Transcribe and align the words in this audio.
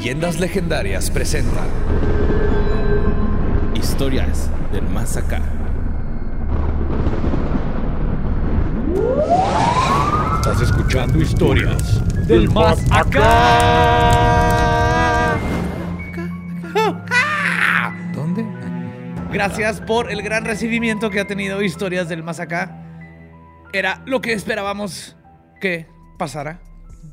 Leyendas 0.00 0.40
Legendarias 0.40 1.10
presenta 1.10 1.60
Historias 3.74 4.48
del 4.72 4.88
Más 4.88 5.18
Acá. 5.18 5.42
Estás 10.36 10.62
escuchando 10.62 11.20
historias 11.20 12.00
del 12.26 12.48
Más 12.48 12.82
Acá. 12.90 13.28
¿Dónde? 18.14 18.46
Gracias 19.30 19.82
por 19.82 20.10
el 20.10 20.22
gran 20.22 20.46
recibimiento 20.46 21.10
que 21.10 21.20
ha 21.20 21.26
tenido 21.26 21.60
Historias 21.60 22.08
del 22.08 22.22
Más 22.22 22.40
Acá. 22.40 22.86
Era 23.74 24.02
lo 24.06 24.22
que 24.22 24.32
esperábamos 24.32 25.18
que 25.60 25.86
pasara. 26.16 26.69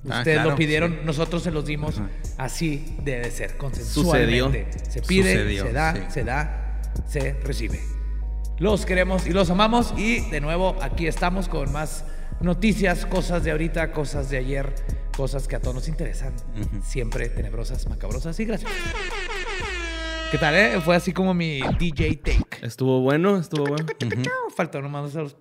Ah, 0.10 0.20
Ustedes 0.20 0.38
claro, 0.38 0.52
lo 0.52 0.56
pidieron, 0.56 0.92
sí. 0.94 1.00
nosotros 1.04 1.44
se 1.44 1.52
los 1.52 1.66
dimos. 1.66 1.98
Ajá. 1.98 2.10
Así 2.38 2.96
debe 3.04 3.30
ser, 3.32 3.58
consensualmente. 3.58 4.68
Se 4.90 5.02
pide, 5.02 5.34
Sucedió, 5.34 5.66
se 5.66 5.74
da, 5.74 5.94
sí. 5.96 6.02
se 6.10 6.24
da, 6.24 6.82
se 7.08 7.34
recibe. 7.44 7.82
Los 8.60 8.86
queremos 8.86 9.28
y 9.28 9.32
los 9.32 9.50
amamos 9.50 9.94
y 9.98 10.30
de 10.30 10.42
nuevo 10.42 10.76
aquí 10.82 11.08
estamos 11.08 11.48
con 11.48 11.72
más 11.72 12.06
noticias, 12.40 13.06
cosas 13.06 13.44
de 13.44 13.52
ahorita, 13.52 13.92
cosas 13.92 14.30
de 14.30 14.38
ayer, 14.38 14.74
cosas 15.16 15.48
que 15.48 15.56
a 15.56 15.60
todos 15.60 15.76
nos 15.76 15.88
interesan. 15.88 16.34
Siempre 16.84 17.30
tenebrosas, 17.30 17.88
macabrosas 17.88 18.40
y 18.40 18.46
graciosas. 18.46 18.78
¿Qué 20.30 20.38
tal, 20.38 20.56
eh? 20.56 20.82
Fue 20.82 20.94
así 20.94 21.14
como 21.14 21.34
mi 21.34 21.62
DJ 21.80 22.18
take. 22.18 22.66
Estuvo 22.66 23.00
bueno, 23.00 23.38
estuvo 23.38 23.66
bueno. 23.66 23.86
Faltó 24.54 24.82
nomás 24.82 25.06
hacer 25.06 25.24
los... 25.24 25.38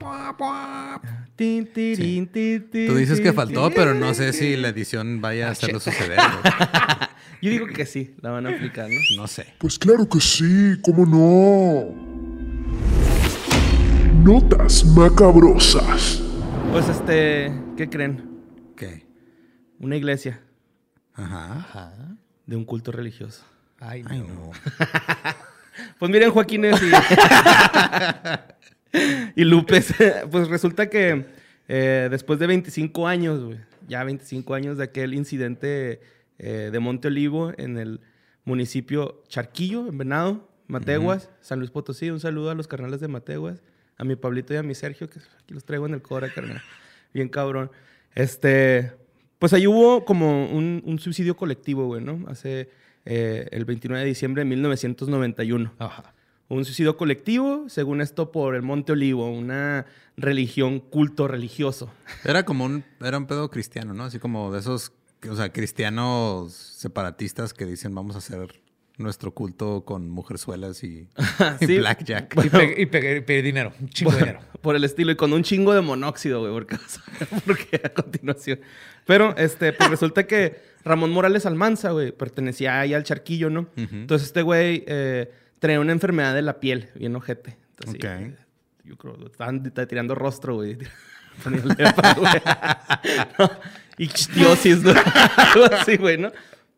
Tú 1.37 2.95
dices 2.95 3.21
que 3.21 3.33
faltó, 3.33 3.71
pero 3.75 3.95
no 3.95 4.15
sé 4.15 4.33
si 4.33 4.57
la 4.57 4.69
edición 4.69 5.21
vaya 5.21 5.49
a 5.49 5.51
hacerlo 5.51 5.81
suceder. 5.81 6.21
Yo 7.43 7.51
digo 7.51 7.67
que 7.67 7.85
sí, 7.85 8.15
la 8.21 8.31
van 8.31 8.47
a 8.47 8.51
aplicar, 8.51 8.89
¿no? 8.89 9.23
No 9.23 9.27
sé. 9.27 9.47
Pues 9.59 9.77
claro 9.77 10.09
que 10.09 10.21
sí, 10.21 10.77
¿cómo 10.83 11.05
no? 11.05 11.93
Notas 14.23 14.85
macabrosas. 14.85 16.23
Pues 16.71 16.89
este, 16.89 17.53
¿qué 17.77 17.91
creen? 17.91 18.41
¿Qué? 18.77 19.05
Una 19.81 19.97
iglesia 19.97 20.41
Ajá. 21.13 21.97
de 22.47 22.55
un 22.55 22.65
culto 22.65 22.93
religioso. 22.93 23.45
Ay, 23.81 24.03
no. 24.03 24.11
Ay, 24.11 24.21
no. 24.21 24.53
Pues 25.99 26.11
miren, 26.11 26.31
Joaquines 26.31 26.81
y, 26.83 26.91
y 29.41 29.45
Lupes, 29.45 29.95
pues 30.31 30.49
resulta 30.49 30.89
que 30.89 31.27
eh, 31.69 32.09
después 32.11 32.39
de 32.39 32.47
25 32.47 33.07
años, 33.07 33.45
güey, 33.45 33.59
ya 33.87 34.05
25 34.05 34.55
años 34.55 34.79
de 34.79 34.85
aquel 34.85 35.15
incidente 35.15 36.01
eh, 36.39 36.71
de 36.73 36.81
Monte 36.81 37.09
Olivo 37.09 37.53
en 37.57 37.79
el 37.79 38.01
municipio 38.45 39.23
Charquillo, 39.29 39.89
en 39.89 39.99
Venado, 39.99 40.49
Mateguas, 40.67 41.31
San 41.41 41.59
Luis 41.59 41.71
Potosí. 41.71 42.11
Un 42.11 42.21
saludo 42.21 42.51
a 42.51 42.55
los 42.55 42.69
carnales 42.69 43.01
de 43.01 43.09
Mateguas, 43.09 43.63
a 43.97 44.05
mi 44.05 44.17
Pablito 44.17 44.55
y 44.55 44.57
a 44.57 44.63
mi 44.63 44.75
Sergio, 44.75 45.09
que 45.09 45.19
aquí 45.19 45.55
los 45.55 45.65
traigo 45.65 45.87
en 45.87 45.95
el 45.95 46.03
Cora, 46.03 46.29
carnal. 46.33 46.63
Bien 47.15 47.29
cabrón. 47.29 47.71
Este, 48.15 48.93
pues 49.39 49.53
ahí 49.53 49.67
hubo 49.67 50.05
como 50.05 50.47
un, 50.51 50.83
un 50.85 50.99
suicidio 50.99 51.37
colectivo, 51.37 51.87
güey, 51.87 52.03
¿no? 52.03 52.25
Hace 52.29 52.69
eh, 53.07 53.49
el 53.53 53.65
29 53.65 54.03
de 54.03 54.09
diciembre 54.09 54.43
de 54.43 54.51
1991. 54.51 55.73
Ajá. 55.79 56.13
Un 56.49 56.65
suicidio 56.65 56.97
colectivo, 56.97 57.65
según 57.69 58.01
esto, 58.01 58.31
por 58.31 58.55
el 58.55 58.63
Monte 58.63 58.93
Olivo, 58.93 59.29
una 59.31 59.87
religión, 60.17 60.79
culto 60.79 61.27
religioso. 61.27 61.91
Era 62.25 62.45
como 62.45 62.65
un, 62.65 62.85
era 63.01 63.19
un 63.19 63.27
pedo 63.27 63.51
cristiano, 63.51 63.95
¿no? 63.95 64.05
Así 64.05 64.19
como 64.19 64.53
de 64.53 64.61
esos, 64.61 64.93
o 65.29 65.35
sea, 65.35 65.53
cristianos 65.53 66.53
separatistas 66.53 67.53
que 67.53 67.65
dicen 67.65 67.95
vamos 67.95 68.15
a 68.15 68.19
hacer 68.19 68.61
nuestro 68.99 69.33
culto 69.33 69.85
con 69.85 70.09
mujerzuelas 70.09 70.83
y, 70.85 71.09
y 71.61 71.79
blackjack. 71.79 72.35
Y, 72.45 72.49
pe- 72.49 72.75
y 72.79 73.21
pe- 73.21 73.43
dinero, 73.43 73.73
un 73.81 73.89
chingo 73.91 74.13
de 74.13 74.19
dinero. 74.19 74.41
Por 74.63 74.75
el 74.75 74.85
estilo, 74.85 75.13
y 75.13 75.17
con 75.17 75.33
un 75.33 75.43
chingo 75.43 75.75
de 75.75 75.81
monóxido, 75.83 76.41
güey, 76.41 76.53
porque, 76.53 76.77
porque 77.47 77.81
a 77.85 77.91
continuación. 77.91 78.61
Pero, 79.07 79.37
este, 79.37 79.73
pues 79.73 79.91
resulta 79.91 80.27
que 80.27 80.61
Ramón 80.85 81.11
Morales 81.13 81.47
Almanza, 81.47 81.91
güey, 81.91 82.13
pertenecía 82.13 82.81
ahí 82.81 82.95
al 82.95 83.03
charquillo, 83.05 83.51
¿no? 83.51 83.69
Entonces, 83.77 84.29
este 84.29 84.43
güey 84.43 84.85
eh, 84.87 85.31
tenía 85.59 85.79
una 85.81 85.93
enfermedad 85.93 86.35
de 86.35 86.43
la 86.43 86.59
piel, 86.59 86.89
bien 86.95 87.15
ojete. 87.17 87.57
Entonces, 87.79 87.97
Ok. 88.03 88.37
sí, 88.83 88.89
yo 88.89 88.97
creo, 88.97 89.17
estaban 89.27 89.63
tirando 89.89 90.15
rostro, 90.15 90.55
güey. 90.57 90.77
Lepra, 91.45 92.15
güey. 92.15 92.33
No, 93.39 93.51
Ictiosis, 93.99 94.83
¿no? 94.83 94.93
Algo 95.37 95.65
así, 95.75 95.97
güey, 95.97 96.17
¿no? 96.19 96.31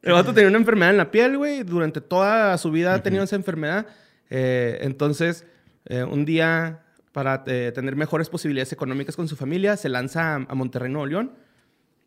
El 0.02 0.12
vato 0.12 0.32
tenía 0.32 0.48
una 0.48 0.58
enfermedad 0.58 0.90
en 0.90 0.96
la 0.96 1.10
piel, 1.10 1.36
güey. 1.36 1.62
Durante 1.62 2.00
toda 2.00 2.56
su 2.58 2.70
vida 2.70 2.94
ha 2.94 3.02
tenido 3.02 3.24
esa 3.24 3.36
enfermedad. 3.36 3.86
Eh, 4.30 4.78
entonces, 4.82 5.44
eh, 5.86 6.04
un 6.04 6.24
día, 6.24 6.84
para 7.12 7.42
eh, 7.46 7.72
tener 7.74 7.96
mejores 7.96 8.28
posibilidades 8.28 8.72
económicas 8.72 9.16
con 9.16 9.26
su 9.28 9.36
familia, 9.36 9.76
se 9.76 9.88
lanza 9.88 10.34
a, 10.34 10.46
a 10.48 10.54
Monterrey, 10.54 10.90
Nuevo 10.90 11.06
León. 11.06 11.32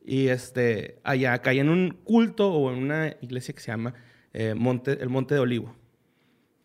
Y 0.03 0.29
este, 0.29 0.99
allá 1.03 1.39
cae 1.39 1.59
en 1.59 1.69
un 1.69 1.91
culto 2.03 2.51
o 2.51 2.71
en 2.71 2.79
una 2.79 3.15
iglesia 3.21 3.53
que 3.53 3.59
se 3.59 3.71
llama 3.71 3.93
eh, 4.33 4.55
Monte, 4.55 4.97
el 5.01 5.09
Monte 5.09 5.35
de 5.35 5.41
Olivo. 5.41 5.75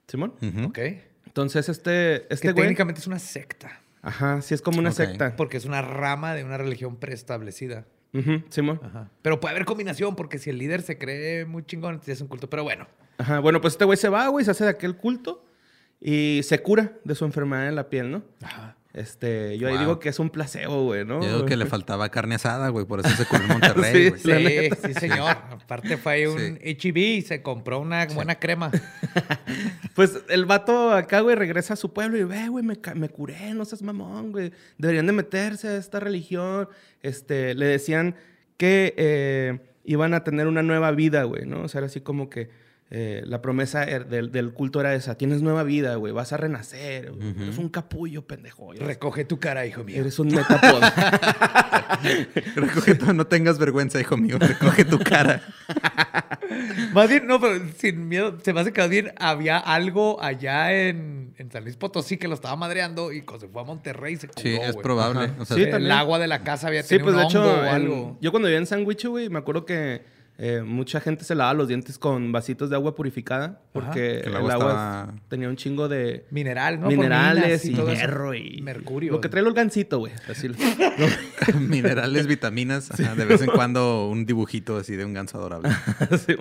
¿Simón? 0.06 0.34
Ujú. 0.40 0.68
Ok. 0.68 0.78
Entonces, 1.26 1.68
este, 1.68 1.90
que 1.90 2.26
este 2.30 2.52
güey... 2.52 2.64
técnicamente 2.64 3.00
es 3.00 3.06
una 3.06 3.18
secta. 3.18 3.82
Ajá, 4.00 4.40
sí 4.40 4.54
es 4.54 4.62
como 4.62 4.78
una 4.78 4.92
secta. 4.92 5.34
Porque 5.36 5.56
es 5.56 5.64
una 5.64 5.82
rama 5.82 6.34
de 6.34 6.44
una 6.44 6.56
religión 6.56 6.96
preestablecida. 6.96 7.86
Ujú, 8.12 8.42
Simón. 8.48 8.80
Ajá. 8.82 9.10
Pero 9.22 9.40
puede 9.40 9.54
haber 9.54 9.64
combinación, 9.66 10.16
porque 10.16 10.38
si 10.38 10.50
el 10.50 10.58
líder 10.58 10.82
se 10.82 10.98
cree 10.98 11.44
muy 11.44 11.64
chingón, 11.64 12.00
es 12.06 12.20
un 12.20 12.28
culto. 12.28 12.48
Pero 12.48 12.62
bueno. 12.64 12.86
Ajá, 13.18 13.40
bueno, 13.40 13.60
pues 13.60 13.74
este 13.74 13.84
güey 13.84 13.96
se 13.96 14.08
va, 14.08 14.28
güey, 14.28 14.44
se 14.44 14.50
hace 14.50 14.64
de 14.64 14.70
aquel 14.70 14.96
culto 14.96 15.44
y 16.00 16.40
se 16.42 16.62
cura 16.62 16.92
de 17.04 17.14
su 17.14 17.24
enfermedad 17.24 17.68
en 17.68 17.74
la 17.74 17.88
piel, 17.88 18.10
¿no? 18.10 18.22
Ajá. 18.42 18.76
Este, 18.96 19.58
yo 19.58 19.68
ahí 19.68 19.76
digo 19.76 19.98
que 19.98 20.08
es 20.08 20.18
un 20.18 20.30
placebo, 20.30 20.84
güey, 20.84 21.04
¿no? 21.04 21.20
Yo 21.20 21.28
digo 21.28 21.44
que 21.44 21.58
le 21.58 21.66
faltaba 21.66 22.08
carne 22.08 22.36
asada, 22.36 22.70
güey, 22.70 22.86
por 22.86 23.00
eso 23.00 23.10
se 23.10 23.26
curó 23.26 23.42
en 23.42 23.48
Monterrey, 23.48 24.12
Sí, 24.16 24.30
güey. 24.30 24.70
Sí, 24.70 24.76
sí, 24.86 24.94
señor. 24.94 25.36
Aparte 25.50 25.98
fue 25.98 26.12
ahí 26.12 26.24
un 26.24 26.58
HEB 26.62 26.96
y 26.96 27.20
se 27.20 27.42
compró 27.42 27.78
una 27.78 28.06
buena 28.06 28.36
crema. 28.36 28.72
Pues 29.94 30.18
el 30.28 30.44
vato 30.44 30.92
acá, 30.92 31.20
güey, 31.20 31.36
regresa 31.36 31.72
a 31.72 31.76
su 31.76 31.94
pueblo 31.94 32.18
y 32.18 32.24
ve, 32.24 32.48
güey, 32.48 32.62
me, 32.62 32.78
me 32.94 33.08
curé, 33.08 33.54
no 33.54 33.64
seas 33.64 33.80
mamón, 33.80 34.30
güey. 34.30 34.52
Deberían 34.76 35.06
de 35.06 35.12
meterse 35.12 35.68
a 35.68 35.76
esta 35.78 36.00
religión. 36.00 36.68
Este, 37.02 37.54
le 37.54 37.64
decían 37.64 38.14
que 38.58 38.92
eh, 38.98 39.58
iban 39.84 40.12
a 40.12 40.22
tener 40.22 40.48
una 40.48 40.62
nueva 40.62 40.90
vida, 40.90 41.22
güey, 41.22 41.46
¿no? 41.46 41.62
O 41.62 41.68
sea, 41.68 41.78
era 41.78 41.86
así 41.86 42.02
como 42.02 42.28
que 42.28 42.50
eh, 42.90 43.22
la 43.26 43.42
promesa 43.42 43.84
er- 43.84 44.06
del, 44.06 44.30
del 44.30 44.52
culto 44.52 44.80
era 44.80 44.94
esa. 44.94 45.16
Tienes 45.16 45.42
nueva 45.42 45.62
vida, 45.64 45.96
güey, 45.96 46.12
vas 46.12 46.32
a 46.32 46.36
renacer. 46.36 47.12
güey. 47.12 47.30
Eres 47.42 47.58
un 47.58 47.68
capullo, 47.68 48.26
pendejo. 48.26 48.72
Eres, 48.74 48.86
Recoge 48.86 49.24
tu 49.24 49.38
cara, 49.40 49.66
hijo 49.66 49.82
mío. 49.84 49.96
eres 50.00 50.18
un 50.18 50.28
metapod. 50.28 50.80
Recoge 52.54 52.94
tu- 52.94 53.12
no 53.12 53.26
tengas 53.26 53.58
vergüenza, 53.58 54.00
hijo 54.00 54.16
mío. 54.16 54.38
Recoge 54.38 54.84
tu 54.84 54.98
cara. 54.98 55.42
Más 56.92 57.08
bien, 57.08 57.26
no, 57.26 57.40
pero 57.40 57.60
sin 57.76 58.08
miedo, 58.08 58.38
se 58.42 58.52
me 58.52 58.60
hace 58.60 58.72
que 58.72 58.80
más 58.80 58.88
bien 58.90 59.12
había 59.18 59.58
algo 59.58 60.22
allá 60.22 60.72
en, 60.72 61.34
en 61.36 61.50
San 61.50 61.64
Luis 61.64 61.76
Potosí 61.76 62.16
que 62.16 62.28
lo 62.28 62.34
estaba 62.34 62.56
madreando 62.56 63.12
y 63.12 63.22
cuando 63.22 63.46
se 63.46 63.52
fue 63.52 63.60
a 63.62 63.64
Monterrey 63.64 64.16
se 64.16 64.28
curó, 64.28 64.40
Sí, 64.40 64.54
es 64.54 64.72
güey. 64.72 64.82
probable. 64.82 65.24
Ajá. 65.24 65.34
O 65.40 65.44
sea, 65.44 65.56
Sí, 65.56 65.64
el 65.64 65.70
también. 65.70 65.92
agua 65.92 66.18
de 66.18 66.28
la 66.28 66.42
casa 66.42 66.68
había 66.68 66.82
Sí, 66.82 66.90
tenido 66.96 67.06
pues 67.06 67.16
de 67.16 67.22
hecho, 67.24 67.42
hongo 67.42 67.60
o 67.66 67.70
algo. 67.70 68.18
yo 68.20 68.30
cuando 68.30 68.46
vivía 68.46 68.58
en 68.58 68.66
Sandwich, 68.66 69.04
güey, 69.06 69.28
me 69.28 69.38
acuerdo 69.38 69.66
que 69.66 70.04
eh, 70.38 70.62
mucha 70.62 71.00
gente 71.00 71.24
se 71.24 71.34
lavaba 71.34 71.54
los 71.54 71.68
dientes 71.68 71.98
con 71.98 72.30
vasitos 72.30 72.68
de 72.68 72.76
agua 72.76 72.94
purificada 72.94 73.62
porque 73.72 74.20
Que 74.22 74.28
el 74.28 74.28
el 74.28 74.36
agua, 74.36 74.52
estaba- 74.52 75.14
tenía 75.28 75.48
un 75.48 75.56
chingo 75.56 75.88
de 75.88 76.26
Mineral, 76.30 76.78
¿no? 76.80 76.88
Minerales 76.88 77.64
y, 77.64 77.72
todo 77.72 77.88
eso. 77.88 77.98
hierro 78.00 78.34
y 78.34 78.60
mercurio. 78.60 79.12
Lo 79.12 79.20
que 79.22 79.28
trae 79.30 79.42
el 79.42 79.52
gancito, 79.54 79.98
güey. 79.98 80.12
Así 80.28 80.48
lo- 80.48 80.56
minerales, 81.58 82.26
vitaminas. 82.26 82.90
ajá, 82.90 83.14
de 83.14 83.24
vez 83.24 83.40
en 83.42 83.50
cuando 83.50 84.08
un 84.08 84.26
dibujito 84.26 84.76
así 84.76 84.94
de 84.96 85.04
un 85.04 85.14
ganso 85.14 85.38
adorable. 85.38 85.70
Sí, 86.26 86.36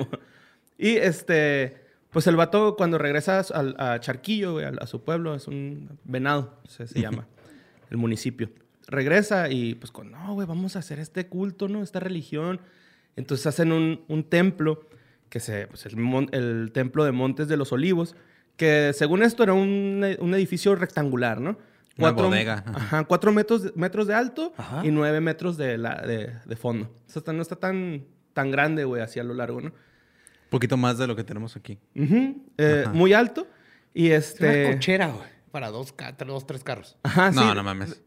y 0.78 0.98
este, 0.98 1.78
pues 2.12 2.28
el 2.28 2.36
vato 2.36 2.76
cuando 2.76 2.98
regresa 2.98 3.40
al- 3.54 3.76
a, 3.80 4.00
Charquillo, 4.00 4.54
güey, 4.54 4.66
a, 4.66 4.70
a 4.82 4.88
su 4.88 5.04
pueblo, 5.04 5.36
es 5.36 5.48
un 5.48 5.98
venado, 6.04 6.60
se, 6.68 6.86
se 6.88 7.00
llama, 7.00 7.28
el 7.90 7.98
municipio. 7.98 8.50
regresa 8.88 9.50
y 9.50 9.76
pues 9.76 9.92
con, 9.92 10.12
no, 10.12 10.34
güey, 10.34 10.46
vamos 10.48 10.76
a 10.76 10.80
hacer 10.80 11.00
este 11.00 11.28
culto, 11.28 11.68
¿no? 11.70 11.82
Esta 11.82 12.00
religión. 12.02 12.60
Entonces 13.16 13.48
hacen 13.48 13.72
un, 13.72 14.04
un 14.08 14.24
templo, 14.24 14.88
que 15.30 15.40
se, 15.40 15.68
pues 15.68 15.86
el, 15.86 15.98
mon- 15.98 16.30
el 16.32 16.72
templo 16.74 17.04
de 17.06 17.12
Montes 17.12 17.48
de 17.48 17.58
los 17.58 17.72
Olivos, 17.72 18.16
que 18.58 18.92
según 18.94 19.24
esto 19.24 19.44
era 19.44 19.54
un, 19.54 20.06
un 20.20 20.34
edificio 20.34 20.76
rectangular, 20.76 21.40
¿no? 21.42 21.58
Una 21.98 22.12
bodega, 22.12 22.64
ajá. 22.68 23.04
Cuatro 23.06 23.32
metros, 23.32 23.72
metros 23.76 24.06
de 24.08 24.14
alto 24.14 24.54
Ajá. 24.58 24.86
y 24.86 24.92
nueve 24.92 25.22
metros 25.22 25.56
de, 25.56 25.78
la, 25.78 25.96
de, 26.02 26.34
de 26.46 26.56
fondo. 26.58 26.86
O 27.08 27.10
sea, 27.10 27.22
está- 27.22 27.32
no 27.32 27.42
está 27.42 27.56
tan, 27.56 28.04
tan 28.34 28.52
grande, 28.52 28.84
güey, 28.84 29.02
así 29.02 29.18
a 29.20 29.24
lo 29.24 29.34
largo, 29.34 29.62
¿no? 29.62 29.68
Un 29.70 30.50
poquito 30.50 30.76
más 30.76 30.98
de 30.98 31.08
lo 31.08 31.16
que 31.16 31.24
tenemos 31.24 31.56
aquí. 31.56 31.80
Eh, 31.96 32.84
Ajá. 32.86 32.94
muy 32.94 33.14
alto. 33.14 33.48
Y 33.94 34.10
Es 34.10 34.32
este... 34.32 34.66
una 34.68 34.74
cochera, 34.76 35.08
güey. 35.08 35.28
Para 35.52 35.70
dos, 35.70 35.94
tres 36.46 36.64
carros. 36.66 36.98
Ajá, 37.04 37.32
no, 37.32 37.50
sí. 37.50 37.56
no 37.56 37.64
mames. 37.64 38.02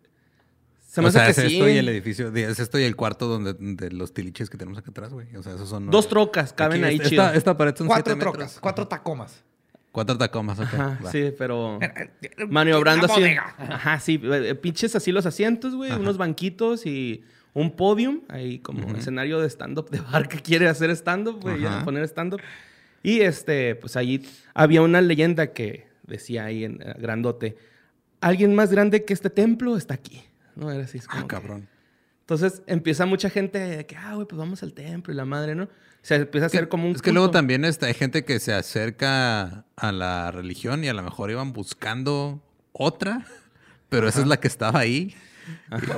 Se 0.98 1.02
me 1.02 1.06
o 1.06 1.08
hace 1.10 1.18
sea, 1.18 1.26
que 1.26 1.30
es 1.30 1.36
sí. 1.36 1.56
esto 1.58 1.68
y 1.68 1.76
el 1.76 1.88
edificio, 1.88 2.34
es 2.34 2.58
esto 2.58 2.76
y 2.76 2.82
el 2.82 2.96
cuarto 2.96 3.28
donde 3.28 3.54
de 3.54 3.92
los 3.92 4.12
tiliches 4.12 4.50
que 4.50 4.58
tenemos 4.58 4.78
acá 4.78 4.90
atrás, 4.90 5.12
güey. 5.12 5.28
O 5.36 5.42
sea, 5.44 5.54
esos 5.54 5.68
son... 5.68 5.90
Dos 5.90 6.08
trocas 6.08 6.52
caben 6.52 6.82
Aquí, 6.82 6.90
ahí 6.90 6.96
esta, 6.96 7.08
chido. 7.08 7.22
esta, 7.24 7.36
esta 7.36 7.56
pared 7.56 7.76
son 7.76 7.86
Cuatro 7.86 8.14
siete 8.14 8.20
trocas, 8.20 8.40
metros. 8.40 8.60
cuatro 8.60 8.88
tacomas. 8.88 9.44
Cuatro 9.92 10.18
tacomas, 10.18 10.58
ok. 10.58 10.64
Ajá, 10.66 10.98
va. 11.04 11.12
sí, 11.12 11.32
pero... 11.38 11.78
Maniobrando 12.48 13.06
así. 13.06 13.22
Ajá, 13.58 14.00
sí. 14.00 14.20
eh, 14.24 14.56
Pinches 14.56 14.96
así 14.96 15.12
los 15.12 15.24
asientos, 15.24 15.76
güey. 15.76 15.92
Unos 15.92 16.18
banquitos 16.18 16.84
y 16.84 17.22
un 17.54 17.70
podium. 17.76 18.22
Ahí 18.28 18.58
como 18.58 18.96
escenario 18.96 19.38
de 19.40 19.48
stand-up 19.48 19.90
de 19.90 20.00
bar 20.00 20.28
que 20.28 20.40
quiere 20.40 20.68
hacer 20.68 20.90
stand-up, 20.90 21.38
güey. 21.40 21.62
Poner 21.84 22.02
stand-up. 22.08 22.40
Y 23.04 23.20
este, 23.20 23.76
pues 23.76 23.96
allí 23.96 24.26
había 24.52 24.82
una 24.82 25.00
leyenda 25.00 25.52
que 25.52 25.86
decía 26.02 26.46
ahí 26.46 26.64
en 26.64 26.82
eh, 26.82 26.94
grandote. 26.98 27.56
Alguien 28.20 28.52
más 28.54 28.72
grande 28.72 29.04
que 29.04 29.12
este 29.14 29.30
templo 29.30 29.76
está 29.76 29.94
aquí. 29.94 30.24
¿No? 30.58 30.70
Era 30.70 30.84
así. 30.84 30.98
es 30.98 31.06
como 31.06 31.20
Ah, 31.20 31.22
que- 31.22 31.28
cabrón. 31.28 31.68
Entonces 32.20 32.62
empieza 32.66 33.06
mucha 33.06 33.30
gente 33.30 33.58
de 33.58 33.86
que, 33.86 33.96
ah, 33.96 34.14
güey, 34.14 34.26
pues 34.26 34.38
vamos 34.38 34.62
al 34.62 34.74
templo 34.74 35.12
y 35.14 35.16
la 35.16 35.24
madre, 35.24 35.54
¿no? 35.54 35.68
Se 36.02 36.16
empieza 36.16 36.44
a 36.44 36.48
hacer 36.48 36.68
como 36.68 36.86
un. 36.88 36.94
Es 36.94 37.00
que 37.02 37.12
luego 37.12 37.30
también 37.30 37.64
este, 37.64 37.86
hay 37.86 37.94
gente 37.94 38.24
que 38.24 38.38
se 38.38 38.52
acerca 38.52 39.64
a 39.76 39.92
la 39.92 40.30
religión 40.30 40.84
y 40.84 40.88
a 40.88 40.92
lo 40.92 41.02
mejor 41.02 41.30
iban 41.30 41.52
buscando 41.54 42.42
otra, 42.72 43.24
pero 43.88 44.08
esa 44.08 44.20
es 44.20 44.26
la 44.26 44.38
que 44.38 44.48
estaba 44.48 44.78
ahí. 44.80 45.14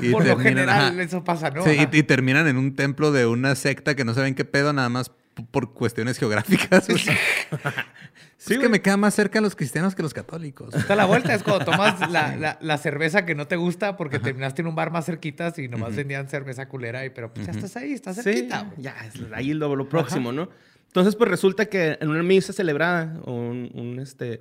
Y- 0.00 0.06
y 0.06 0.10
Por 0.12 0.22
lo 0.24 0.28
terminan, 0.28 0.38
general, 0.44 0.92
ajá. 0.92 1.02
eso 1.02 1.24
pasa, 1.24 1.50
¿no? 1.50 1.64
Sí, 1.64 1.70
y, 1.90 1.96
y 1.96 2.02
terminan 2.04 2.46
en 2.46 2.56
un 2.56 2.76
templo 2.76 3.10
de 3.10 3.26
una 3.26 3.56
secta 3.56 3.96
que 3.96 4.04
no 4.04 4.14
saben 4.14 4.36
qué 4.36 4.44
pedo, 4.44 4.72
nada 4.72 4.88
más 4.88 5.10
por 5.50 5.72
cuestiones 5.74 6.18
geográficas. 6.18 6.86
Sí, 8.42 8.54
es 8.54 8.58
que 8.60 8.68
me 8.70 8.80
queda 8.80 8.96
más 8.96 9.14
cerca 9.14 9.40
los 9.42 9.54
cristianos 9.54 9.94
que 9.94 10.02
los 10.02 10.14
católicos. 10.14 10.74
Está 10.74 10.96
la 10.96 11.04
vuelta, 11.04 11.34
es 11.34 11.42
cuando 11.42 11.64
tomas 11.66 12.00
la, 12.10 12.36
la- 12.36 12.58
la 12.60 12.78
cerveza 12.78 13.26
que 13.26 13.34
no 13.34 13.46
te 13.46 13.56
gusta 13.56 13.96
porque 13.98 14.18
terminaste 14.18 14.62
en 14.62 14.68
un 14.68 14.74
bar 14.74 14.90
más 14.90 15.04
cerquitas 15.04 15.58
y 15.58 15.68
nomás 15.68 15.94
vendían 15.94 16.28
cerveza 16.28 16.66
culera, 16.66 17.04
y, 17.04 17.10
pero 17.10 17.32
pues 17.34 17.46
ya 17.46 17.52
estás 17.52 17.76
ahí, 17.76 17.92
estás 17.92 18.16
Sí, 18.16 18.22
cerquita. 18.22 18.62
güey. 18.62 18.82
ya, 18.82 18.96
es 19.06 19.14
ahí 19.34 19.52
lo, 19.52 19.76
lo 19.76 19.88
próximo, 19.88 20.32
¿no? 20.32 20.48
Entonces, 20.86 21.16
pues 21.16 21.30
resulta 21.30 21.66
que 21.66 21.98
en 22.00 22.08
una 22.08 22.22
misa 22.22 22.52
celebrada, 22.52 23.20
o 23.24 23.32
un, 23.32 23.70
un, 23.74 23.98
este, 24.00 24.40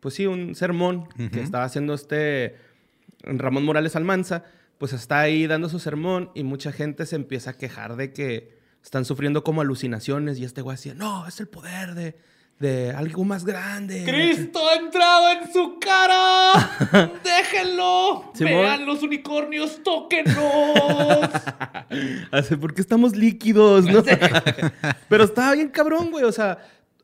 pues 0.00 0.14
sí, 0.14 0.26
un 0.26 0.54
sermón 0.54 1.08
que 1.32 1.40
estaba 1.40 1.64
haciendo 1.64 1.94
este 1.94 2.56
Ramón 3.22 3.64
Morales 3.64 3.96
Almanza, 3.96 4.44
pues 4.78 4.92
está 4.92 5.20
ahí 5.20 5.46
dando 5.46 5.68
su 5.68 5.78
sermón 5.78 6.30
y 6.34 6.44
mucha 6.44 6.70
gente 6.70 7.06
se 7.06 7.16
empieza 7.16 7.50
a 7.50 7.56
quejar 7.56 7.96
de 7.96 8.12
que 8.12 8.58
están 8.82 9.04
sufriendo 9.04 9.42
como 9.44 9.60
alucinaciones 9.60 10.38
y 10.38 10.44
este 10.44 10.60
güey 10.60 10.76
decía, 10.76 10.92
no, 10.94 11.26
es 11.26 11.40
el 11.40 11.46
poder 11.48 11.94
de, 11.94 12.16
de 12.58 12.92
algo 12.92 13.24
más 13.24 13.44
grande. 13.44 14.04
¡Cristo 14.04 14.60
ha 14.68 14.76
entrado 14.76 15.32
en 15.32 15.52
su 15.52 15.78
cara! 15.80 16.52
¡Déjenlo! 17.24 18.32
¡Vean 18.38 18.86
los 18.86 19.02
unicornios! 19.02 19.82
¡Tóquenlos! 19.82 21.28
Así, 22.30 22.56
porque 22.60 22.80
estamos 22.80 23.16
líquidos, 23.16 23.86
¿no? 23.86 24.02
Pero 25.08 25.24
estaba 25.24 25.54
bien 25.54 25.68
cabrón, 25.70 26.10
güey. 26.12 26.24
O 26.24 26.30
sea, 26.30 26.58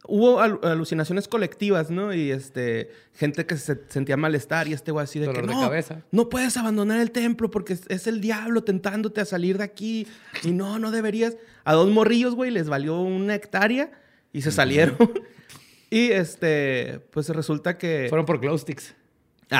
hubo 0.06 0.40
al- 0.40 0.60
alucinaciones 0.62 1.26
colectivas, 1.26 1.90
¿no? 1.90 2.14
Y 2.14 2.30
este, 2.30 2.92
gente 3.14 3.44
que 3.44 3.56
se 3.56 3.80
sentía 3.88 4.16
malestar 4.16 4.68
y 4.68 4.72
este 4.74 4.92
güey 4.92 5.04
así 5.04 5.18
de 5.18 5.26
Dolor 5.26 5.42
que 5.42 5.48
de 5.48 5.54
no, 5.54 5.60
cabeza. 5.60 6.02
no 6.12 6.28
puedes 6.28 6.56
abandonar 6.56 7.00
el 7.00 7.10
templo 7.10 7.50
porque 7.50 7.72
es, 7.72 7.82
es 7.88 8.06
el 8.06 8.20
diablo 8.20 8.62
tentándote 8.62 9.20
a 9.20 9.24
salir 9.24 9.58
de 9.58 9.64
aquí. 9.64 10.06
Y 10.44 10.52
no, 10.52 10.78
no 10.78 10.92
deberías. 10.92 11.36
A 11.64 11.74
dos 11.74 11.90
morrillos, 11.90 12.36
güey, 12.36 12.52
les 12.52 12.68
valió 12.68 13.00
una 13.00 13.34
hectárea 13.34 13.90
y 14.32 14.42
se 14.42 14.52
salieron. 14.52 14.96
Y 15.90 16.10
este, 16.12 17.00
pues 17.10 17.28
resulta 17.30 17.78
que... 17.78 18.06
Fueron 18.08 18.26
por 18.26 18.40
glow 18.40 18.56
sticks. 18.58 18.94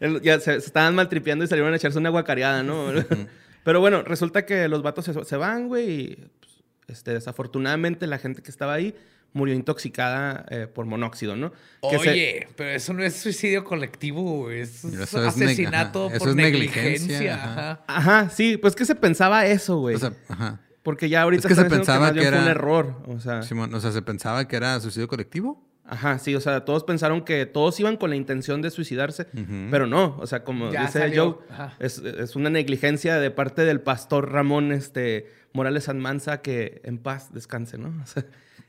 El- 0.00 0.20
ya 0.22 0.38
se, 0.40 0.60
se 0.60 0.66
estaban 0.66 0.94
maltripeando 0.94 1.44
y 1.44 1.48
salieron 1.48 1.72
a 1.72 1.76
echarse 1.76 1.98
una 1.98 2.10
guacareada, 2.10 2.62
¿no? 2.62 2.86
Pero 3.64 3.80
bueno, 3.80 4.02
resulta 4.02 4.46
que 4.46 4.68
los 4.68 4.82
vatos 4.82 5.04
se, 5.04 5.24
se 5.24 5.36
van, 5.36 5.68
güey, 5.68 5.90
y 5.90 6.16
pues, 6.40 6.62
este, 6.98 7.12
desafortunadamente 7.12 8.06
la 8.06 8.18
gente 8.18 8.42
que 8.42 8.50
estaba 8.50 8.74
ahí 8.74 8.94
murió 9.34 9.54
intoxicada 9.54 10.46
eh, 10.50 10.66
por 10.72 10.86
monóxido, 10.86 11.36
¿no? 11.36 11.52
Que 11.82 11.98
se- 11.98 12.10
Oye, 12.10 12.48
pero 12.56 12.70
eso 12.70 12.94
no 12.94 13.02
es 13.04 13.14
suicidio 13.16 13.62
colectivo, 13.64 14.44
güey. 14.44 14.60
Eso 14.60 14.88
es 14.88 14.94
Eso 14.94 15.26
es 15.26 15.36
neg- 15.36 15.44
asesinato 15.46 16.08
eso 16.08 16.18
por 16.20 16.28
es 16.30 16.34
negligencia, 16.36 16.84
negligencia. 17.18 17.34
ajá. 17.34 17.70
ajá. 17.86 18.20
Ajá, 18.20 18.30
sí, 18.30 18.56
pues 18.56 18.74
que 18.74 18.86
se 18.86 18.94
pensaba 18.94 19.44
eso, 19.46 19.78
güey. 19.80 19.96
O 19.96 19.98
sea, 19.98 20.12
ajá. 20.28 20.60
Porque 20.82 21.08
ya 21.08 21.22
ahorita 21.22 21.48
es 21.48 21.54
que 21.54 21.60
se 21.60 21.68
pensaba 21.68 22.12
que 22.12 22.20
bien 22.20 22.28
fue 22.32 22.38
un 22.38 22.44
era- 22.44 22.50
error. 22.52 23.02
O 23.06 23.20
sea, 23.20 23.42
Simón, 23.42 23.72
o 23.74 23.80
sea, 23.80 23.92
se 23.92 24.02
pensaba 24.02 24.46
que 24.48 24.56
era 24.56 24.78
suicidio 24.80 25.08
colectivo. 25.08 25.66
ajá, 25.84 26.18
sí, 26.18 26.34
o 26.34 26.40
sea, 26.40 26.64
todos 26.64 26.84
pensaron 26.84 27.22
que 27.24 27.46
todos 27.46 27.78
iban 27.80 27.96
con 27.96 28.10
la 28.10 28.16
intención 28.16 28.60
de 28.62 28.70
suicidarse, 28.70 29.26
pero 29.70 29.86
no, 29.86 30.16
o 30.18 30.26
sea, 30.26 30.44
como 30.44 30.70
Ya 30.70 30.82
dice 30.82 30.98
salió, 31.00 31.42
Joe, 31.56 31.68
es, 31.78 31.98
es 31.98 32.36
una 32.36 32.50
negligencia 32.50 33.18
de 33.18 33.30
parte 33.30 33.62
del 33.64 33.80
pastor 33.80 34.30
Ramón 34.30 34.70
este, 34.72 35.26
Morales 35.52 35.84
Sanmanza 35.84 36.42
que 36.42 36.80
en 36.84 36.98
paz 36.98 37.32
descanse, 37.32 37.78
¿no? 37.78 37.88
O 38.02 38.06
sea, 38.06 38.24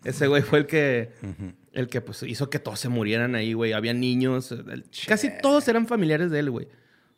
ese 0.06 0.28
güey 0.28 0.42
fue 0.44 0.60
el 0.60 0.66
que, 0.66 1.12
el 1.74 1.90
que 1.90 2.00
pues, 2.00 2.24
hizo 2.24 2.50
que 2.50 2.58
todos 2.60 2.80
se 2.80 2.88
murieran 2.88 3.36
ahí, 3.36 3.52
güey. 3.52 3.74
Había 3.74 3.94
niños, 3.94 4.52
el- 4.54 4.86
casi 5.06 5.30
todos 5.42 5.68
eran 5.68 5.88
familiares 5.88 6.32
de 6.32 6.40
él, 6.40 6.50
güey. 6.52 6.68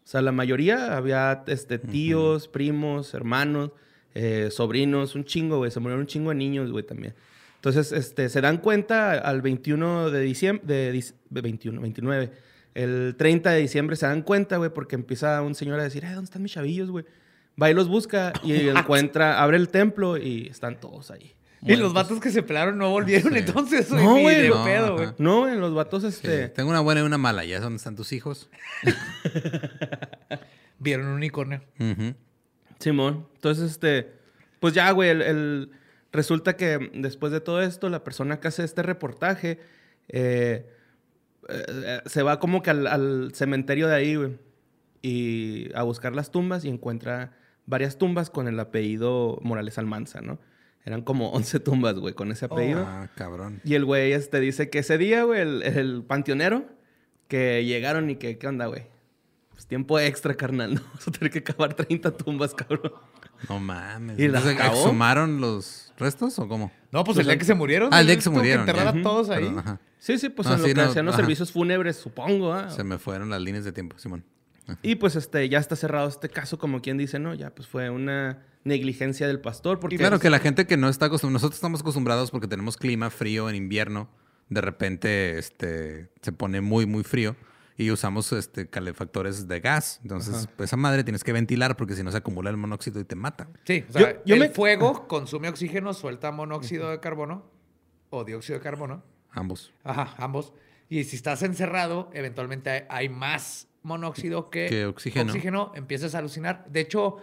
O 0.04 0.08
sea, 0.08 0.24
la 0.24 0.32
mayoría 0.32 0.98
había 0.98 1.44
este, 1.46 1.78
tíos, 1.78 2.48
primos, 2.48 3.14
hermanos, 3.14 3.70
eh, 4.16 4.50
sobrinos, 4.52 5.16
un 5.16 5.24
chingo, 5.25 5.58
güey. 5.58 5.72
Se 5.72 5.80
murieron 5.80 6.02
un 6.02 6.08
chingo 6.08 6.30
de 6.30 6.36
niños, 6.36 6.72
güey, 6.72 6.86
también. 6.86 7.13
Entonces, 7.56 7.92
este, 7.92 8.30
se 8.30 8.42
dan 8.42 8.58
cuenta 8.58 9.13
al 9.13 9.42
21 9.42 10.10
de 10.10 10.22
diciembre, 10.22 10.66
de, 10.66 11.04
de 11.30 11.42
21, 11.42 11.80
29. 11.81 12.31
El 12.74 13.16
30 13.18 13.52
de 13.52 13.60
diciembre 13.60 13.96
se 13.96 14.06
dan 14.08 14.22
cuenta, 14.24 14.58
güey, 14.58 14.72
porque 14.74 14.96
empieza 14.96 15.41
un 15.41 15.53
señor 15.56 15.80
a 15.80 15.84
decir, 15.84 16.03
"Eh, 16.06 16.10
¿dónde 16.10 16.25
están 16.25 16.41
mis 16.41 16.53
chavillos, 16.53 16.89
güey? 16.89 17.06
Va 17.62 17.70
y 17.70 17.74
los 17.74 17.88
busca 17.88 18.34
y 18.44 18.53
encuentra, 18.70 19.41
abre 19.44 19.58
el 19.58 19.70
templo 19.70 20.18
y 20.18 20.48
están 20.48 20.80
todos 20.80 21.12
ahí. 21.12 21.34
Y 21.63 21.75
los 21.75 21.94
vatos 21.94 22.20
que 22.20 22.32
se 22.32 22.41
pelaron 22.41 22.80
no 22.80 22.89
volvieron 22.89 23.34
Sí. 23.34 23.39
entonces, 23.39 23.89
güey. 23.91 24.03
No, 24.03 24.18
güey, 24.20 24.50
no, 24.50 24.63
pedo, 24.63 24.96
güey. 24.96 25.10
No, 25.20 25.39
güey, 25.41 25.56
los 25.60 25.75
vatos, 25.75 26.01
Sí, 26.01 26.08
este... 26.10 26.48
Tengo 26.50 26.72
una 26.72 26.80
buena 26.80 27.01
y 27.01 27.03
una 27.03 27.20
mala. 27.20 27.46
¿Ya 27.46 27.58
es 27.58 27.62
donde 27.62 27.77
están 27.77 27.96
tus 27.96 28.13
hijos? 28.13 28.50
Vieron 30.80 31.06
un 31.08 31.13
unicornio. 31.13 31.62
Ujú. 31.80 32.15
Simón. 32.82 33.28
Entonces, 33.36 33.72
este, 33.72 34.12
pues 34.60 34.74
ya, 34.74 34.90
güey, 34.92 35.10
el, 35.10 35.22
el- 35.22 35.72
resulta 36.12 36.58
que 36.58 36.92
después 36.94 37.32
de 37.32 37.40
todo 37.42 37.62
esto, 37.62 37.90
la 37.90 38.04
persona 38.04 38.40
que 38.40 38.48
hace 38.50 38.64
este 38.64 38.84
reportaje 38.84 39.60
eh, 40.10 40.66
eh, 41.50 41.66
eh, 41.70 42.02
se 42.06 42.22
va 42.24 42.40
como 42.40 42.62
que 42.62 42.70
al, 42.72 42.88
al 42.88 43.32
cementerio 43.34 43.88
de 43.88 43.96
ahí, 43.96 44.16
güey, 44.16 44.38
y 45.02 45.70
a 45.74 45.84
buscar 45.84 46.14
las 46.16 46.32
tumbas 46.32 46.66
y 46.66 46.70
encuentra 46.70 47.34
varias 47.66 47.98
tumbas 47.98 48.30
con 48.30 48.48
el 48.48 48.60
apellido 48.60 49.40
Morales 49.42 49.78
Almanza, 49.78 50.22
¿no? 50.22 50.40
Eran 50.84 51.02
como 51.02 51.30
11 51.34 51.60
tumbas, 51.62 51.96
güey, 51.96 52.14
con 52.14 52.32
ese 52.32 52.46
apellido. 52.46 52.84
Ah, 52.86 53.10
cabrón. 53.16 53.62
Y 53.64 53.76
el 53.76 53.86
güey 53.86 54.12
este 54.14 54.40
dice 54.40 54.70
que 54.70 54.80
ese 54.80 54.98
día, 54.98 55.24
güey, 55.24 55.42
el, 55.42 55.64
el 55.64 56.04
panteonero, 56.04 56.66
que 57.28 57.64
llegaron 57.66 58.10
y 58.10 58.18
que, 58.18 58.38
¿qué 58.38 58.48
onda, 58.48 58.66
güey? 58.66 58.84
Pues 59.62 59.68
tiempo 59.68 60.00
extra, 60.00 60.34
carnal. 60.34 60.74
¿no? 60.75 60.82
Vamos 60.82 61.08
a 61.08 61.12
tener 61.12 61.30
que 61.30 61.44
cavar 61.44 61.75
30 61.75 62.18
tumbas, 62.18 62.56
cabrón. 62.56 62.94
No 63.48 63.60
mames. 63.60 64.18
¿Y 64.18 64.27
la 64.27 64.39
Entonces, 64.39 64.60
acabó? 64.60 64.82
¿Exhumaron 64.82 65.39
los 65.39 65.94
restos 66.00 66.39
o 66.39 66.48
cómo? 66.48 66.72
No, 66.91 67.03
pues 67.03 67.20
el 67.20 67.27
día 67.27 67.38
que 67.38 67.46
se 67.46 67.53
murieron. 67.53 67.89
Ah, 67.94 68.01
el 68.01 68.08
día 68.08 68.15
que 68.15 68.24
se 68.24 68.32
murieron, 68.32 68.62
enterrar 68.62 68.91
ya. 68.91 69.00
a 69.00 69.03
todos 69.03 69.30
ahí. 69.30 69.44
Perdón, 69.44 69.60
ajá. 69.60 69.80
Sí, 70.00 70.18
sí, 70.18 70.30
pues 70.30 70.48
No, 70.48 70.56
en 70.56 70.62
sí, 70.62 70.70
lo 70.70 70.74
que 70.74 70.82
no, 70.82 70.89
hacían 70.89 71.06
los 71.06 71.13
ajá. 71.13 71.22
servicios 71.22 71.51
fúnebres, 71.51 71.96
supongo. 71.96 72.53
¿ah? 72.53 72.72
Se 72.72 72.84
me 72.84 72.98
fueron 72.98 73.30
las 73.30 73.39
líneas 73.39 73.63
de 73.63 73.72
tiempo, 73.72 74.00
Simón. 74.00 74.25
Y 74.82 74.96
pues 74.96 75.15
este, 75.15 75.48
ya 75.48 75.60
está 75.60 75.75
cerrado 75.75 76.10
este 76.10 76.30
caso, 76.30 76.58
como 76.58 76.82
quien 76.82 76.98
dice, 76.98 77.20
no, 77.20 77.36
ya 77.36 77.53
pues 77.53 77.68
fue 77.68 77.91
una 77.91 78.44
negligencia 78.63 79.27
del 79.27 79.41
pastor. 79.41 79.80
Porque 79.80 79.98
Claro 79.98 80.20
que 80.20 80.32
la 80.32 80.39
gente 80.39 80.65
que 80.65 80.77
no 80.77 80.89
está 80.89 81.06
acostumbrada, 81.06 81.34
nosotros 81.34 81.58
estamos 81.58 81.82
acostumbrados 81.82 82.32
porque 82.32 82.48
tenemos 82.48 82.77
clima 82.77 83.12
frío 83.12 83.48
en 83.48 83.56
invierno, 83.56 84.10
de 84.50 84.62
repente 84.62 85.38
este, 85.38 86.10
se 86.24 86.32
pone 86.32 86.62
muy, 86.62 86.88
muy 86.88 87.03
frío 87.03 87.36
y 87.78 87.90
usamos 87.92 88.32
este, 88.34 88.70
calefactores 88.70 89.48
de 89.48 89.60
gas. 89.60 90.00
Entonces, 90.04 90.48
pues 90.56 90.70
esa 90.70 90.78
madre 90.78 91.04
tienes 91.04 91.24
que 91.24 91.32
ventilar 91.34 91.78
porque 91.78 91.96
si 91.96 92.04
no 92.04 92.12
se 92.12 92.18
acumula 92.18 92.50
el 92.50 92.58
monóxido 92.58 93.00
y 93.00 93.06
te 93.06 93.16
mata. 93.16 93.50
Sí, 93.63 93.84
o 93.90 93.92
sea, 93.94 94.01
Yo- 94.13 94.22
yo 94.25 94.36
el 94.36 94.42
me- 94.42 94.50
fuego 94.50 95.08
consume 95.08 95.50
oxígeno, 95.50 95.94
suelta 95.94 96.32
monóxido 96.32 96.90
de 96.92 97.00
carbono 97.00 97.50
o 98.10 98.24
dióxido 98.24 98.60
de 98.60 98.63
carbono. 98.63 99.04
Ambos. 99.32 99.74
Ajá, 99.84 100.13
ambos. 100.18 100.54
Y 100.90 101.06
si 101.06 101.16
estás 101.16 101.42
encerrado, 101.44 102.10
eventualmente 102.13 102.70
hay, 102.70 102.84
hay 102.90 103.10
más 103.10 103.68
monóxido 103.82 104.50
que, 104.50 104.68
Que 104.68 104.86
oxígeno. 104.86 105.72
empiezas 105.75 106.13
a 106.13 106.20
alucinar. 106.20 106.66
De 106.70 106.82
hecho, 106.82 107.18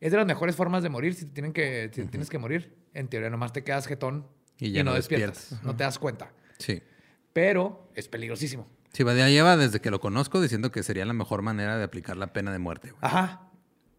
es 0.00 0.10
de 0.10 0.16
las 0.16 0.26
mejores 0.26 0.56
formas 0.56 0.82
de 0.82 0.88
morir 0.88 1.14
si, 1.14 1.26
te 1.26 1.32
tienen 1.32 1.52
que, 1.52 1.90
si 1.92 2.04
tienes 2.06 2.30
que 2.30 2.38
morir. 2.38 2.74
En 2.94 3.06
teoría, 3.08 3.30
nomás 3.30 3.52
te 3.52 3.62
quedas 3.62 3.86
jetón 3.86 4.26
Y 4.58 4.68
y, 4.68 4.72
ya 4.72 4.82
no 4.82 4.90
no 4.90 4.96
despiertas. 4.96 5.36
despiertas. 5.38 5.64
No 5.66 5.76
te 5.76 5.84
das 5.84 5.98
cuenta. 5.98 6.32
Sí. 6.58 6.82
Pero 7.32 7.90
es 7.94 8.08
peligrosísimo. 8.08 8.66
Sí, 8.92 9.02
Badía 9.04 9.28
lleva 9.30 9.56
desde 9.56 9.80
que 9.80 9.90
lo 9.90 10.00
conozco 10.00 10.40
diciendo 10.40 10.70
que 10.72 10.82
sería 10.82 11.04
la 11.04 11.12
mejor 11.12 11.42
manera 11.42 11.78
de 11.78 11.84
aplicar 11.84 12.16
la 12.16 12.32
pena 12.32 12.50
de 12.52 12.58
muerte. 12.58 12.90
güey. 12.90 12.98
Ajá. 13.02 13.42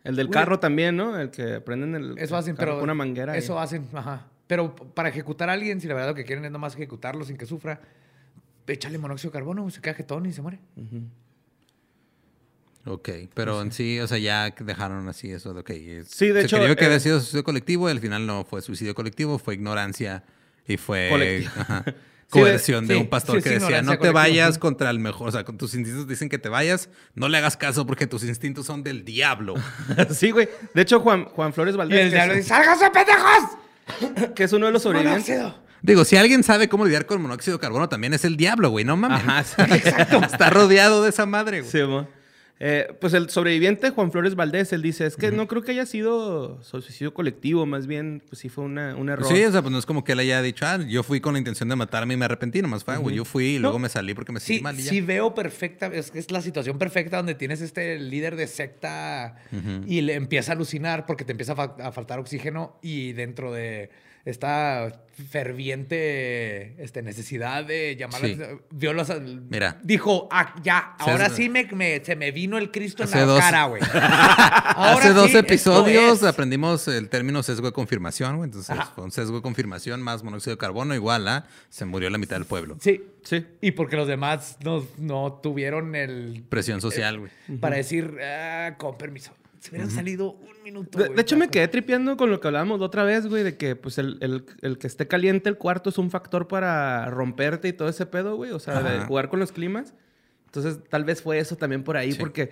El 0.04 0.16
del 0.16 0.28
Güey. 0.28 0.34
carro 0.34 0.60
también, 0.60 0.98
¿no? 0.98 1.18
El 1.20 1.30
que 1.30 1.62
prenden 1.62 1.96
el. 1.96 2.18
Eso 2.18 2.36
hacen, 2.36 2.56
carro 2.56 2.72
pero. 2.72 2.76
con 2.80 2.84
una 2.86 2.94
manguera. 2.96 3.38
Eso 3.38 3.60
hacen, 3.60 3.88
ajá. 3.94 4.28
Pero 4.48 4.76
para 4.76 5.10
ejecutar 5.10 5.50
a 5.50 5.54
alguien, 5.54 5.80
si 5.80 5.88
la 5.88 5.94
verdad 5.94 6.10
lo 6.10 6.16
que 6.16 6.26
quieren 6.26 6.44
es 6.44 6.52
nomás 6.52 6.74
ejecutarlo 6.76 7.24
sin 7.24 7.38
que 7.38 7.46
sufra, 7.46 7.80
échale 8.68 8.98
monóxido 8.98 9.30
de 9.32 9.34
carbono, 9.40 9.70
se 9.70 9.80
queda 9.80 9.94
jetón 9.94 10.26
y 10.26 10.34
se 10.34 10.42
muere. 10.42 10.60
Ok, 12.86 13.10
pero 13.36 13.62
en 13.62 13.72
sí, 13.72 14.00
o 14.00 14.08
sea, 14.08 14.18
ya 14.18 14.50
dejaron 14.60 15.08
así 15.08 15.32
eso 15.32 15.54
de, 15.54 15.60
ok. 15.60 15.70
es- 15.70 16.08
Sí, 16.08 16.28
de 16.30 16.42
se 16.42 16.46
hecho, 16.48 16.58
creyó 16.58 16.76
que 16.76 16.84
eh, 16.84 16.88
había 16.88 17.00
sido 17.00 17.20
suicidio 17.20 17.44
colectivo 17.44 17.88
y 17.88 17.92
al 17.92 18.00
final 18.00 18.26
no 18.26 18.44
fue 18.44 18.62
suicidio 18.64 18.96
colectivo, 18.96 19.38
fue 19.38 19.54
ignorancia 19.54 20.24
y 20.68 20.78
fue 20.78 21.08
Colectivo. 21.12 21.52
ajá, 21.60 21.86
Sí, 22.32 22.40
coerción 22.40 22.88
de 22.88 22.96
sí, 22.96 23.02
un 23.02 23.10
pastor 23.10 23.38
sí, 23.38 23.44
que 23.44 23.50
sí, 23.50 23.56
decía, 23.56 23.82
no 23.82 23.92
te 23.92 23.98
colectiva". 23.98 24.22
vayas 24.22 24.58
contra 24.58 24.90
el 24.90 25.00
mejor, 25.00 25.30
o 25.30 25.32
sea, 25.32 25.44
con 25.44 25.58
tus 25.58 25.74
instintos 25.76 26.08
dicen 26.08 26.30
que 26.30 26.38
te 26.38 26.48
vayas, 26.48 26.90
no 27.14 27.28
le 27.28 27.38
hagas 27.38 27.58
caso 27.58 27.86
porque 27.86 28.08
tus 28.08 28.24
instintos 28.24 28.66
son 28.66 28.84
del 28.84 29.04
diablo. 29.04 29.56
sí, 30.12 30.32
güey. 30.32 30.48
De 30.74 30.82
hecho, 30.82 31.02
Juan, 31.02 31.26
Juan 31.26 31.54
Flores 31.54 31.76
Y 31.76 31.78
Valdés, 31.78 32.00
el 32.00 32.10
que, 32.10 32.16
diablo 32.16 32.34
dice, 32.36 32.48
¡sálganse, 32.48 32.90
pendejos! 32.90 34.34
que 34.36 34.44
es 34.44 34.54
uno 34.54 34.68
de 34.68 34.72
los 34.72 34.82
sobrevivientes. 34.82 35.30
Monóxido. 35.30 35.72
Digo, 35.82 36.06
si 36.06 36.16
alguien 36.16 36.44
sabe 36.44 36.70
cómo 36.70 36.86
lidiar 36.86 37.06
con 37.08 37.22
monóxido 37.22 37.58
de 37.58 37.62
carbono, 37.62 37.90
también 37.90 38.14
es 38.14 38.24
el 38.24 38.38
diablo, 38.38 38.70
güey, 38.70 38.86
no 38.86 38.96
mames. 38.98 39.20
Ajá, 39.20 39.44
sí. 39.44 39.56
Está 40.32 40.50
rodeado 40.52 41.04
de 41.04 41.10
esa 41.10 41.26
madre, 41.26 41.62
güey. 41.62 41.72
Sí, 41.72 41.82
mo. 41.84 42.08
Eh, 42.64 42.94
pues 43.02 43.14
el 43.16 43.28
sobreviviente 43.32 43.90
Juan 43.90 44.12
Flores 44.12 44.36
Valdés, 44.36 44.72
él 44.72 44.84
dice, 44.84 45.08
es 45.08 45.16
que 45.18 45.32
no 45.32 45.48
creo 45.48 45.64
que 45.64 45.72
haya 45.72 45.88
sido 45.88 46.62
suicidio 46.62 47.12
colectivo, 47.12 47.66
más 47.66 47.88
bien, 47.88 48.22
pues 48.30 48.38
sí 48.38 48.50
fue 48.50 48.64
una, 48.66 48.96
un 48.96 49.10
error. 49.10 49.26
Sí, 49.26 49.44
o 49.44 49.52
sea, 49.52 49.64
pues 49.64 49.72
no 49.72 49.80
es 49.80 49.88
como 49.88 50.04
que 50.04 50.12
él 50.12 50.20
haya 50.20 50.44
dicho, 50.44 50.64
ah, 50.68 50.78
yo 50.78 51.02
fui 51.02 51.20
con 51.22 51.34
la 51.34 51.40
intención 51.40 51.70
de 51.70 51.76
matarme 51.76 52.14
y 52.14 52.18
me 52.18 52.26
arrepentí, 52.26 52.62
nomás 52.62 52.84
fue, 52.84 52.96
güey, 52.98 53.16
yo 53.16 53.26
fui 53.26 53.46
y 53.56 53.58
luego 53.58 53.80
me 53.80 53.90
salí 53.90 54.14
porque 54.14 54.32
me 54.32 54.40
sentí 54.40 54.58
Sí, 54.58 54.62
mal 54.62 54.80
y 54.80 54.84
ya. 54.84 54.92
sí 54.92 55.02
veo 55.02 55.34
perfecta, 55.34 55.88
es, 55.88 56.12
es 56.14 56.30
la 56.30 56.40
situación 56.44 56.78
perfecta 56.78 57.18
donde 57.18 57.34
tienes 57.34 57.62
este 57.62 57.98
líder 57.98 58.36
de 58.36 58.46
secta 58.46 59.38
y 59.88 60.02
le 60.02 60.14
empieza 60.14 60.52
a 60.52 60.56
alucinar 60.56 61.08
porque 61.08 61.26
te 61.26 61.32
empieza 61.32 61.54
a, 61.54 61.56
fa- 61.56 61.76
a 61.82 61.92
faltar 61.92 62.20
oxígeno 62.20 62.78
y 62.84 63.14
dentro 63.14 63.52
de 63.52 63.90
esta 64.26 65.04
ferviente 65.30 66.82
este, 66.84 67.02
necesidad 67.02 67.64
de 67.66 67.96
llamar 67.96 68.22
Sí. 68.22 68.38
vio 68.72 68.94
los- 68.94 69.12
Mira. 69.50 69.78
dijo, 69.84 70.28
ah, 70.32 70.56
ya, 70.64 70.96
ahora 71.00 71.30
sí 71.30 71.50
me, 71.50 71.66
me- 71.66 72.04
se 72.04 72.16
me 72.16 72.32
vino 72.32 72.58
el 72.58 72.72
Cristo 72.72 73.04
en 73.04 73.12
la 73.12 73.26
dos- 73.26 73.40
cara, 73.40 73.66
güey. 73.66 73.82
Hace 74.76 75.14
dos 75.14 75.32
sí, 75.32 75.38
episodios 75.38 76.18
es. 76.20 76.24
aprendimos 76.24 76.88
el 76.88 77.10
término 77.10 77.44
sesgo 77.44 77.68
de 77.68 77.74
confirmación, 77.74 78.38
güey. 78.38 78.48
Entonces, 78.48 78.70
Ajá. 78.72 78.92
fue 78.96 79.04
un 79.04 79.12
sesgo 79.12 79.36
de 79.38 79.42
confirmación 79.42 80.02
más 80.02 80.24
monóxido 80.24 80.56
de 80.56 80.58
carbono 80.58 80.96
igual 80.96 81.28
a 81.28 81.46
se 81.70 81.86
murió 81.86 82.10
la 82.10 82.18
mitad 82.18 82.36
del 82.38 82.46
pueblo. 82.46 82.78
Sí, 82.80 83.04
Sí. 83.24 83.46
y 83.62 83.72
porque 83.72 83.96
los 83.98 84.08
demás 84.08 84.58
no, 84.64 84.86
no 84.98 85.40
tuvieron 85.44 85.96
el 85.96 86.44
Presión 86.50 86.82
social, 86.82 87.20
güey. 87.20 87.32
para 87.60 87.76
decir, 87.78 88.18
ah, 88.24 88.76
con 88.78 88.98
permiso. 88.98 89.34
Se 89.62 89.70
hubieran 89.70 89.92
salido 89.92 90.32
un 90.34 90.64
minuto. 90.64 90.98
De, 90.98 91.06
güey, 91.06 91.16
de 91.16 91.22
hecho, 91.22 91.38
me 91.38 91.48
quedé 91.50 91.68
tripeando 91.68 92.18
con 92.18 92.32
lo 92.32 92.40
que 92.40 92.48
hablábamos 92.48 92.80
la 92.80 92.88
otra 92.88 93.04
vez, 93.04 93.28
güey, 93.28 93.44
de 93.44 93.58
que 93.58 93.76
pues 93.76 93.98
el, 94.00 94.18
el- 94.22 94.44
el 94.62 94.78
que 94.80 94.88
esté 94.88 95.08
caliente 95.08 95.50
el 95.50 95.58
cuarto 95.58 95.92
es 95.92 95.98
un 96.00 96.10
factor 96.10 96.48
para 96.48 97.06
romperte 97.12 97.68
y 97.68 97.74
todo 97.74 97.88
ese 97.88 98.06
pedo, 98.08 98.36
güey. 98.36 98.52
O 98.52 98.60
sea, 98.60 98.82
de 98.82 98.98
Ajá. 98.98 99.06
jugar 99.06 99.30
con 99.30 99.40
los 99.40 99.52
climas. 99.52 99.94
Entonces, 100.48 100.80
tal 100.90 101.04
vez 101.06 101.22
fue 101.22 101.38
eso 101.40 101.56
también 101.56 101.84
por 101.84 101.96
ahí, 101.96 102.12
Sí. 102.14 102.20
porque, 102.20 102.52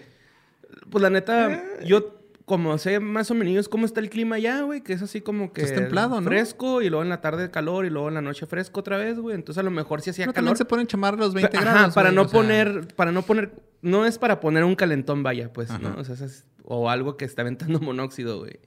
pues 0.89 1.01
la 1.01 1.10
neta, 1.10 1.62
yo 1.84 2.16
como 2.46 2.78
sé 2.80 3.00
más 3.00 3.30
o 3.30 3.36
menos 3.36 3.70
cómo 3.70 3.86
está 3.86 4.00
el 4.00 4.10
clima 4.10 4.38
allá, 4.38 4.62
güey, 4.62 4.82
que 4.82 4.94
es 4.94 5.01
así 5.04 5.22
como 5.22 5.51
que 5.54 5.62
Es 5.63 5.74
templado, 5.75 6.20
¿no? 6.22 6.28
fresco 6.28 6.82
y 6.82 6.89
luego 6.89 7.04
en 7.04 7.10
la 7.10 7.22
tarde 7.22 7.51
calor 7.51 7.86
y 7.86 7.89
luego 7.92 8.08
en 8.08 8.16
la 8.16 8.22
noche 8.22 8.46
fresco 8.48 8.80
otra 8.80 8.98
vez, 8.98 9.20
güey. 9.20 9.36
Entonces, 9.36 9.60
a 9.60 9.63
lo 9.63 9.70
mejor 9.72 10.01
sí 10.01 10.10
hacía 10.12 10.25
Pero 10.25 10.34
calor. 10.34 10.46
también 10.50 10.58
se 10.58 10.66
pueden 10.66 10.88
chamar 10.88 11.18
los 11.18 11.34
20 11.34 11.58
Ajá, 11.58 11.72
grados. 11.74 11.94
para 11.96 12.10
güey, 12.10 12.16
no 12.16 12.22
o 12.24 12.28
sea, 12.28 12.39
poner, 12.39 12.88
para 12.96 13.12
no 13.12 13.22
poner, 13.24 13.51
no 13.82 14.06
es 14.06 14.18
para 14.18 14.39
poner 14.39 14.63
un 14.63 14.75
calentón, 14.75 15.22
vaya, 15.24 15.51
pues, 15.54 15.70
Ajá. 15.72 15.80
¿no? 15.80 15.96
O 16.00 16.04
sea, 16.04 16.16
es- 16.25 16.46
o 16.69 16.89
algo 16.89 17.17
que 17.17 17.25
está 17.25 17.41
aventando 17.41 17.79
monóxido, 17.81 18.39
güey. 18.39 18.59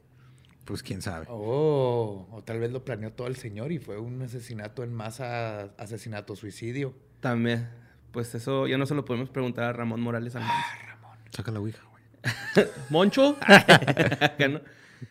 Pues 0.64 0.82
quién 0.82 1.02
sabe. 1.02 1.26
Oh, 1.28 2.28
o 2.30 2.42
tal 2.42 2.60
vez 2.60 2.70
lo 2.70 2.84
planeó 2.84 3.12
todo 3.12 3.26
el 3.26 3.36
señor 3.36 3.72
y 3.72 3.78
fue 3.78 3.98
un 3.98 4.20
asesinato 4.22 4.84
en 4.84 4.92
masa, 4.92 5.72
asesinato, 5.78 6.36
suicidio. 6.36 6.94
También, 7.20 7.68
pues 8.12 8.34
eso 8.34 8.66
ya 8.66 8.78
no 8.78 8.86
se 8.86 8.94
lo 8.94 9.04
podemos 9.04 9.30
preguntar 9.30 9.64
a 9.64 9.72
Ramón 9.72 10.00
Morales 10.00 10.36
Almanza. 10.36 10.66
Saca 11.30 11.50
la 11.50 11.60
ouija, 11.60 11.82
güey. 11.90 12.66
¿Moncho? 12.90 13.36
¿no? 14.50 14.60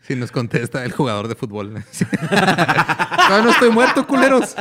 Si 0.02 0.16
nos 0.16 0.32
contesta 0.32 0.86
el 0.86 0.92
jugador 0.92 1.28
de 1.28 1.36
fútbol. 1.36 1.84
Todavía 2.00 3.42
no 3.44 3.52
estoy 3.52 3.72
muerto, 3.72 4.08
culeros. 4.08 4.56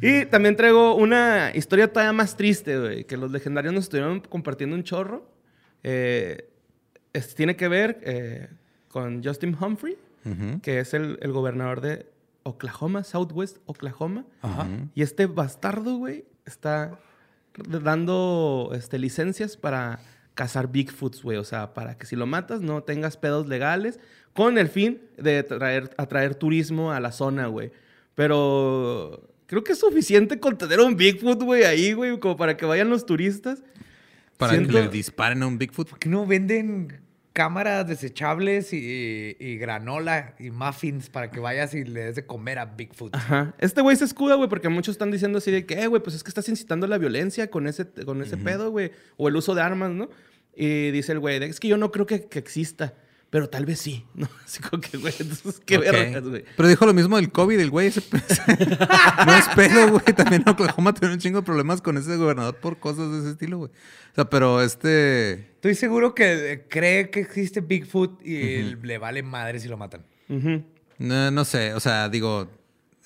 Y 0.00 0.26
también 0.26 0.54
traigo 0.54 0.94
una 0.94 1.50
historia 1.54 1.92
todavía 1.92 2.12
más 2.12 2.36
triste, 2.36 2.78
güey, 2.78 3.04
que 3.04 3.16
los 3.16 3.32
legendarios 3.32 3.74
nos 3.74 3.84
estuvieron 3.84 4.20
compartiendo 4.20 4.76
un 4.76 4.84
chorro. 4.84 5.37
Eh, 5.82 6.48
es- 7.12 7.34
tiene 7.34 7.56
que 7.56 7.68
ver 7.68 8.00
eh, 8.02 8.48
con 8.88 9.22
Justin 9.24 9.56
Humphrey, 9.60 9.96
que 10.62 10.80
es 10.80 10.92
el, 10.94 11.18
el 11.22 11.32
gobernador 11.32 11.80
de 11.80 12.06
Oklahoma, 12.42 13.02
Southwest 13.04 13.58
Oklahoma. 13.66 14.24
Y 14.94 15.02
este 15.02 15.26
bastardo, 15.26 15.96
güey, 15.96 16.24
está 16.46 16.98
dando 17.66 18.70
este, 18.74 18.98
licencias 18.98 19.56
para 19.56 20.00
cazar 20.34 20.70
Bigfoots, 20.70 21.22
güey. 21.22 21.38
O 21.38 21.44
sea, 21.44 21.74
para 21.74 21.96
que 21.98 22.06
si 22.06 22.16
lo 22.16 22.26
matas 22.26 22.60
no 22.60 22.82
tengas 22.82 23.16
pedos 23.16 23.48
legales 23.48 23.98
con 24.34 24.58
el 24.58 24.68
fin 24.68 25.00
de 25.16 25.42
traer, 25.42 25.90
atraer 25.96 26.34
turismo 26.34 26.92
a 26.92 27.00
la 27.00 27.12
zona, 27.12 27.46
güey. 27.48 27.72
Pero 28.14 29.28
creo 29.46 29.64
que 29.64 29.72
es 29.72 29.78
suficiente 29.78 30.38
con 30.40 30.58
tener 30.58 30.80
un 30.80 30.96
Bigfoot, 30.96 31.42
güey, 31.42 31.64
ahí, 31.64 31.92
güey, 31.92 32.18
como 32.18 32.36
para 32.36 32.56
que 32.56 32.66
vayan 32.66 32.90
los 32.90 33.06
turistas. 33.06 33.62
Para 34.38 34.52
Siento- 34.54 34.72
que 34.72 34.80
le 34.82 34.88
disparen 34.88 35.42
a 35.42 35.46
un 35.46 35.58
Bigfoot. 35.58 35.90
¿Por 35.90 35.98
qué 35.98 36.08
no 36.08 36.24
venden 36.26 37.00
cámaras 37.34 37.86
desechables 37.86 38.72
y, 38.72 39.36
y 39.38 39.56
granola 39.58 40.34
y 40.40 40.50
muffins 40.50 41.08
para 41.10 41.30
que 41.30 41.38
vayas 41.38 41.72
y 41.74 41.84
le 41.84 42.04
des 42.04 42.16
de 42.16 42.24
comer 42.26 42.58
a 42.58 42.64
Bigfoot? 42.64 43.14
Ajá. 43.14 43.54
Este 43.58 43.80
güey 43.82 43.96
se 43.96 44.04
escuda, 44.04 44.34
güey, 44.36 44.48
porque 44.48 44.68
muchos 44.68 44.92
están 44.92 45.10
diciendo 45.10 45.38
así 45.38 45.50
de 45.50 45.66
que, 45.66 45.74
eh, 45.82 45.86
güey, 45.86 46.02
pues 46.02 46.16
es 46.16 46.22
que 46.24 46.30
estás 46.30 46.48
incitando 46.48 46.86
la 46.86 46.98
violencia 46.98 47.50
con 47.50 47.66
ese, 47.68 47.86
con 48.06 48.22
ese 48.22 48.36
pedo, 48.38 48.70
güey. 48.70 48.90
O 49.16 49.28
el 49.28 49.36
uso 49.36 49.54
de 49.54 49.62
armas, 49.62 49.90
¿no? 49.90 50.08
Y 50.56 50.90
dice 50.90 51.12
el 51.12 51.18
güey, 51.20 51.42
es 51.44 51.60
que 51.60 51.68
yo 51.68 51.76
no 51.76 51.92
creo 51.92 52.06
que, 52.06 52.26
que 52.28 52.38
exista. 52.38 52.94
Pero 53.30 53.48
tal 53.50 53.66
vez 53.66 53.78
sí, 53.78 54.06
¿no? 54.14 54.26
Así 54.46 54.60
como 54.62 54.80
que, 54.80 54.96
güey, 54.96 55.12
entonces, 55.18 55.60
qué 55.66 55.76
Ok. 55.76 55.82
vergas, 55.84 56.24
güey. 56.24 56.44
Pero 56.56 56.68
dijo 56.68 56.86
lo 56.86 56.94
mismo 56.94 57.16
del 57.16 57.30
COVID, 57.30 57.58
el 57.60 57.70
güey. 57.70 57.88
ese- 57.88 58.02
no 59.26 59.34
es 59.34 59.48
pedo, 59.54 59.90
güey. 59.90 60.14
También 60.16 60.48
Oklahoma 60.48 60.94
tiene 60.94 61.12
un 61.14 61.20
chingo 61.20 61.40
de 61.40 61.44
problemas 61.46 61.82
con 61.82 61.98
ese 61.98 62.16
gobernador 62.16 62.56
por 62.56 62.78
cosas 62.78 63.10
de 63.12 63.18
ese 63.20 63.30
estilo, 63.32 63.58
güey. 63.58 63.70
O 63.70 64.14
sea, 64.14 64.30
pero 64.30 64.62
este... 64.62 65.32
Estoy 65.56 65.74
seguro 65.74 66.14
que 66.14 66.52
eh, 66.52 66.66
cree 66.68 67.10
que 67.10 67.20
existe 67.20 67.60
Bigfoot 67.60 68.24
y 68.26 68.76
le 68.82 68.96
vale 68.98 69.22
madre 69.22 69.60
si 69.60 69.68
lo 69.68 69.76
matan. 69.76 70.04
No, 70.98 71.30
no 71.30 71.44
sé, 71.44 71.74
o 71.74 71.80
sea, 71.80 72.08
digo, 72.08 72.48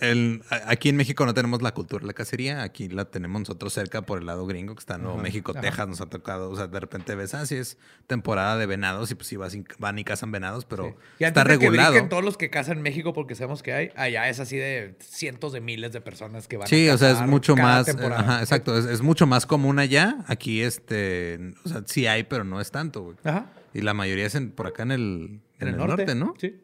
el, 0.03 0.43
aquí 0.67 0.89
en 0.89 0.97
México 0.97 1.25
no 1.25 1.33
tenemos 1.35 1.63
la 1.63 1.73
cultura 1.73 2.01
de 2.03 2.07
la 2.07 2.13
cacería, 2.13 2.63
aquí 2.63 2.89
la 2.89 3.07
tenemos 3.07 3.41
nosotros 3.41 3.73
cerca 3.73 4.03
por 4.03 4.19
el 4.19 4.27
lado 4.27 4.47
gringo, 4.47 4.75
que 4.75 4.81
está 4.81 4.97
en 4.97 5.03
Nuevo 5.05 5.19
México, 5.19 5.55
Texas, 5.55 5.89
nos 5.89 6.01
ha 6.01 6.07
tocado, 6.07 6.51
o 6.51 6.57
sea, 6.57 6.67
de 6.67 6.79
repente 6.81 7.15
ves, 7.15 7.33
ah, 7.35 7.47
sí 7.47 7.55
es 7.57 7.79
temporada 8.07 8.59
de 8.59 8.67
venados 8.67 9.11
y 9.11 9.15
pues 9.15 9.29
sí 9.29 9.37
vas 9.37 9.55
y- 9.55 9.65
van 9.79 9.99
y 9.99 10.05
cazan 10.05 10.31
venados, 10.33 10.65
pero 10.65 10.97
Y 11.19 11.25
está 11.25 11.43
que 11.45 11.49
regulado. 11.49 11.93
brinquen 11.93 12.09
todos 12.09 12.25
los 12.25 12.37
que 12.37 12.51
cazan 12.51 12.79
en 12.79 12.83
México, 12.83 13.13
porque 13.13 13.35
sabemos 13.35 13.63
que 13.63 13.73
hay, 13.73 13.91
allá 13.97 14.29
es 14.29 14.41
así 14.41 14.57
de 14.57 14.97
cientos 15.01 15.53
de 15.53 15.61
miles 15.61 15.93
de 15.93 16.01
personas 16.01 16.49
que 16.49 16.57
van 16.59 16.69
Sí, 16.69 16.89
a 16.89 16.95
o 16.95 16.99
sea, 16.99 17.09
es 17.09 17.15
cazar 17.15 17.29
mucho 17.29 17.57
más, 17.57 17.87
temporada. 17.87 18.21
ajá, 18.21 18.41
exacto, 18.41 18.77
es, 18.77 18.85
es 18.87 19.01
mucho 19.03 19.27
más 19.27 19.47
común 19.47 19.79
allá, 19.79 20.25
aquí 20.27 20.63
este, 20.63 21.55
o 21.65 21.69
sea, 21.69 21.83
sí 21.87 22.07
hay, 22.07 22.25
pero 22.25 22.45
no 22.45 22.61
es 22.61 22.71
tanto, 22.71 23.03
güey. 23.03 23.17
Ajá. 23.25 23.47
Y 23.75 23.81
la 23.81 23.95
mayoría 23.95 24.27
es 24.27 24.35
en- 24.35 24.51
por 24.51 24.67
acá 24.67 24.83
en 24.83 24.93
el, 24.93 25.41
en 25.59 25.69
el 25.69 25.77
norte, 25.77 26.15
¿no? 26.15 26.35
Sí. 26.39 26.61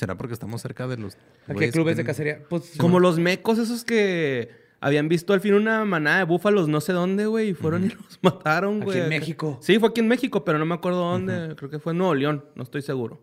¿Será 0.00 0.16
porque 0.16 0.32
estamos 0.32 0.62
cerca 0.62 0.88
de 0.88 0.96
los... 0.96 1.14
Aquí 1.14 1.22
hay 1.48 1.54
güeyes 1.54 1.72
clubes 1.74 1.96
de 1.98 2.04
cacería. 2.04 2.42
Pues, 2.48 2.72
Como 2.78 2.98
los 3.00 3.18
mecos 3.18 3.58
esos 3.58 3.84
que 3.84 4.48
habían 4.80 5.10
visto 5.10 5.34
al 5.34 5.42
fin 5.42 5.52
una 5.52 5.84
manada 5.84 6.18
de 6.20 6.24
búfalos 6.24 6.66
no 6.68 6.80
sé 6.80 6.94
dónde, 6.94 7.26
güey, 7.26 7.50
y 7.50 7.54
fueron 7.54 7.84
y 7.84 7.88
los 7.90 8.18
mataron, 8.22 8.76
Aquí 8.76 8.84
güey. 8.86 8.96
en 8.98 9.02
acá. 9.04 9.10
México. 9.10 9.58
Sí, 9.60 9.78
fue 9.78 9.90
aquí 9.90 10.00
en 10.00 10.08
México, 10.08 10.42
pero 10.42 10.58
no 10.58 10.64
me 10.64 10.74
acuerdo 10.74 11.00
dónde. 11.00 11.54
Creo 11.56 11.68
que 11.68 11.78
fue 11.78 11.92
en 11.92 11.98
Nuevo 11.98 12.14
León, 12.14 12.46
no 12.54 12.62
estoy 12.62 12.80
seguro. 12.80 13.20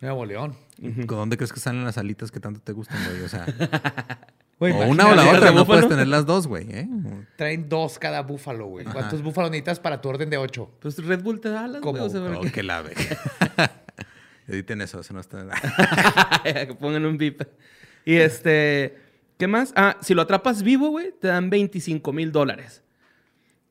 Nuevo 0.00 0.24
León. 0.24 0.54
¿Con 0.80 1.18
¿Dónde 1.18 1.36
crees 1.36 1.52
que 1.52 1.58
salen 1.58 1.84
las 1.84 1.98
alitas 1.98 2.30
que 2.30 2.38
tanto 2.38 2.60
te 2.60 2.70
gustan, 2.70 2.96
güey? 3.10 3.22
O 3.24 3.28
sea, 3.28 3.44
o 4.60 4.66
una 4.88 5.08
o 5.08 5.14
la 5.16 5.28
otra, 5.30 5.50
de 5.50 5.54
no 5.56 5.66
puedes 5.66 5.88
tener 5.88 6.06
las 6.06 6.26
dos, 6.26 6.46
güey, 6.46 6.66
¿eh? 6.70 6.88
Traen 7.36 7.68
dos 7.68 7.98
cada 7.98 8.22
búfalo, 8.22 8.66
güey. 8.66 8.84
¿Cuántos 8.86 9.20
búfalos 9.20 9.50
necesitas 9.50 9.80
para 9.80 10.00
tu 10.00 10.08
orden 10.08 10.30
de 10.30 10.36
ocho? 10.38 10.70
Pues 10.80 10.96
Red 11.04 11.22
Bull 11.24 11.40
te 11.40 11.48
da 11.50 11.66
las, 11.66 11.82
güey. 11.82 11.94
¿Cómo? 11.94 12.04
O 12.04 12.08
sea, 12.08 12.20
Oh, 12.38 12.52
que 12.52 12.62
la 12.62 12.82
ve. 12.82 12.94
Editen 14.50 14.80
eso, 14.82 15.00
eso 15.00 15.14
no 15.14 15.20
está... 15.20 15.46
que 16.42 16.74
pongan 16.80 17.04
un 17.06 17.16
bip. 17.18 17.42
Y 18.04 18.16
este, 18.16 18.96
¿qué 19.38 19.46
más? 19.46 19.72
Ah, 19.76 19.96
si 20.00 20.14
lo 20.14 20.22
atrapas 20.22 20.62
vivo, 20.62 20.88
güey, 20.90 21.12
te 21.20 21.28
dan 21.28 21.50
25 21.50 22.12
mil 22.12 22.32
dólares. 22.32 22.82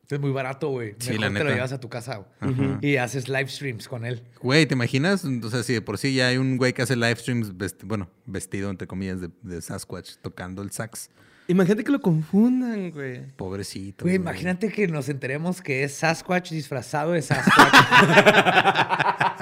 Es 0.09 0.19
muy 0.19 0.31
barato, 0.31 0.69
güey. 0.69 0.95
Sí, 0.97 1.11
Mejor 1.11 1.31
la 1.33 1.37
te 1.37 1.43
lo 1.43 1.51
llevas 1.51 1.71
a 1.71 1.79
tu 1.79 1.87
casa 1.87 2.25
güey. 2.41 2.55
y 2.81 2.95
haces 2.97 3.29
live 3.29 3.47
streams 3.47 3.87
con 3.87 4.05
él. 4.05 4.23
Güey, 4.41 4.65
¿te 4.65 4.73
imaginas? 4.73 5.23
O 5.23 5.49
sea, 5.51 5.61
si 5.61 5.73
de 5.73 5.81
por 5.81 5.99
sí 5.99 6.15
ya 6.15 6.29
hay 6.29 6.37
un 6.37 6.57
güey 6.57 6.73
que 6.73 6.81
hace 6.81 6.95
live 6.95 7.15
streams, 7.17 7.53
vesti- 7.55 7.83
bueno, 7.85 8.09
vestido 8.25 8.71
entre 8.71 8.87
comillas 8.87 9.21
de, 9.21 9.29
de 9.43 9.61
Sasquatch, 9.61 10.15
tocando 10.23 10.63
el 10.63 10.71
sax. 10.71 11.11
Imagínate 11.47 11.83
que 11.83 11.91
lo 11.91 11.99
confundan, 12.01 12.89
güey. 12.91 13.27
Pobrecito. 13.35 14.03
Güey, 14.05 14.15
imagínate 14.15 14.71
que 14.71 14.87
nos 14.87 15.09
enteremos 15.09 15.61
que 15.61 15.83
es 15.83 15.93
Sasquatch 15.93 16.51
disfrazado 16.51 17.11
de 17.11 17.21
Sasquatch. 17.21 17.73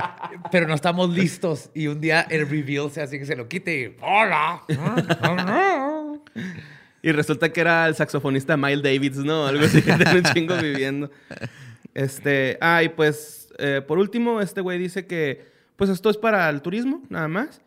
Pero 0.51 0.67
no 0.67 0.73
estamos 0.73 1.09
listos. 1.09 1.69
Y 1.73 1.87
un 1.87 2.01
día 2.01 2.21
el 2.29 2.49
reveal 2.49 2.91
se 2.91 3.01
hace 3.01 3.19
que 3.19 3.25
se 3.25 3.35
lo 3.35 3.47
quite 3.47 3.79
y 3.79 3.95
¡Hola! 4.01 4.61
Y 7.01 7.11
resulta 7.11 7.53
que 7.53 7.61
era 7.61 7.87
el 7.87 7.95
saxofonista 7.95 8.57
Miles 8.57 8.83
Davis, 8.83 9.17
¿no? 9.17 9.45
Algo 9.45 9.65
así 9.65 9.81
que 9.81 9.93
tiene 9.93 10.17
un 10.17 10.23
chingo 10.23 10.55
viviendo. 10.57 11.11
Este, 11.93 12.57
ah, 12.59 12.83
y 12.83 12.89
pues, 12.89 13.53
eh, 13.59 13.81
por 13.87 13.97
último, 13.97 14.41
este 14.41 14.61
güey 14.61 14.77
dice 14.77 15.05
que, 15.05 15.45
pues 15.75 15.89
esto 15.89 16.09
es 16.09 16.17
para 16.17 16.49
el 16.49 16.61
turismo, 16.61 17.03
nada 17.09 17.27
más. 17.27 17.61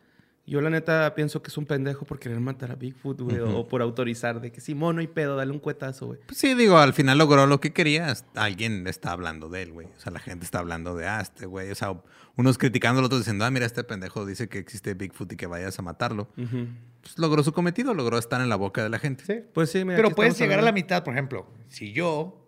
Yo 0.47 0.61
la 0.61 0.71
neta 0.71 1.15
pienso 1.15 1.43
que 1.43 1.49
es 1.49 1.57
un 1.57 1.67
pendejo 1.67 2.05
por 2.05 2.19
querer 2.19 2.41
matar 2.41 2.73
a 2.73 2.75
Bigfoot, 2.75 3.21
güey, 3.21 3.39
o 3.39 3.69
por 3.69 3.83
autorizar 3.83 4.41
de 4.41 4.51
que 4.51 4.61
sí, 4.61 4.75
mono 4.75 5.01
y 5.01 5.07
pedo, 5.07 5.37
dale 5.37 5.53
un 5.53 5.61
cuetazo, 5.61 6.07
güey. 6.07 6.19
Pues 6.27 6.39
sí, 6.39 6.55
digo, 6.55 6.79
al 6.79 6.93
final 6.93 7.19
logró 7.19 7.47
lo 7.47 7.61
que 7.61 7.73
quería. 7.73 8.13
Alguien 8.35 8.87
está 8.89 9.13
hablando 9.13 9.49
de 9.49 9.63
él, 9.63 9.73
güey. 9.73 9.87
O 9.87 10.01
sea, 10.01 10.11
la 10.11 10.19
gente 10.19 10.45
está 10.45 10.59
hablando 10.59 10.97
de, 10.97 11.07
ah, 11.07 11.21
este 11.21 11.47
güey. 11.47 11.71
O 11.71 11.75
sea, 11.77 12.03
unos 12.37 12.59
criticando, 12.59 13.01
otros 13.01 13.21
diciendo, 13.21 13.45
ah, 13.45 13.51
mira, 13.51 13.65
este 13.65 13.85
pendejo 13.85 14.27
dice 14.27 14.49
que 14.49 14.59
existe 14.59 14.95
Bigfoot 14.95 15.33
y 15.33 15.37
que 15.37 15.47
vayas 15.47 15.79
a 15.79 15.83
matarlo. 15.83 16.29
Pues 16.35 17.17
logró 17.17 17.45
su 17.45 17.53
cometido, 17.53 17.95
logró 17.95 18.19
estar 18.19 18.41
en 18.41 18.49
la 18.49 18.57
boca 18.57 18.83
de 18.83 18.89
la 18.89 18.99
gente. 18.99 19.25
Sí. 19.25 19.45
Pues 19.55 19.71
sí, 19.71 19.85
mira. 19.85 19.97
Pero 19.97 20.11
puedes 20.11 20.37
llegar 20.39 20.59
a 20.59 20.63
la 20.63 20.73
mitad, 20.73 21.05
por 21.05 21.15
ejemplo. 21.15 21.47
Si 21.69 21.93
yo 21.93 22.45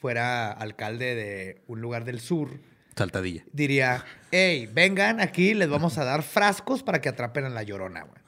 fuera 0.00 0.50
alcalde 0.50 1.14
de 1.14 1.62
un 1.68 1.80
lugar 1.80 2.04
del 2.04 2.20
sur, 2.20 2.50
Saltadilla. 2.96 3.44
diría, 3.52 4.04
hey, 4.30 4.68
vengan 4.72 5.20
aquí, 5.20 5.54
les 5.54 5.68
vamos 5.68 5.98
a 5.98 6.04
dar 6.04 6.22
frascos 6.22 6.82
para 6.82 7.00
que 7.00 7.08
atrapen 7.08 7.44
a 7.44 7.48
la 7.48 7.62
llorona, 7.62 8.02
güey. 8.02 8.20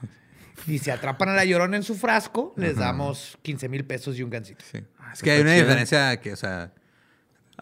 Y 0.66 0.78
si 0.78 0.90
atrapan 0.90 1.28
a 1.28 1.34
la 1.34 1.44
llorona 1.44 1.76
en 1.76 1.82
su 1.82 1.94
frasco, 1.94 2.52
les 2.56 2.76
damos 2.76 3.38
15 3.42 3.68
mil 3.68 3.84
pesos 3.84 4.18
y 4.18 4.22
un 4.22 4.30
gancito. 4.30 4.64
Sí. 4.70 4.78
Es 5.12 5.22
que 5.22 5.30
hay 5.30 5.40
una 5.40 5.52
diferencia 5.52 6.20
que, 6.20 6.32
o 6.32 6.36
sea, 6.36 6.72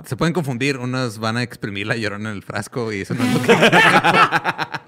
se 0.05 0.17
pueden 0.17 0.33
confundir. 0.33 0.79
Unos 0.79 1.19
van 1.19 1.37
a 1.37 1.43
exprimir 1.43 1.87
la 1.87 1.97
llorona 1.97 2.31
en 2.31 2.37
el 2.37 2.43
frasco 2.43 2.93
y 2.93 3.03
eso 3.03 3.15
no 3.15 3.25
es 3.25 3.35
lo 3.35 3.43
que... 3.43 3.53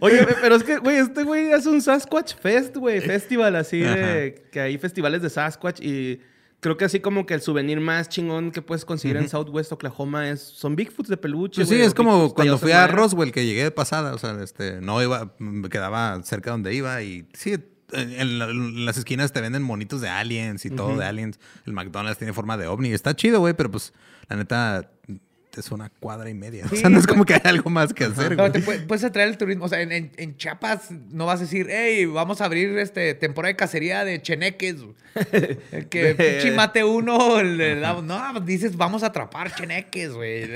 Oye, 0.00 0.26
pero 0.40 0.56
es 0.56 0.62
que, 0.62 0.78
güey, 0.78 0.96
este 0.96 1.24
güey 1.24 1.52
hace 1.52 1.68
un 1.68 1.82
Sasquatch 1.82 2.34
Fest, 2.36 2.76
güey, 2.76 3.00
festival 3.00 3.56
así 3.56 3.80
de 3.80 4.46
que 4.50 4.60
hay 4.60 4.78
festivales 4.78 5.22
de 5.22 5.30
Sasquatch 5.30 5.80
y 5.80 6.20
creo 6.60 6.76
que 6.76 6.84
así 6.84 7.00
como 7.00 7.24
que 7.26 7.34
el 7.34 7.40
souvenir 7.40 7.80
más 7.80 8.08
chingón 8.08 8.50
que 8.50 8.62
puedes 8.62 8.84
conseguir 8.84 9.16
en 9.16 9.28
Southwest 9.28 9.72
Oklahoma 9.72 10.28
es 10.30 10.40
son 10.42 10.74
Bigfoots 10.76 11.08
de 11.08 11.16
peluche. 11.16 11.60
Pues 11.60 11.68
sí, 11.68 11.80
es 11.80 11.94
como 11.94 12.12
Bigfoots 12.14 12.34
cuando 12.34 12.58
fui 12.58 12.72
a. 12.72 12.86
Roswell, 12.86 13.32
que 13.32 13.46
llegué 13.46 13.62
de 13.64 13.70
pasada. 13.70 14.14
O 14.14 14.18
sea, 14.18 14.42
este, 14.42 14.80
no 14.80 15.02
iba, 15.02 15.34
me 15.38 15.68
quedaba 15.68 16.20
cerca 16.22 16.50
donde 16.50 16.74
iba 16.74 17.00
y 17.02 17.28
sí, 17.34 17.52
en, 17.92 18.12
en 18.12 18.38
la- 18.38 18.50
en 18.50 18.84
las 18.84 18.98
esquinas 18.98 19.32
te 19.32 19.40
venden 19.40 19.62
monitos 19.62 20.00
de 20.00 20.08
aliens 20.08 20.64
y 20.66 20.70
todo 20.70 20.96
de 20.96 21.04
aliens. 21.04 21.38
El 21.66 21.72
McDonald's 21.72 22.18
tiene 22.18 22.32
forma 22.32 22.56
de 22.56 22.66
ovni. 22.66 22.90
Está 22.92 23.14
chido, 23.16 23.40
güey, 23.40 23.54
pero 23.54 23.70
pues 23.70 23.92
la 24.28 24.36
neta 24.36 24.90
es 25.56 25.70
una 25.72 25.88
cuadra 25.90 26.28
y 26.30 26.34
media. 26.34 26.66
o 26.70 26.76
sea, 26.76 26.88
no 26.88 26.98
es 26.98 27.06
como 27.06 27.24
que 27.24 27.34
hay 27.34 27.40
algo 27.44 27.68
más 27.70 27.92
que 27.94 28.04
hacer, 28.04 28.32
No, 28.36 28.44
güey. 28.44 28.52
te 28.52 28.60
puede- 28.60 28.80
puedes 28.80 29.02
atraer 29.04 29.28
el 29.28 29.38
turismo. 29.38 29.64
O 29.64 29.68
sea, 29.68 29.80
en, 29.80 29.90
en- 29.92 30.12
en 30.16 30.36
Chiapas 30.36 30.90
no 30.90 31.26
vas 31.26 31.40
a 31.40 31.42
decir, 31.44 31.66
hey, 31.70 32.04
vamos 32.06 32.40
a 32.40 32.44
abrir 32.44 32.76
este 32.78 33.14
temporada 33.14 33.48
de 33.52 33.56
cacería 33.56 34.04
de 34.04 34.20
cheneques. 34.22 34.82
güey". 34.82 34.94
El 35.72 35.88
que 35.88 36.14
pinche 36.14 36.52
mate 36.54 36.84
uno, 36.84 37.42
le 37.42 37.80
damos- 37.80 38.04
no, 38.04 38.22
pues 38.34 38.46
dices, 38.46 38.76
vamos 38.76 39.02
a 39.02 39.06
atrapar 39.06 39.54
cheneques, 39.54 40.12
güey. 40.12 40.48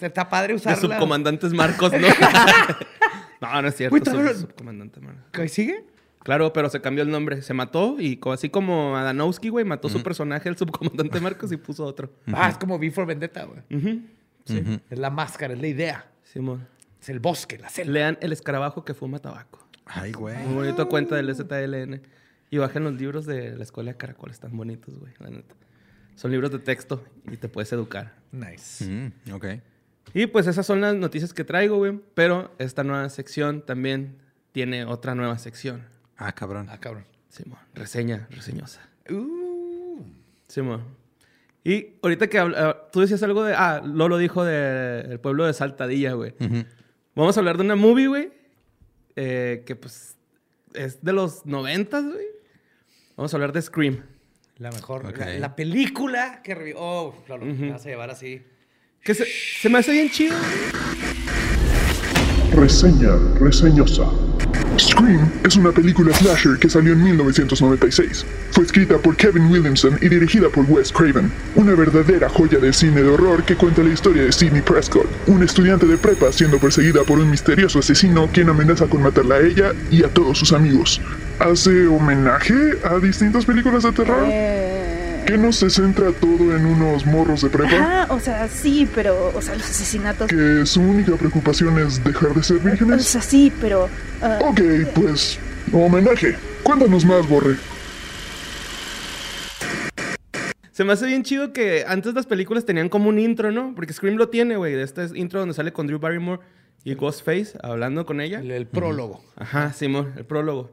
Está 0.00 0.28
padre 0.28 0.48
De 0.48 0.54
usarla. 0.56 0.80
subcomandantes 0.96 1.52
Marcos, 1.52 1.92
¿no? 1.92 2.08
no, 3.40 3.62
no 3.62 3.68
es 3.68 3.76
cierto. 3.76 3.96
Sub- 3.96 4.04
todavía- 4.04 4.34
subcomandante 4.34 5.00
Marcos. 5.00 5.22
¿Qué 5.32 5.48
¿Sigue? 5.48 5.84
Claro, 6.24 6.52
pero 6.52 6.68
se 6.68 6.80
cambió 6.80 7.02
el 7.04 7.10
nombre. 7.10 7.40
Se 7.42 7.54
mató 7.54 7.96
y 7.98 8.18
así 8.32 8.50
como 8.50 8.96
Adanowski, 8.96 9.48
güey, 9.48 9.64
mató 9.64 9.88
su 9.88 10.02
personaje, 10.02 10.48
el 10.48 10.56
subcomandante 10.58 11.20
Marcos, 11.20 11.52
y 11.52 11.56
puso 11.56 11.84
otro. 11.84 12.12
Ah, 12.32 12.48
es 12.50 12.58
como 12.58 12.76
V 12.76 12.90
for 12.90 13.06
Vendetta, 13.06 13.44
güey. 13.44 13.60
Ujú. 13.70 14.00
Sí, 14.48 14.80
Es 14.90 14.98
la 14.98 15.10
máscara, 15.10 15.54
es 15.54 15.60
la 15.60 15.66
idea. 15.66 16.06
Simón. 16.24 16.66
Es 17.00 17.08
el 17.08 17.20
bosque, 17.20 17.58
la 17.58 17.68
selva. 17.68 17.92
Lean 17.92 18.18
El 18.20 18.32
escarabajo 18.32 18.84
que 18.84 18.94
fuma 18.94 19.18
tabaco. 19.18 19.66
Ay, 19.86 20.12
güey. 20.12 20.36
Muy 20.38 20.54
bonito 20.54 20.88
cuenta 20.88 21.16
del 21.16 21.34
STLN. 21.34 22.02
Y 22.50 22.58
bajen 22.58 22.84
los 22.84 22.94
libros 22.94 23.26
de 23.26 23.56
la 23.56 23.62
escuela 23.62 23.92
de 23.92 23.96
Caracol. 23.96 24.30
Están 24.30 24.56
bonitos, 24.56 24.98
güey, 24.98 25.12
la 25.18 25.30
neta. 25.30 25.54
Son 26.14 26.30
libros 26.30 26.50
de 26.50 26.58
texto 26.58 27.04
y 27.30 27.36
te 27.36 27.48
puedes 27.48 27.72
educar. 27.72 28.14
Nice. 28.32 28.84
Mm, 28.84 29.32
ok. 29.32 29.46
Y 30.14 30.26
pues 30.26 30.46
esas 30.46 30.66
son 30.66 30.80
las 30.80 30.94
noticias 30.94 31.32
que 31.32 31.44
traigo, 31.44 31.76
güey. 31.76 32.00
Pero 32.14 32.54
esta 32.58 32.84
nueva 32.84 33.08
sección 33.10 33.64
también 33.64 34.16
tiene 34.52 34.84
otra 34.84 35.14
nueva 35.14 35.38
sección. 35.38 35.84
Ah, 36.16 36.32
cabrón. 36.32 36.66
Ah, 36.70 36.78
cabrón. 36.78 37.04
Simón, 37.28 37.58
reseña, 37.74 38.26
reseñosa. 38.30 38.80
Uh. 39.10 40.02
Simón. 40.48 40.82
Y 41.70 41.96
ahorita 42.02 42.28
que 42.28 42.38
habla- 42.38 42.56
ah, 42.70 42.88
tú 42.90 43.00
decías 43.00 43.22
algo 43.22 43.44
de. 43.44 43.52
Ah, 43.54 43.82
Lolo 43.84 44.16
dijo 44.16 44.42
del 44.44 45.20
pueblo 45.20 45.44
de 45.44 45.52
Saltadilla, 45.52 46.12
güey. 46.14 46.32
Vamos 47.14 47.36
a 47.36 47.40
hablar 47.40 47.56
de 47.58 47.64
una 47.64 47.76
movie, 47.76 48.06
güey. 48.06 48.30
eh, 49.16 49.64
que 49.66 49.74
pues 49.76 50.16
es 50.74 51.02
de 51.04 51.12
los 51.12 51.44
noventas, 51.44 52.04
güey. 52.04 52.24
Vamos 53.16 53.34
a 53.34 53.36
hablar 53.36 53.52
de 53.52 53.60
Scream. 53.60 54.02
La 54.58 54.70
mejor. 54.70 55.04
Ok. 55.06 55.18
La, 55.18 55.38
la 55.38 55.56
película 55.56 56.40
que 56.42 56.54
revivió. 56.54 56.76
Oh, 56.80 57.14
Lolo, 57.28 57.44
me 57.46 57.70
vas 57.72 57.84
a 57.84 57.88
llevar 57.88 58.10
así. 58.10 58.42
Que 59.02 59.12
se, 59.14 59.26
se 59.26 59.68
me 59.68 59.78
hace 59.78 59.92
bien 59.92 60.08
chido. 60.08 60.36
Reseña 62.52 63.10
reseñosa. 63.40 64.04
Scream 64.78 65.30
es 65.44 65.56
una 65.56 65.72
película 65.72 66.14
slasher 66.14 66.58
que 66.58 66.70
salió 66.70 66.92
en 66.92 67.02
1996. 67.02 68.24
Fue 68.52 68.64
escrita 68.64 68.98
por 68.98 69.16
Kevin 69.16 69.46
Williamson 69.50 69.98
y 70.00 70.08
dirigida 70.08 70.48
por 70.48 70.64
Wes 70.68 70.92
Craven. 70.92 71.30
Una 71.56 71.74
verdadera 71.74 72.28
joya 72.28 72.58
del 72.58 72.74
cine 72.74 73.02
de 73.02 73.08
horror 73.08 73.44
que 73.44 73.56
cuenta 73.56 73.82
la 73.82 73.92
historia 73.92 74.24
de 74.24 74.32
Sidney 74.32 74.62
Prescott, 74.62 75.08
un 75.26 75.42
estudiante 75.42 75.86
de 75.86 75.98
prepa 75.98 76.32
siendo 76.32 76.58
perseguida 76.58 77.02
por 77.02 77.18
un 77.18 77.30
misterioso 77.30 77.80
asesino 77.80 78.28
quien 78.32 78.48
amenaza 78.48 78.86
con 78.86 79.02
matarla 79.02 79.36
a 79.36 79.40
ella 79.40 79.72
y 79.90 80.04
a 80.04 80.08
todos 80.08 80.38
sus 80.38 80.52
amigos. 80.52 81.00
Hace 81.38 81.86
homenaje 81.86 82.78
a 82.84 82.98
distintas 82.98 83.44
películas 83.44 83.82
de 83.82 83.92
terror 83.92 84.87
que 85.26 85.36
no 85.38 85.52
se 85.52 85.68
centra 85.70 86.10
todo 86.12 86.56
en 86.56 86.64
unos 86.66 87.04
morros 87.06 87.42
de 87.42 87.50
prepa. 87.50 87.70
Ajá, 87.76 88.14
o 88.14 88.20
sea, 88.20 88.48
sí, 88.48 88.88
pero, 88.94 89.32
o 89.34 89.42
sea, 89.42 89.54
los 89.54 89.64
asesinatos. 89.64 90.28
Que 90.28 90.64
su 90.66 90.80
única 90.80 91.16
preocupación 91.16 91.78
es 91.78 92.02
dejar 92.02 92.34
de 92.34 92.42
ser 92.42 92.56
O 92.58 92.60
vírgenes. 92.60 93.04
sea, 93.04 93.20
sí, 93.20 93.52
pero. 93.60 93.88
ah, 94.22 94.38
Ok, 94.42 94.60
pues, 94.94 95.38
homenaje. 95.72 96.36
Cuéntanos 96.62 97.04
más, 97.04 97.28
Borre. 97.28 97.56
Se 100.72 100.84
me 100.84 100.92
hace 100.92 101.06
bien 101.06 101.24
chido 101.24 101.52
que 101.52 101.84
antes 101.88 102.14
las 102.14 102.26
películas 102.26 102.64
tenían 102.64 102.88
como 102.88 103.08
un 103.08 103.18
intro, 103.18 103.50
¿no? 103.50 103.74
Porque 103.74 103.92
Scream 103.92 104.16
lo 104.16 104.28
tiene, 104.28 104.56
güey. 104.56 104.74
De 104.74 104.82
este 104.84 105.06
intro 105.14 105.40
donde 105.40 105.54
sale 105.54 105.72
con 105.72 105.88
Drew 105.88 105.98
Barrymore 105.98 106.40
y 106.84 106.94
Ghostface 106.94 107.58
hablando 107.62 108.06
con 108.06 108.20
ella. 108.20 108.38
El, 108.40 108.52
el 108.52 108.66
prólogo. 108.66 109.24
Ajá, 109.36 109.72
Simón, 109.72 110.12
el 110.16 110.24
prólogo. 110.24 110.70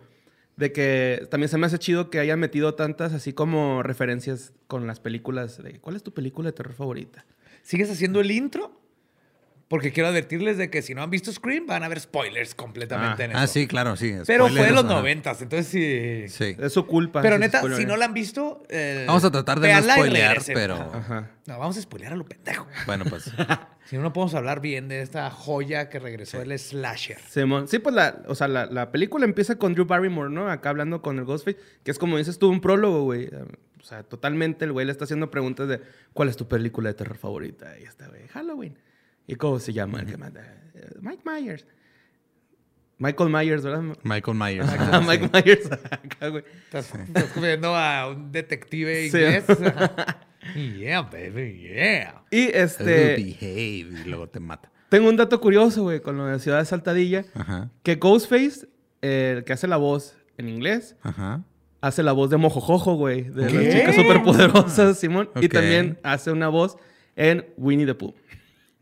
De 0.58 0.72
que 0.72 1.28
también 1.30 1.50
se 1.50 1.58
me 1.58 1.66
hace 1.66 1.80
chido 1.80 2.10
que 2.10 2.20
hayan 2.20 2.40
metido 2.40 2.76
tantas 2.76 3.14
así 3.14 3.34
como 3.34 3.84
referencias 3.84 4.54
con 4.68 4.88
las 4.88 5.00
películas 5.00 5.62
de 5.62 5.80
¿cuál 5.80 5.96
es 5.96 6.04
tu 6.04 6.14
película 6.14 6.50
de 6.50 6.54
terror 6.54 6.74
favorita? 6.74 7.26
¿Sigues 7.62 7.92
haciendo 7.92 8.22
el 8.22 8.32
intro? 8.32 8.85
Porque 9.68 9.92
quiero 9.92 10.10
advertirles 10.10 10.58
de 10.58 10.70
que 10.70 10.84
si 10.84 10.94
no 10.94 11.02
han 11.02 11.10
visto 11.10 11.32
Scream, 11.32 11.66
van 11.66 11.84
a 11.84 11.88
ver 11.88 12.00
spoilers 12.00 12.54
completamente 12.54 13.24
en 13.24 13.32
eso. 13.32 13.40
Ah, 13.40 13.48
sí, 13.48 13.66
claro, 13.66 13.96
sí. 13.96 14.14
Pero 14.28 14.48
fue 14.48 14.66
de 14.66 14.72
los 14.72 14.86
noventas, 14.86 15.42
entonces 15.42 15.68
sí. 15.68 16.28
Sí. 16.30 16.56
Es 16.60 16.72
su 16.74 16.86
culpa. 16.86 17.22
Pero 17.24 17.40
neta, 17.40 17.58
spoiler, 17.60 17.78
si 17.78 17.84
¿eh? 17.84 17.88
no 17.88 17.98
la 17.98 18.06
han 18.06 18.14
visto, 18.14 18.62
eh, 18.70 19.06
Vamos 19.08 19.24
a 19.24 19.32
tratar 19.32 19.60
de 19.60 19.74
no 19.74 19.82
spoilear, 19.82 20.38
pero- 20.54 20.76
Ajá. 20.76 21.32
No, 21.48 21.60
vamos 21.60 21.78
a 21.78 21.82
spoilear 21.82 22.14
a 22.14 22.16
lo 22.16 22.26
pendejo. 22.26 22.68
Bueno, 22.86 23.06
pues. 23.10 23.32
Si 23.86 23.96
no, 23.96 24.02
no 24.02 24.14
podemos 24.14 24.34
hablar 24.34 24.62
bien 24.62 24.88
de 24.88 25.04
esta 25.04 25.30
joya 25.30 25.90
que 25.90 26.00
regresó 26.00 26.42
el 26.42 26.58
slasher. 26.58 27.20
Simón. 27.30 27.68
Sí, 27.68 27.78
pues 27.78 27.94
la, 27.94 28.24
o 28.28 28.34
sea, 28.34 28.48
la, 28.48 28.66
la 28.66 28.92
película 28.92 29.26
empieza 29.26 29.60
con 29.60 29.74
Drew 29.76 29.86
Barrymore, 29.86 30.32
¿no? 30.32 30.50
Acá 30.50 30.70
hablando 30.72 31.04
con 31.04 31.20
el 31.20 31.26
Ghostface, 31.26 31.60
que 31.84 31.92
es 31.92 32.00
como 32.00 32.18
dices 32.18 32.40
tú, 32.40 32.50
un 32.50 32.62
prólogo, 32.62 33.04
güey. 33.04 33.28
O 33.28 33.84
sea, 33.84 34.02
totalmente 34.02 34.66
el 34.66 34.72
güey 34.72 34.88
le 34.88 34.92
está 34.92 35.04
haciendo 35.04 35.30
preguntas 35.30 35.68
de 35.68 35.82
¿cuál 36.14 36.30
es 36.30 36.36
tu 36.36 36.48
película 36.48 36.90
de 36.90 36.96
terror 36.96 37.18
favorita? 37.18 37.78
Y 37.80 37.84
está, 37.84 38.08
güey, 38.08 38.28
Halloween. 38.30 38.76
¿Y 39.28 39.36
cómo 39.36 39.60
se 39.60 39.74
llama 39.74 40.00
el 40.02 40.06
que 40.08 40.18
manda? 40.18 40.42
Eh, 40.74 40.90
Mike 41.02 41.24
Myers. 41.26 41.66
Michael 42.98 43.30
Myers, 43.30 43.64
¿verdad? 43.64 43.82
Michael 44.04 44.38
Myers. 44.38 44.68
Ah, 44.70 45.02
Mike. 45.06 45.30
Myers. 45.34 45.70
Acá, 45.72 46.30
güey. 46.30 46.44
Estás, 46.66 46.94
estás 46.96 47.42
viendo 47.42 47.76
a 47.76 48.10
un 48.10 48.32
detective 48.32 49.10
Sí. 49.10 49.18
inglés. 49.18 49.46
yeah, 50.80 51.02
baby, 51.02 51.60
yeah. 51.74 52.24
Y 52.32 52.44
este. 52.54 52.84
behave 53.18 54.02
y 54.02 54.04
luego 54.06 54.30
te 54.30 54.40
mata. 54.40 54.72
Tengo 54.90 55.10
un 55.10 55.18
dato 55.18 55.42
curioso, 55.42 55.84
güey, 55.84 56.00
con 56.00 56.16
lo 56.18 56.26
de 56.28 56.40
Ciudad 56.40 56.60
de 56.60 56.66
Saltadilla. 56.66 57.26
Ajá. 57.34 57.70
Que 57.84 57.96
Ghostface, 57.96 58.68
eh, 59.02 59.34
el 59.38 59.44
que 59.44 59.52
hace 59.54 59.68
la 59.68 59.78
voz 59.78 60.16
en 60.38 60.48
inglés, 60.48 60.96
Ajá. 61.02 61.44
hace 61.82 62.02
la 62.02 62.14
voz 62.14 62.30
de 62.30 62.38
Mojojojo, 62.38 62.96
güey. 62.96 63.24
De 63.24 63.48
¿Qué? 63.48 63.54
las 63.54 63.74
chicas 63.76 63.96
superpoderosas, 63.96 64.98
Simón. 65.00 65.30
Y 65.42 65.50
también 65.50 66.00
hace 66.04 66.32
una 66.32 66.48
voz 66.48 66.78
en 67.18 67.46
Winnie 67.58 67.86
the 67.86 67.96
Pooh. 67.96 68.14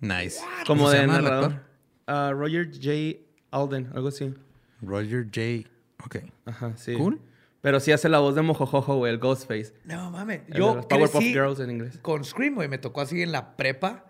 Nice. 0.03 0.39
Como 0.67 0.83
¿Cómo 0.83 0.89
se 0.89 0.97
de 0.97 1.01
llama 1.03 1.17
el 1.17 1.23
narrador. 1.23 1.61
actor? 2.05 2.37
Roger 2.37 2.69
J. 2.73 3.19
Alden, 3.51 3.89
algo 3.95 4.09
así. 4.09 4.33
Roger 4.81 5.25
J. 5.25 5.69
Ok. 6.05 6.17
Ajá, 6.45 6.75
sí. 6.75 6.93
Cool. 6.95 7.21
Pero 7.61 7.79
sí 7.79 7.93
hace 7.93 8.09
la 8.09 8.19
voz 8.19 8.35
de 8.35 8.41
Mojojojo, 8.41 8.97
güey, 8.97 9.13
el 9.13 9.19
Ghostface. 9.19 9.73
No 9.85 10.11
mames. 10.11 10.41
Yo 10.49 10.81
Powerpuff 10.87 11.19
crecí 11.19 11.31
Girls 11.31 11.61
en 11.61 11.71
inglés. 11.71 11.97
con 12.01 12.25
Scream, 12.25 12.55
güey. 12.55 12.67
Me 12.67 12.77
tocó 12.77 12.99
así 12.99 13.21
en 13.21 13.31
la 13.31 13.55
prepa. 13.55 14.05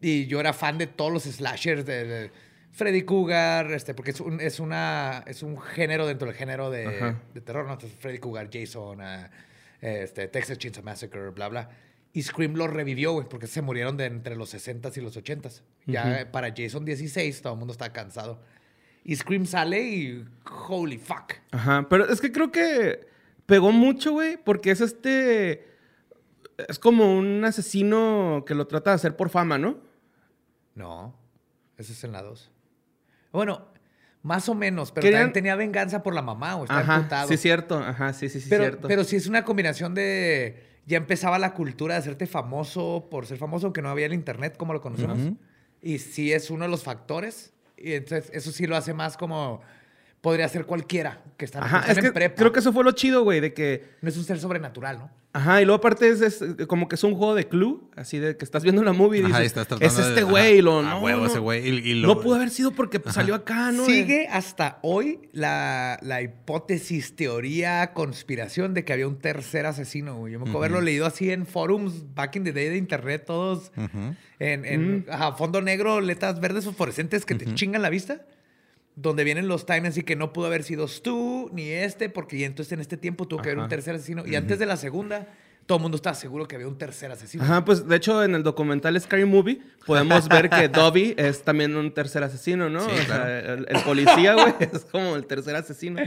Y 0.00 0.26
yo 0.26 0.38
era 0.38 0.52
fan 0.52 0.78
de 0.78 0.86
todos 0.86 1.12
los 1.12 1.24
slashers 1.24 1.84
de, 1.84 2.04
de 2.04 2.32
Freddy 2.72 3.02
Cougar, 3.02 3.70
este, 3.72 3.94
porque 3.94 4.12
es 4.12 4.20
un, 4.20 4.40
es 4.40 4.60
una, 4.60 5.24
es 5.26 5.42
un 5.42 5.60
género 5.60 6.06
dentro 6.06 6.26
del 6.26 6.36
género 6.36 6.70
de, 6.70 7.16
terror, 7.44 7.66
¿no? 7.66 7.74
Entonces, 7.74 7.96
Freddy 8.00 8.18
Cougar, 8.18 8.48
Jason, 8.52 9.00
ah, 9.00 9.30
este, 9.80 10.28
Texas 10.28 10.58
Chainsaw 10.58 10.82
Massacre, 10.82 11.30
bla, 11.30 11.48
bla. 11.48 11.70
Y 12.14 12.22
Scream 12.22 12.54
lo 12.54 12.66
revivió, 12.66 13.12
güey, 13.12 13.26
porque 13.28 13.46
se 13.46 13.62
murieron 13.62 13.96
de 13.96 14.04
entre 14.04 14.36
los 14.36 14.52
60s 14.54 14.96
y 14.96 15.00
los 15.00 15.16
80s. 15.16 15.62
Ya 15.86 16.28
para 16.30 16.52
Jason 16.54 16.84
16 16.84 17.40
todo 17.42 17.54
el 17.54 17.58
mundo 17.58 17.72
estaba 17.72 17.92
cansado. 17.92 18.40
Y 19.04 19.16
Scream 19.16 19.46
sale 19.46 19.82
y 19.82 20.24
holy 20.68 20.98
fuck. 20.98 21.34
Ajá, 21.50 21.86
pero 21.88 22.06
es 22.08 22.20
que 22.20 22.30
creo 22.30 22.52
que 22.52 23.06
pegó 23.46 23.72
mucho, 23.72 24.12
güey, 24.12 24.36
porque 24.36 24.70
es 24.70 24.80
este... 24.80 25.66
Es 26.68 26.78
como 26.78 27.16
un 27.16 27.42
asesino 27.44 28.44
que 28.46 28.54
lo 28.54 28.66
trata 28.66 28.90
de 28.90 28.96
hacer 28.96 29.16
por 29.16 29.30
fama, 29.30 29.56
¿no? 29.58 29.80
No, 30.74 31.18
ese 31.78 31.92
es 31.92 32.04
en 32.04 32.12
la 32.12 32.22
2. 32.22 32.50
Bueno, 33.32 33.66
más 34.22 34.48
o 34.48 34.54
menos, 34.54 34.92
pero 34.92 35.02
Querían- 35.02 35.22
también 35.22 35.32
tenía 35.32 35.56
venganza 35.56 36.02
por 36.02 36.14
la 36.14 36.22
mamá, 36.22 36.56
o 36.56 36.64
estaba 36.64 36.80
Ajá, 36.80 37.26
sí, 37.26 37.36
cierto. 37.38 37.78
Ajá, 37.78 38.12
sí, 38.12 38.28
sí, 38.28 38.40
sí, 38.40 38.48
pero, 38.50 38.64
cierto. 38.64 38.86
pero 38.86 39.02
sí 39.02 39.16
es 39.16 39.26
una 39.26 39.44
combinación 39.44 39.94
de... 39.94 40.71
Ya 40.86 40.96
empezaba 40.96 41.38
la 41.38 41.54
cultura 41.54 41.94
de 41.94 42.00
hacerte 42.00 42.26
famoso 42.26 43.08
por 43.10 43.26
ser 43.26 43.38
famoso, 43.38 43.66
aunque 43.66 43.82
no 43.82 43.88
había 43.88 44.06
el 44.06 44.14
internet 44.14 44.56
como 44.56 44.72
lo 44.72 44.80
conocemos. 44.80 45.18
Y 45.80 45.98
sí 45.98 46.32
es 46.32 46.50
uno 46.50 46.64
de 46.64 46.70
los 46.70 46.82
factores. 46.82 47.52
Y 47.76 47.92
entonces 47.94 48.30
eso 48.34 48.52
sí 48.52 48.66
lo 48.66 48.76
hace 48.76 48.94
más 48.94 49.16
como... 49.16 49.60
Podría 50.22 50.48
ser 50.48 50.64
cualquiera 50.66 51.20
que 51.36 51.44
está, 51.44 51.58
Ajá, 51.62 51.82
que 51.84 51.90
es 51.92 51.98
en 51.98 52.04
que 52.04 52.12
prepa. 52.12 52.36
creo 52.36 52.52
que 52.52 52.60
eso 52.60 52.72
fue 52.72 52.84
lo 52.84 52.92
chido, 52.92 53.24
güey, 53.24 53.40
de 53.40 53.52
que... 53.52 53.84
No 54.02 54.08
es 54.08 54.16
un 54.16 54.22
ser 54.24 54.38
sobrenatural, 54.38 54.98
¿no? 54.98 55.10
Ajá, 55.34 55.60
y 55.60 55.64
luego 55.64 55.78
aparte 55.78 56.08
es, 56.10 56.20
es 56.20 56.44
como 56.68 56.86
que 56.88 56.94
es 56.94 57.02
un 57.02 57.14
juego 57.16 57.34
de 57.34 57.48
clue, 57.48 57.80
así 57.96 58.18
de 58.18 58.36
que 58.36 58.44
estás 58.44 58.62
viendo 58.62 58.80
una 58.82 58.92
movie 58.92 59.20
y 59.22 59.24
Ajá, 59.24 59.40
y 59.40 59.42
dices, 59.44 59.56
estás 59.58 59.80
es 59.80 59.98
este 59.98 60.20
ajá, 60.20 60.30
güey, 60.30 60.58
y 60.58 60.62
lo 60.62 60.78
a 60.78 60.82
no, 60.82 61.00
huevo 61.00 61.22
no, 61.22 61.26
ese 61.26 61.38
güey, 61.40 61.66
y- 61.66 61.90
y 61.90 61.94
lo- 61.94 62.06
no 62.08 62.20
pudo 62.20 62.34
haber 62.36 62.50
sido 62.50 62.70
porque 62.72 63.00
pues, 63.00 63.14
salió 63.16 63.34
acá, 63.34 63.72
¿no? 63.72 63.84
Sigue 63.86 64.28
hasta 64.28 64.78
hoy 64.82 65.20
la, 65.32 65.98
la 66.02 66.20
hipótesis, 66.22 67.16
teoría, 67.16 67.92
conspiración 67.94 68.74
de 68.74 68.84
que 68.84 68.92
había 68.92 69.08
un 69.08 69.18
tercer 69.18 69.64
asesino, 69.66 70.16
güey. 70.18 70.34
Yo 70.34 70.38
me 70.38 70.42
acuerdo 70.44 70.58
haberlo 70.58 70.80
leído 70.82 71.06
así 71.06 71.30
en 71.32 71.46
forums 71.46 72.14
back 72.14 72.36
in 72.36 72.44
the 72.44 72.52
day 72.52 72.68
de 72.68 72.76
internet, 72.76 73.24
todos 73.26 73.72
en, 74.38 74.64
en 74.66 75.06
ajá, 75.10 75.32
fondo 75.32 75.62
negro, 75.62 76.00
letras 76.00 76.38
verdes 76.40 76.64
fosforescentes 76.66 77.24
que 77.24 77.34
te 77.34 77.52
chingan 77.54 77.82
la 77.82 77.88
vista. 77.90 78.20
Donde 78.94 79.24
vienen 79.24 79.48
los 79.48 79.64
times 79.64 79.96
y 79.96 80.02
que 80.02 80.16
no 80.16 80.32
pudo 80.34 80.46
haber 80.46 80.64
sido 80.64 80.86
tú 80.86 81.48
ni 81.52 81.68
este, 81.70 82.10
porque 82.10 82.44
entonces 82.44 82.72
en 82.72 82.80
este 82.80 82.96
tiempo 82.98 83.26
tuvo 83.26 83.40
que 83.40 83.48
haber 83.48 83.58
un 83.58 83.64
Ajá. 83.64 83.70
tercer 83.70 83.94
asesino. 83.94 84.24
Y 84.26 84.34
antes 84.36 84.58
de 84.58 84.66
la 84.66 84.76
segunda, 84.76 85.28
todo 85.64 85.78
el 85.78 85.82
mundo 85.82 85.96
estaba 85.96 86.14
seguro 86.14 86.46
que 86.46 86.56
había 86.56 86.68
un 86.68 86.76
tercer 86.76 87.10
asesino. 87.10 87.42
Ajá, 87.42 87.64
pues 87.64 87.88
de 87.88 87.96
hecho 87.96 88.22
en 88.22 88.34
el 88.34 88.42
documental 88.42 89.00
Scary 89.00 89.24
Movie 89.24 89.62
podemos 89.86 90.28
ver 90.28 90.50
que 90.50 90.68
Dobby 90.68 91.14
es 91.16 91.42
también 91.42 91.74
un 91.74 91.94
tercer 91.94 92.22
asesino, 92.22 92.68
¿no? 92.68 92.80
Sí, 92.80 92.90
o 93.00 93.04
sea, 93.06 93.38
el, 93.38 93.66
el 93.68 93.82
policía, 93.82 94.34
güey, 94.34 94.54
es 94.60 94.84
como 94.84 95.16
el 95.16 95.24
tercer 95.24 95.56
asesino. 95.56 96.00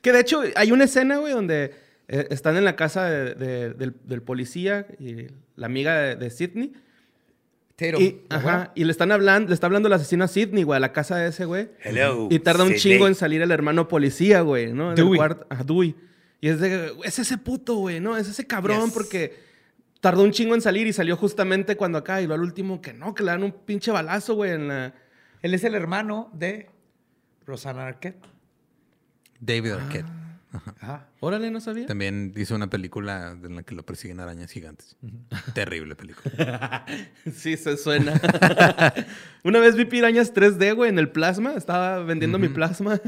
Que 0.00 0.12
de 0.12 0.20
hecho 0.20 0.42
hay 0.54 0.70
una 0.70 0.84
escena, 0.84 1.16
güey, 1.16 1.32
donde 1.32 1.74
eh, 2.06 2.28
están 2.30 2.56
en 2.56 2.64
la 2.64 2.76
casa 2.76 3.06
de- 3.10 3.34
de- 3.34 3.70
del, 3.74 3.94
del 4.04 4.22
policía 4.22 4.86
y 5.00 5.26
la 5.56 5.66
amiga 5.66 5.98
de, 5.98 6.14
de 6.14 6.30
Sidney. 6.30 6.72
Y, 7.80 8.22
ajá, 8.28 8.72
y 8.74 8.82
le 8.84 8.90
están 8.90 9.12
hablando, 9.12 9.48
le 9.48 9.54
está 9.54 9.66
hablando 9.66 9.86
el 9.86 9.92
asesino 9.92 10.24
a 10.24 10.28
Sidney, 10.28 10.64
güey, 10.64 10.76
a 10.76 10.80
la 10.80 10.92
casa 10.92 11.16
de 11.16 11.28
ese, 11.28 11.44
güey. 11.44 11.70
Hello. 11.82 12.26
Y 12.28 12.40
tarda 12.40 12.64
un 12.64 12.70
Sidney. 12.70 12.80
chingo 12.80 13.06
en 13.06 13.14
salir 13.14 13.40
el 13.40 13.52
hermano 13.52 13.86
policía, 13.86 14.40
güey, 14.40 14.72
¿no? 14.72 14.92
En 14.92 14.98
el 14.98 15.16
cuarto. 15.16 15.46
Ajá, 15.48 15.62
Dewey. 15.62 15.94
Y 16.40 16.48
es 16.48 16.58
de, 16.60 16.92
es 17.04 17.18
ese 17.20 17.38
puto, 17.38 17.76
güey, 17.76 18.00
¿no? 18.00 18.16
Es 18.16 18.28
ese 18.28 18.46
cabrón 18.46 18.86
Yes. 18.86 18.92
porque 18.94 19.36
tardó 20.00 20.22
un 20.24 20.32
chingo 20.32 20.54
en 20.56 20.60
salir 20.60 20.86
y 20.88 20.92
salió 20.92 21.16
justamente 21.16 21.76
cuando 21.76 21.98
acá. 21.98 22.20
Y 22.20 22.26
lo 22.26 22.34
al 22.34 22.42
último 22.42 22.80
que 22.80 22.92
no, 22.92 23.14
que 23.14 23.22
le 23.22 23.30
dan 23.30 23.44
un 23.44 23.52
pinche 23.52 23.90
balazo, 23.92 24.34
güey, 24.34 24.52
en 24.52 24.68
la... 24.68 24.94
Él 25.42 25.54
es 25.54 25.62
el 25.62 25.76
hermano 25.76 26.30
de 26.34 26.68
Rosanna 27.46 27.86
Arquette. 27.86 28.24
David 29.40 29.70
Arquette. 29.72 30.06
Ajá. 30.52 31.08
Órale, 31.20 31.50
no 31.50 31.60
sabía. 31.60 31.86
También 31.86 32.32
hizo 32.36 32.54
una 32.54 32.68
película 32.70 33.36
en 33.42 33.56
la 33.56 33.62
que 33.62 33.74
lo 33.74 33.84
persiguen 33.84 34.20
arañas 34.20 34.50
gigantes. 34.50 34.96
Terrible 35.54 35.94
película. 35.94 36.86
Sí, 37.34 37.56
se 37.56 37.76
suena. 37.76 38.18
Una 39.44 39.58
vez 39.60 39.76
vi 39.76 39.84
pirañas 39.84 40.32
3D, 40.32 40.74
güey, 40.74 40.90
en 40.90 40.98
el 40.98 41.10
plasma. 41.10 41.54
Estaba 41.54 42.02
vendiendo 42.02 42.38
mi 42.38 42.48
plasma. 42.48 43.00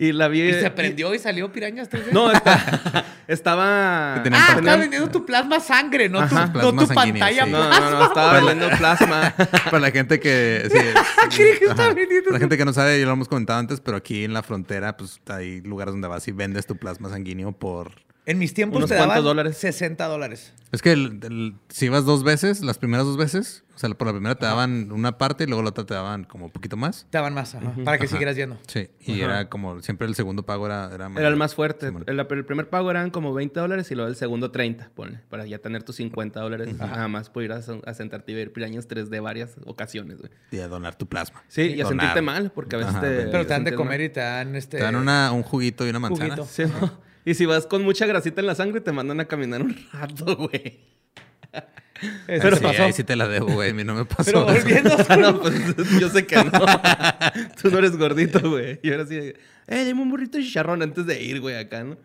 Y 0.00 0.12
la 0.12 0.28
vi... 0.28 0.42
¿Y 0.42 0.52
se 0.52 0.70
prendió 0.70 1.12
y 1.12 1.18
salió 1.18 1.50
Pirañas 1.50 1.90
3D? 1.90 2.12
No, 2.12 2.30
está- 2.30 3.04
estaba... 3.26 4.20
Tenían 4.22 4.40
Ah, 4.40 4.54
estaba 4.56 4.76
vendiendo 4.76 5.10
tu 5.10 5.26
plasma 5.26 5.58
sangre, 5.58 6.08
no 6.08 6.24
tu, 6.28 6.36
no 6.36 6.86
tu 6.86 6.94
pantalla 6.94 7.44
sí. 7.44 7.50
Plasma. 7.50 7.80
no, 7.80 7.90
no, 7.90 8.04
estaba 8.04 8.32
vendiendo 8.34 8.68
plasma. 8.78 9.34
Para 9.64 9.80
la 9.80 9.90
gente 9.90 10.20
que... 10.20 10.68
sí, 10.70 11.36
Creí 11.36 11.58
que 11.58 11.64
estaba 11.64 11.86
ajá. 11.86 11.94
vendiendo 11.94 12.26
Para 12.26 12.34
la 12.34 12.38
gente 12.38 12.56
que 12.56 12.64
no 12.64 12.72
sabe, 12.72 13.00
ya 13.00 13.06
lo 13.06 13.12
hemos 13.12 13.26
comentado 13.26 13.58
antes, 13.58 13.80
pero 13.80 13.96
aquí 13.96 14.22
en 14.22 14.34
la 14.34 14.44
frontera, 14.44 14.96
pues 14.96 15.20
hay 15.26 15.62
lugares 15.62 15.92
donde 15.92 16.06
vas 16.06 16.28
y 16.28 16.30
vendes 16.32 16.64
tu 16.66 16.76
plasma 16.76 17.08
sanguíneo 17.08 17.50
por... 17.50 17.90
En 18.28 18.38
mis 18.38 18.52
tiempos 18.52 18.76
Unos 18.76 18.90
te 18.90 18.94
daban 18.96 19.24
dólares. 19.24 19.56
60 19.56 20.04
dólares. 20.06 20.52
Es 20.70 20.82
que 20.82 20.92
el- 20.92 21.18
el- 21.24 21.54
si 21.70 21.86
ibas 21.86 22.04
dos 22.04 22.24
veces, 22.24 22.60
las 22.60 22.76
primeras 22.76 23.06
dos 23.06 23.16
veces, 23.16 23.64
o 23.74 23.78
sea, 23.78 23.88
por 23.94 24.06
la 24.06 24.12
primera 24.12 24.34
te 24.34 24.44
daban 24.44 24.92
una 24.92 25.16
parte 25.16 25.44
y 25.44 25.46
luego 25.46 25.62
la 25.62 25.70
otra 25.70 25.86
te 25.86 25.94
daban 25.94 26.24
como 26.24 26.44
un 26.44 26.50
poquito 26.50 26.76
más. 26.76 27.06
Te 27.08 27.16
daban 27.16 27.32
más, 27.32 27.54
ajá, 27.54 27.72
para 27.86 27.96
que 27.96 28.04
Ajá. 28.04 28.10
siguieras 28.12 28.36
yendo. 28.36 28.58
Sí, 28.66 28.90
y 29.00 29.22
era 29.22 29.48
como 29.48 29.80
siempre 29.80 30.06
el 30.06 30.14
segundo 30.14 30.42
pago 30.44 30.66
era... 30.66 30.90
Era, 30.94 31.10
Era 31.16 31.28
el 31.28 31.36
más 31.36 31.54
fuerte. 31.54 31.90
El, 32.06 32.20
el 32.20 32.44
primer 32.44 32.68
pago 32.68 32.90
eran 32.90 33.08
como 33.10 33.32
20 33.32 33.58
dólares 33.60 33.90
y 33.90 33.94
luego 33.94 34.10
el 34.10 34.16
segundo 34.16 34.50
30, 34.50 34.90
ponle. 34.94 35.20
Para 35.30 35.46
ya 35.46 35.58
tener 35.60 35.82
tus 35.82 35.96
50 35.96 36.38
dólares. 36.38 36.76
Nada 36.76 37.08
más 37.08 37.30
por 37.30 37.42
ir 37.44 37.52
a, 37.52 37.62
a 37.86 37.94
sentarte 37.94 38.32
y 38.32 38.34
ver 38.34 38.52
pirañas 38.52 38.86
3D 38.88 39.22
varias 39.22 39.54
ocasiones, 39.64 40.18
güey. 40.18 40.30
Y 40.50 40.58
a 40.58 40.68
donar 40.68 40.96
tu 40.96 41.06
plasma. 41.06 41.42
Sí, 41.48 41.62
y 41.62 41.80
a 41.80 41.84
Donar. 41.84 41.88
sentirte 42.02 42.20
mal, 42.20 42.52
porque 42.54 42.76
a 42.76 42.80
veces 42.80 42.92
Ajá, 42.94 43.00
te... 43.00 43.22
pero 43.28 43.44
te 43.46 43.54
dan 43.54 43.64
de 43.64 43.74
comer 43.74 44.00
mal. 44.00 44.06
y 44.06 44.08
te 44.10 44.20
dan 44.20 44.54
este. 44.54 44.76
Te 44.76 44.82
dan 44.82 44.96
una, 44.96 45.32
un 45.32 45.42
juguito 45.42 45.86
y 45.86 45.88
una 45.88 45.98
manzana. 45.98 46.36
Juguito. 46.36 46.46
Sí, 46.52 46.64
¿no? 46.64 47.07
Y 47.28 47.34
si 47.34 47.46
vas 47.46 47.66
con 47.66 47.82
mucha 47.82 48.06
grasita 48.06 48.40
en 48.40 48.46
la 48.46 48.54
sangre, 48.54 48.80
te 48.80 48.92
mandan 48.92 49.20
a 49.20 49.26
caminar 49.26 49.62
un 49.62 49.76
rato, 49.92 50.36
güey. 50.36 50.78
Eso 51.52 52.42
Pero 52.42 52.56
te 52.56 52.62
pasó. 52.62 52.84
ahí 52.84 52.92
sí 52.92 53.02
te 53.04 53.16
la 53.16 53.26
debo, 53.26 53.48
güey. 53.54 53.70
A 53.70 53.74
mí 53.74 53.82
no 53.84 53.94
me 53.94 54.04
pasó. 54.04 54.24
Pero 54.24 54.44
volviendo 54.44 54.96
Ah, 55.08 55.16
no, 55.16 55.40
pues 55.40 55.54
yo 56.00 56.08
sé 56.08 56.24
que 56.26 56.36
no. 56.36 56.50
Tú 57.62 57.70
no 57.70 57.78
eres 57.78 57.96
gordito, 57.96 58.38
güey. 58.48 58.78
Y 58.82 58.90
ahora 58.92 59.06
sí, 59.06 59.16
eh, 59.16 59.34
dame 59.66 59.94
un 60.00 60.08
burrito 60.10 60.38
de 60.38 60.44
chicharrón 60.44 60.80
antes 60.82 61.06
de 61.06 61.20
ir, 61.22 61.40
güey, 61.40 61.56
acá, 61.56 61.82
¿no? 61.82 61.96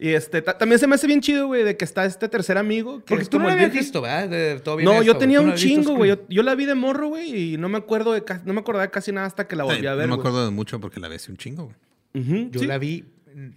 Y 0.00 0.10
este, 0.10 0.40
ta- 0.40 0.56
también 0.56 0.78
se 0.78 0.86
me 0.86 0.94
hace 0.94 1.08
bien 1.08 1.20
chido, 1.20 1.48
güey, 1.48 1.64
de 1.64 1.76
que 1.76 1.84
está 1.84 2.04
este 2.04 2.28
tercer 2.28 2.56
amigo. 2.56 2.98
Que 3.00 3.06
Porque 3.08 3.22
es 3.24 3.28
tú 3.28 3.38
no 3.38 3.44
como 3.44 3.48
lo 3.56 3.58
el 3.58 3.64
habías 3.64 3.76
visto, 3.84 4.00
¿verdad? 4.00 4.28
De- 4.28 4.60
todo 4.60 4.76
bien 4.76 4.84
No, 4.84 4.92
esto, 4.92 5.04
yo 5.04 5.16
tenía 5.18 5.40
no 5.40 5.48
un 5.50 5.54
chingo, 5.54 5.94
güey. 5.96 6.10
Yo, 6.10 6.20
yo 6.28 6.42
la 6.44 6.54
vi 6.54 6.66
de 6.66 6.76
morro, 6.76 7.08
güey, 7.08 7.54
y 7.54 7.56
no 7.58 7.68
me 7.68 7.78
acuerdo 7.78 8.12
de 8.12 8.22
no 8.44 8.54
me 8.54 8.60
acordaba 8.60 8.84
de 8.86 8.90
casi 8.92 9.10
nada 9.10 9.26
hasta 9.26 9.48
que 9.48 9.56
la 9.56 9.64
volví 9.64 9.84
a 9.88 9.94
ver. 9.96 10.08
no 10.08 10.14
me 10.16 10.20
acuerdo 10.20 10.44
de 10.44 10.52
mucho 10.52 10.78
porque 10.78 11.00
la 11.00 11.08
vi 11.08 11.16
hace 11.16 11.32
un 11.32 11.36
chingo, 11.36 11.72
güey. 12.14 12.48
Yo 12.52 12.60
sí. 12.60 12.66
la 12.68 12.78
vi, 12.78 13.04
mm, 13.34 13.48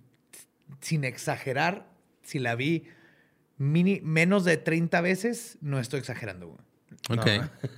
sin 0.82 1.04
exagerar, 1.04 1.88
si 2.24 2.40
la 2.40 2.56
vi 2.56 2.86
mini, 3.58 4.02
menos 4.04 4.44
de 4.44 4.58
30 4.58 5.02
veces, 5.02 5.58
no 5.62 5.80
estoy 5.80 6.00
exagerando, 6.00 6.48
güey. 6.48 6.60
Ok. 7.20 7.28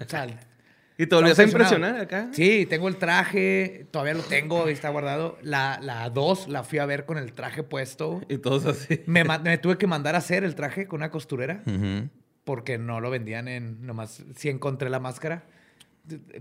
O 0.01 0.09
sea, 0.09 0.27
Y 0.95 1.07
te 1.07 1.15
volvías 1.15 1.39
a 1.39 1.43
impresionar 1.43 1.95
impresionado. 1.95 2.03
acá. 2.27 2.33
Sí, 2.33 2.67
tengo 2.67 2.87
el 2.87 2.97
traje, 2.97 3.87
todavía 3.89 4.13
lo 4.13 4.21
tengo, 4.21 4.65
ahí 4.65 4.73
está 4.73 4.89
guardado. 4.89 5.39
La, 5.41 5.79
la 5.81 6.07
2 6.11 6.49
la 6.49 6.63
fui 6.63 6.77
a 6.77 6.85
ver 6.85 7.05
con 7.05 7.17
el 7.17 7.33
traje 7.33 7.63
puesto. 7.63 8.21
Y 8.29 8.37
todos 8.37 8.65
así. 8.67 9.01
Me, 9.07 9.23
me 9.23 9.57
tuve 9.57 9.77
que 9.79 9.87
mandar 9.87 10.13
a 10.13 10.19
hacer 10.19 10.43
el 10.43 10.53
traje 10.53 10.85
con 10.85 10.99
una 10.99 11.09
costurera 11.09 11.63
porque 12.43 12.77
no 12.77 12.99
lo 13.01 13.09
vendían 13.09 13.47
en 13.47 13.83
nomás. 13.87 14.23
Sí 14.35 14.49
encontré 14.49 14.91
la 14.91 14.99
máscara. 14.99 15.45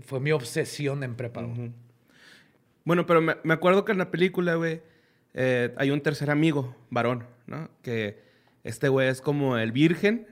Fue 0.05 0.19
mi 0.19 0.31
obsesión 0.31 1.03
en 1.03 1.15
prepa. 1.15 1.41
güey. 1.41 1.71
Bueno, 2.85 3.07
pero 3.07 3.21
me, 3.21 3.37
me 3.43 3.55
acuerdo 3.55 3.85
que 3.85 3.93
en 3.93 3.97
la 3.97 4.11
película, 4.11 4.53
güey, 4.53 4.81
eh, 5.33 5.73
hay 5.77 5.91
un 5.91 6.01
tercer 6.01 6.29
amigo, 6.29 6.75
varón, 6.89 7.25
¿no? 7.47 7.69
Que 7.81 8.21
este 8.63 8.87
güey 8.89 9.09
es 9.09 9.21
como 9.21 9.57
el 9.57 9.71
virgen, 9.71 10.27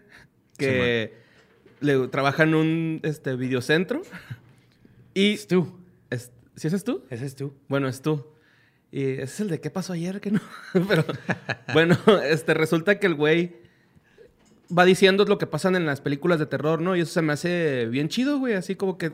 que 0.57 1.13
le, 1.79 2.07
trabaja 2.07 2.43
en 2.43 2.55
un 2.55 2.99
este, 3.03 3.35
videocentro. 3.35 4.01
Y... 5.13 5.33
Es 5.33 5.47
tú. 5.47 5.79
es- 6.09 6.31
¿Sí 6.55 6.67
ese 6.67 6.75
es 6.75 6.83
tú? 6.83 7.03
Ese 7.09 7.25
es 7.25 7.35
tú. 7.35 7.53
Bueno, 7.67 7.87
es 7.87 8.01
tú. 8.01 8.25
Y 8.91 9.03
ese 9.03 9.23
es 9.23 9.39
el 9.39 9.49
de 9.49 9.61
qué 9.61 9.69
pasó 9.69 9.93
ayer, 9.93 10.21
que 10.21 10.31
no. 10.31 10.41
Pero 10.87 11.05
bueno, 11.73 11.97
este 12.23 12.53
resulta 12.53 12.99
que 12.99 13.07
el 13.07 13.15
güey 13.15 13.55
va 14.77 14.85
diciendo 14.85 15.25
lo 15.25 15.37
que 15.37 15.47
pasan 15.47 15.75
en 15.75 15.85
las 15.85 16.01
películas 16.01 16.39
de 16.39 16.45
terror, 16.45 16.81
¿no? 16.81 16.95
Y 16.95 17.01
eso 17.01 17.13
se 17.13 17.21
me 17.21 17.33
hace 17.33 17.87
bien 17.87 18.09
chido, 18.09 18.39
güey. 18.39 18.53
Así 18.53 18.75
como 18.75 18.97
que 18.97 19.13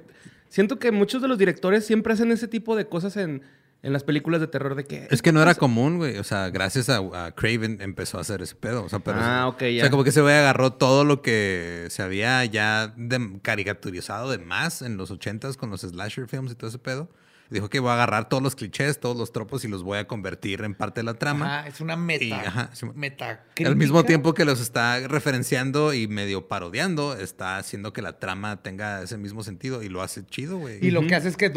siento 0.49 0.79
que 0.79 0.91
muchos 0.91 1.21
de 1.21 1.27
los 1.27 1.37
directores 1.37 1.85
siempre 1.85 2.13
hacen 2.13 2.31
ese 2.31 2.47
tipo 2.47 2.75
de 2.75 2.87
cosas 2.87 3.17
en, 3.17 3.43
en 3.83 3.93
las 3.93 4.03
películas 4.03 4.41
de 4.41 4.47
terror 4.47 4.75
de 4.75 4.85
que... 4.85 5.07
Es 5.11 5.21
que 5.21 5.31
no 5.31 5.41
era 5.41 5.55
común, 5.55 5.97
güey. 5.97 6.17
O 6.17 6.23
sea, 6.23 6.49
gracias 6.49 6.89
a, 6.89 6.97
a 6.97 7.31
Craven 7.33 7.79
empezó 7.81 8.17
a 8.17 8.21
hacer 8.21 8.41
ese 8.41 8.55
pedo. 8.55 8.83
O 8.83 8.89
sea, 8.89 8.99
pero 8.99 9.17
Ah, 9.21 9.47
ok, 9.47 9.61
O 9.61 9.67
ya. 9.67 9.81
sea, 9.83 9.89
como 9.91 10.03
que 10.03 10.09
ese 10.09 10.21
güey 10.21 10.33
agarró 10.35 10.73
todo 10.73 11.05
lo 11.05 11.21
que 11.21 11.87
se 11.89 12.01
había 12.01 12.43
ya 12.45 12.93
de- 12.97 13.39
caricaturizado 13.41 14.29
de 14.31 14.39
más 14.39 14.81
en 14.81 14.97
los 14.97 15.11
ochentas 15.11 15.57
con 15.57 15.69
los 15.69 15.81
slasher 15.81 16.27
films 16.27 16.51
y 16.51 16.55
todo 16.55 16.69
ese 16.69 16.79
pedo. 16.79 17.09
Y 17.49 17.53
dijo 17.53 17.69
que 17.69 17.79
voy 17.79 17.91
a 17.91 17.93
agarrar 17.93 18.27
todos 18.27 18.43
los 18.43 18.55
clichés, 18.57 18.99
todos 18.99 19.15
los 19.15 19.31
tropos 19.31 19.63
y 19.63 19.69
los 19.69 19.81
voy 19.81 19.99
a 19.99 20.05
convertir 20.07 20.63
en 20.63 20.75
parte 20.75 20.99
de 20.99 21.05
la 21.05 21.13
trama. 21.13 21.59
Ajá, 21.59 21.67
es 21.69 21.79
una 21.79 21.95
meta. 21.95 22.25
Y, 22.25 22.31
ajá, 22.33 22.69
sí, 22.73 22.85
meta 22.93 23.45
Al 23.65 23.77
mismo 23.77 24.03
tiempo 24.03 24.33
que 24.33 24.43
los 24.43 24.59
está 24.59 25.07
referenciando 25.07 25.93
y 25.93 26.07
medio 26.09 26.49
parodiando, 26.49 27.15
está 27.15 27.57
haciendo 27.57 27.93
que 27.93 28.01
la 28.01 28.19
trama 28.19 28.61
tenga 28.63 29.01
ese 29.03 29.17
mismo 29.17 29.43
sentido 29.43 29.81
y 29.81 29.87
lo 29.87 30.01
hace 30.01 30.25
chido, 30.25 30.57
güey. 30.57 30.85
Y 30.85 30.91
lo 30.91 31.07
que 31.07 31.15
hace 31.15 31.29
es 31.29 31.37
que 31.37 31.49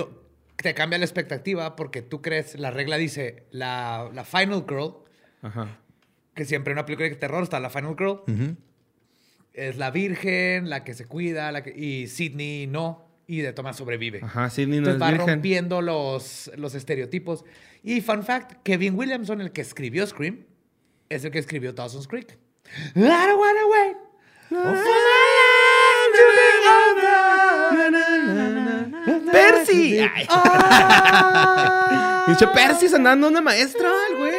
te 0.62 0.74
cambia 0.74 0.98
la 0.98 1.04
expectativa 1.04 1.76
porque 1.76 2.02
tú 2.02 2.20
crees, 2.22 2.58
la 2.58 2.70
regla 2.70 2.96
dice, 2.96 3.44
la, 3.50 4.10
la 4.12 4.24
Final 4.24 4.64
Girl, 4.68 4.94
Ajá. 5.42 5.78
que 6.34 6.44
siempre 6.44 6.72
en 6.72 6.78
una 6.78 6.86
película 6.86 7.08
de 7.08 7.14
terror 7.16 7.42
está 7.42 7.60
la 7.60 7.70
Final 7.70 7.94
Girl, 7.98 8.56
es 9.52 9.76
la 9.76 9.90
virgen, 9.90 10.70
la 10.70 10.84
que 10.84 10.94
se 10.94 11.06
cuida, 11.06 11.50
la 11.52 11.62
que, 11.62 11.70
y 11.76 12.06
Sidney 12.06 12.66
no, 12.66 13.06
y 13.26 13.40
de 13.40 13.52
Thomas 13.52 13.76
sobrevive. 13.76 14.20
Ajá, 14.22 14.48
Sidney 14.50 14.80
no 14.80 14.90
Entonces 14.90 14.96
es 14.96 15.02
va 15.02 15.10
virgen. 15.10 15.28
rompiendo 15.34 15.82
los, 15.82 16.50
los 16.56 16.74
estereotipos. 16.74 17.44
Y 17.82 18.00
fun 18.00 18.22
fact, 18.22 18.62
Kevin 18.62 18.96
Williamson, 18.96 19.40
el 19.40 19.52
que 19.52 19.60
escribió 19.60 20.06
Scream, 20.06 20.44
es 21.08 21.24
el 21.24 21.30
que 21.30 21.38
escribió 21.38 21.72
Dawson's 21.72 22.06
Creek. 22.08 22.38
I 22.94 23.00
don't 23.00 23.38
wanna 23.38 23.66
wait 23.70 23.96
¡Percy! 29.32 29.98
Ay. 30.00 30.26
Pinche 32.26 32.46
Percy 32.54 32.88
se 32.88 32.96
andando 32.96 33.28
una 33.28 33.40
maestra, 33.40 33.88
güey. 34.18 34.32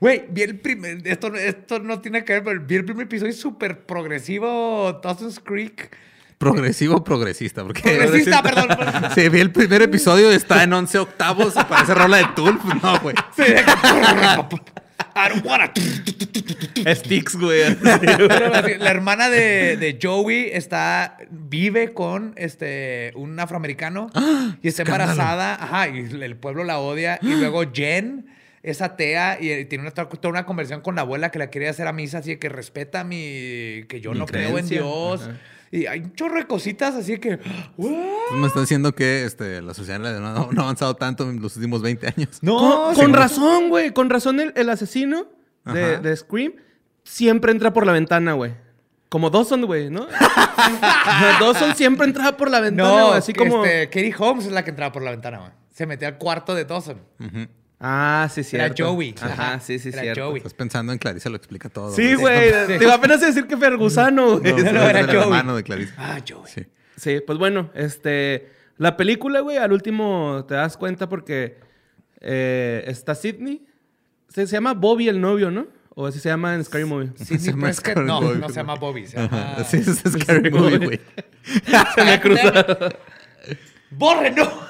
Güey, 0.00 0.24
vi 0.30 0.42
el 0.42 0.58
primer. 0.58 0.98
Esto, 1.06 1.30
no- 1.30 1.36
esto 1.38 1.78
no 1.78 2.00
tiene 2.00 2.24
que 2.24 2.32
ver, 2.34 2.42
pero 2.44 2.60
vi 2.60 2.74
el 2.76 2.84
primer 2.84 3.04
episodio 3.06 3.32
súper 3.32 3.80
progresivo, 3.86 5.00
Dawson's 5.02 5.38
Creek. 5.40 5.96
Progresivo 6.38 7.04
progresista, 7.04 7.62
porque... 7.62 7.82
Progresista, 7.82 8.42
perdón, 8.42 8.66
perdón. 8.66 9.10
Sí, 9.14 9.28
vi 9.28 9.38
el 9.40 9.52
primer 9.52 9.80
episodio, 9.82 10.28
está 10.32 10.64
en 10.64 10.72
11 10.72 10.98
octavos 10.98 11.54
y 11.54 11.62
parece 11.64 11.94
rola 11.94 12.16
de. 12.16 12.26
Pues 12.34 12.54
No, 12.82 12.98
güey. 12.98 13.14
Sí, 13.36 13.44
I 15.14 15.28
don't 15.28 15.44
wanna. 15.44 15.72
Sticks, 16.94 17.36
güey. 17.36 17.76
La 17.82 18.90
hermana 18.90 19.28
de, 19.28 19.76
de 19.76 19.98
Joey 20.00 20.50
está, 20.52 21.16
vive 21.30 21.92
con 21.92 22.34
este, 22.36 23.12
un 23.14 23.38
afroamericano 23.38 24.10
y 24.62 24.68
está 24.68 24.82
embarazada. 24.82 25.54
Ajá, 25.54 25.88
y 25.88 26.08
el 26.22 26.36
pueblo 26.36 26.64
la 26.64 26.78
odia. 26.78 27.18
Y 27.22 27.34
luego 27.34 27.64
Jen 27.72 28.26
es 28.62 28.80
atea 28.80 29.38
y 29.40 29.64
tiene 29.66 29.82
una, 29.82 29.90
toda 29.90 30.28
una 30.28 30.46
conversación 30.46 30.80
con 30.82 30.94
la 30.94 31.02
abuela 31.02 31.30
que 31.30 31.38
la 31.38 31.48
quiere 31.48 31.68
hacer 31.68 31.86
a 31.86 31.92
misa, 31.92 32.18
así 32.18 32.36
que 32.36 32.48
respeta 32.48 33.04
mi. 33.04 33.84
que 33.88 34.00
yo 34.00 34.12
Mi 34.12 34.18
no 34.20 34.26
creo 34.26 34.58
en. 34.58 34.68
Dios. 34.68 35.28
Y 35.72 35.86
hay 35.86 36.00
un 36.00 36.12
chorro 36.12 36.36
de 36.36 36.46
cositas 36.46 36.94
así 36.94 37.16
que. 37.16 37.40
¿what? 37.78 37.90
Pues 38.28 38.40
me 38.40 38.46
están 38.46 38.62
diciendo 38.62 38.94
que 38.94 39.24
este, 39.24 39.62
la 39.62 39.72
sociedad 39.72 39.98
no, 39.98 40.52
no 40.52 40.60
ha 40.60 40.64
avanzado 40.64 40.94
tanto 40.96 41.28
en 41.30 41.40
los 41.40 41.56
últimos 41.56 41.80
20 41.80 42.08
años. 42.08 42.38
No, 42.42 42.92
con, 42.94 43.14
razón, 43.14 43.70
güey. 43.70 43.90
Con 43.92 44.10
razón 44.10 44.38
el, 44.38 44.52
el 44.54 44.68
asesino 44.68 45.28
de, 45.64 46.14
Scream 46.14 46.52
siempre 47.04 47.52
entra 47.52 47.72
por 47.72 47.86
la 47.86 47.92
ventana, 47.92 48.34
güey. 48.34 48.52
Como 49.08 49.30
Dawson, 49.30 49.64
güey, 49.64 49.88
¿no? 49.88 50.06
Dawson 51.40 51.74
siempre 51.74 52.06
entraba 52.06 52.36
por 52.36 52.50
la 52.50 52.60
ventana, 52.60 52.88
No. 52.88 53.12
Así 53.12 53.32
como... 53.32 53.64
este, 53.64 53.86
Katie 53.86 54.14
Holmes 54.18 54.46
es 54.46 54.52
la 54.52 54.64
que 54.64 54.70
entraba 54.70 54.92
por 54.92 55.02
la 55.02 55.10
ventana, 55.10 55.38
güey. 55.38 55.52
Se 55.70 55.86
metió 55.86 56.06
al 56.06 56.18
cuarto 56.18 56.54
de 56.54 56.66
Dawson. 56.66 57.00
Ujú. 57.18 57.48
Ah, 57.84 58.28
sí, 58.32 58.40
Era 58.52 58.66
cierto. 58.66 58.92
Joey. 58.92 59.12
Ajá, 59.20 59.58
sí, 59.58 59.80
sí, 59.80 59.88
Era 59.88 60.02
cierto. 60.02 60.24
Joey. 60.26 60.36
Estás 60.38 60.54
pensando 60.54 60.92
en 60.92 60.98
Clarice, 61.00 61.28
lo 61.28 61.36
explica 61.36 61.68
todo. 61.68 61.92
Sí, 61.92 62.14
güey. 62.14 62.52
Te 62.68 62.78
iba 62.80 62.94
apenas 62.94 63.20
a 63.24 63.26
decir 63.26 63.48
que 63.48 63.56
Fergusano, 63.56 64.38
güey. 64.38 64.52
No, 64.52 64.58
No, 64.62 64.72
no, 64.72 64.82
era 64.88 65.00
el 65.00 65.06
Joey. 65.06 65.18
hermano 65.22 65.56
de 65.56 65.64
Clarice. 65.64 65.92
Ah, 65.98 66.18
Joey. 66.26 66.44
Sí. 66.46 66.66
Sí, 66.96 67.18
pues 67.26 67.38
bueno, 67.38 67.70
este... 67.74 68.48
La 68.78 68.96
película, 68.96 69.40
güey, 69.40 69.56
al 69.58 69.72
último 69.72 70.44
te 70.46 70.54
das 70.54 70.76
cuenta 70.76 71.08
porque 71.08 71.58
eh, 72.20 72.84
está 72.86 73.14
Sidney. 73.16 73.66
Se, 74.28 74.46
se 74.46 74.52
llama 74.52 74.74
Bobby 74.74 75.08
el 75.08 75.20
novio, 75.20 75.50
¿no? 75.50 75.66
O 75.94 76.06
así 76.06 76.20
se 76.20 76.28
llama 76.28 76.54
en 76.54 76.64
Scary 76.64 76.84
Movie. 76.84 77.10
Scary 77.74 78.06
no, 78.06 78.20
no 78.34 78.48
se 78.48 78.54
llama 78.54 78.76
Bobby, 78.76 79.06
se 79.06 79.18
llama... 79.18 79.56
Sí, 79.68 79.76
es 79.78 80.02
Scary 80.10 80.50
Movie, 80.50 80.78
güey. 80.78 81.00
Se 81.94 82.04
me 82.04 82.20
cruzaron. 82.20 82.94
¡Borre, 83.96 84.30
no! 84.30 84.50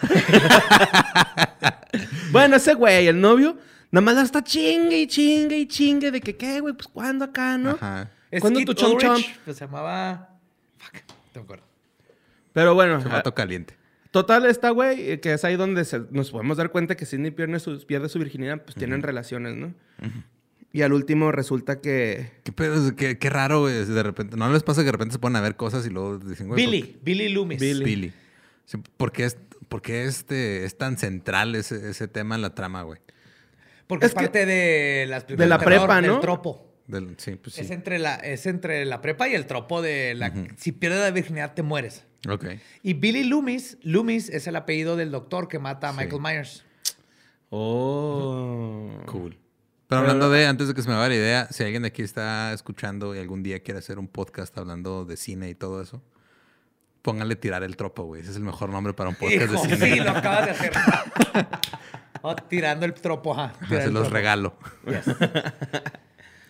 Bueno, 2.31 2.57
ese 2.57 2.73
güey, 2.75 3.07
el 3.09 3.21
novio, 3.21 3.59
nada 3.91 4.03
más 4.03 4.15
la 4.15 4.23
está 4.23 4.43
chingue 4.43 5.03
y 5.03 5.07
chingue 5.07 5.59
y 5.59 5.67
chingue 5.67 6.11
de 6.11 6.21
que, 6.21 6.35
¿qué, 6.37 6.61
güey? 6.61 6.73
Pues, 6.75 6.89
¿cuándo 6.89 7.27
acá, 7.27 7.59
no? 7.59 7.73
Ajá. 7.73 8.11
¿Cuándo 8.41 8.61
tu 8.65 8.73
chom 8.73 8.97
chom? 8.99 9.21
Pues, 9.45 9.59
se 9.59 9.67
llamaba... 9.67 10.31
Fuck, 10.79 10.95
no 11.35 11.41
me 11.41 11.41
acuerdo. 11.43 11.65
Pero 12.55 12.75
bueno, 12.75 13.03
Se 13.03 13.09
ah, 13.09 13.13
mato 13.13 13.35
caliente. 13.35 13.77
total 14.11 14.47
está, 14.47 14.71
güey, 14.71 15.11
eh, 15.11 15.21
que 15.21 15.35
es 15.35 15.45
ahí 15.45 15.57
donde 15.57 15.85
se- 15.85 16.01
nos 16.11 16.31
podemos 16.31 16.57
dar 16.57 16.71
cuenta 16.71 16.97
que 16.97 17.05
Sidney 17.05 17.31
pierde 17.33 17.61
su, 17.61 17.85
pierde 17.87 18.09
su 18.09 18.19
virginidad, 18.19 18.63
pues 18.63 18.75
tienen 18.77 19.03
relaciones, 19.03 19.55
¿no? 19.55 19.75
Y 20.73 20.81
al 20.81 20.95
último 20.95 21.31
resulta 21.33 21.83
que... 21.83 22.31
¿Qué 22.45 22.53
pedo? 22.53 22.97
Qué, 22.97 23.19
qué 23.19 23.29
raro, 23.29 23.61
güey. 23.61 23.85
De 23.85 24.03
repente, 24.03 24.39
¿no 24.39 24.51
les 24.51 24.63
pasa 24.63 24.81
que 24.81 24.87
de 24.87 24.93
repente 24.93 25.13
se 25.13 25.19
ponen 25.19 25.37
a 25.37 25.43
ver 25.43 25.55
cosas 25.57 25.87
y 25.87 25.91
luego 25.91 26.17
dicen, 26.17 26.49
güey, 26.49 26.65
Billy, 26.65 26.99
Billy 27.03 27.29
Loomis. 27.29 27.59
¿por 27.59 27.67
Billy. 27.67 27.85
Billy. 27.85 28.13
Sí, 28.65 28.79
¿Por 28.97 29.13
qué, 29.13 29.25
es, 29.25 29.37
por 29.69 29.83
qué 29.83 30.05
este, 30.05 30.65
es 30.65 30.79
tan 30.79 30.97
central 30.99 31.55
ese, 31.55 31.91
ese 31.91 32.09
tema 32.09 32.35
en 32.37 32.43
la 32.43 32.55
trama, 32.55 32.83
güey? 32.83 33.01
Porque 33.87 34.07
es, 34.07 34.13
Es 34.13 34.15
que- 34.15 34.23
parte 34.23 34.47
de 34.47 35.07
las 35.09 35.27
de 35.27 35.47
la 35.47 35.59
terror, 35.59 35.79
prepa, 35.81 36.01
del 36.01 36.11
¿no? 36.11 36.21
tropo. 36.21 36.69
Del- 36.87 37.15
sí, 37.19 37.37
pues 37.37 37.55
sí. 37.55 37.61
Es, 37.63 37.71
entre 37.71 37.99
la, 37.99 38.15
es 38.17 38.47
entre 38.47 38.85
la 38.87 39.01
prepa 39.01 39.29
y 39.29 39.35
el 39.35 39.47
tropo 39.47 39.83
de 39.83 40.15
la... 40.15 40.33
Si 40.57 40.73
pierdes 40.73 41.01
la 41.01 41.11
virginidad, 41.11 41.55
te 41.55 41.63
mueres. 41.63 42.05
Ok. 42.29 42.47
Y 42.83 42.95
Billy 42.95 43.25
Loomis, 43.25 43.79
Loomis 43.83 44.29
es 44.31 44.47
el 44.47 44.57
apellido 44.57 44.97
del 44.97 45.11
doctor 45.11 45.49
que 45.49 45.59
mata 45.59 45.89
a 45.89 45.93
Sí. 45.93 45.99
Michael 45.99 46.21
Myers. 46.23 46.65
Oh... 47.51 48.89
Cool. 49.07 49.39
Pero 49.89 50.01
hablando 50.01 50.31
de, 50.31 50.47
antes 50.47 50.69
de 50.69 50.75
que 50.75 50.83
se 50.83 50.89
me 50.89 50.95
vaya 50.95 51.11
la 51.11 51.15
idea, 51.15 51.49
si 51.51 51.63
alguien 51.63 51.83
de 51.83 51.89
aquí 51.89 52.01
está 52.03 52.53
escuchando 52.55 53.15
y 53.15 53.19
algún 53.19 53.43
día 53.43 53.61
quiere 53.61 53.79
hacer 53.79 53.99
un 53.99 54.09
podcast 54.09 54.57
hablando 54.57 55.05
de 55.05 55.17
cine 55.19 55.51
y 55.51 55.55
todo 55.55 55.83
eso, 55.83 56.03
póngale 57.03 57.37
tirar 57.37 57.63
el 57.63 57.77
tropo, 57.77 58.05
güey. 58.05 58.23
Ese 58.23 58.31
es 58.31 58.37
el 58.37 58.43
mejor 58.45 58.71
nombre 58.71 58.95
para 58.95 59.11
un 59.11 59.17
podcast 59.17 59.53
Hijo, 59.53 59.63
de 59.67 59.77
cine. 59.77 59.91
sí, 59.95 60.01
lo 60.01 60.11
acabas 60.11 60.47
de 60.47 60.51
hacer. 60.53 60.73
Oh, 62.25 62.37
tirando 62.37 62.87
el 62.87 62.95
tropo, 62.95 63.33
ajá. 63.33 63.53
Ajá, 63.61 63.67
se 63.83 63.91
los 63.91 64.03
tropo. 64.05 64.11
regalo. 64.15 64.55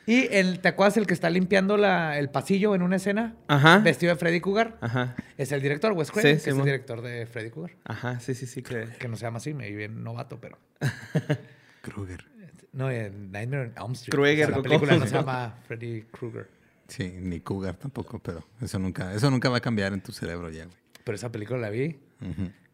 Y 0.04 0.26
el, 0.34 0.58
¿te 0.58 0.66
acuerdas 0.68 0.96
el 0.96 1.06
que 1.06 1.14
está 1.14 1.30
limpiando 1.30 1.76
la- 1.76 2.18
el 2.18 2.28
pasillo 2.28 2.74
en 2.74 2.82
una 2.82 2.96
escena? 2.96 3.36
Ajá. 3.46 3.78
Vestido 3.78 4.12
de 4.12 4.18
Freddy 4.18 4.40
Cougar. 4.40 4.76
Ajá. 4.80 5.14
Es 5.38 5.52
el 5.52 5.62
director, 5.62 5.92
Wes 5.92 6.08
Sí, 6.08 6.14
Craven, 6.14 6.32
que 6.40 6.50
es 6.50 6.56
el 6.56 6.64
director 6.64 7.00
de 7.02 7.24
Freddy 7.26 7.50
Cougar. 7.50 7.70
Ajá, 7.84 8.18
sí, 8.18 8.34
sí, 8.34 8.46
sí. 8.46 8.62
Que... 8.62 8.88
Que 8.98 9.06
no 9.06 9.16
se 9.16 9.22
llama 9.22 9.36
así, 9.38 9.54
me 9.54 9.70
vi 9.70 9.76
bien 9.76 10.02
novato, 10.02 10.40
pero... 10.40 10.58
Kruger. 11.82 12.24
No, 12.72 12.90
en 12.90 13.30
Nightmare 13.30 13.62
on 13.76 13.84
Elm 13.84 13.92
Street. 13.92 14.10
Krueger, 14.12 14.44
O 14.44 14.48
sea, 14.48 14.48
la 14.48 14.54
¿cómo 14.56 14.62
película 14.64 14.96
no 14.96 15.06
se 15.06 15.14
llama 15.14 15.54
Freddy 15.68 16.02
Krueger. 16.10 16.48
Sí, 16.92 17.10
ni 17.20 17.40
Cougar 17.40 17.76
tampoco, 17.76 18.18
pero 18.18 18.44
eso 18.60 18.78
nunca, 18.78 19.14
eso 19.14 19.30
nunca 19.30 19.48
va 19.48 19.56
a 19.56 19.60
cambiar 19.60 19.94
en 19.94 20.02
tu 20.02 20.12
cerebro 20.12 20.50
ya, 20.50 20.66
güey. 20.66 20.76
Pero 21.04 21.16
esa 21.16 21.32
película 21.32 21.58
la 21.58 21.70
vi. 21.70 21.96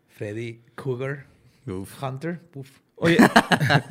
Freddy 0.08 0.60
Cougar 0.74 1.26
Uf. 1.66 2.02
Hunter. 2.02 2.40
Uf. 2.54 2.68
Oye. 2.96 3.16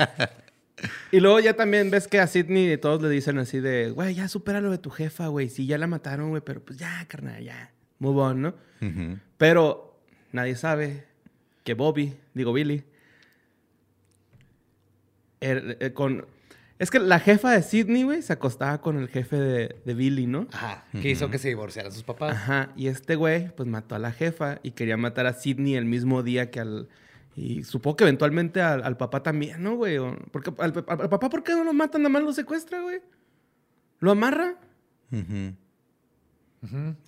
y 1.14 1.20
luego 1.22 1.40
ya 1.40 1.54
también 1.56 1.90
ves 1.90 2.08
que 2.10 2.20
a 2.20 2.28
Sidney 2.28 2.78
todos 2.78 3.02
le 3.02 3.10
dicen 3.10 3.38
así 3.38 3.62
de, 3.62 3.92
güey, 3.92 4.16
ya 4.16 4.28
supera 4.28 4.60
lo 4.60 4.70
de 4.70 4.78
tu 4.80 4.90
jefa, 4.90 5.28
güey. 5.28 5.48
Sí, 5.50 5.66
ya 5.66 5.78
la 5.78 5.88
mataron, 5.88 6.30
güey, 6.30 6.42
pero 6.44 6.60
pues 6.64 6.78
ya, 6.78 7.06
carnal, 7.08 7.42
ya. 7.42 7.72
Move 8.00 8.20
on, 8.22 8.42
¿no? 8.42 8.54
Pero 9.38 9.98
nadie 10.34 10.56
sabe 10.58 11.06
que 11.64 11.74
Bobby, 11.74 12.16
digo 12.34 12.52
Billy, 12.52 12.84
er- 15.40 15.78
eh, 15.80 15.94
con... 15.94 16.26
Es 16.80 16.92
que 16.92 17.00
la 17.00 17.20
jefa 17.20 17.52
de 17.52 17.64
Sidney, 17.64 18.04
güey, 18.04 18.22
se 18.22 18.34
acostaba 18.34 18.80
con 18.82 18.98
el 19.00 19.08
jefe 19.10 19.36
de, 19.38 19.76
de 19.84 19.94
Billy, 19.96 20.28
¿no? 20.28 20.48
Ajá. 20.54 20.86
Que 21.02 21.10
hizo 21.10 21.30
que 21.32 21.40
se 21.40 21.48
divorciaran 21.48 21.92
sus 21.92 22.04
papás. 22.04 22.36
Ajá, 22.36 22.70
y 22.76 22.88
este 22.88 23.16
güey, 23.16 23.50
pues 23.56 23.68
mató 23.68 23.96
a 23.96 24.00
la 24.00 24.12
jefa 24.12 24.60
y 24.62 24.72
quería 24.72 24.96
matar 24.98 25.26
a 25.26 25.34
Sidney 25.34 25.76
el 25.76 25.86
mismo 25.86 26.22
día 26.24 26.52
que 26.52 26.60
al. 26.60 26.88
Y 27.36 27.64
supongo 27.64 27.98
que 27.98 28.04
eventualmente 28.04 28.62
al, 28.62 28.84
al 28.84 28.98
papá 28.98 29.22
también, 29.24 29.62
¿no, 29.64 29.76
güey? 29.76 29.98
O- 29.98 30.18
Porque 30.32 30.52
al, 30.60 30.72
al- 30.88 31.02
al 31.02 31.10
papá, 31.10 31.30
¿por 31.30 31.44
qué 31.44 31.54
no 31.54 31.64
lo 31.64 31.74
matan? 31.74 32.02
Nada 32.04 32.14
más 32.14 32.24
lo 32.24 32.34
secuestra, 32.34 32.82
güey. 32.82 33.00
¿Lo 34.00 34.12
amarra? 34.12 34.56
Ujú. 35.12 35.54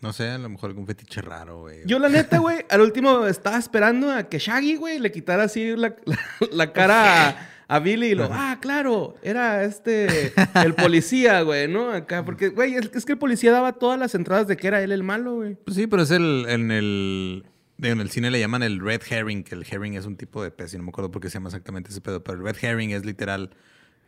No 0.02 0.14
sé, 0.14 0.30
a 0.30 0.38
lo 0.38 0.48
mejor 0.50 0.70
algún 0.70 0.86
fetiche 0.86 1.22
raro, 1.22 1.62
güey. 1.62 1.82
Yo, 1.86 1.98
la 2.00 2.08
neta, 2.10 2.38
güey, 2.38 2.60
al 2.70 2.82
último 2.82 3.26
estaba 3.26 3.58
esperando 3.58 4.12
a 4.12 4.24
que 4.30 4.38
Shaggy, 4.40 4.76
güey, 4.76 5.00
le 5.00 5.12
quitara 5.12 5.44
así 5.44 5.76
la, 5.76 5.96
la- 6.06 6.20
la 6.52 6.72
cara 6.74 7.50
a, 7.70 7.80
Billy 7.80 8.08
y 8.08 8.16
lo. 8.16 8.30
Ah, 8.32 8.58
claro, 8.60 9.16
era 9.22 9.64
este. 9.64 10.34
El 10.56 10.74
policía, 10.76 11.42
güey, 11.42 11.68
¿no? 11.68 11.92
Acá, 11.92 12.26
porque, 12.26 12.50
güey, 12.50 12.76
es, 12.76 12.92
es 12.94 13.06
que 13.06 13.14
el 13.14 13.18
policía 13.18 13.52
daba 13.52 13.74
todas 13.74 14.00
las 14.00 14.16
entradas 14.16 14.48
de 14.48 14.58
que 14.58 14.68
era 14.68 14.82
él 14.82 14.92
el 14.92 15.04
malo, 15.04 15.36
güey. 15.36 15.56
Pues 15.56 15.76
sí, 15.78 15.88
pero 15.88 16.04
es 16.04 16.12
el, 16.12 16.46
en 16.50 16.72
el... 16.72 17.46
En 17.82 18.02
el 18.02 18.10
cine 18.10 18.30
le 18.30 18.42
llaman 18.42 18.62
el 18.62 18.82
red 18.82 19.02
herring, 19.10 19.46
que 19.46 19.56
el 19.56 19.64
herring 19.64 19.94
es 19.94 20.06
un 20.06 20.18
tipo 20.18 20.44
de 20.44 20.52
pez, 20.52 20.74
y 20.74 20.78
no 20.78 20.84
me 20.84 20.90
acuerdo 20.90 21.12
por 21.12 21.22
qué 21.22 21.30
se 21.30 21.36
llama 21.36 21.48
exactamente 21.48 21.92
ese 21.92 22.02
pedo, 22.02 22.22
pero 22.22 22.38
el 22.38 22.44
red 22.44 22.58
herring 22.62 22.92
es 22.92 23.06
literal, 23.06 23.52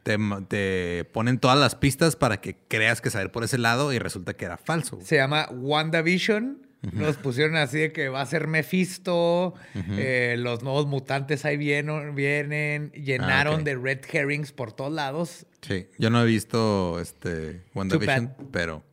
te, 0.03 0.17
te 0.49 1.05
ponen 1.13 1.39
todas 1.39 1.57
las 1.57 1.75
pistas 1.75 2.17
para 2.17 2.41
que 2.41 2.57
creas 2.67 2.99
que 2.99 3.09
saber 3.09 3.31
por 3.31 3.45
ese 3.45 3.57
lado 3.57 3.93
y 3.93 3.99
resulta 3.99 4.33
que 4.33 4.43
era 4.43 4.57
falso. 4.57 4.97
güey. 4.97 5.07
Se 5.07 5.15
llama 5.15 5.47
WandaVision. 5.51 6.70
Nos 6.93 7.17
pusieron 7.17 7.55
así 7.57 7.77
de 7.77 7.91
que 7.91 8.09
va 8.09 8.21
a 8.21 8.25
ser 8.25 8.47
Mephisto. 8.47 9.53
eh, 9.75 10.35
los 10.39 10.63
nuevos 10.63 10.87
mutantes 10.87 11.45
ahí 11.45 11.55
vienen. 11.57 12.15
vienen 12.15 12.91
llenaron 12.93 13.59
Ah, 13.61 13.63
de 13.63 13.75
red 13.75 13.99
herrings 14.11 14.51
por 14.51 14.73
todos 14.73 14.91
lados. 14.91 15.45
Sí, 15.61 15.87
yo 15.99 16.09
no 16.09 16.21
he 16.21 16.25
visto 16.25 16.99
este 16.99 17.61
WandaVision, 17.75 18.33
pero 18.51 18.83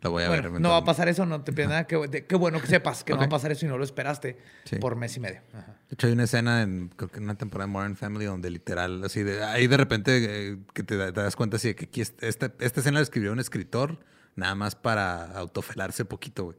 la 0.00 0.10
voy 0.10 0.22
a 0.22 0.28
Bueno, 0.28 0.52
ver. 0.52 0.60
no 0.60 0.68
va 0.70 0.76
a 0.76 0.84
pasar 0.84 1.08
eso, 1.08 1.26
no 1.26 1.42
te 1.42 1.52
pierdas 1.52 1.70
nada. 1.72 1.86
Qué, 1.88 2.36
bueno 2.36 2.60
que 2.60 2.68
sepas 2.68 3.02
que 3.02 3.12
no 3.14 3.18
va 3.18 3.24
a 3.24 3.28
pasar 3.28 3.50
eso 3.50 3.66
y 3.66 3.68
no 3.68 3.78
lo 3.78 3.82
esperaste 3.84 4.38
Sí. 4.62 4.76
por 4.76 4.94
mes 4.94 5.16
y 5.16 5.20
medio. 5.20 5.40
Ajá. 5.52 5.74
De 5.88 5.94
hecho, 5.94 6.06
hay 6.06 6.12
una 6.12 6.22
escena 6.22 6.62
en, 6.62 6.88
creo 6.94 7.10
que 7.10 7.16
en 7.18 7.24
una 7.24 7.34
temporada 7.34 7.66
de 7.66 7.72
Modern 7.72 7.96
Family 7.96 8.26
donde 8.26 8.48
literal, 8.50 9.02
así 9.02 9.24
de, 9.24 9.42
ahí 9.42 9.66
de 9.66 9.76
repente 9.76 10.50
eh, 10.50 10.56
que 10.72 10.84
te, 10.84 10.96
da- 10.96 11.12
te 11.12 11.20
das 11.20 11.34
cuenta 11.34 11.56
así 11.56 11.66
de 11.68 11.74
que 11.74 11.86
aquí 11.86 12.00
esta, 12.00 12.52
esta 12.60 12.80
escena 12.80 12.98
la 12.98 13.02
escribió 13.02 13.32
un 13.32 13.40
escritor 13.40 13.98
nada 14.36 14.54
más 14.54 14.76
para 14.76 15.32
autofelarse 15.32 16.04
poquito, 16.04 16.44
güey. 16.44 16.56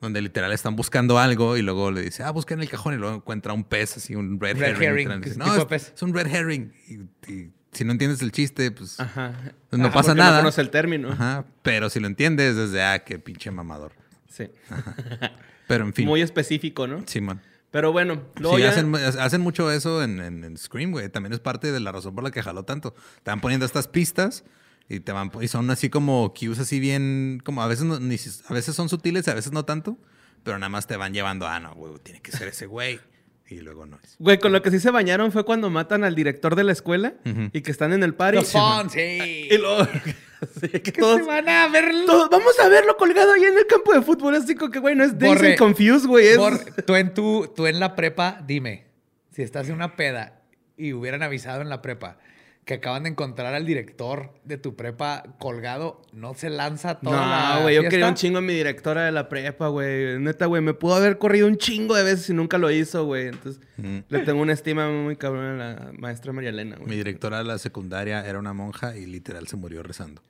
Donde 0.00 0.20
literal 0.22 0.52
están 0.52 0.74
buscando 0.76 1.18
algo 1.18 1.56
y 1.56 1.62
luego 1.62 1.90
le 1.90 2.02
dice, 2.02 2.22
ah, 2.22 2.30
busca 2.30 2.54
en 2.54 2.60
el 2.60 2.68
cajón 2.68 2.94
y 2.94 2.96
luego 2.96 3.14
encuentra 3.16 3.52
un 3.52 3.64
pez 3.64 3.96
así, 3.96 4.14
un 4.14 4.40
red, 4.40 4.56
Red 4.58 4.70
herring. 4.70 4.88
herring, 4.88 5.08
literal. 5.08 5.20
¿qué 5.20 5.28
Dice, 5.30 5.40
tipo 5.40 5.54
no, 5.54 5.58
es, 5.60 5.64
pez?" 5.66 5.92
es 5.94 6.02
un 6.02 6.14
red 6.14 6.26
herring. 6.26 6.72
Y, 6.88 7.32
y 7.32 7.50
si 7.72 7.84
no 7.84 7.92
entiendes 7.92 8.20
el 8.22 8.32
chiste, 8.32 8.70
pues, 8.70 8.98
Ajá. 9.00 9.32
pues 9.70 9.80
no 9.80 9.86
Ajá, 9.88 9.94
pasa 9.94 10.14
nada. 10.14 10.36
No 10.36 10.42
conoce 10.42 10.60
el 10.60 10.70
término. 10.70 11.10
Ajá, 11.12 11.44
pero 11.62 11.88
si 11.90 12.00
lo 12.00 12.06
entiendes, 12.06 12.56
desde, 12.56 12.82
ah, 12.82 12.98
qué 13.04 13.18
pinche 13.18 13.50
mamador. 13.50 13.92
Sí. 14.28 14.48
Pero 15.68 15.84
en 15.84 15.92
fin, 15.94 16.06
Muy 16.06 16.20
específico, 16.22 16.86
¿no? 16.86 17.02
Simón. 17.06 17.40
Pero 17.70 17.92
bueno, 17.92 18.22
luego 18.38 18.56
Sí, 18.56 18.62
ya- 18.62 18.70
hacen, 18.70 18.94
hacen 18.94 19.40
mucho 19.40 19.70
eso 19.70 20.02
en, 20.02 20.20
en- 20.20 20.44
en 20.44 20.56
Scream, 20.58 20.90
güey. 20.90 21.08
También 21.08 21.32
es 21.32 21.40
parte 21.40 21.72
de 21.72 21.80
la 21.80 21.92
razón 21.92 22.14
por 22.14 22.22
la 22.24 22.30
que 22.30 22.42
jaló 22.42 22.64
tanto. 22.64 22.94
Te 23.22 23.30
van 23.30 23.40
poniendo 23.40 23.64
estas 23.64 23.88
pistas 23.88 24.44
y 24.88 25.00
te 25.00 25.12
van 25.12 25.30
y 25.40 25.48
son 25.48 25.70
así 25.70 25.88
como 25.90 26.34
cues 26.34 26.58
así 26.58 26.80
bien, 26.80 27.40
como 27.44 27.62
a 27.62 27.66
veces 27.66 27.84
no- 27.84 28.00
ni 28.00 28.16
a 28.48 28.52
veces 28.52 28.74
son 28.74 28.88
sutiles, 28.88 29.26
a 29.28 29.34
veces 29.34 29.52
no 29.52 29.64
tanto, 29.64 29.98
pero 30.42 30.58
nada 30.58 30.68
más 30.70 30.86
te 30.86 30.96
van 30.96 31.12
llevando, 31.14 31.46
ah, 31.46 31.60
no, 31.60 31.74
güey, 31.74 31.94
tiene 32.02 32.20
que 32.20 32.32
ser 32.32 32.48
ese 32.48 32.66
güey. 32.66 33.00
Y 33.48 33.60
luego 33.60 33.84
no 33.84 33.98
es. 34.02 34.16
Güey, 34.18 34.38
con 34.38 34.50
lo 34.52 34.62
que 34.62 34.70
sí 34.70 34.80
se 34.80 34.90
bañaron 34.90 35.30
fue 35.30 35.44
cuando 35.44 35.68
matan 35.68 36.04
al 36.04 36.14
director 36.14 36.56
de 36.56 36.64
la 36.64 36.72
escuela 36.72 37.14
Ujú. 37.26 37.50
y 37.52 37.60
que 37.60 37.70
están 37.70 37.92
en 37.92 38.02
el 38.02 38.14
party. 38.14 38.38
The 38.38 38.44
Fun, 38.46 38.88
sí. 38.88 39.48
Y 39.50 39.58
luego... 39.58 39.86
sí, 40.60 40.68
que 40.70 40.90
todos- 40.92 41.18
se 41.18 41.22
van 41.24 41.46
a 41.50 41.68
verlo. 41.68 42.06
todos, 42.06 42.30
vamos 42.30 42.58
a 42.58 42.68
verlo 42.68 42.96
colgado 42.96 43.32
ahí 43.34 43.42
en 43.44 43.58
el 43.58 43.66
campo 43.66 43.92
de 43.92 44.00
fútbol. 44.00 44.36
Así 44.36 44.54
como 44.54 44.70
que, 44.70 44.78
güey, 44.78 44.94
no 44.96 45.04
es 45.04 45.12
and 45.12 45.58
Confused, 45.58 46.06
güey. 46.06 46.28
Es... 46.28 46.38
Por- 46.38 46.64
tú, 46.86 46.94
en 46.96 47.12
tu, 47.12 47.52
tú 47.54 47.66
en 47.66 47.78
la 47.78 47.94
prepa, 47.94 48.42
dime, 48.46 48.86
si 49.32 49.42
estás 49.42 49.68
en 49.68 49.74
una 49.74 49.96
peda 49.96 50.40
y 50.78 50.94
hubieran 50.94 51.22
avisado 51.22 51.60
en 51.60 51.68
la 51.68 51.82
prepa 51.82 52.16
que 52.64 52.74
acaban 52.74 53.02
de 53.02 53.08
encontrar 53.08 53.54
al 53.54 53.66
director 53.66 54.32
de 54.44 54.56
tu 54.56 54.76
prepa 54.76 55.24
colgado, 55.40 56.00
no 56.12 56.34
se 56.34 56.48
lanza 56.48 57.00
toda 57.00 57.26
la 57.26 57.54
No, 57.56 57.62
güey, 57.62 57.74
yo 57.74 57.82
quería 57.88 58.06
un 58.06 58.14
chingo 58.14 58.38
a 58.38 58.40
mi 58.40 58.54
directora 58.54 59.04
de 59.04 59.10
la 59.10 59.28
prepa, 59.28 59.66
güey. 59.66 60.18
Neta, 60.20 60.46
güey, 60.46 60.62
me 60.62 60.72
pudo 60.72 60.94
haber 60.94 61.18
corrido 61.18 61.48
un 61.48 61.56
chingo 61.56 61.96
de 61.96 62.04
veces 62.04 62.30
y 62.30 62.34
nunca 62.34 62.58
lo 62.58 62.70
hizo, 62.70 63.04
güey. 63.04 63.26
Entonces, 63.26 63.60
le 64.08 64.18
tengo 64.20 64.40
una 64.40 64.52
estima 64.52 64.88
muy 64.90 65.16
cabrón 65.16 65.60
a 65.60 65.74
la 65.74 65.92
maestra 65.98 66.32
María 66.32 66.50
Elena, 66.50 66.76
Mi 66.76 66.84
güey. 66.84 66.96
directora 66.98 67.38
de 67.38 67.44
la 67.44 67.58
secundaria 67.58 68.24
era 68.24 68.38
una 68.38 68.52
monja 68.52 68.96
y 68.96 69.06
literal 69.06 69.48
se 69.48 69.56
murió 69.56 69.82
rezando. 69.82 70.22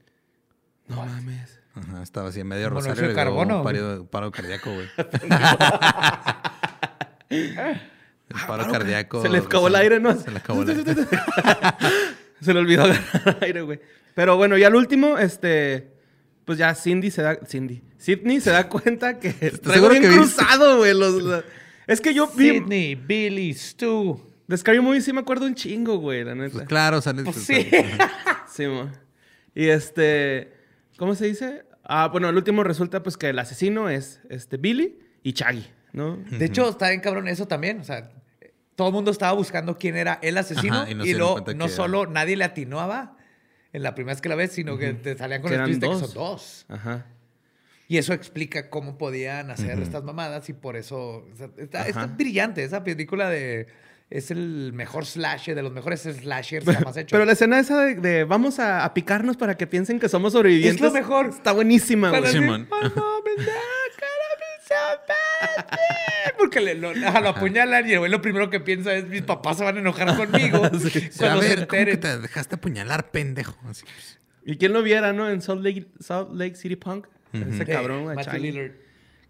No 0.88 1.04
mames. 1.04 1.60
Ajá, 1.74 2.02
estaba 2.02 2.28
así 2.30 2.40
en 2.40 2.48
medio 2.48 2.68
¿Monóxido 2.68 2.94
rosario 2.94 3.10
de 3.10 3.14
carbono, 3.14 3.62
paro, 3.62 4.06
paro 4.06 4.30
cardíaco, 4.30 4.72
güey. 4.72 4.86
El 8.34 8.46
paro 8.46 8.70
cardíaco. 8.70 9.22
Se 9.22 9.28
le 9.28 9.38
acabó 9.38 9.68
el 9.68 9.76
aire, 9.76 10.00
¿no? 10.00 10.16
Se 10.18 10.30
le 10.30 10.38
acabó 10.38 10.62
el 10.62 10.70
aire. 10.70 10.84
Se 12.40 12.52
le 12.52 12.58
olvidó 12.60 12.84
agarrar 12.84 13.38
aire, 13.42 13.62
güey. 13.62 13.80
Pero 14.14 14.36
bueno, 14.36 14.58
ya 14.58 14.66
al 14.66 14.74
último, 14.74 15.16
este... 15.18 15.92
Pues 16.44 16.58
ya 16.58 16.74
Cindy 16.74 17.10
se 17.12 17.22
da... 17.22 17.38
Cindy. 17.46 17.82
Sidney 17.98 18.40
se 18.40 18.50
da 18.50 18.68
cuenta 18.68 19.20
que 19.20 19.30
traigo 19.32 19.72
seguro 19.72 19.90
bien 19.90 20.02
que 20.02 20.08
cruzado, 20.10 20.78
güey. 20.78 20.92
los- 20.92 21.22
los- 21.22 21.44
Es 21.86 22.00
que 22.00 22.12
yo 22.12 22.26
vi... 22.28 22.50
Sidney, 22.50 22.94
Billy, 22.96 23.54
Stu. 23.54 24.20
De 24.48 24.56
Scary 24.56 24.80
Movie 24.80 25.00
sí 25.00 25.12
me 25.12 25.20
acuerdo 25.20 25.46
un 25.46 25.54
chingo, 25.54 25.98
güey, 25.98 26.24
la 26.24 26.34
neta. 26.34 26.52
Pues 26.54 26.66
claro, 26.68 27.00
sale. 27.00 27.22
Pues 27.22 27.36
sí. 27.36 27.70
Sí, 28.52 28.66
mo. 28.66 28.90
Y 29.54 29.68
este, 29.68 30.52
¿cómo 30.98 31.14
se 31.14 31.26
dice? 31.26 31.64
Ah, 31.84 32.08
bueno, 32.08 32.28
el 32.28 32.36
último 32.36 32.64
resulta 32.64 33.02
pues 33.04 33.16
que 33.16 33.28
el 33.30 33.38
asesino 33.38 33.88
es 33.88 34.20
este 34.28 34.56
Billy 34.56 34.98
y 35.22 35.32
Chaggy, 35.32 35.64
¿no? 35.92 36.16
De 36.16 36.44
hecho, 36.44 36.68
está 36.68 36.88
bien 36.88 37.00
cabrón 37.00 37.28
eso 37.28 37.46
también. 37.46 37.80
O 37.80 37.84
sea, 37.84 38.10
todo 38.76 38.88
el 38.88 38.94
mundo 38.94 39.10
estaba 39.10 39.32
buscando 39.32 39.76
quién 39.76 39.96
era 39.96 40.18
el 40.22 40.38
asesino 40.38 40.82
Ajá, 40.82 40.90
y 40.90 40.92
y, 40.92 40.94
no 40.94 41.18
luego 41.18 41.32
cuenta 41.34 41.54
no 41.54 41.66
que 41.66 41.72
solo 41.72 42.06
nadie 42.06 42.36
le 42.36 42.44
atinaba 42.44 43.16
en 43.72 43.82
la 43.82 43.94
primera 43.94 44.14
vez 44.14 44.20
que 44.20 44.28
la 44.28 44.34
ves, 44.34 44.52
sino 44.52 44.76
que 44.76 44.92
te 44.94 45.16
salían 45.16 45.42
con 45.42 45.50
Que 45.50 45.56
el 45.56 45.64
twist 45.64 45.80
de 45.80 45.86
que 45.86 45.92
dos. 45.92 46.00
son 46.00 46.14
dos. 46.14 46.66
Ajá. 46.68 47.06
Y 47.88 47.98
eso 47.98 48.14
explica 48.14 48.70
cómo 48.70 48.96
podían 48.96 49.50
hacer 49.50 49.78
estas 49.80 50.02
mamadas 50.02 50.48
y 50.48 50.54
por 50.54 50.76
eso 50.76 51.26
o 51.30 51.36
sea, 51.36 51.50
está, 51.58 51.86
está 51.86 52.06
brillante 52.06 52.64
esa 52.64 52.82
película 52.82 53.28
de 53.28 53.66
es 54.08 54.30
el 54.30 54.72
mejor 54.74 55.06
slasher 55.06 55.54
de 55.54 55.62
los 55.62 55.72
mejores 55.72 56.02
slashers 56.02 56.66
jamás 56.66 56.96
hechos. 56.96 57.12
Pero 57.12 57.24
la 57.24 57.32
escena 57.32 57.58
esa 57.58 57.80
de, 57.82 57.94
de 57.96 58.24
vamos 58.24 58.58
a, 58.58 58.84
a 58.84 58.94
picarnos 58.94 59.36
para 59.38 59.56
que 59.56 59.66
piensen 59.66 59.98
que 59.98 60.08
somos 60.08 60.32
sobrevivientes. 60.32 60.76
Es 60.76 60.82
lo 60.82 60.92
mejor. 60.92 61.30
Está 61.30 61.52
buenísima, 61.52 62.10
güey. 62.10 62.22
Porque 66.38 66.60
le, 66.60 66.74
lo, 66.74 66.90
ajá, 66.90 67.20
lo 67.20 67.30
apuñalan 67.30 67.88
y 67.88 67.92
el 67.92 67.98
güey 68.00 68.10
lo 68.10 68.20
primero 68.20 68.50
que 68.50 68.60
piensa 68.60 68.94
es 68.94 69.06
mis 69.08 69.22
papás 69.22 69.58
se 69.58 69.64
van 69.64 69.76
a 69.76 69.80
enojar 69.80 70.16
conmigo 70.16 70.56
a 70.58 70.70
cuando 70.70 70.78
se 70.78 71.10
ver, 71.40 71.66
¿cómo 71.66 71.84
que 71.84 71.96
te 71.96 72.18
dejaste 72.18 72.54
apuñalar, 72.56 73.10
pendejo? 73.10 73.56
Así, 73.68 73.84
pues. 73.84 74.18
Y 74.44 74.56
quién 74.56 74.72
lo 74.72 74.82
viera, 74.82 75.12
¿no? 75.12 75.30
En 75.30 75.40
Salt 75.40 75.62
Lake, 75.62 75.86
Salt 76.00 76.30
Lake 76.32 76.56
City 76.56 76.76
Punk. 76.76 77.06
Ese 77.32 77.64
Sí, 77.64 77.64
cabrón, 77.64 78.04
güey, 78.04 78.16
Matthew. 78.16 78.40
Lillard. 78.40 78.72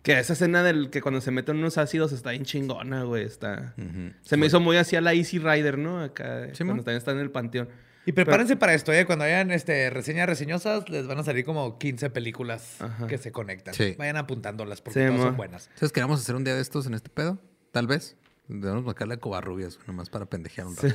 Que 0.02 0.18
esa 0.18 0.32
escena 0.32 0.64
del 0.64 0.90
que 0.90 1.00
cuando 1.00 1.20
se 1.20 1.30
meten 1.30 1.56
unos 1.58 1.78
ácidos 1.78 2.10
está 2.12 2.30
bien 2.32 2.44
chingona, 2.44 3.04
güey. 3.04 3.24
Está... 3.24 3.74
Se 4.22 4.36
me 4.36 4.46
hizo 4.46 4.58
muy 4.58 4.76
así 4.76 4.96
a 4.96 5.00
la 5.00 5.12
Easy 5.14 5.38
Rider, 5.38 5.78
¿no? 5.78 6.02
Acá, 6.02 6.46
Sí, 6.52 6.64
cuando 6.64 6.74
man. 6.74 6.84
también 6.84 6.96
está 6.98 7.12
en 7.12 7.18
el 7.20 7.30
panteón. 7.30 7.68
Y 8.04 8.12
prepárense 8.12 8.56
para 8.56 8.74
esto, 8.74 8.92
¿eh? 8.92 9.06
Cuando 9.06 9.24
hayan 9.24 9.50
este, 9.52 9.88
reseñas 9.90 10.26
reseñosas, 10.26 10.88
les 10.88 11.06
van 11.06 11.18
a 11.18 11.22
salir 11.22 11.44
como 11.44 11.78
15 11.78 12.10
películas 12.10 12.80
Ajá. 12.80 13.06
que 13.06 13.16
se 13.18 13.30
conectan. 13.30 13.74
Sí. 13.74 13.94
Vayan 13.98 14.16
apuntándolas 14.16 14.80
porque 14.80 15.00
Sí, 15.00 15.06
todas 15.06 15.22
son 15.22 15.36
buenas. 15.36 15.70
¿Sabes 15.76 15.92
qué 15.92 16.00
vamos 16.00 16.18
a 16.20 16.22
hacer 16.22 16.34
un 16.34 16.42
día 16.44 16.54
de 16.54 16.62
estos 16.62 16.86
en 16.86 16.94
este 16.94 17.10
pedo? 17.10 17.38
Tal 17.70 17.86
vez. 17.86 18.16
Debemos 18.48 18.84
marcarle 18.84 19.14
a 19.14 19.16
Covarrubias, 19.18 19.78
nomás 19.86 20.10
para 20.10 20.26
pendejear 20.26 20.66
un 20.66 20.76
rato. 20.76 20.88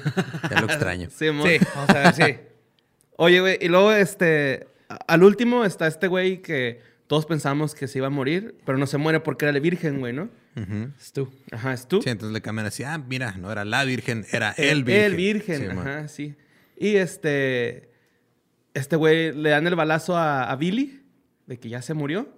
Ya 0.51 0.59
lo 0.61 0.67
extraño. 0.67 1.07
Sí. 1.17 1.27
Sí, 1.29 1.65
vamos 1.75 1.89
a 1.89 1.93
ver, 1.99 2.13
sí. 2.13 2.37
Oye, 3.15 3.39
güey, 3.39 3.57
y 3.61 3.67
luego 3.69 3.93
este. 3.93 4.67
Al 5.07 5.23
último 5.23 5.63
está 5.65 5.87
este 5.87 6.07
güey 6.07 6.41
que 6.41 6.81
todos 7.07 7.25
pensamos 7.25 7.73
que 7.73 7.87
se 7.87 7.99
iba 7.99 8.07
a 8.07 8.09
morir, 8.11 8.57
pero 8.65 8.77
no 8.77 8.85
se 8.85 8.97
muere 8.97 9.21
porque 9.21 9.45
era 9.45 9.51
la 9.53 9.59
virgen, 9.59 9.99
güey, 9.99 10.13
¿no? 10.13 10.29
Ujú. 10.55 10.91
Stu. 10.99 11.31
Ajá, 11.51 11.73
es 11.73 11.87
tú. 11.87 12.01
Sí, 12.01 12.09
entonces 12.09 12.33
le 12.33 12.41
cambian 12.41 12.67
así, 12.67 12.83
ah, 12.83 12.97
mira, 12.97 13.31
no 13.37 13.51
era 13.51 13.63
la 13.65 13.83
virgen, 13.85 14.25
era 14.31 14.51
el 14.57 14.83
virgen. 14.83 15.03
El 15.05 15.15
virgen, 15.15 15.57
Sí, 15.61 15.67
man. 15.67 15.79
ajá, 15.79 16.07
sí. 16.09 16.35
Y 16.77 16.95
este. 16.95 17.89
Este 18.73 18.95
güey 18.95 19.33
le 19.33 19.49
dan 19.49 19.65
el 19.65 19.75
balazo 19.75 20.15
a, 20.15 20.43
a 20.51 20.55
Billy, 20.55 21.01
de 21.47 21.57
que 21.59 21.67
ya 21.69 21.81
se 21.81 21.93
murió. 21.95 22.29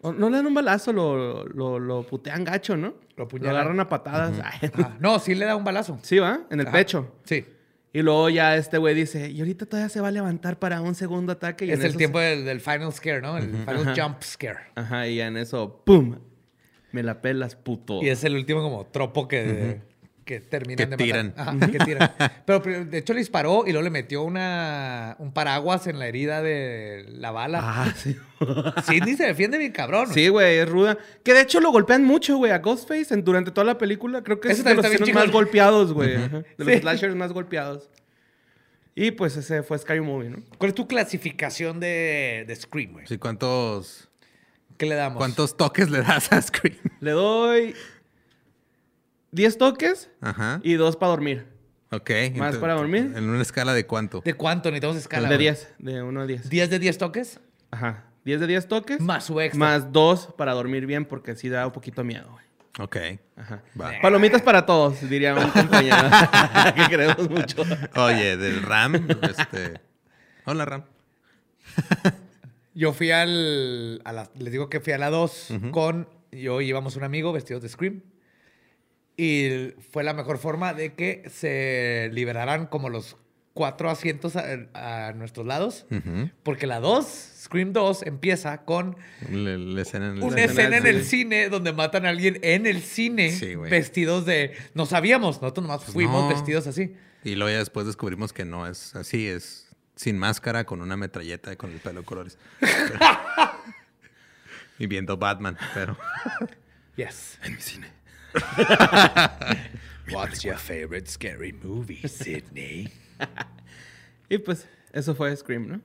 O 0.00 0.12
no 0.12 0.28
le 0.28 0.36
dan 0.38 0.46
un 0.46 0.54
balazo, 0.54 0.92
lo, 0.92 1.44
lo, 1.46 1.78
lo 1.78 2.02
putean 2.02 2.44
gacho, 2.44 2.76
¿no? 2.76 2.94
Lo 3.16 3.24
apuñalan. 3.24 3.54
agarran 3.56 3.80
a 3.80 3.88
patadas. 3.88 4.34
Ah, 4.42 4.96
no, 5.00 5.18
sí 5.20 5.34
le 5.34 5.44
da 5.46 5.54
un 5.56 5.64
balazo. 5.64 5.98
sí, 6.02 6.18
¿va? 6.18 6.40
En 6.50 6.60
el 6.60 6.66
Ajá. 6.66 6.76
pecho. 6.76 7.14
Sí. 7.24 7.46
Y 7.92 8.02
luego 8.02 8.28
ya 8.28 8.56
este 8.56 8.76
güey 8.78 8.92
dice, 8.94 9.30
y 9.30 9.38
ahorita 9.38 9.66
todavía 9.66 9.88
se 9.88 10.00
va 10.00 10.08
a 10.08 10.10
levantar 10.10 10.58
para 10.58 10.80
un 10.80 10.96
segundo 10.96 11.30
ataque. 11.32 11.64
Y 11.66 11.70
Es 11.70 11.78
en 11.78 11.82
el 11.84 11.88
eso 11.90 11.98
tiempo 11.98 12.18
del, 12.18 12.44
del 12.44 12.60
final 12.60 12.92
scare, 12.92 13.22
¿no? 13.22 13.38
El 13.38 13.50
final 13.50 13.88
Ajá. 13.88 13.94
jump 14.08 14.20
scare. 14.22 14.58
Ajá, 14.74 15.06
y 15.06 15.20
en 15.20 15.36
eso, 15.36 15.80
¡pum! 15.86 16.18
Me 16.90 17.04
la 17.04 17.22
pelas, 17.22 17.54
puto. 17.54 18.02
Y 18.02 18.08
es 18.08 18.24
el 18.24 18.34
último 18.34 18.62
como 18.62 18.84
tropo 18.86 19.28
que, 19.28 19.80
que 20.24 20.40
terminan 20.40 20.76
Que 20.76 20.84
de 20.84 20.90
matar. 20.90 21.04
tiran. 21.06 21.34
Ajá, 21.36 21.70
que 21.70 21.78
tiran. 21.80 22.12
Pero, 22.46 22.60
de 22.84 22.98
hecho 22.98 23.12
le 23.12 23.18
disparó 23.20 23.64
y 23.66 23.72
luego 23.72 23.82
le 23.84 23.90
metió 23.90 24.22
una, 24.22 25.16
un 25.18 25.32
paraguas 25.32 25.86
en 25.86 25.98
la 25.98 26.06
herida 26.06 26.40
de 26.42 27.04
la 27.08 27.30
bala. 27.30 27.60
Ah, 27.62 27.92
sí. 27.96 28.16
Sidney 28.84 29.16
se 29.16 29.24
defiende 29.24 29.58
bien 29.58 29.72
cabrón. 29.72 30.08
Sí, 30.12 30.28
güey, 30.28 30.58
es 30.58 30.68
ruda. 30.68 30.96
Que 31.22 31.34
de 31.34 31.42
hecho 31.42 31.60
lo 31.60 31.70
golpean 31.72 32.04
mucho, 32.04 32.36
güey, 32.38 32.52
a 32.52 32.58
Ghostface 32.58 33.12
en- 33.14 33.24
durante 33.24 33.50
toda 33.50 33.64
la 33.66 33.78
película. 33.78 34.22
Creo 34.22 34.40
que 34.40 34.48
es 34.48 34.58
Eso 34.60 34.68
de 34.68 34.74
los 34.74 34.84
asesinos 34.84 35.12
más 35.12 35.30
golpeados, 35.30 35.92
güey. 35.92 36.16
De 36.16 36.44
los 36.58 36.68
Sí. 36.68 36.78
slashers 36.80 37.14
más 37.14 37.32
golpeados. 37.32 37.90
Y 38.96 39.10
pues 39.10 39.36
ese 39.36 39.62
fue 39.64 39.76
Scary 39.78 40.00
Movie, 40.00 40.30
¿no? 40.30 40.38
¿Cuál 40.56 40.68
es 40.68 40.74
tu 40.74 40.86
clasificación 40.86 41.80
de, 41.80 42.44
de 42.46 42.54
Scream, 42.56 42.92
güey? 42.92 43.06
Sí, 43.08 43.18
¿cuántos, 43.18 44.08
¿Qué 44.78 44.86
le 44.86 44.94
damos? 44.94 45.18
¿cuántos 45.18 45.56
toques 45.56 45.90
le 45.90 46.00
das 46.02 46.32
a 46.32 46.40
Scream? 46.40 46.76
Le 47.00 47.10
doy 47.10 47.74
10 49.34 49.58
toques 49.58 50.10
Ajá. 50.20 50.60
y 50.62 50.74
2 50.74 50.96
para 50.96 51.10
dormir. 51.10 51.46
Ok. 51.90 52.10
¿Más 52.36 52.56
para 52.56 52.74
dormir? 52.74 53.12
¿En 53.16 53.28
una 53.28 53.42
escala 53.42 53.74
de 53.74 53.86
cuánto? 53.86 54.20
¿De 54.24 54.34
cuánto? 54.34 54.70
Necesitamos 54.70 54.96
escala. 54.96 55.28
de 55.28 55.34
güey. 55.36 55.38
10, 55.46 55.74
de 55.78 56.02
1 56.02 56.20
a 56.20 56.26
10. 56.26 56.50
¿10 56.50 56.68
de 56.68 56.78
10 56.78 56.98
toques? 56.98 57.40
Ajá. 57.70 58.04
10 58.24 58.40
de 58.40 58.46
10 58.46 58.68
toques. 58.68 59.00
Más 59.00 59.24
su 59.24 59.40
extra. 59.40 59.58
Más 59.58 59.92
2 59.92 60.34
para 60.38 60.52
dormir 60.54 60.86
bien 60.86 61.04
porque 61.04 61.34
sí 61.36 61.48
da 61.48 61.66
un 61.66 61.72
poquito 61.72 62.02
miedo, 62.04 62.30
güey. 62.30 62.44
Ok. 62.80 62.96
Ajá. 63.36 63.62
Va. 63.80 63.92
Palomitas 64.02 64.42
para 64.42 64.66
todos, 64.66 65.08
diría 65.08 65.34
un 65.34 65.48
compañero 65.50 65.96
que 66.76 66.86
queremos 66.88 67.28
mucho. 67.30 67.62
Oye, 67.96 68.36
del 68.36 68.62
RAM, 68.62 69.06
este. 69.22 69.80
Hola, 70.46 70.64
RAM. 70.64 70.84
Yo 72.74 72.92
fui 72.92 73.10
al. 73.12 74.00
A 74.04 74.12
la- 74.12 74.30
les 74.36 74.52
digo 74.52 74.68
que 74.68 74.80
fui 74.80 74.92
a 74.92 74.98
la 74.98 75.10
2 75.10 75.48
con. 75.70 76.08
Yo 76.32 76.60
íbamos 76.60 76.96
un 76.96 77.04
amigo 77.04 77.32
vestidos 77.32 77.62
de 77.62 77.68
Scream. 77.68 78.02
Y 79.16 79.72
fue 79.92 80.02
la 80.04 80.12
mejor 80.14 80.38
forma 80.38 80.74
de 80.74 80.94
que 80.94 81.22
se 81.30 82.10
liberaran 82.12 82.66
como 82.66 82.88
los 82.88 83.16
cuatro 83.52 83.88
asientos 83.88 84.34
a, 84.34 85.08
a 85.08 85.12
nuestros 85.12 85.46
lados. 85.46 85.86
Porque 86.42 86.66
la 86.66 86.80
2, 86.80 87.06
Scream 87.44 87.72
2, 87.72 88.02
empieza 88.02 88.64
con 88.64 88.96
Le- 89.30 89.80
escena 89.80 90.06
en 90.08 90.16
el 90.16 90.22
una 90.24 90.42
escena 90.42 90.76
en 90.78 90.86
el 90.86 91.04
cine 91.04 91.48
donde 91.48 91.72
matan 91.72 92.06
a 92.06 92.08
alguien 92.08 92.40
en 92.42 92.66
el 92.66 92.82
cine 92.82 93.30
Sí, 93.30 93.54
vestidos 93.54 94.26
de. 94.26 94.56
No 94.74 94.86
sabíamos, 94.86 95.40
nosotros 95.40 95.64
nomás 95.66 95.84
fuimos 95.84 96.24
no. 96.24 96.28
vestidos 96.30 96.66
así. 96.66 96.94
Y 97.22 97.36
luego 97.36 97.52
ya 97.52 97.58
después 97.58 97.86
descubrimos 97.86 98.32
que 98.32 98.44
no 98.44 98.66
es 98.66 98.96
así, 98.96 99.28
es 99.28 99.68
sin 99.94 100.18
máscara, 100.18 100.64
con 100.64 100.82
una 100.82 100.96
metralleta 100.96 101.52
y 101.52 101.56
con 101.56 101.70
el 101.70 101.78
pelo 101.78 102.00
de 102.00 102.06
colores. 102.06 102.36
Pero- 102.58 102.98
y 104.80 104.86
viendo 104.88 105.16
Batman, 105.16 105.56
pero. 105.72 105.96
Yes. 106.96 107.38
En 107.44 107.54
mi 107.54 107.60
cine. 107.60 107.86
What's 110.12 110.42
your 110.44 110.56
favorite 110.56 111.08
scary 111.08 111.52
movie, 111.52 112.06
Sidney? 112.08 112.88
Y 114.28 114.38
pues, 114.38 114.66
eso 114.92 115.14
fue 115.14 115.36
Scream, 115.36 115.68
¿no? 115.68 115.80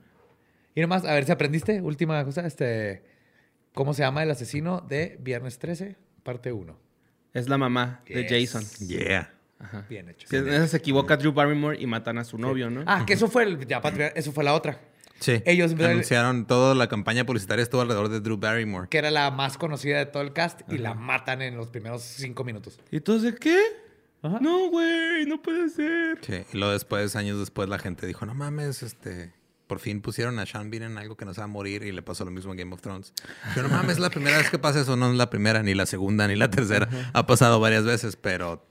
Y 0.74 0.80
nomás, 0.82 1.04
a 1.04 1.14
ver 1.14 1.26
si 1.26 1.32
aprendiste. 1.32 1.82
Última 1.82 2.24
cosa, 2.24 2.48
este. 2.48 3.04
¿Cómo 3.74 3.94
se 3.94 4.02
llama 4.02 4.24
el 4.24 4.32
asesino 4.32 4.80
de 4.82 5.18
Viernes 5.20 5.60
13, 5.60 5.98
parte 6.24 6.52
1? 6.54 6.80
Es 7.34 7.50
la 7.50 7.58
mamá 7.58 8.02
de. 8.08 8.26
Jason. 8.28 8.64
Yeah. 8.88 9.34
Bien 9.90 10.08
hecho. 10.10 10.28
Que 10.30 10.38
en 10.38 10.48
esa 10.48 10.68
se 10.70 10.78
equivoca 10.78 11.18
Drew 11.18 11.34
Barrymore 11.34 11.78
y 11.80 11.86
matan 11.86 12.18
a 12.18 12.24
su 12.24 12.38
novio, 12.38 12.70
¿no? 12.70 12.84
Ah, 12.88 13.04
que 13.06 13.14
eso 13.14 13.28
fue 13.28 13.44
el. 13.44 13.68
Ya, 13.68 13.82
patria- 13.82 14.14
eso 14.16 14.32
fue 14.32 14.44
la 14.46 14.54
otra. 14.54 14.80
Sí. 15.20 15.42
Ellos 15.46 15.74
anunciaron 15.74 16.46
toda 16.46 16.76
la 16.76 16.88
campaña 16.88 17.26
publicitaria 17.26 17.64
estuvo 17.64 17.82
alrededor 17.82 18.10
de 18.10 18.20
Drew 18.20 18.38
Barrymore. 18.38 18.88
Que 18.90 18.98
era 18.98 19.12
la 19.12 19.32
más 19.32 19.58
conocida 19.58 19.98
de 19.98 20.06
todo 20.06 20.24
el 20.24 20.34
cast 20.34 20.62
y 20.72 20.78
la 20.78 20.94
matan 20.94 21.42
en 21.42 21.58
los 21.58 21.70
primeros 21.70 22.02
cinco 22.04 22.44
minutos. 22.44 22.80
¿Y 22.92 22.98
entonces 22.98 23.36
qué? 23.40 23.60
Ajá. 24.22 24.40
No, 24.42 24.70
güey, 24.70 25.26
no 25.26 25.42
puede 25.42 25.70
ser. 25.70 26.20
Sí. 26.22 26.44
Y 26.54 26.58
luego 26.58 26.74
después, 26.74 27.16
años 27.16 27.40
después, 27.40 27.70
la 27.70 27.80
gente 27.80 28.06
dijo, 28.06 28.26
no 28.26 28.34
mames, 28.34 28.84
este. 28.84 29.34
Por 29.68 29.78
fin 29.78 30.02
pusieron 30.02 30.40
a 30.40 30.48
Sean 30.48 30.72
Bean 30.72 30.82
en 30.82 30.98
algo 30.98 31.16
que 31.16 31.26
no 31.26 31.34
se 31.36 31.42
va 31.42 31.46
a 31.46 31.48
morir 31.48 31.84
y 31.84 31.92
le 31.92 32.02
pasó 32.02 32.26
lo 32.26 32.32
mismo 32.32 32.52
en 32.52 32.58
Game 32.58 32.74
of 32.74 32.82
Thrones. 32.82 33.14
Pero 33.54 33.68
no 33.68 33.76
mames, 33.76 33.94
es 33.94 34.00
la 34.00 34.10
primera 34.10 34.40
vez 34.40 34.50
que 34.50 34.58
pasa 34.58 34.82
eso. 34.82 34.96
No 34.96 35.12
es 35.12 35.16
la 35.16 35.30
primera, 35.30 35.62
ni 35.62 35.76
la 35.76 35.86
segunda, 35.86 36.28
ni 36.28 36.36
la 36.36 36.50
tercera. 36.50 36.90
Ha 37.14 37.28
pasado 37.28 37.60
varias 37.60 37.86
veces, 37.86 38.16
pero 38.16 38.66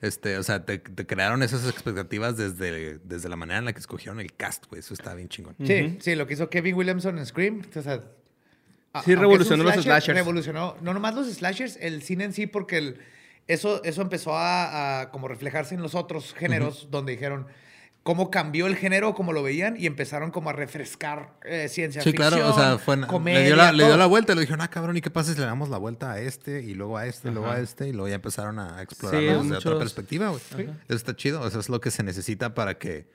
este, 0.00 0.38
o 0.38 0.42
sea, 0.42 0.64
te, 0.64 0.78
te 0.78 1.06
crearon 1.06 1.42
esas 1.42 1.68
expectativas 1.68 2.36
desde, 2.36 2.98
desde 2.98 3.28
la 3.28 3.36
manera 3.36 3.58
en 3.58 3.64
la 3.64 3.72
que 3.72 3.80
escogieron 3.80 4.20
el 4.20 4.32
cast, 4.34 4.66
güey. 4.68 4.80
Eso 4.80 4.94
está 4.94 5.14
bien 5.14 5.28
chingón. 5.28 5.54
Sí, 5.64 5.98
sí, 6.00 6.14
lo 6.14 6.26
que 6.26 6.34
hizo 6.34 6.48
Kevin 6.50 6.74
Williamson 6.76 7.18
en 7.18 7.26
Scream. 7.26 7.62
O 7.74 7.82
sea, 7.82 8.02
Sí, 9.04 9.14
revolucionó 9.14 9.62
los 9.64 9.72
slasher, 9.74 9.82
slashers. 9.92 10.18
Revolucionó, 10.18 10.76
no 10.80 10.94
nomás 10.94 11.14
los 11.14 11.28
slashers, 11.32 11.76
el 11.80 12.02
cine 12.02 12.24
en 12.24 12.32
sí, 12.32 12.46
porque 12.46 12.78
el- 12.78 12.98
eso, 13.46 13.82
eso 13.84 14.02
empezó 14.02 14.36
a, 14.36 15.00
a 15.02 15.10
como 15.10 15.28
reflejarse 15.28 15.74
en 15.74 15.82
los 15.82 15.94
otros 15.94 16.34
géneros, 16.34 16.88
donde 16.90 17.12
dijeron 17.12 17.46
cómo 18.08 18.30
cambió 18.30 18.66
el 18.68 18.74
género, 18.74 19.12
como 19.14 19.34
lo 19.34 19.42
veían, 19.42 19.76
y 19.78 19.84
empezaron 19.84 20.30
como 20.30 20.48
a 20.48 20.54
refrescar 20.54 21.34
eh, 21.44 21.68
ciencia 21.68 22.00
Sí, 22.00 22.12
ficción, 22.12 22.30
claro, 22.30 22.48
o 22.48 22.54
sea, 22.54 22.78
fue, 22.78 22.98
comedia, 23.06 23.40
le, 23.40 23.44
dio 23.48 23.56
la, 23.56 23.70
le 23.70 23.84
dio 23.84 23.98
la 23.98 24.06
vuelta 24.06 24.32
y 24.32 24.36
le 24.36 24.40
dijeron, 24.40 24.62
ah, 24.62 24.68
cabrón, 24.70 24.96
¿y 24.96 25.02
qué 25.02 25.10
pasa 25.10 25.34
si 25.34 25.38
le 25.38 25.44
damos 25.44 25.68
la 25.68 25.76
vuelta 25.76 26.12
a 26.12 26.18
este 26.18 26.62
y 26.62 26.72
luego 26.72 26.96
a 26.96 27.04
este 27.04 27.28
y 27.28 27.32
luego 27.32 27.50
a 27.50 27.60
este? 27.60 27.86
Y 27.86 27.92
luego 27.92 28.08
ya 28.08 28.14
empezaron 28.14 28.58
a 28.60 28.80
explorarlo 28.80 29.20
Sí, 29.20 29.26
desde 29.34 29.42
muchos- 29.42 29.66
otra 29.66 29.78
perspectiva, 29.78 30.28
güey. 30.30 30.40
Eso 30.88 30.96
está 30.96 31.14
chido, 31.14 31.46
eso 31.46 31.60
es 31.60 31.68
lo 31.68 31.82
que 31.82 31.90
se 31.90 32.02
necesita 32.02 32.54
para 32.54 32.78
que... 32.78 33.10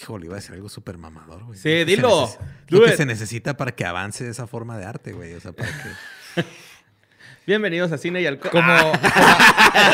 Híjole, 0.00 0.24
iba 0.24 0.34
a 0.36 0.38
decir 0.40 0.54
algo 0.54 0.70
súper 0.70 0.96
mamador, 0.96 1.44
güey. 1.44 1.58
Sí, 1.58 1.68
Lo 1.68 1.74
que 1.74 1.84
se 1.84 1.84
dilo. 1.96 2.26
neces- 2.26 2.38
Lo 2.68 2.84
que 2.86 2.96
se 2.96 3.04
necesita 3.04 3.58
para 3.58 3.72
que 3.74 3.84
avance 3.84 4.26
esa 4.26 4.46
forma 4.46 4.78
de 4.78 4.86
arte, 4.86 5.12
güey. 5.12 5.34
O 5.34 5.40
sea, 5.40 5.52
para 5.52 5.68
que... 5.68 6.42
Bienvenidos 7.46 7.92
a 7.92 7.98
Cine 7.98 8.20
y 8.22 8.26
Alcohol. 8.26 8.50
Como, 8.50 8.72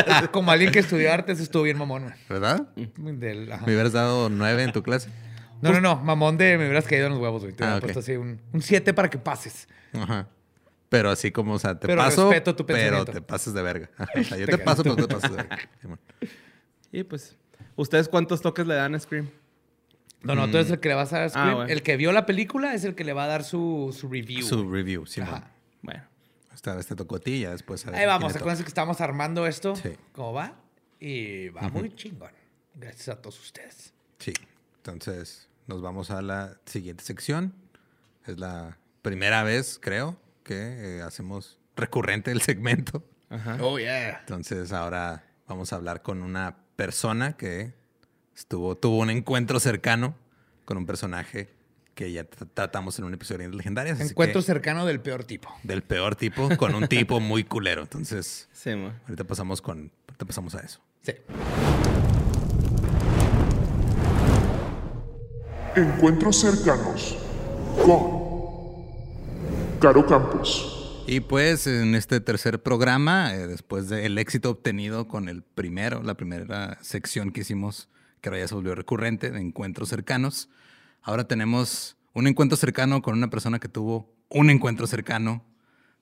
como, 0.06 0.32
como 0.32 0.50
alguien 0.50 0.72
que 0.72 0.78
estudió 0.78 1.12
artes, 1.12 1.38
estuvo 1.38 1.64
bien 1.64 1.76
mamón. 1.76 2.04
güey. 2.04 2.14
¿Verdad? 2.28 2.66
Del-. 2.74 3.48
Me 3.66 3.72
hubieras 3.74 3.92
dado 3.92 4.30
nueve 4.30 4.62
en 4.62 4.72
tu 4.72 4.82
clase. 4.82 5.10
No, 5.60 5.70
no, 5.70 5.80
no, 5.80 5.96
mamón 5.96 6.38
de 6.38 6.56
me 6.56 6.64
hubieras 6.64 6.86
caído 6.86 7.06
en 7.06 7.12
los 7.12 7.20
huevos, 7.20 7.42
güey. 7.42 7.54
Te 7.54 7.64
Ah, 7.64 7.78
puesto 7.80 8.00
así 8.00 8.16
un 8.16 8.40
7 8.58 8.94
para 8.94 9.10
que 9.10 9.18
pases. 9.18 9.68
Ajá. 9.92 10.28
Pero 10.88 11.10
así 11.10 11.30
como, 11.30 11.54
o 11.54 11.58
sea, 11.58 11.78
te 11.78 11.86
Pero 11.86 12.00
paso, 12.02 12.28
respeto 12.30 12.56
tu 12.56 12.66
pero 12.66 13.04
te 13.04 13.20
pases 13.20 13.54
de 13.54 13.62
verga. 13.62 13.90
Ajá, 13.96 14.10
o 14.18 14.24
sea, 14.24 14.38
yo 14.38 14.46
te 14.46 14.58
paso, 14.58 14.82
pero 14.82 14.96
te 14.96 15.06
pasas 15.14 15.30
de 15.30 15.36
verga. 15.36 15.58
Y 16.90 17.02
pues, 17.04 17.36
¿ustedes 17.76 18.08
cuántos 18.08 18.40
toques 18.40 18.66
le 18.66 18.74
dan 18.74 18.94
a 18.94 18.98
Scream? 18.98 19.30
No, 20.22 20.34
no, 20.34 20.48
tú 20.50 20.56
eres 20.56 20.70
el 20.70 20.80
que 20.80 20.88
le 20.88 20.94
vas 20.94 21.12
a 21.12 21.20
dar 21.20 21.30
Scream. 21.30 21.48
Ah, 21.48 21.54
bueno. 21.54 21.70
El 21.70 21.82
que 21.82 21.96
vio 21.96 22.12
la 22.12 22.24
película 22.26 22.74
es 22.74 22.84
el 22.84 22.94
que 22.94 23.04
le 23.04 23.12
va 23.12 23.24
a 23.24 23.28
dar 23.28 23.44
su, 23.44 23.94
su 23.98 24.08
review. 24.08 24.42
Su 24.42 24.70
review, 24.70 25.06
sí. 25.06 25.20
Ajá. 25.20 25.50
Bueno. 25.82 26.02
Esta 26.54 26.74
vez 26.74 26.86
te 26.86 26.94
tocó 26.94 27.16
a 27.16 27.18
ti, 27.20 27.40
ya 27.40 27.50
después 27.50 27.86
a 27.86 27.90
ver 27.90 28.00
Ahí 28.00 28.06
vamos, 28.06 28.34
acuérdense 28.36 28.62
que 28.62 28.68
estamos 28.68 29.00
armando 29.00 29.46
esto. 29.46 29.74
Sí. 29.76 29.90
¿Cómo 30.12 30.32
va? 30.32 30.54
Y 31.00 31.48
va 31.48 31.68
muy 31.68 31.94
chingón. 31.94 32.32
Gracias 32.74 33.08
a 33.08 33.20
todos 33.20 33.40
ustedes. 33.40 33.92
Sí. 34.18 34.32
Entonces, 34.76 35.48
nos 35.66 35.82
vamos 35.82 36.10
a 36.10 36.22
la 36.22 36.58
siguiente 36.66 37.04
sección. 37.04 37.54
Es 38.26 38.38
la 38.38 38.78
primera 39.02 39.42
vez, 39.42 39.78
creo, 39.80 40.16
que 40.44 40.98
eh, 40.98 41.02
hacemos 41.02 41.58
recurrente 41.76 42.30
el 42.30 42.42
segmento. 42.42 43.04
Ajá. 43.30 43.58
Oh, 43.60 43.78
yeah. 43.78 44.20
Entonces, 44.20 44.72
ahora 44.72 45.24
vamos 45.46 45.72
a 45.72 45.76
hablar 45.76 46.02
con 46.02 46.22
una 46.22 46.56
persona 46.76 47.36
que 47.36 47.74
estuvo, 48.36 48.76
tuvo 48.76 48.98
un 48.98 49.10
encuentro 49.10 49.60
cercano 49.60 50.14
con 50.64 50.76
un 50.76 50.86
personaje 50.86 51.52
que 51.94 52.10
ya 52.12 52.22
tr- 52.24 52.48
tratamos 52.54 52.98
en 52.98 53.04
un 53.04 53.14
episodio 53.14 53.48
de 53.50 53.54
Legendarias. 53.56 54.00
así 54.00 54.10
Encuentro 54.10 54.40
que- 54.40 54.46
cercano 54.46 54.86
del 54.86 55.00
peor 55.00 55.24
tipo. 55.24 55.48
del 55.62 55.82
peor 55.82 56.16
tipo 56.16 56.48
con 56.56 56.74
un 56.74 56.88
tipo 56.88 57.20
muy 57.20 57.44
culero. 57.44 57.82
Entonces, 57.82 58.48
Sí, 58.52 58.70
ahorita 58.70 59.24
pasamos 59.24 59.60
con 59.62 59.90
ahorita 60.08 60.24
pasamos 60.26 60.54
a 60.54 60.60
eso. 60.60 60.80
Sí. 61.02 61.12
Encuentros 65.74 66.36
cercanos 66.40 67.16
con 67.84 68.22
Caro 69.80 70.06
Campos. 70.06 70.78
Y 71.06 71.20
pues 71.20 71.66
en 71.66 71.94
este 71.94 72.20
tercer 72.20 72.62
programa, 72.62 73.34
eh, 73.34 73.46
después 73.46 73.88
del 73.88 74.18
éxito 74.18 74.50
obtenido 74.50 75.08
con 75.08 75.28
el 75.28 75.42
primero, 75.42 76.02
la 76.02 76.14
primera 76.14 76.78
sección 76.82 77.32
que 77.32 77.40
hicimos, 77.40 77.88
que 78.20 78.28
ahora 78.28 78.40
ya 78.40 78.48
se 78.48 78.54
volvió 78.54 78.74
recurrente, 78.74 79.30
de 79.30 79.40
encuentros 79.40 79.88
cercanos, 79.88 80.48
ahora 81.02 81.24
tenemos 81.28 81.96
un 82.14 82.26
encuentro 82.26 82.56
cercano 82.56 83.02
con 83.02 83.14
una 83.16 83.30
persona 83.30 83.58
que 83.58 83.68
tuvo 83.68 84.12
un 84.28 84.50
encuentro 84.50 84.86
cercano 84.86 85.44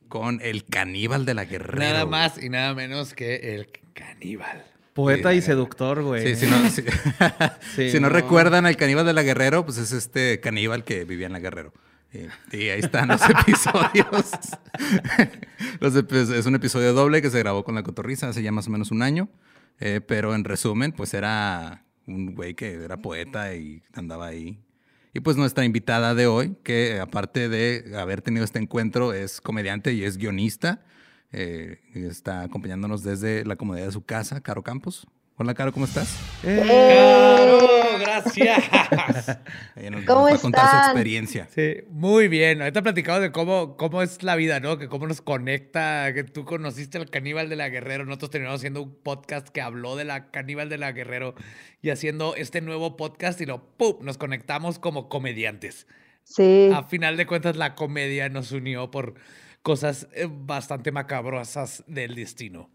con 0.09 0.41
el 0.43 0.65
caníbal 0.65 1.25
de 1.25 1.35
la 1.35 1.45
guerrera. 1.45 1.93
Nada 1.93 2.07
más 2.07 2.43
y 2.43 2.49
nada 2.49 2.75
menos 2.75 3.15
que 3.15 3.55
el 3.55 3.69
caníbal. 3.95 4.65
Poeta 4.95 5.33
y 5.35 5.41
seductor, 5.41 6.03
güey. 6.03 6.35
Sí, 6.35 6.45
si 6.47 6.51
no, 6.51 6.69
si- 6.69 6.83
Sí, 7.77 7.91
si 7.91 8.01
no 8.01 8.09
no. 8.09 8.15
recuerdan 8.15 8.67
al 8.67 8.77
caníbal 8.77 9.07
de 9.07 9.13
la 9.13 9.23
Guerrero, 9.23 9.65
pues 9.65 9.79
es 9.79 9.93
este 9.93 10.41
caníbal 10.41 10.83
que 10.85 11.05
vivía 11.05 11.27
en 11.27 11.33
la 11.33 11.39
Guerrero. 11.39 11.73
Y, 12.13 12.57
y 12.57 12.69
ahí 12.71 12.81
están 12.81 13.07
los 13.09 13.21
episodios. 13.41 14.31
Los 15.81 15.95
es 15.95 16.47
un 16.47 16.55
episodio 16.57 16.93
doble 16.93 17.23
que 17.23 17.31
se 17.31 17.39
grabó 17.39 17.63
con 17.65 17.75
la 17.77 17.83
cotorriza 17.85 18.29
hace 18.29 18.43
ya 18.43 18.51
más 18.53 18.67
o 18.67 18.71
menos 18.71 18.91
un 18.91 19.03
año. 19.03 19.29
Eh, 19.79 20.01
pero 20.07 20.35
en 20.35 20.45
resumen, 20.45 20.93
pues 20.93 21.15
era 21.15 21.85
un 22.07 22.35
güey 22.35 22.55
que 22.55 22.75
era 22.75 22.97
poeta 22.99 23.55
y 23.55 23.83
andaba 23.95 24.27
ahí. 24.27 24.59
Y 25.13 25.21
pues 25.21 25.37
nuestra 25.37 25.65
invitada 25.65 26.15
de 26.15 26.27
hoy, 26.29 26.57
que 26.63 27.01
aparte 27.01 27.49
de 27.49 27.97
haber 27.99 28.23
tenido 28.23 28.45
este 28.45 28.61
encuentro, 28.61 29.13
es 29.13 29.41
comediante 29.41 29.93
y 29.93 30.05
es 30.05 30.17
guionista. 30.19 30.85
Eh, 31.33 31.81
está 31.95 32.43
acompañándonos 32.43 33.03
desde 33.03 33.45
la 33.45 33.57
comodidad 33.57 33.87
de 33.87 33.93
su 33.93 34.05
casa, 34.05 34.41
Caro 34.41 34.63
Campos. 34.63 35.07
Hola, 35.43 35.55
Caro, 35.55 35.73
¿cómo 35.73 35.87
estás? 35.87 36.19
¡Claro! 36.43 37.67
¡Gracias! 37.99 38.63
Ella 39.75 39.91
nos, 39.91 40.05
¿Cómo 40.05 40.29
nos 40.29 40.33
va 40.33 40.37
a 40.37 40.39
contar 40.39 40.71
su 40.71 40.91
experiencia. 40.91 41.49
Sí, 41.55 41.77
muy 41.89 42.29
bien. 42.29 42.61
Ahorita 42.61 42.83
platicado 42.83 43.21
de 43.21 43.33
cómo, 43.33 43.79
cómo 43.79 44.03
es 44.03 44.23
la 44.23 44.37
vida, 44.37 44.61
¿no? 44.61 44.77
Que 44.77 44.89
cómo 44.89 45.07
nos 45.07 45.23
conecta, 45.23 46.13
que 46.13 46.25
tú 46.25 46.45
conociste 46.45 46.99
al 46.99 47.09
caníbal 47.09 47.49
de 47.49 47.57
la 47.57 47.71
Guerrero. 47.71 48.05
Nosotros 48.05 48.33
terminamos 48.33 48.61
haciendo 48.61 48.83
un 48.83 48.95
podcast 49.03 49.49
que 49.49 49.63
habló 49.63 49.97
de 49.97 50.05
la 50.05 50.31
caníbal 50.31 50.69
de 50.69 50.77
la 50.77 50.93
Guerrero 50.93 51.35
y 51.81 51.89
haciendo 51.89 52.35
este 52.37 52.61
nuevo 52.61 52.99
podcast 52.99 53.41
y 53.41 53.47
lo 53.47 53.65
¡pum! 53.79 53.97
Nos 54.03 54.19
conectamos 54.19 54.79
como 54.79 55.09
comediantes. 55.09 55.87
Sí. 56.23 56.71
A 56.75 56.83
final 56.83 57.17
de 57.17 57.27
cuentas, 57.27 57.57
la 57.57 57.77
comedia 57.77 58.29
nos 58.29 58.53
unió 58.53 58.91
por 58.91 59.15
cosas 59.63 60.07
eh, 60.13 60.29
bastante 60.31 60.93
macabrosas 60.93 61.83
del 61.87 62.15
destino. 62.15 62.69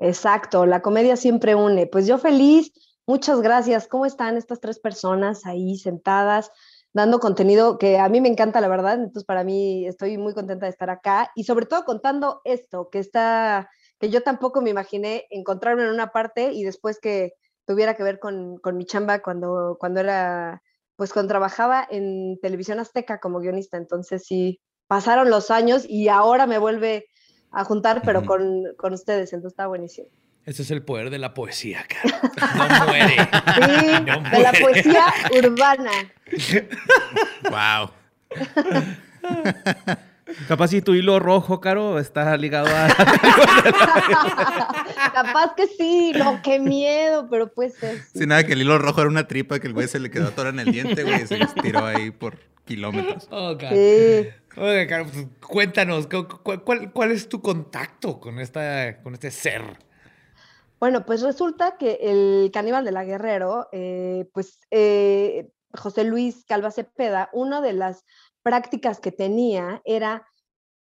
Exacto, 0.00 0.64
la 0.64 0.80
comedia 0.80 1.14
siempre 1.16 1.54
une. 1.54 1.86
Pues 1.86 2.06
yo 2.06 2.16
feliz, 2.18 2.72
muchas 3.06 3.42
gracias. 3.42 3.86
¿Cómo 3.86 4.06
están 4.06 4.38
estas 4.38 4.58
tres 4.58 4.78
personas 4.80 5.44
ahí 5.44 5.76
sentadas, 5.76 6.50
dando 6.94 7.20
contenido 7.20 7.76
que 7.76 7.98
a 7.98 8.08
mí 8.08 8.22
me 8.22 8.28
encanta, 8.30 8.62
la 8.62 8.68
verdad? 8.68 8.94
Entonces, 8.94 9.24
para 9.24 9.44
mí 9.44 9.86
estoy 9.86 10.16
muy 10.16 10.32
contenta 10.32 10.64
de 10.64 10.70
estar 10.70 10.88
acá 10.88 11.30
y 11.34 11.44
sobre 11.44 11.66
todo 11.66 11.84
contando 11.84 12.40
esto, 12.44 12.88
que 12.90 12.98
está, 12.98 13.68
que 13.98 14.08
yo 14.08 14.22
tampoco 14.22 14.62
me 14.62 14.70
imaginé 14.70 15.26
encontrarme 15.28 15.82
en 15.82 15.90
una 15.90 16.12
parte 16.12 16.52
y 16.52 16.64
después 16.64 16.98
que 16.98 17.34
tuviera 17.66 17.94
que 17.94 18.02
ver 18.02 18.18
con, 18.18 18.56
con 18.56 18.78
mi 18.78 18.86
chamba 18.86 19.20
cuando, 19.20 19.76
cuando 19.78 20.00
era, 20.00 20.62
pues 20.96 21.12
cuando 21.12 21.28
trabajaba 21.28 21.86
en 21.90 22.38
televisión 22.40 22.80
azteca 22.80 23.20
como 23.20 23.38
guionista. 23.40 23.76
Entonces 23.76 24.24
sí, 24.24 24.62
pasaron 24.86 25.28
los 25.28 25.50
años 25.50 25.84
y 25.86 26.08
ahora 26.08 26.46
me 26.46 26.56
vuelve 26.58 27.06
a 27.52 27.64
juntar, 27.64 28.02
pero 28.04 28.24
con, 28.24 28.64
con 28.76 28.92
ustedes, 28.92 29.32
entonces 29.32 29.54
está 29.54 29.66
buenísimo. 29.66 30.06
Ese 30.46 30.62
es 30.62 30.70
el 30.70 30.82
poder 30.82 31.10
de 31.10 31.18
la 31.18 31.34
poesía, 31.34 31.84
cara. 31.86 32.20
No 32.56 32.68
muere. 32.86 33.16
Sí, 33.16 33.92
No 34.06 34.20
de 34.30 34.40
la 34.42 34.52
poesía 34.52 35.04
urbana. 35.38 35.90
Wow. 37.50 37.90
Capaz 40.48 40.68
si 40.68 40.80
tu 40.80 40.94
hilo 40.94 41.18
rojo, 41.18 41.60
Caro, 41.60 41.98
está 41.98 42.36
ligado 42.36 42.68
a... 42.68 42.86
Capaz 45.12 45.54
que 45.56 45.66
sí, 45.66 46.12
no, 46.16 46.40
qué 46.42 46.60
miedo, 46.60 47.26
pero 47.28 47.52
pues 47.52 47.74
ser. 47.74 47.96
sí. 47.98 48.20
Sin 48.20 48.28
nada, 48.28 48.44
que 48.44 48.52
el 48.52 48.60
hilo 48.62 48.78
rojo 48.78 49.00
era 49.00 49.10
una 49.10 49.26
tripa 49.26 49.58
que 49.58 49.66
el 49.66 49.72
güey 49.72 49.88
se 49.88 49.98
le 49.98 50.08
quedó 50.10 50.28
atorada 50.28 50.54
en 50.54 50.60
el 50.68 50.72
diente, 50.72 51.02
güey, 51.02 51.22
y 51.22 51.26
se 51.26 51.36
les 51.38 51.52
tiró 51.54 51.84
ahí 51.84 52.12
por 52.12 52.38
kilómetros. 52.64 53.26
Oh, 53.30 53.54
God. 53.54 53.70
Sí. 53.70 54.28
Oye, 54.56 54.86
Caro, 54.86 55.06
pues, 55.12 55.26
cuéntanos, 55.46 56.06
¿cu- 56.06 56.26
cu- 56.42 56.64
¿cuál, 56.64 56.92
cuál 56.92 57.12
es 57.12 57.28
tu 57.28 57.40
contacto 57.40 58.18
con, 58.18 58.38
esta, 58.40 59.00
con 59.02 59.14
este 59.14 59.30
ser? 59.30 59.62
Bueno, 60.80 61.04
pues 61.04 61.22
resulta 61.22 61.76
que 61.76 61.98
el 62.02 62.50
caníbal 62.52 62.84
de 62.84 62.92
la 62.92 63.04
Guerrero, 63.04 63.68
eh, 63.70 64.28
pues 64.32 64.60
eh, 64.70 65.50
José 65.74 66.04
Luis 66.04 66.44
Calva 66.46 66.70
Cepeda, 66.70 67.28
una 67.32 67.60
de 67.60 67.74
las 67.74 68.04
prácticas 68.42 68.98
que 68.98 69.12
tenía 69.12 69.82
era 69.84 70.26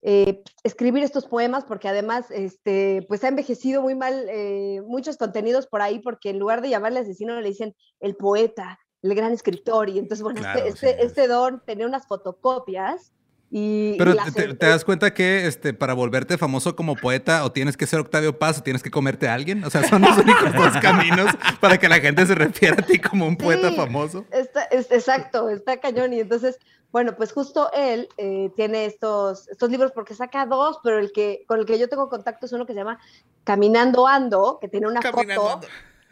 eh, 0.04 0.44
escribir 0.64 1.04
estos 1.04 1.26
poemas, 1.26 1.66
porque 1.66 1.90
además 1.90 2.28
este, 2.30 3.04
pues 3.08 3.24
ha 3.24 3.28
envejecido 3.30 3.82
muy 3.82 3.96
mal 3.96 4.28
eh, 4.30 4.82
muchos 4.86 5.18
contenidos 5.18 5.66
por 5.68 5.82
ahí, 5.82 6.00
porque 6.00 6.30
en 6.30 6.40
lugar 6.40 6.62
de 6.62 6.70
llamarle 6.70 7.00
asesino 7.00 7.42
le 7.42 7.50
dicen 7.50 7.76
el 8.00 8.16
poeta, 8.16 8.80
el 9.02 9.16
gran 9.16 9.34
escritor, 9.34 9.90
y 9.90 9.98
entonces, 10.00 10.22
bueno, 10.24 10.40
Claro, 10.42 10.60
este, 10.64 10.90
este, 10.92 11.04
este 11.06 11.28
don 11.28 11.64
tenía 11.66 11.88
unas 11.88 12.08
fotocopias 12.08 13.12
y... 13.50 13.96
Pero 13.98 14.16
te, 14.16 14.32
te- 14.32 14.44
en- 14.44 14.58
te 14.58 14.66
das 14.68 14.84
cuenta 14.84 15.14
que 15.14 15.48
este, 15.48 15.74
para 15.74 15.94
volverte 15.94 16.38
famoso 16.38 16.76
como 16.76 16.96
poeta, 16.96 17.44
o 17.46 17.52
tienes 17.52 17.78
que 17.78 17.88
ser 17.88 18.00
Octavio 18.00 18.38
Paz, 18.38 18.60
o 18.60 18.64
tienes 18.64 18.84
que 18.84 18.92
comerte 18.92 19.28
a 19.30 19.34
alguien. 19.34 19.64
O 19.64 19.70
sea, 19.70 19.88
son 19.88 20.02
los 20.02 20.18
únicos 20.18 20.54
dos 20.54 20.74
caminos 20.82 21.34
para 21.62 21.78
que 21.78 21.88
la 21.88 22.00
gente 22.00 22.26
se 22.26 22.36
refiera 22.36 22.76
a 22.80 22.86
ti 22.86 23.00
como 23.00 23.26
un 23.26 23.38
poeta 23.38 23.70
Sí. 23.70 23.76
famoso. 23.76 24.26
Está, 24.32 24.64
es- 24.64 24.92
exacto, 24.92 25.50
está 25.50 25.78
cañón. 25.80 26.12
Y 26.14 26.20
entonces, 26.20 26.60
bueno, 26.92 27.16
pues 27.16 27.32
justo 27.32 27.70
él 27.74 28.10
eh, 28.18 28.50
tiene 28.56 28.86
estos, 28.86 29.48
estos 29.50 29.70
libros 29.70 29.92
porque 29.94 30.14
saca 30.14 30.46
dos, 30.46 30.80
pero 30.84 31.00
el 31.00 31.12
que 31.14 31.44
con 31.48 31.60
el 31.60 31.66
que 31.66 31.80
yo 31.80 31.88
tengo 31.90 32.10
contacto 32.10 32.46
es 32.48 32.52
uno 32.52 32.66
que 32.66 32.74
se 32.74 32.80
llama 32.80 33.00
Caminando 33.46 34.08
Ando, 34.08 34.58
que 34.60 34.68
tiene 34.68 34.88
una 34.88 35.00
Caminando 35.00 35.42
foto. 35.42 35.54
ando. 35.56 35.68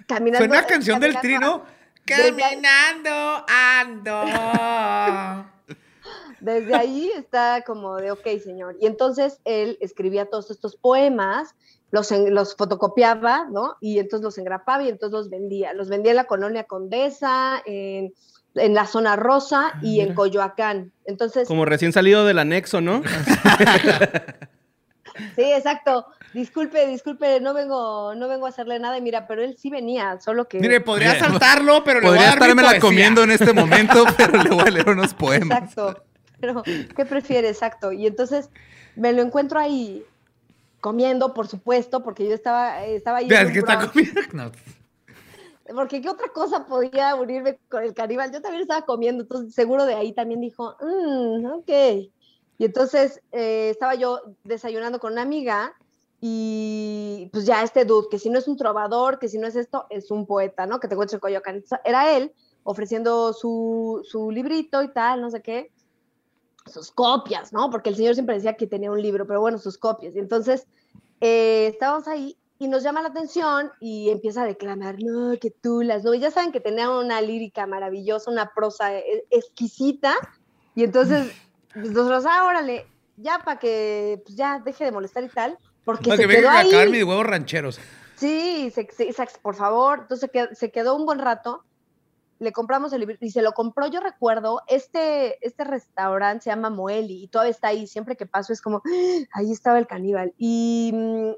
Caminando, 0.08 0.46
¿Suena 0.48 0.66
canción 0.68 1.00
del 1.00 1.20
trino? 1.20 1.64
Caminando 2.06 3.46
ando. 3.48 4.24
Desde 6.46 6.76
ahí 6.76 7.12
está 7.18 7.64
como 7.66 7.96
de, 7.98 8.12
ok, 8.12 8.26
señor. 8.44 8.78
Y 8.80 8.86
entonces 8.88 9.40
él 9.46 9.78
escribía 9.82 10.26
todos 10.28 10.52
estos 10.52 10.76
poemas, 10.76 11.56
los, 11.92 12.12
en- 12.12 12.34
los 12.34 12.56
fotocopiaba, 12.56 13.48
¿no? 13.52 13.76
Y 13.82 14.00
entonces 14.00 14.24
los 14.24 14.38
engrapaba 14.38 14.84
y 14.84 14.90
entonces 14.90 15.12
los 15.18 15.30
vendía. 15.30 15.74
Los 15.74 15.90
vendía 15.90 16.12
en 16.12 16.18
la 16.18 16.26
colonia 16.26 16.66
Condesa, 16.66 17.62
en, 17.66 18.14
en 18.56 18.74
la 18.74 18.86
zona 18.86 19.16
rosa 19.16 19.74
y 19.82 20.02
en. 20.02 20.14
Coyoacán. 20.14 20.92
Entonces, 21.06 21.48
Como 21.48 21.66
recién 21.66 21.92
salido 21.94 22.26
del 22.26 22.40
anexo, 22.40 22.80
¿no? 22.82 23.02
Sí, 25.36 25.44
exacto. 25.44 26.08
Disculpe, 26.34 26.88
disculpe, 26.88 27.40
no 27.40 27.54
vengo, 27.54 28.14
no 28.16 28.28
vengo 28.28 28.48
a 28.48 28.50
hacerle 28.50 28.80
nada. 28.80 28.98
Y 28.98 29.02
mira, 29.02 29.28
pero 29.28 29.42
él 29.44 29.56
sí 29.58 29.70
venía, 29.70 30.20
solo 30.20 30.48
que. 30.50 30.60
Mire, 30.60 30.82
podría 30.82 31.18
saltarlo, 31.18 31.84
pero 31.86 32.02
le 32.02 32.08
voy 32.10 32.18
a 32.18 32.20
Podría 32.20 32.30
dar 32.32 32.40
mi 32.40 32.44
estármela 32.44 32.68
poesía. 32.70 32.82
comiendo 32.82 33.24
en 33.24 33.32
este 33.32 33.54
momento, 33.54 34.04
pero 34.18 34.44
le 34.44 34.50
voy 34.50 34.68
a 34.68 34.72
leer 34.72 34.90
unos 34.90 35.14
poemas. 35.14 35.58
Exacto. 35.64 36.04
Pero, 36.40 36.64
¿qué 36.64 37.06
prefiere? 37.06 37.50
Exacto. 37.50 37.92
Y 37.92 38.08
entonces 38.08 38.50
me 38.96 39.14
lo 39.14 39.22
encuentro 39.22 39.60
ahí 39.60 40.04
comiendo, 40.82 41.34
por 41.34 41.48
supuesto, 41.48 42.04
porque 42.04 42.28
yo 42.28 42.34
estaba, 42.34 42.86
estaba 42.86 43.20
ahí. 43.20 43.28
Veas 43.28 43.52
que 43.52 43.60
está 43.60 43.90
comiendo. 43.90 44.22
No. 44.34 44.52
Porque 45.74 46.00
qué 46.00 46.10
otra 46.10 46.28
cosa 46.30 46.68
podía 46.68 47.16
unirme 47.16 47.58
con 47.70 47.84
el 47.84 47.96
caníbal. 47.96 48.32
Yo 48.32 48.40
también 48.40 48.62
estaba 48.62 48.86
comiendo, 48.86 49.24
entonces 49.24 49.56
seguro 49.56 49.86
de 49.86 49.96
ahí 49.96 50.14
también 50.14 50.40
dijo, 50.42 50.76
"Mm, 50.80 51.46
ok. 51.46 51.70
Y 52.58 52.66
entonces 52.66 53.22
eh, 53.32 53.70
estaba 53.72 53.96
yo 53.96 54.22
desayunando 54.44 55.00
con 55.00 55.14
una 55.14 55.24
amiga 55.24 55.74
y 56.22 57.30
pues 57.34 57.46
ya 57.46 57.64
este 57.64 57.84
dude, 57.84 58.08
que 58.10 58.20
si 58.20 58.30
no 58.30 58.40
es 58.40 58.48
un 58.48 58.58
trovador, 58.58 59.20
que 59.20 59.28
si 59.28 59.38
no 59.38 59.48
es 59.48 59.56
esto, 59.56 59.88
es 59.90 60.12
un 60.12 60.26
poeta, 60.26 60.66
¿no? 60.66 60.80
Que 60.80 60.88
te 60.88 60.94
encuentras 60.94 61.16
en 61.16 61.20
Coyoacán. 61.20 61.64
Era 61.84 62.16
él 62.16 62.32
ofreciendo 62.64 63.34
su, 63.34 64.02
su 64.04 64.32
librito 64.32 64.82
y 64.82 64.88
tal, 64.88 65.22
no 65.22 65.30
sé 65.30 65.42
qué, 65.42 65.72
sus 66.66 66.92
copias, 66.92 67.54
¿no? 67.54 67.70
Porque 67.70 67.90
el 67.90 67.96
señor 67.96 68.14
siempre 68.16 68.36
decía 68.36 68.56
que 68.58 68.68
tenía 68.68 68.92
un 68.92 69.02
libro, 69.02 69.26
pero 69.28 69.40
bueno, 69.42 69.58
sus 69.58 69.78
copias. 69.78 70.16
Y 70.16 70.20
entonces 70.20 70.66
eh, 71.22 71.68
estábamos 71.68 72.08
ahí 72.08 72.38
y 72.58 72.68
nos 72.68 72.84
llama 72.84 73.02
la 73.02 73.10
atención 73.10 73.72
y 73.80 74.10
empieza 74.10 74.44
a 74.44 74.46
declamar, 74.46 74.96
no, 75.00 75.38
que 75.40 75.52
tú 75.52 75.82
las, 75.82 76.04
no, 76.04 76.14
y 76.14 76.20
ya 76.20 76.32
saben 76.32 76.52
que 76.52 76.60
tenía 76.60 76.90
una 76.90 77.22
lírica 77.22 77.68
maravillosa, 77.68 78.32
una 78.32 78.52
prosa 78.54 78.98
eh, 78.98 79.26
exquisita, 79.30 80.16
y 80.74 80.84
entonces 80.84 81.32
pues, 81.74 81.92
nosotros, 81.92 82.26
ah, 82.28 82.46
órale, 82.46 82.88
ya 83.18 83.40
para 83.40 83.60
que 83.60 84.22
pues, 84.26 84.36
ya 84.38 84.60
deje 84.64 84.86
de 84.86 84.92
molestar 84.92 85.24
y 85.24 85.30
tal, 85.30 85.58
porque 85.84 86.10
Para 86.10 86.18
se 86.22 86.28
que 86.28 86.36
quedó 86.36 86.50
a 86.50 86.60
ahí. 86.60 86.70
acabar 86.70 86.90
mis 86.90 87.04
huevos 87.04 87.26
rancheros. 87.26 87.80
Sí, 88.16 88.72
se- 88.74 88.88
se- 88.92 89.14
por 89.42 89.56
favor. 89.56 90.00
Entonces 90.04 90.30
se 90.32 90.32
qued- 90.40 90.54
se 90.56 90.72
quedó 90.72 90.96
un 90.96 91.06
buen 91.06 91.20
rato. 91.20 91.64
Le 92.40 92.52
compramos 92.52 92.92
el 92.94 93.00
libro 93.00 93.16
y 93.20 93.32
se 93.32 93.42
lo 93.42 93.54
compró. 93.54 93.88
Yo 93.88 94.00
recuerdo, 94.02 94.62
este, 94.68 95.46
este 95.46 95.64
restaurante 95.64 96.44
se 96.44 96.50
llama 96.50 96.70
Moeli 96.70 97.24
y 97.24 97.28
todavía 97.28 97.52
está 97.52 97.70
ahí. 97.70 97.88
Siempre 97.88 98.16
que 98.16 98.26
paso 98.26 98.52
es 98.52 98.62
como, 98.62 98.78
"Ah, 98.78 98.82
ahí 99.34 99.52
estaba 99.52 99.80
el 99.80 99.88
caníbal. 99.88 100.34
Y 100.38 100.92
mm, 100.94 101.32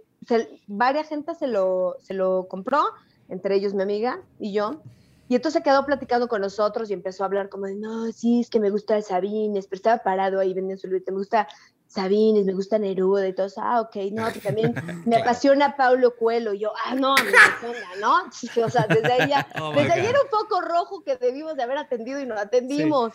varias 0.67 1.07
gente 1.09 1.35
se 1.35 1.47
lo, 1.47 1.95
se 1.99 2.13
lo 2.13 2.47
compró, 2.47 2.81
entre 3.29 3.55
ellos 3.55 3.73
mi 3.73 3.83
amiga 3.83 4.21
y 4.39 4.53
yo. 4.53 4.81
Y 5.29 5.35
entonces 5.35 5.61
quedó 5.61 5.85
platicando 5.85 6.27
con 6.27 6.41
nosotros 6.41 6.89
y 6.89 6.93
empezó 6.93 7.23
a 7.23 7.27
hablar 7.27 7.49
como 7.49 7.65
de, 7.65 7.75
no, 7.75 8.11
sí, 8.13 8.39
es 8.39 8.49
que 8.49 8.61
me 8.61 8.69
gusta 8.69 9.01
Sabines, 9.01 9.67
pero 9.67 9.77
estaba 9.77 10.03
parado 10.03 10.39
ahí 10.39 10.53
vendiendo 10.53 10.79
su 10.79 10.87
libro, 10.87 11.03
me 11.07 11.17
gusta 11.17 11.47
Sabines, 11.88 12.45
me 12.45 12.53
gusta 12.53 12.77
Neruda 12.77 13.27
y 13.27 13.33
todo 13.33 13.47
eso, 13.47 13.61
ah, 13.63 13.81
ok, 13.81 13.95
no, 14.11 14.31
que 14.31 14.39
también 14.39 14.73
me 15.05 15.17
apasiona 15.17 15.75
Paulo 15.75 16.15
Coelho, 16.15 16.53
y 16.53 16.59
yo, 16.59 16.73
ah, 16.85 16.95
no, 16.95 17.15
me 17.15 17.29
apasiona, 17.29 17.88
¿no? 18.01 18.17
O 18.65 18.69
sea, 18.69 18.85
desde 18.88 19.11
ahí 19.13 19.29
ya, 19.29 19.47
Oh 19.59 19.71
desde 19.73 19.93
ahí 19.93 20.05
era 20.05 20.19
un 20.21 20.29
poco 20.29 20.61
rojo 20.61 21.03
que 21.03 21.15
debimos 21.15 21.55
de 21.55 21.63
haber 21.63 21.77
atendido 21.77 22.19
y 22.19 22.25
no 22.25 22.35
atendimos. 22.35 23.13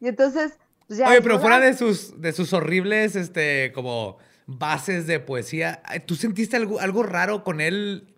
Y 0.00 0.08
entonces, 0.08 0.52
pues 0.86 0.98
ya. 0.98 1.08
Oye, 1.08 1.22
pero 1.22 1.38
fuera 1.38 1.56
"Ah, 1.56 1.60
de 1.60 1.74
sus, 1.76 2.20
de 2.20 2.32
sus 2.32 2.52
horribles, 2.52 3.16
este, 3.16 3.72
como 3.74 4.18
bases 4.46 5.06
de 5.06 5.20
poesía, 5.20 5.82
¿tú 6.06 6.16
sentiste 6.16 6.56
algo, 6.56 6.80
algo 6.80 7.02
raro 7.02 7.44
con 7.44 7.60
él? 7.60 8.14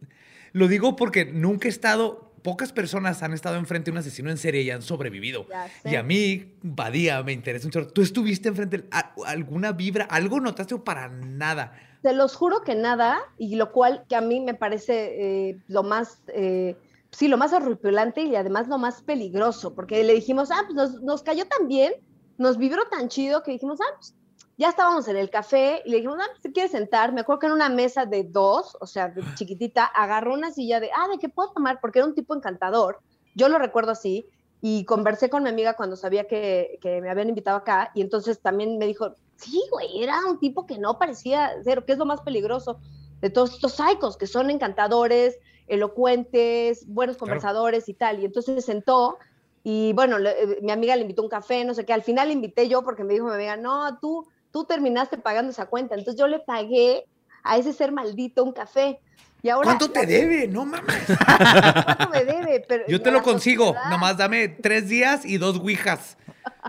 Lo 0.53 0.69
digo 0.69 0.97
porque 0.97 1.25
nunca 1.27 1.69
he 1.69 1.71
estado, 1.71 2.22
pocas 2.43 2.73
personas 2.73 3.23
han 3.23 3.33
estado 3.33 3.57
enfrente 3.57 3.87
de 3.87 3.93
un 3.93 3.99
asesino 3.99 4.31
en 4.31 4.39
serie 4.39 4.63
y 4.63 4.71
han 4.71 4.83
sobrevivido. 4.83 5.47
Y 5.85 5.95
a 5.95 6.03
mí, 6.03 6.55
Badía, 6.63 7.23
me 7.23 7.33
interesa 7.33 7.67
un 7.67 7.73
chorro. 7.73 7.89
¿Tú 7.89 8.03
estuviste 8.03 8.49
enfrente 8.49 8.79
de 8.79 8.89
alguna 9.27 9.73
vibra? 9.73 10.05
¿Algo 10.05 10.41
notaste 10.41 10.75
o 10.75 10.85
para 10.85 11.09
nada? 11.09 11.73
Te 12.03 12.13
los 12.13 12.35
juro 12.35 12.63
que 12.63 12.75
nada, 12.75 13.21
y 13.39 13.55
lo 13.55 13.71
cual 13.71 14.05
que 14.09 14.17
a 14.17 14.21
mí 14.21 14.41
me 14.41 14.55
parece 14.55 15.51
eh, 15.51 15.59
lo 15.69 15.85
más, 15.85 16.19
eh, 16.35 16.77
sí, 17.13 17.29
lo 17.29 17.37
más 17.37 17.53
horripilante 17.53 18.23
y 18.23 18.35
además 18.35 18.67
lo 18.67 18.77
más 18.79 19.03
peligroso, 19.03 19.75
porque 19.75 20.03
le 20.03 20.15
dijimos, 20.15 20.51
ah, 20.51 20.63
pues 20.67 20.75
nos, 20.75 21.01
nos 21.03 21.23
cayó 21.23 21.47
tan 21.47 21.69
bien, 21.69 21.93
nos 22.39 22.59
vibró 22.59 22.83
tan 22.91 23.09
chido 23.09 23.45
que 23.45 23.53
dijimos, 23.53 23.79
ah, 23.81 23.95
pues 23.97 24.17
ya 24.63 24.69
estábamos 24.71 25.09
en 25.09 25.17
el 25.17 25.29
café 25.31 25.83
y 25.85 25.91
le 25.91 25.97
dijimos, 25.97 26.19
ah, 26.21 26.29
¿te 26.41 26.53
quieres 26.53 26.73
sentar? 26.73 27.13
Me 27.13 27.21
acuerdo 27.23 27.41
que 27.41 27.47
en 27.47 27.53
una 27.53 27.69
mesa 27.69 28.07
de 28.07 28.25
dos, 28.25 28.77
o 28.81 28.87
sea, 28.87 29.09
de 29.09 29.23
chiquitita, 29.35 29.85
agarró 29.85 30.33
una 30.35 30.51
silla 30.53 30.81
de, 30.81 30.91
ah, 30.97 31.09
¿de 31.11 31.19
qué 31.19 31.29
puedo 31.29 31.53
tomar? 31.53 31.81
Porque 31.81 31.99
era 31.99 32.07
un 32.07 32.15
tipo 32.15 32.35
encantador, 32.35 33.01
yo 33.35 33.49
lo 33.49 33.59
recuerdo 33.59 33.93
así, 33.93 34.27
y 34.61 34.85
conversé 34.85 35.29
con 35.29 35.43
mi 35.43 35.49
amiga 35.51 35.75
cuando 35.75 35.97
sabía 35.97 36.27
que, 36.29 36.79
que 36.81 37.01
me 37.01 37.11
habían 37.11 37.29
invitado 37.29 37.57
acá, 37.59 37.91
y 37.95 38.01
entonces 38.01 38.41
también 38.41 38.79
me 38.79 38.87
dijo, 38.87 39.17
sí, 39.37 39.61
güey, 39.73 40.03
era 40.03 40.19
un 40.27 40.39
tipo 40.39 40.67
que 40.67 40.79
no 40.79 40.99
parecía 40.99 41.51
ser, 41.65 41.85
que 41.85 41.93
es 41.93 41.99
lo 41.99 42.07
más 42.07 42.21
peligroso 42.23 42.79
de 43.21 43.31
todos 43.31 43.55
estos 43.55 43.73
psicos, 43.73 44.17
que 44.17 44.27
son 44.29 44.51
encantadores, 44.51 45.37
elocuentes, 45.67 46.87
buenos 46.87 47.17
conversadores 47.17 47.89
y 47.89 47.95
tal. 47.95 48.21
Y 48.21 48.25
entonces 48.25 48.55
se 48.57 48.73
sentó 48.73 49.19
y 49.65 49.93
bueno, 49.95 50.19
le- 50.19 50.43
eh, 50.43 50.59
mi 50.63 50.73
amiga 50.73 50.97
le 50.97 51.03
invitó 51.03 51.23
un 51.23 51.29
café, 51.29 51.65
no 51.65 51.75
sé 51.75 51.85
qué, 51.85 51.93
al 51.93 52.03
final 52.03 52.29
le 52.29 52.35
invité 52.35 52.69
yo 52.69 52.83
porque 52.83 53.05
me 53.05 53.15
dijo 53.15 53.27
mi 53.27 53.33
amiga, 53.35 53.57
no, 53.57 53.99
tú, 54.01 54.27
tú 54.53 54.65
terminaste 54.65 55.19
pagando 55.19 55.51
esa 55.51 55.67
cuenta. 55.67 55.95
Entonces 55.97 56.21
yo 56.21 56.29
le 56.29 56.39
pagué 56.39 57.05
a 57.43 57.57
ese 57.57 57.73
ser 57.73 57.91
maldito 57.91 58.45
un 58.45 58.53
café. 58.53 59.01
Y 59.43 59.49
ahora, 59.49 59.65
¿Cuánto 59.65 59.91
te 59.91 60.07
debe? 60.07 60.47
No 60.47 60.65
mames. 60.65 61.03
¿Cuánto 61.85 62.09
me 62.11 62.25
debe? 62.25 62.65
Pero 62.69 62.85
Yo 62.87 63.03
te 63.03 63.11
lo 63.11 63.23
consigo. 63.23 63.69
sociedad- 63.73 63.91
Nomás 63.91 64.17
dame 64.17 64.47
tres 64.49 64.89
días 64.89 65.25
y 65.25 65.39
dos 65.39 65.59
ouijas. 65.59 66.17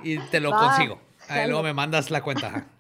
Y 0.01 0.17
te 0.17 0.39
lo 0.39 0.49
Va, 0.49 0.57
consigo. 0.59 0.99
Ahí 1.29 1.47
luego 1.47 1.61
me 1.63 1.73
mandas 1.73 2.09
la 2.09 2.23
cuenta. 2.23 2.65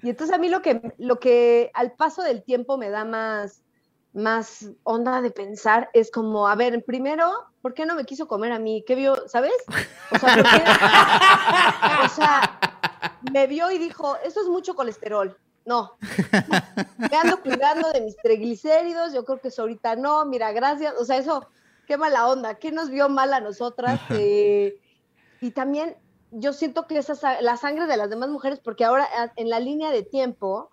Y 0.00 0.10
entonces 0.10 0.32
a 0.32 0.38
mí 0.38 0.48
lo 0.48 0.62
que, 0.62 0.80
lo 0.98 1.18
que 1.18 1.72
al 1.74 1.90
paso 1.90 2.22
del 2.22 2.44
tiempo 2.44 2.78
me 2.78 2.88
da 2.88 3.04
más, 3.04 3.62
más 4.12 4.66
onda 4.84 5.20
de 5.20 5.32
pensar 5.32 5.90
es 5.92 6.12
como, 6.12 6.46
a 6.46 6.54
ver, 6.54 6.84
primero, 6.84 7.32
¿por 7.62 7.74
qué 7.74 7.84
no 7.84 7.96
me 7.96 8.04
quiso 8.04 8.28
comer 8.28 8.52
a 8.52 8.60
mí? 8.60 8.84
¿Qué 8.86 8.94
vio? 8.94 9.16
¿Sabes? 9.26 9.52
O 10.12 10.18
sea, 10.20 10.34
¿por 10.36 10.44
qué? 10.44 10.62
O 12.04 12.08
sea, 12.10 12.77
me 13.32 13.46
vio 13.46 13.70
y 13.70 13.78
dijo, 13.78 14.16
eso 14.24 14.40
es 14.40 14.48
mucho 14.48 14.74
colesterol. 14.74 15.36
No, 15.64 15.92
me 16.96 17.16
ando 17.16 17.42
cuidando 17.42 17.90
de 17.90 18.00
mis 18.00 18.16
triglicéridos, 18.16 19.12
yo 19.12 19.24
creo 19.26 19.38
que 19.40 19.48
eso 19.48 19.62
ahorita 19.62 19.96
no, 19.96 20.24
mira, 20.24 20.50
gracias. 20.52 20.94
O 20.98 21.04
sea, 21.04 21.18
eso, 21.18 21.46
qué 21.86 21.98
mala 21.98 22.26
onda, 22.28 22.54
¿qué 22.54 22.72
nos 22.72 22.88
vio 22.88 23.08
mal 23.10 23.34
a 23.34 23.40
nosotras? 23.40 24.00
Eh, 24.10 24.80
y 25.40 25.50
también 25.50 25.96
yo 26.30 26.52
siento 26.52 26.86
que 26.86 26.96
esa, 26.98 27.14
sa- 27.14 27.40
la 27.42 27.56
sangre 27.56 27.86
de 27.86 27.96
las 27.98 28.08
demás 28.10 28.28
mujeres, 28.30 28.60
porque 28.60 28.84
ahora 28.84 29.06
en 29.36 29.50
la 29.50 29.60
línea 29.60 29.90
de 29.90 30.02
tiempo 30.02 30.70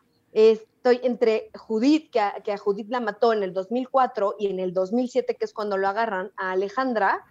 estoy 0.86 1.08
entre 1.08 1.50
Judith, 1.56 2.12
que 2.12 2.20
a, 2.20 2.34
que 2.44 2.52
a 2.54 2.58
Judith 2.58 2.88
la 2.90 3.00
mató 3.00 3.34
en 3.34 3.42
el 3.42 3.54
2004 3.54 4.36
y 4.38 4.48
en 4.48 4.60
el 4.60 4.72
2007, 4.72 5.36
que 5.36 5.46
es 5.46 5.52
cuando 5.54 5.78
lo 5.78 5.88
agarran, 5.88 6.32
a 6.38 6.52
Alejandra. 6.52 7.24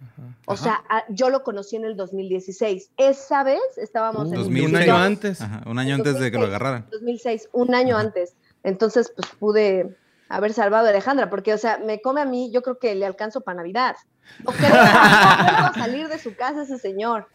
O 0.45 0.57
sea, 0.57 0.83
a- 0.89 1.05
yo 1.09 1.29
lo 1.29 1.43
conocí 1.43 1.77
en 1.77 1.85
el 1.85 1.95
2016. 1.95 2.91
Esa 2.97 3.43
vez 3.45 3.61
estábamos 3.77 4.27
en 4.33 4.39
Uh, 4.39 4.43
2006. 4.43 4.69
un 4.69 4.75
año 4.75 4.97
antes. 4.97 5.41
Ajá, 5.41 5.61
un 5.65 5.79
año 5.79 5.95
antes 5.95 6.19
de 6.19 6.31
que 6.31 6.37
lo 6.37 6.47
2006, 6.47 6.49
agarraran. 6.49 6.87
2006, 6.91 7.49
un 7.53 7.73
año 7.75 7.97
antes. 7.97 8.35
Entonces, 8.63 9.13
pues 9.15 9.29
pude 9.39 9.95
haber 10.27 10.51
salvado 10.53 10.87
a 10.87 10.89
Alejandra, 10.89 11.29
porque, 11.29 11.53
o 11.53 11.57
sea, 11.57 11.77
me 11.77 12.01
come 12.01 12.19
a 12.21 12.25
mí, 12.25 12.51
yo 12.51 12.61
creo 12.61 12.77
que 12.77 12.93
le 12.95 13.05
alcanzo 13.05 13.39
para 13.41 13.57
Navidad. 13.57 13.95
No 14.43 14.51
creo 14.51 14.69
no 14.69 15.73
salir 15.75 16.09
de 16.09 16.19
su 16.19 16.35
casa 16.35 16.63
ese 16.63 16.77
señor. 16.77 17.27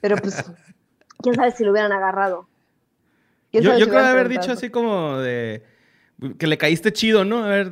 Pero 0.00 0.16
pues, 0.16 0.42
quién 1.22 1.34
sabe 1.34 1.50
si 1.50 1.64
lo 1.64 1.72
hubieran 1.72 1.92
agarrado. 1.92 2.48
¿Quién 3.50 3.64
Yo, 3.64 3.78
yo 3.78 3.88
creo 3.88 4.04
haber 4.04 4.28
dicho 4.28 4.52
así 4.52 4.70
como 4.70 5.18
de 5.18 5.62
que 6.38 6.46
le 6.46 6.58
caíste 6.58 6.92
chido, 6.92 7.24
¿no? 7.24 7.44
A 7.44 7.48
ver, 7.48 7.70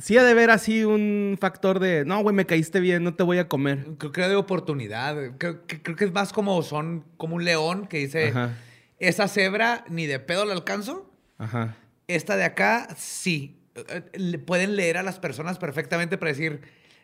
sí 0.00 0.16
ha 0.18 0.22
de 0.24 0.30
haber 0.32 0.50
así 0.50 0.84
un 0.84 1.36
factor 1.40 1.80
de, 1.80 2.04
no, 2.04 2.20
güey, 2.22 2.34
me 2.36 2.44
caíste 2.46 2.80
bien, 2.80 3.02
no 3.04 3.14
te 3.14 3.22
voy 3.22 3.38
a 3.38 3.48
comer. 3.48 3.86
Creo 3.98 4.12
que 4.12 4.20
era 4.20 4.28
de 4.28 4.36
oportunidad. 4.36 5.16
Creo, 5.38 5.66
que- 5.66 5.82
creo 5.82 5.96
que 5.96 6.04
es 6.04 6.12
más 6.12 6.32
como 6.32 6.62
son 6.62 7.04
como 7.16 7.36
un 7.36 7.44
león 7.44 7.86
que 7.86 7.98
dice, 7.98 8.28
Ajá, 8.28 8.50
esa 8.98 9.28
cebra 9.28 9.84
ni 9.88 10.06
de 10.06 10.18
pedo 10.20 10.44
la 10.44 10.52
alcanzo. 10.54 11.10
ajá. 11.38 11.76
Esta 12.08 12.36
de 12.36 12.44
acá, 12.44 12.86
sí. 12.96 13.58
Eh, 13.74 14.02
le 14.14 14.38
pueden 14.38 14.76
leer 14.76 14.96
a 14.96 15.02
las 15.02 15.18
personas 15.18 15.58
perfectamente 15.58 16.16
para 16.18 16.30
decir, 16.30 16.60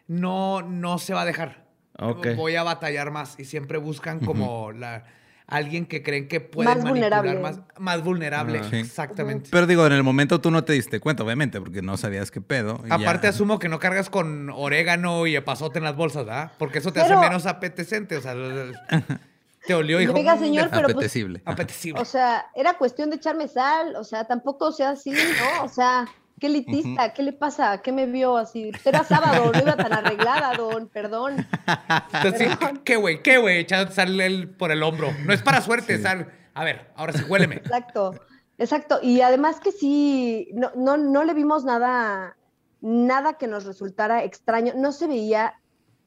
no, 0.06 0.62
no 0.62 0.98
se 0.98 1.12
va 1.12 1.22
a 1.22 1.26
dejar. 1.26 1.66
Ok. 1.98 2.28
Voy 2.36 2.54
a 2.56 2.62
batallar 2.62 3.10
más. 3.10 3.38
Y 3.40 3.44
siempre 3.44 3.78
buscan 3.78 4.20
como 4.20 4.70
la, 4.72 5.04
alguien 5.46 5.86
que 5.86 6.02
creen 6.02 6.28
que 6.28 6.40
pueden 6.40 6.72
Más 6.74 6.84
manipular 6.84 7.22
vulnerable. 7.22 7.40
más, 7.40 7.60
más 7.78 8.02
vulnerable. 8.04 8.60
Ah. 8.62 8.66
Sí. 8.70 8.76
Exactamente. 8.76 9.48
Pero 9.52 9.66
digo, 9.66 9.86
en 9.86 9.92
el 9.92 10.02
momento 10.02 10.40
tú 10.40 10.50
no 10.50 10.64
te 10.64 10.72
diste 10.72 11.00
cuenta, 11.00 11.22
obviamente, 11.24 11.60
porque 11.60 11.82
no 11.82 11.96
sabías 11.96 12.30
qué 12.30 12.40
pedo. 12.40 12.80
y 12.88 12.92
Aparte 12.92 13.24
ya- 13.26 13.30
asumo 13.30 13.58
que 13.58 13.68
no 13.68 13.78
cargas 13.78 14.08
con 14.10 14.50
orégano 14.50 15.26
y 15.26 15.36
epazote 15.36 15.78
en 15.78 15.84
las 15.84 15.96
bolsas, 15.96 16.24
¿verdad? 16.24 16.52
Porque 16.58 16.78
eso 16.78 16.92
te 16.92 17.00
Pero- 17.02 17.18
hace 17.18 17.28
menos 17.28 17.46
apetecente. 17.46 18.16
O 18.16 18.20
sea, 18.22 18.34
te 19.66 19.74
olió 19.74 19.98
y 20.00 20.06
dijo... 20.06 20.14
Oiga, 20.18 20.34
"Mm, 20.36 20.40
señor, 20.40 20.68
pero 20.70 20.82
pues, 20.84 20.94
Apetecible. 20.96 21.42
Apetecible. 21.44 22.00
o 22.00 22.04
sea, 22.04 22.46
era 22.54 22.74
cuestión 22.78 23.10
de 23.10 23.16
echarme 23.16 23.46
sal, 23.48 23.94
o 23.96 24.04
sea, 24.04 24.24
tampoco 24.24 24.72
sea 24.72 24.90
así, 24.90 25.10
¿no? 25.12 25.64
O 25.64 25.68
sea, 25.68 26.06
qué 26.42 26.48
elitista, 26.48 27.12
¿qué 27.14 27.22
le 27.22 27.32
pasa? 27.32 27.80
¿Qué 27.82 27.92
me 27.92 28.06
vio 28.06 28.36
así? 28.36 28.72
Era 28.84 29.04
sábado, 29.04 29.52
no 29.54 29.60
iba 29.60 29.76
tan 29.76 29.92
arreglada, 29.92 30.52
don, 30.56 30.88
perdón. 30.88 31.36
Entonces, 32.12 32.50
sí, 32.50 32.56
Perdón. 32.58 32.80
¿qué 32.84 32.96
güey? 32.96 33.22
¿Qué 33.22 33.38
güey? 33.38 33.60
Echando 33.60 33.92
sal 33.92 34.20
el- 34.20 34.48
por 34.50 34.72
el 34.72 34.82
hombro. 34.82 35.12
No 35.24 35.32
es 35.32 35.40
para 35.40 35.60
suerte, 35.60 36.02
sal. 36.02 36.32
A 36.54 36.64
ver, 36.64 36.90
ahora 36.96 37.12
sí, 37.12 37.22
huéleme. 37.28 37.56
Exacto, 37.56 38.14
exacto. 38.58 38.98
Y 39.00 39.20
además 39.20 39.60
que 39.60 39.70
sí, 39.70 40.48
no, 40.54 40.72
no, 40.74 40.96
no 40.96 41.22
le 41.22 41.32
vimos 41.32 41.62
nada, 41.64 42.36
nada 42.80 43.34
que 43.34 43.46
nos 43.46 43.64
resultara 43.64 44.24
extraño. 44.24 44.72
No 44.76 44.90
se 44.90 45.06
veía, 45.06 45.54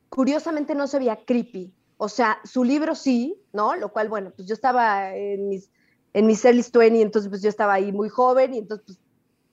curiosamente 0.10 0.76
no 0.76 0.88
se 0.88 1.00
veía 1.00 1.18
creepy. 1.26 1.74
O 1.96 2.10
sea, 2.10 2.40
su 2.44 2.66
libro 2.66 2.94
sí, 2.94 3.42
¿no? 3.54 3.74
Lo 3.78 3.94
cual, 3.94 4.10
bueno, 4.10 4.34
pues 4.36 4.50
yo 4.50 4.54
estaba 4.54 5.16
en 5.16 5.48
mis, 5.48 5.72
en 6.14 6.26
mis 6.28 6.44
early 6.44 6.66
20, 6.74 7.02
entonces 7.02 7.30
pues 7.30 7.42
yo 7.42 7.48
estaba 7.48 7.76
ahí 7.76 7.94
muy 7.94 8.10
joven 8.10 8.54
y 8.54 8.58
entonces 8.58 8.86
pues 8.86 9.00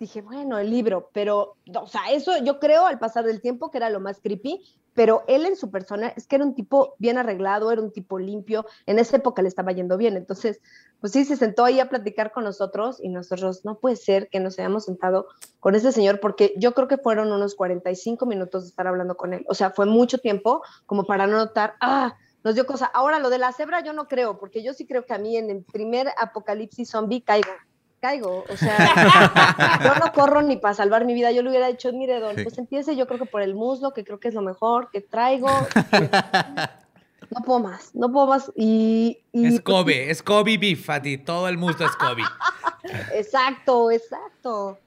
dije, 0.03 0.21
bueno, 0.21 0.59
el 0.59 0.69
libro, 0.69 1.11
pero, 1.13 1.57
o 1.75 1.87
sea, 1.87 2.11
eso 2.11 2.37
yo 2.39 2.59
creo 2.59 2.87
al 2.87 2.99
pasar 2.99 3.25
del 3.25 3.41
tiempo 3.41 3.71
que 3.71 3.79
era 3.79 3.89
lo 3.89 4.01
más 4.01 4.21
creepy, 4.21 4.61
pero 4.95 5.23
él 5.29 5.47
en 5.47 5.55
su 5.55 5.71
persona 5.71 6.09
es 6.09 6.27
que 6.27 6.37
era 6.37 6.45
un 6.45 6.55
tipo 6.55 6.97
bien 6.99 7.19
arreglado, 7.19 7.71
era 7.71 7.81
un 7.81 7.93
tipo 7.93 8.19
limpio, 8.19 8.67
en 8.87 8.99
esa 8.99 9.17
época 9.17 9.43
le 9.43 9.49
estaba 9.49 9.71
yendo 9.71 9.97
bien, 9.97 10.17
entonces, 10.17 10.61
pues 11.01 11.13
sí, 11.13 11.25
se 11.25 11.37
sentó 11.37 11.65
ahí 11.65 11.79
a 11.79 11.89
platicar 11.89 12.33
con 12.33 12.43
nosotros 12.43 12.99
y 13.01 13.11
nosotros, 13.11 13.65
no 13.65 13.79
puede 13.79 13.95
ser 13.97 14.29
que 14.29 14.41
nos 14.41 14.59
hayamos 14.59 14.87
sentado 14.87 15.29
con 15.61 15.77
ese 15.77 15.93
señor, 15.93 16.19
porque 16.19 16.53
yo 16.57 16.75
creo 16.75 16.89
que 16.89 16.99
fueron 16.99 17.31
unos 17.31 17.55
45 17.55 18.27
minutos 18.27 18.65
de 18.65 18.71
estar 18.71 18.89
hablando 18.89 19.17
con 19.17 19.35
él, 19.35 19.47
o 19.49 19.55
sea, 19.55 19.71
fue 19.71 19.87
mucho 19.87 20.19
tiempo 20.19 20.63
como 20.85 21.05
para 21.05 21.29
no 21.29 21.37
notar, 21.37 21.75
ah, 21.81 22.17
nos 22.43 22.57
dio 22.57 22.67
cosa. 22.67 22.87
Ahora, 22.87 23.21
lo 23.21 23.31
de 23.31 23.39
la 23.39 23.53
cebra 23.53 23.85
yo 23.85 23.93
no 23.93 24.09
creo, 24.09 24.37
porque 24.37 24.65
yo 24.65 24.75
sí 24.75 24.85
creo 24.85 25.07
que 25.07 25.15
a 25.15 25.19
mí 25.19 25.37
en 25.37 25.49
el 25.49 25.63
primer 25.63 26.09
apocalipsis 26.19 26.91
zombie 26.91 27.23
caigo. 27.23 27.53
Caigo, 28.03 28.45
o 28.49 28.57
sea, 28.57 29.79
yo 29.85 29.95
no 30.05 30.13
corro 30.13 30.43
ni 30.43 30.57
para 30.57 30.75
salvar 30.75 31.05
mi 31.05 31.15
vida. 31.15 31.31
Yo 31.31 31.43
le 31.43 31.51
hubiera 31.51 31.69
dicho, 31.69 31.93
mire, 31.93 32.19
don, 32.19 32.35
Sí. 32.35 32.43
pues 32.43 32.59
empiece 32.59 32.97
yo 32.97 33.07
creo 33.07 33.21
que 33.21 33.27
por 33.27 33.43
el 33.43 33.55
muslo, 33.55 33.93
que 33.93 34.05
creo 34.05 34.19
que 34.19 34.27
es 34.27 34.35
lo 34.35 34.43
mejor 34.43 34.91
que 34.91 35.01
traigo. 35.01 35.49
No 37.35 37.41
puedo 37.47 37.61
más, 37.61 37.95
no 37.95 38.13
puedo 38.13 38.27
más. 38.27 38.53
Y, 38.55 39.21
y 39.33 39.47
Es 39.47 39.61
Kobe, 39.63 40.11
es 40.11 40.23
Kobe 40.23 40.59
beef, 40.59 40.91
a 40.91 41.01
ti. 41.01 41.17
Todo 41.17 41.49
el 41.49 41.57
mundo 41.57 41.83
es 41.83 41.93
Kobe. 41.93 42.23
exacto, 43.15 43.91
exacto. 43.91 44.79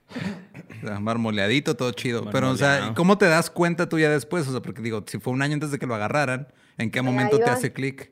O 0.84 0.88
sea, 0.88 0.99
Marmoleadito, 0.99 1.76
todo 1.76 1.91
chido. 1.91 2.30
Pero, 2.32 2.51
o 2.51 2.55
sea. 2.55 2.93
¿cómo 2.95 3.18
te 3.18 3.26
das 3.26 3.49
cuenta 3.49 3.89
tú 3.89 3.97
ya 3.97 4.11
después? 4.11 4.47
O 4.47 4.51
sea, 4.51 4.61
porque 4.61 4.84
digo, 4.84 5.03
si 5.07 5.18
fue 5.18 5.34
un 5.34 5.41
año 5.41 5.55
antes 5.55 5.72
de 5.72 5.80
que 5.80 5.88
lo 5.88 5.95
agarraran, 5.95 6.47
¿en 6.78 6.91
qué 6.91 7.01
momento 7.01 7.38
ahí 7.38 7.43
te 7.45 7.49
hace 7.49 7.74
clic? 7.74 8.11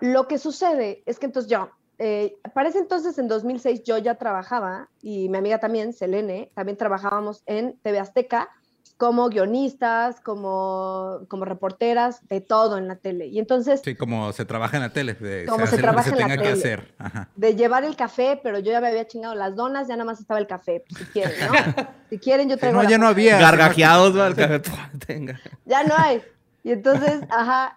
Lo 0.00 0.28
que 0.28 0.38
sucede 0.38 1.02
es 1.04 1.18
que 1.18 1.26
entonces 1.26 1.50
yo, 1.50 1.70
eh, 1.98 2.36
para 2.54 2.68
ese 2.68 2.78
entonces, 2.78 3.18
en 3.18 3.28
2006, 3.28 3.82
yo 3.84 3.98
ya 3.98 4.14
trabajaba 4.16 4.88
y 5.02 5.28
mi 5.28 5.38
amiga 5.38 5.58
también, 5.58 5.92
Selene, 5.92 6.50
también 6.54 6.76
trabajábamos 6.78 7.42
en 7.46 7.78
TV 7.82 7.98
Azteca 8.00 8.48
como 8.96 9.28
guionistas, 9.28 10.20
como, 10.20 11.22
como 11.28 11.44
reporteras, 11.44 12.20
de 12.28 12.40
todo 12.40 12.78
en 12.78 12.86
la 12.86 12.94
tele. 12.96 13.26
Y 13.26 13.40
entonces, 13.40 13.80
Sí, 13.84 13.96
como 13.96 14.32
se 14.32 14.44
trabaja 14.44 14.76
en 14.76 14.84
la 14.84 14.90
tele. 14.90 15.14
de- 15.14 15.46
Como 15.46 15.64
hace 15.64 15.76
se 15.76 15.76
lo 15.76 15.76
que 15.78 15.82
trabaja 15.82 16.02
se 16.04 16.10
en 16.10 16.20
la 16.20 16.22
tenga 16.28 16.36
que 16.36 16.48
tele. 16.50 16.58
hacer. 16.58 16.94
Ajá. 16.98 17.28
de 17.34 17.56
llevar 17.56 17.82
el 17.84 17.96
café, 17.96 18.38
pero 18.42 18.60
yo 18.60 18.70
ya 18.70 18.80
me 18.80 18.86
había 18.88 19.06
chingado 19.06 19.34
las 19.34 19.56
donas, 19.56 19.88
ya 19.88 19.94
nada 19.96 20.04
más 20.04 20.20
estaba 20.20 20.38
el 20.38 20.46
café, 20.46 20.84
pues, 20.88 20.98
si 21.00 21.04
quieren, 21.12 21.34
¿no? 21.40 21.52
Si 22.10 22.18
quieren, 22.20 22.48
yo 22.48 22.56
traigo 22.56 22.76
No, 22.76 22.84
la 22.84 22.90
ya 22.90 22.98
no 22.98 23.08
había. 23.08 23.38
Gargajeados, 23.38 24.16
¿va? 24.16 24.28
El 24.28 24.36
café. 24.36 24.60
Tenga. 25.06 25.40
ya 25.64 25.82
no 25.82 25.94
hay. 25.96 26.22
Y 26.62 26.70
entonces, 26.70 27.20
ajá, 27.30 27.76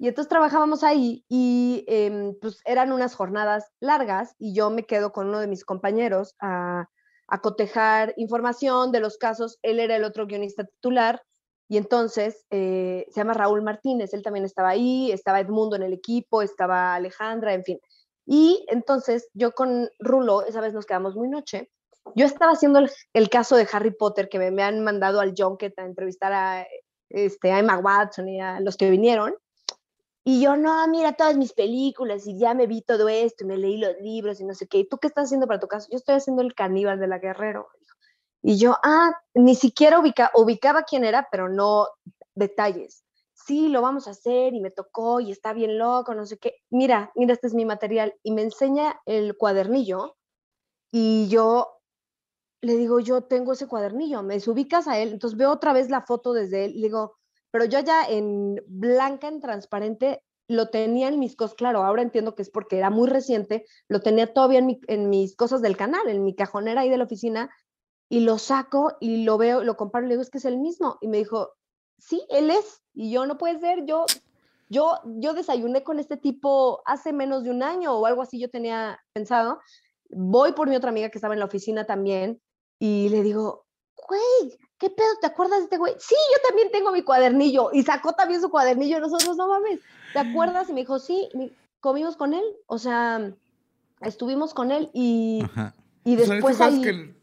y 0.00 0.08
entonces 0.08 0.30
trabajábamos 0.30 0.82
ahí 0.82 1.26
y 1.28 1.84
em, 1.86 2.34
pues 2.40 2.62
eran 2.64 2.90
unas 2.90 3.14
jornadas 3.14 3.70
largas 3.80 4.34
y 4.38 4.54
yo 4.54 4.70
me 4.70 4.86
quedo 4.86 5.12
con 5.12 5.28
uno 5.28 5.40
de 5.40 5.46
mis 5.46 5.62
compañeros 5.62 6.34
a, 6.40 6.88
a 7.28 7.40
cotejar 7.42 8.14
información 8.16 8.92
de 8.92 9.00
los 9.00 9.18
casos. 9.18 9.58
Él 9.60 9.78
era 9.78 9.96
el 9.96 10.04
otro 10.04 10.26
guionista 10.26 10.64
titular 10.64 11.22
y 11.68 11.76
entonces 11.76 12.46
eh, 12.48 13.04
se 13.10 13.20
llama 13.20 13.34
Raúl 13.34 13.60
Martínez, 13.60 14.14
él 14.14 14.22
también 14.22 14.46
estaba 14.46 14.70
ahí, 14.70 15.12
estaba 15.12 15.38
Edmundo 15.38 15.76
en 15.76 15.82
el 15.82 15.92
equipo, 15.92 16.40
estaba 16.40 16.94
Alejandra, 16.94 17.52
en 17.52 17.64
fin. 17.64 17.78
Y 18.24 18.64
entonces 18.68 19.28
yo 19.34 19.52
con 19.52 19.90
Rulo, 19.98 20.46
esa 20.46 20.62
vez 20.62 20.72
nos 20.72 20.86
quedamos 20.86 21.14
muy 21.14 21.28
noche, 21.28 21.70
yo 22.14 22.24
estaba 22.24 22.52
haciendo 22.52 22.80
el, 23.12 23.28
caso 23.28 23.54
de 23.54 23.68
Harry 23.70 23.90
Potter 23.90 24.30
que 24.30 24.38
me, 24.38 24.50
me 24.50 24.62
han 24.62 24.82
mandado 24.82 25.20
al 25.20 25.34
Junket 25.36 25.78
a 25.78 25.84
entrevistar 25.84 26.32
a, 26.32 26.66
este, 27.10 27.52
a 27.52 27.58
Emma 27.58 27.76
Watson 27.76 28.30
y 28.30 28.40
a 28.40 28.60
los 28.60 28.78
que 28.78 28.88
vinieron. 28.88 29.34
Y 30.24 30.42
yo, 30.42 30.56
no, 30.56 30.86
mira 30.88 31.14
todas 31.14 31.36
mis 31.36 31.52
películas 31.52 32.26
y 32.26 32.38
ya 32.38 32.52
me 32.54 32.66
vi 32.66 32.82
todo 32.82 33.08
esto 33.08 33.44
y 33.44 33.46
me 33.46 33.56
leí 33.56 33.78
los 33.78 33.96
libros 34.00 34.40
y 34.40 34.44
no 34.44 34.54
sé 34.54 34.66
qué. 34.66 34.78
¿Y 34.78 34.88
tú 34.88 34.98
qué 34.98 35.06
estás 35.08 35.26
haciendo 35.26 35.46
para 35.46 35.60
tu 35.60 35.66
caso? 35.66 35.88
Yo 35.90 35.96
estoy 35.96 36.16
haciendo 36.16 36.42
el 36.42 36.54
caníbal 36.54 37.00
de 37.00 37.06
la 37.06 37.18
Guerrero. 37.18 37.68
Y 38.42 38.58
yo, 38.58 38.76
ah, 38.82 39.12
ni 39.34 39.54
siquiera 39.54 39.98
ubica, 39.98 40.30
ubicaba 40.34 40.82
quién 40.82 41.04
era, 41.04 41.28
pero 41.30 41.48
no 41.48 41.86
detalles. 42.34 43.04
Sí, 43.32 43.68
lo 43.68 43.80
vamos 43.82 44.06
a 44.06 44.10
hacer 44.10 44.54
y 44.54 44.60
me 44.60 44.70
tocó 44.70 45.20
y 45.20 45.32
está 45.32 45.52
bien 45.54 45.78
loco, 45.78 46.14
no 46.14 46.26
sé 46.26 46.38
qué. 46.38 46.56
Mira, 46.70 47.10
mira, 47.14 47.32
este 47.32 47.46
es 47.46 47.54
mi 47.54 47.64
material. 47.64 48.14
Y 48.22 48.32
me 48.32 48.42
enseña 48.42 49.00
el 49.06 49.36
cuadernillo 49.36 50.16
y 50.92 51.28
yo 51.28 51.80
le 52.62 52.76
digo, 52.76 53.00
yo 53.00 53.22
tengo 53.22 53.52
ese 53.52 53.66
cuadernillo, 53.66 54.22
me 54.22 54.36
ubicas 54.46 54.86
a 54.86 54.98
él, 54.98 55.12
entonces 55.12 55.38
veo 55.38 55.50
otra 55.50 55.72
vez 55.72 55.88
la 55.88 56.02
foto 56.02 56.34
desde 56.34 56.66
él 56.66 56.72
y 56.72 56.80
le 56.80 56.88
digo, 56.88 57.16
pero 57.50 57.64
yo 57.64 57.80
ya 57.80 58.04
en 58.04 58.62
blanca, 58.66 59.28
en 59.28 59.40
transparente, 59.40 60.22
lo 60.48 60.68
tenía 60.68 61.08
en 61.08 61.18
mis 61.20 61.36
cosas, 61.36 61.54
claro, 61.54 61.84
ahora 61.84 62.02
entiendo 62.02 62.34
que 62.34 62.42
es 62.42 62.50
porque 62.50 62.76
era 62.78 62.90
muy 62.90 63.08
reciente, 63.08 63.64
lo 63.88 64.00
tenía 64.00 64.32
todavía 64.32 64.58
en, 64.58 64.66
mi- 64.66 64.80
en 64.88 65.08
mis 65.08 65.36
cosas 65.36 65.62
del 65.62 65.76
canal, 65.76 66.08
en 66.08 66.24
mi 66.24 66.34
cajonera 66.34 66.80
ahí 66.80 66.90
de 66.90 66.96
la 66.98 67.04
oficina, 67.04 67.50
y 68.08 68.20
lo 68.20 68.38
saco 68.38 68.96
y 69.00 69.22
lo 69.24 69.38
veo, 69.38 69.62
lo 69.62 69.76
comparo 69.76 70.04
y 70.04 70.08
le 70.08 70.14
digo, 70.14 70.22
es 70.22 70.30
que 70.30 70.38
es 70.38 70.44
el 70.44 70.58
mismo, 70.58 70.98
y 71.00 71.06
me 71.06 71.18
dijo, 71.18 71.50
sí, 71.98 72.26
él 72.30 72.50
es, 72.50 72.82
y 72.94 73.12
yo 73.12 73.26
no 73.26 73.38
puede 73.38 73.60
ser, 73.60 73.84
yo, 73.86 74.06
yo, 74.68 74.98
yo 75.04 75.34
desayuné 75.34 75.84
con 75.84 76.00
este 76.00 76.16
tipo 76.16 76.82
hace 76.84 77.12
menos 77.12 77.44
de 77.44 77.50
un 77.50 77.62
año 77.62 77.92
o 77.96 78.06
algo 78.06 78.22
así 78.22 78.40
yo 78.40 78.50
tenía 78.50 78.98
pensado, 79.12 79.60
voy 80.08 80.52
por 80.52 80.68
mi 80.68 80.74
otra 80.74 80.90
amiga 80.90 81.10
que 81.10 81.18
estaba 81.18 81.34
en 81.34 81.40
la 81.40 81.46
oficina 81.46 81.86
también 81.86 82.40
y 82.80 83.08
le 83.10 83.22
digo, 83.22 83.66
güey, 84.08 84.58
¿qué 84.80 84.90
pedo? 84.90 85.06
¿Te 85.20 85.26
acuerdas 85.28 85.58
de 85.58 85.64
este 85.64 85.76
güey? 85.76 85.92
Sí, 85.98 86.16
yo 86.32 86.48
también 86.48 86.70
tengo 86.72 86.90
mi 86.90 87.02
cuadernillo. 87.02 87.70
Y 87.72 87.82
sacó 87.84 88.14
también 88.14 88.40
su 88.40 88.50
cuadernillo 88.50 88.98
nosotros, 88.98 89.36
no 89.36 89.46
mames, 89.46 89.78
¿te 90.12 90.18
acuerdas? 90.18 90.68
Y 90.68 90.72
me 90.72 90.80
dijo, 90.80 90.98
sí, 90.98 91.28
mi- 91.34 91.52
comimos 91.80 92.16
con 92.16 92.34
él, 92.34 92.44
o 92.66 92.78
sea, 92.78 93.32
estuvimos 94.00 94.54
con 94.54 94.72
él 94.72 94.90
y, 94.92 95.42
Ajá. 95.44 95.74
y 96.04 96.16
después 96.16 96.60
ahí... 96.60 96.80
que 96.82 97.14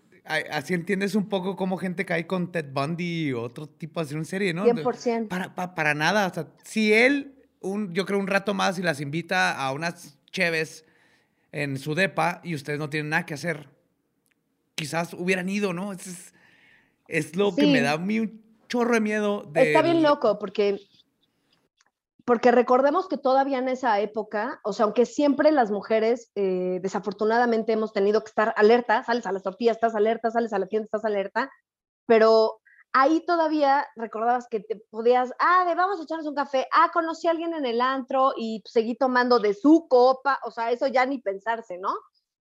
así 0.52 0.74
entiendes 0.74 1.16
un 1.16 1.30
poco 1.30 1.56
cómo 1.56 1.78
gente 1.78 2.06
cae 2.06 2.28
con 2.28 2.52
Ted 2.52 2.66
Bundy 2.72 3.34
o 3.34 3.42
otro 3.44 3.68
tipo 3.68 4.00
así 4.02 4.14
en 4.14 4.26
serie, 4.26 4.54
¿no? 4.54 4.64
De- 4.66 4.74
100%. 4.84 5.28
Para, 5.28 5.56
pa- 5.56 5.74
para 5.74 5.94
nada. 5.94 6.28
O 6.28 6.34
sea, 6.34 6.48
si 6.64 6.94
él, 6.94 7.34
un, 7.62 7.94
yo 7.94 8.06
creo 8.06 8.20
un 8.20 8.28
rato 8.28 8.54
más 8.54 8.78
y 8.78 8.82
las 8.84 9.00
invita 9.00 9.58
a 9.60 9.72
unas 9.72 10.18
cheves 10.32 10.86
en 11.52 11.78
su 11.80 11.96
depa 11.96 12.42
y 12.44 12.54
ustedes 12.56 12.78
no 12.78 12.90
tienen 12.90 13.10
nada 13.10 13.26
que 13.26 13.34
hacer, 13.34 13.70
quizás 14.76 15.14
hubieran 15.14 15.50
ido, 15.50 15.74
¿no? 15.74 15.94
Es, 15.94 16.06
es, 16.08 16.34
es 17.08 17.36
lo 17.36 17.54
que 17.56 17.66
me 17.68 17.80
Sí. 17.80 17.84
da 17.84 17.94
a 17.94 17.98
mí 17.98 18.20
un 18.20 18.44
chorro 18.68 18.94
de 18.94 19.02
miedo. 19.02 19.44
De, 19.52 19.68
Está 19.70 19.82
bien 19.82 20.04
loco 20.04 20.40
porque, 20.40 20.80
porque 22.26 22.52
recordemos 22.52 23.08
que 23.08 23.18
todavía 23.18 23.58
en 23.60 23.70
esa 23.70 24.00
época, 24.02 24.60
o 24.64 24.74
sea, 24.74 24.84
aunque 24.86 25.06
siempre 25.06 25.52
las 25.52 25.72
mujeres 25.72 26.32
eh, 26.36 26.80
desafortunadamente 26.82 27.72
hemos 27.72 27.94
tenido 27.94 28.22
que 28.24 28.30
estar 28.30 28.54
alerta, 28.58 29.04
sales 29.04 29.26
a 29.26 29.32
las 29.32 29.44
tortillas, 29.44 29.78
estás 29.78 29.96
alerta, 29.96 30.32
sales 30.32 30.52
a 30.52 30.60
la 30.60 30.68
tienda, 30.68 30.86
estás 30.86 31.06
alerta, 31.06 31.50
pero 32.06 32.60
ahí 32.92 33.24
todavía 33.26 33.86
recordabas 33.96 34.48
que 34.50 34.60
te 34.60 34.76
podías, 34.90 35.32
ah, 35.40 35.66
de 35.68 35.76
vamos 35.76 36.00
a 36.00 36.04
echarnos 36.04 36.28
un 36.28 36.36
café, 36.36 36.68
ah, 36.74 36.90
conocí 36.94 37.28
a 37.28 37.32
alguien 37.32 37.54
en 37.54 37.66
el 37.66 37.80
antro 37.80 38.34
y 38.36 38.62
seguí 38.66 38.96
tomando 38.96 39.40
de 39.40 39.54
su 39.54 39.88
copa, 39.88 40.40
o 40.44 40.52
sea, 40.52 40.72
eso 40.72 40.88
ya 40.88 41.06
ni 41.06 41.20
pensarse, 41.20 41.78
¿no? 41.78 41.94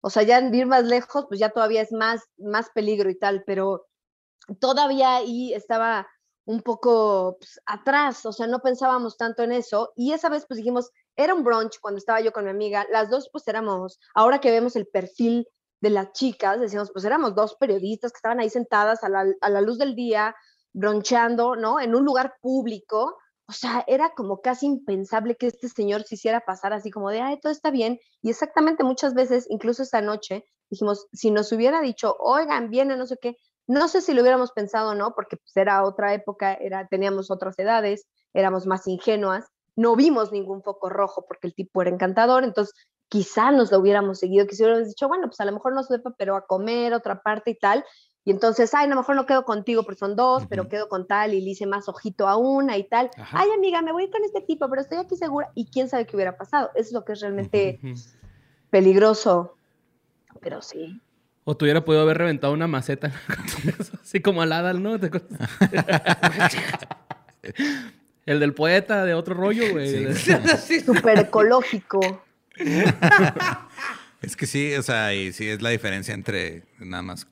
O 0.01 0.11
sea, 0.11 0.23
ya 0.23 0.39
en 0.39 0.55
ir 0.55 0.67
más 0.67 0.85
lejos, 0.85 1.27
pues 1.29 1.39
ya 1.41 1.51
todavía 1.51 1.83
es 1.83 1.93
más, 1.93 2.23
más 2.39 2.71
peligro 2.71 3.11
y 3.11 3.19
tal, 3.19 3.43
pero 3.47 3.87
todavía 4.61 5.17
ahí 5.17 5.53
estaba 5.53 6.07
un 6.45 6.63
poco 6.63 7.37
pues, 7.39 7.61
atrás, 7.67 8.25
o 8.25 8.33
sea, 8.33 8.47
no 8.47 8.61
pensábamos 8.61 9.17
tanto 9.17 9.43
en 9.43 9.53
eso. 9.53 9.93
Y 9.97 10.13
esa 10.13 10.29
vez 10.31 10.47
pues 10.47 10.57
dijimos, 10.57 10.91
era 11.15 11.35
un 11.35 11.45
brunch 11.45 11.79
cuando 11.81 11.99
estaba 11.99 12.21
yo 12.21 12.33
con 12.33 12.45
mi 12.45 12.51
amiga, 12.51 12.87
las 12.91 13.11
dos 13.11 13.29
pues 13.31 13.47
éramos, 13.49 14.01
ahora 14.15 14.41
que 14.41 14.51
vemos 14.51 14.75
el 14.77 14.87
perfil 14.87 15.47
de 15.81 15.91
las 15.91 16.13
chicas, 16.13 16.61
decimos, 16.61 16.91
pues 16.93 17.05
éramos 17.05 17.35
dos 17.35 17.57
periodistas 17.57 18.13
que 18.13 18.17
estaban 18.17 18.41
ahí 18.41 18.51
sentadas 18.51 19.05
a 19.05 19.09
la, 19.09 19.27
a 19.41 19.51
la 19.51 19.61
luz 19.61 19.79
del 19.79 19.95
día, 19.95 20.35
broncheando, 20.73 21.57
¿no? 21.57 21.81
En 21.81 21.95
un 21.95 22.05
lugar 22.05 22.35
público. 22.41 23.17
O 23.47 23.53
sea, 23.53 23.85
era 23.87 24.11
como 24.15 24.41
casi 24.41 24.67
impensable 24.67 25.37
que 25.37 25.47
este 25.47 25.69
señor 25.69 26.03
se 26.05 26.17
hiciera 26.17 26.41
pasar 26.41 26.73
así 26.73 26.91
como 26.91 27.11
de, 27.11 27.21
ay, 27.21 27.41
todo 27.41 27.53
está 27.53 27.71
bien. 27.71 27.99
Y 28.23 28.31
exactamente 28.31 28.85
muchas 28.85 29.15
veces, 29.15 29.47
incluso 29.49 29.83
esta 29.83 30.01
noche, 30.03 30.45
dijimos, 30.71 31.07
si 31.13 31.31
nos 31.31 31.51
hubiera 31.53 31.81
dicho, 31.81 32.17
oigan, 32.21 32.69
viene, 32.71 32.97
no 32.97 33.07
sé 33.07 33.17
qué, 33.21 33.37
no 33.69 33.87
sé 33.87 34.01
si 34.01 34.13
lo 34.15 34.23
hubiéramos 34.23 34.51
pensado 34.51 34.91
o 34.91 34.95
no, 34.95 35.15
porque 35.15 35.37
pues, 35.37 35.57
era 35.57 35.85
otra 35.85 36.13
época, 36.15 36.55
era, 36.55 36.89
teníamos 36.89 37.31
otras 37.31 37.59
edades, 37.59 38.09
éramos 38.35 38.67
más 38.67 38.87
ingenuas, 38.89 39.47
no 39.77 39.95
vimos 39.95 40.33
ningún 40.33 40.63
foco 40.63 40.89
rojo 40.89 41.25
porque 41.29 41.47
el 41.47 41.55
tipo 41.55 41.83
era 41.83 41.91
encantador, 41.91 42.43
entonces 42.43 42.75
quizá 43.09 43.53
nos 43.53 43.71
lo 43.71 43.79
hubiéramos 43.79 44.19
seguido, 44.19 44.47
quizá 44.47 44.65
hubiéramos 44.65 44.89
dicho, 44.89 45.07
bueno, 45.07 45.29
pues 45.29 45.41
a 45.41 45.45
lo 45.45 45.53
mejor 45.53 45.75
no 45.75 45.85
sepa, 45.85 46.13
pero 46.19 46.35
a 46.35 46.47
comer, 46.47 46.93
otra 46.93 47.23
parte 47.23 47.53
y 47.53 47.59
tal, 47.59 47.85
y 48.29 48.31
entonces, 48.31 48.75
ay, 48.75 48.85
a 48.85 48.89
lo 48.89 48.97
mejor 48.97 49.17
no 49.17 49.25
quedo 49.25 49.47
contigo 49.47 49.85
porque 49.85 50.01
son 50.01 50.15
dos, 50.15 50.45
pero 50.51 50.69
quedo 50.69 50.91
con 50.91 51.07
tal 51.07 51.33
y 51.33 51.41
le 51.41 51.53
hice 51.53 51.65
más 51.65 51.89
ojito 51.89 52.29
a 52.29 52.37
una 52.37 52.77
y 52.77 52.87
tal. 52.87 53.11
Ajá. 53.17 53.39
Ay, 53.41 53.49
amiga, 53.57 53.81
me 53.81 53.91
voy 53.91 54.11
con 54.11 54.23
este 54.23 54.43
tipo, 54.43 54.69
pero 54.69 54.83
estoy 54.83 54.99
aquí 54.99 55.17
segura. 55.17 55.51
Y 55.55 55.71
quién 55.71 55.89
sabe 55.89 56.05
qué 56.05 56.15
hubiera 56.15 56.37
pasado. 56.37 56.69
Eso 56.75 56.89
es 56.89 56.93
lo 56.93 57.07
que 57.07 57.15
es 57.15 57.21
realmente 57.21 57.81
Ujú. 57.83 57.95
peligroso. 58.69 59.57
Pero 60.43 60.61
sí. 60.61 61.01
O 61.51 61.57
tú 61.57 61.65
hubiera 61.65 61.83
podido 61.83 62.03
haber 62.03 62.19
reventado 62.19 62.53
una 62.53 62.67
maceta. 62.67 63.11
Así 64.03 64.21
como 64.21 64.43
al 64.43 64.53
Adal, 64.53 64.83
¿no? 64.83 65.01
¿Te? 65.01 65.11
El 68.27 68.39
del 68.39 68.53
poeta 68.53 69.07
de 69.07 69.15
otro 69.15 69.33
rollo, 69.35 69.71
güey. 69.73 70.15
Sí. 70.15 70.81
Súper 70.85 71.21
ecológico. 71.21 72.23
Es 74.21 74.37
que 74.37 74.47
sí, 74.47 74.75
o 74.75 74.83
sea, 74.83 75.15
y 75.15 75.33
sí 75.33 75.49
es 75.49 75.63
la 75.63 75.71
diferencia 75.71 76.13
entre 76.13 76.65
nada 76.81 77.03
más, 77.05 77.29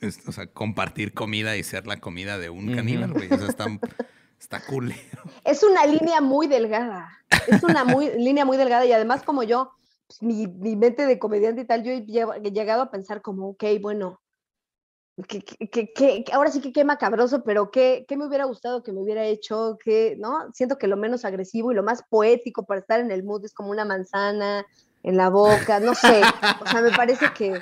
es- 0.00 0.18
o 0.26 0.32
sea, 0.32 0.48
compartir 0.48 1.14
comida 1.14 1.56
y 1.56 1.62
ser 1.62 1.86
la 1.86 1.98
comida 2.00 2.36
de 2.36 2.50
un 2.50 2.74
caníbal, 2.74 3.12
güey. 3.12 3.32
O 3.32 3.38
sea, 3.38 3.46
está, 3.46 3.66
está 4.40 4.60
cool. 4.66 4.92
Es 5.44 5.62
una 5.62 5.86
línea 5.86 6.20
muy 6.20 6.48
delgada. 6.48 7.08
Es 7.46 7.62
una 7.62 7.84
muy, 7.84 8.10
línea 8.18 8.44
muy 8.44 8.56
delgada 8.56 8.84
y 8.84 8.92
además 8.92 9.22
como 9.22 9.44
yo, 9.44 9.72
pues, 10.10 10.22
mi, 10.24 10.48
mi 10.48 10.74
mente 10.74 11.06
de 11.06 11.20
comediante 11.20 11.60
y 11.60 11.64
tal, 11.64 11.84
yo 11.84 11.92
he 11.92 12.00
llegado 12.50 12.82
a 12.82 12.90
pensar 12.90 13.22
como, 13.22 13.50
ok, 13.50 13.62
bueno, 13.80 14.20
que- 15.28 15.40
que- 15.42 15.92
que 15.92 16.24
ahora 16.32 16.50
sí 16.50 16.60
que 16.60 16.72
qué 16.72 16.82
macabroso, 16.84 17.44
pero 17.44 17.70
qué, 17.70 18.04
qué 18.08 18.16
me 18.16 18.26
hubiera 18.26 18.44
gustado 18.44 18.82
que 18.82 18.90
me 18.90 19.00
hubiera 19.02 19.24
hecho, 19.24 19.78
que, 19.84 20.16
¿no? 20.18 20.50
Siento 20.52 20.78
que 20.78 20.88
lo 20.88 20.96
menos 20.96 21.24
agresivo 21.24 21.70
y 21.70 21.76
lo 21.76 21.84
más 21.84 22.02
poético 22.08 22.64
para 22.64 22.80
estar 22.80 22.98
en 22.98 23.12
el 23.12 23.22
mood 23.22 23.44
es 23.44 23.54
como 23.54 23.70
una 23.70 23.84
manzana 23.84 24.66
en 25.04 25.16
la 25.16 25.28
boca, 25.28 25.78
no 25.78 25.94
sé. 25.94 26.22
O 26.60 26.66
sea, 26.66 26.80
me 26.82 26.90
parece 26.90 27.26
que, 27.36 27.60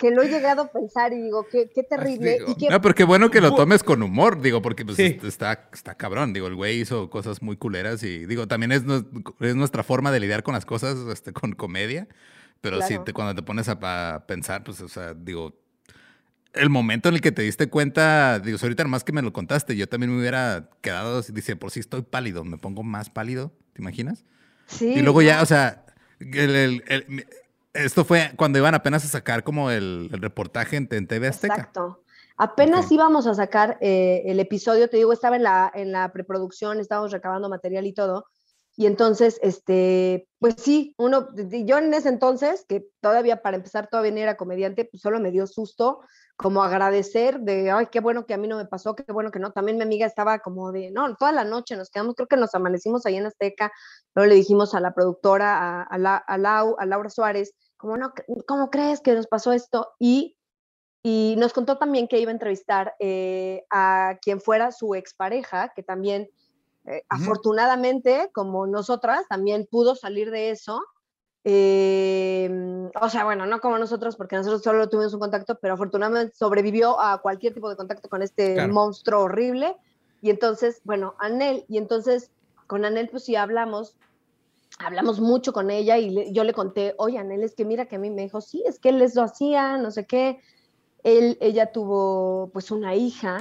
que 0.00 0.10
lo 0.10 0.22
he 0.22 0.28
llegado 0.28 0.62
a 0.62 0.72
pensar 0.72 1.12
y 1.12 1.20
digo, 1.22 1.46
qué, 1.52 1.70
qué 1.74 1.82
terrible. 1.84 2.38
digo, 2.38 2.50
y 2.50 2.54
qué- 2.56 2.68
No, 2.70 2.80
pero 2.80 2.94
qué 2.94 3.04
bueno 3.04 3.30
que 3.30 3.40
lo 3.40 3.54
tomes 3.54 3.82
con 3.84 4.02
humor, 4.02 4.40
digo, 4.40 4.62
porque 4.62 4.84
pues 4.84 4.96
Sí. 4.96 5.02
est- 5.04 5.24
está, 5.24 5.68
está 5.72 5.94
cabrón. 5.94 6.32
Digo, 6.32 6.46
el 6.46 6.54
güey 6.56 6.80
hizo 6.80 7.10
cosas 7.10 7.42
muy 7.42 7.56
culeras 7.56 8.02
y 8.02 8.24
digo, 8.26 8.48
también 8.48 8.72
es, 8.72 8.82
es 9.40 9.54
nuestra 9.54 9.82
forma 9.82 10.10
de 10.10 10.20
lidiar 10.20 10.42
con 10.42 10.54
las 10.54 10.64
cosas 10.64 10.96
este, 11.12 11.32
con 11.32 11.52
comedia. 11.52 12.08
Pero 12.62 12.80
sí, 12.82 12.88
Claro. 12.88 13.04
te- 13.04 13.12
cuando 13.12 13.34
te 13.34 13.42
pones 13.42 13.68
a, 13.68 14.14
a 14.14 14.26
pensar, 14.26 14.64
pues, 14.64 14.80
o 14.80 14.88
sea, 14.88 15.14
digo, 15.14 15.54
el 16.54 16.68
momento 16.68 17.08
en 17.08 17.14
el 17.16 17.20
que 17.20 17.30
te 17.32 17.42
diste 17.42 17.68
cuenta, 17.68 18.38
digo, 18.40 18.58
si 18.58 18.64
ahorita 18.66 18.84
más 18.86 19.04
que 19.04 19.12
me 19.12 19.22
lo 19.22 19.32
contaste, 19.32 19.76
yo 19.76 19.88
también 19.88 20.12
me 20.12 20.18
hubiera 20.18 20.68
quedado, 20.80 21.18
así, 21.18 21.32
dice, 21.32 21.56
por 21.56 21.70
si 21.70 21.80
estoy 21.80 22.02
pálido, 22.02 22.42
me 22.44 22.58
pongo 22.58 22.82
más 22.82 23.08
pálido, 23.10 23.52
¿te 23.72 23.82
imaginas? 23.82 24.24
sí, 24.66 24.94
Y 24.94 25.02
luego 25.02 25.22
ya, 25.22 25.42
o 25.42 25.46
sea, 25.46 25.84
el- 26.20 26.56
el- 26.56 26.84
el- 26.88 27.26
esto 27.74 28.04
fue 28.04 28.32
cuando 28.36 28.58
iban 28.58 28.74
apenas 28.74 29.04
a 29.04 29.08
sacar 29.08 29.44
como 29.44 29.70
el, 29.70 30.08
el 30.12 30.20
reportaje 30.20 30.76
en, 30.76 30.88
en 30.90 31.06
TV 31.06 31.28
Azteca. 31.28 31.54
Exacto. 31.54 32.02
Apenas 32.36 32.90
íbamos 32.90 33.26
a 33.26 33.34
sacar 33.34 33.76
eh, 33.82 34.22
el 34.24 34.40
episodio, 34.40 34.88
te 34.88 34.96
digo, 34.96 35.12
estaba 35.12 35.36
en 35.36 35.42
la, 35.42 35.70
en 35.74 35.92
la 35.92 36.10
preproducción, 36.10 36.80
estábamos 36.80 37.12
recabando 37.12 37.50
material 37.50 37.86
y 37.86 37.92
todo. 37.92 38.26
Y 38.80 38.86
entonces, 38.86 39.38
este, 39.42 40.26
pues 40.38 40.54
sí, 40.56 40.94
uno, 40.96 41.28
yo 41.66 41.76
en 41.76 41.92
ese 41.92 42.08
entonces, 42.08 42.64
que 42.66 42.88
todavía 43.02 43.42
para 43.42 43.58
empezar 43.58 43.88
todavía 43.90 44.10
ni 44.12 44.22
era 44.22 44.38
comediante, 44.38 44.86
pues 44.86 45.02
solo 45.02 45.20
me 45.20 45.30
dio 45.30 45.46
susto, 45.46 46.00
como 46.36 46.62
agradecer 46.62 47.40
de, 47.40 47.70
ay, 47.70 47.88
qué 47.92 48.00
bueno 48.00 48.24
que 48.24 48.32
a 48.32 48.38
mí 48.38 48.48
no 48.48 48.56
me 48.56 48.64
pasó, 48.64 48.94
qué 48.96 49.04
bueno 49.12 49.30
que 49.30 49.38
no. 49.38 49.52
También 49.52 49.76
mi 49.76 49.82
amiga 49.82 50.06
estaba 50.06 50.38
como 50.38 50.72
de, 50.72 50.90
no, 50.92 51.14
toda 51.16 51.30
la 51.32 51.44
noche 51.44 51.76
nos 51.76 51.90
quedamos, 51.90 52.14
creo 52.14 52.26
que 52.28 52.38
nos 52.38 52.54
amanecimos 52.54 53.04
ahí 53.04 53.16
en 53.16 53.26
Azteca, 53.26 53.70
luego 54.14 54.30
le 54.30 54.36
dijimos 54.36 54.74
a 54.74 54.80
la 54.80 54.94
productora, 54.94 55.58
a, 55.58 55.82
a, 55.82 55.98
la- 55.98 56.16
a 56.16 56.38
Lau- 56.38 56.76
a 56.78 56.86
Laura 56.86 57.10
Suárez, 57.10 57.52
como, 57.76 57.98
no, 57.98 58.14
¿cómo 58.48 58.70
crees 58.70 59.02
que 59.02 59.12
nos 59.14 59.26
pasó 59.26 59.52
esto? 59.52 59.90
Y 59.98 60.38
y 61.02 61.34
nos 61.38 61.52
contó 61.52 61.78
también 61.78 62.08
que 62.08 62.18
iba 62.20 62.30
a 62.30 62.32
entrevistar 62.34 62.94
eh, 62.98 63.64
a 63.70 64.18
quien 64.20 64.40
fuera 64.40 64.70
su 64.72 64.94
expareja, 64.94 65.72
que 65.74 65.82
también, 65.82 66.28
eh, 66.90 67.04
afortunadamente, 67.08 68.30
como 68.34 68.66
nosotras, 68.66 69.24
también 69.28 69.66
pudo 69.70 69.94
salir 69.94 70.30
de 70.30 70.50
eso. 70.50 70.80
Eh, 71.44 72.50
o 73.00 73.08
sea, 73.08 73.24
bueno, 73.24 73.46
no 73.46 73.60
como 73.60 73.78
nosotros, 73.78 74.16
porque 74.16 74.36
nosotros 74.36 74.62
solo 74.62 74.88
tuvimos 74.88 75.14
un 75.14 75.20
contacto, 75.20 75.58
pero 75.60 75.74
afortunadamente 75.74 76.34
sobrevivió 76.36 77.00
a 77.00 77.20
cualquier 77.22 77.54
tipo 77.54 77.68
de 77.70 77.76
contacto 77.76 78.08
con 78.08 78.22
este 78.22 78.54
Claro. 78.54 78.72
monstruo 78.72 79.22
horrible. 79.22 79.76
Y 80.20 80.30
entonces, 80.30 80.80
bueno, 80.84 81.14
Anel, 81.18 81.64
y 81.68 81.78
entonces 81.78 82.30
con 82.66 82.84
Anel, 82.84 83.08
pues 83.08 83.24
sí 83.24 83.36
hablamos, 83.36 83.96
hablamos 84.78 85.18
mucho 85.20 85.52
con 85.52 85.70
ella 85.70 85.96
y 85.98 86.10
le- 86.10 86.32
yo 86.32 86.44
le 86.44 86.52
conté, 86.52 86.94
oye, 86.98 87.18
Anel, 87.18 87.42
es 87.42 87.54
que 87.54 87.64
mira 87.64 87.86
que 87.86 87.96
a 87.96 87.98
mí 87.98 88.10
me 88.10 88.22
dijo, 88.22 88.40
sí, 88.40 88.62
es 88.66 88.78
que 88.78 88.90
él 88.90 88.98
les 88.98 89.14
lo 89.14 89.22
hacía, 89.22 89.78
no 89.78 89.90
sé 89.90 90.06
qué. 90.06 90.40
Él, 91.02 91.38
ella 91.40 91.72
tuvo 91.72 92.50
pues 92.52 92.70
una 92.70 92.94
hija 92.94 93.40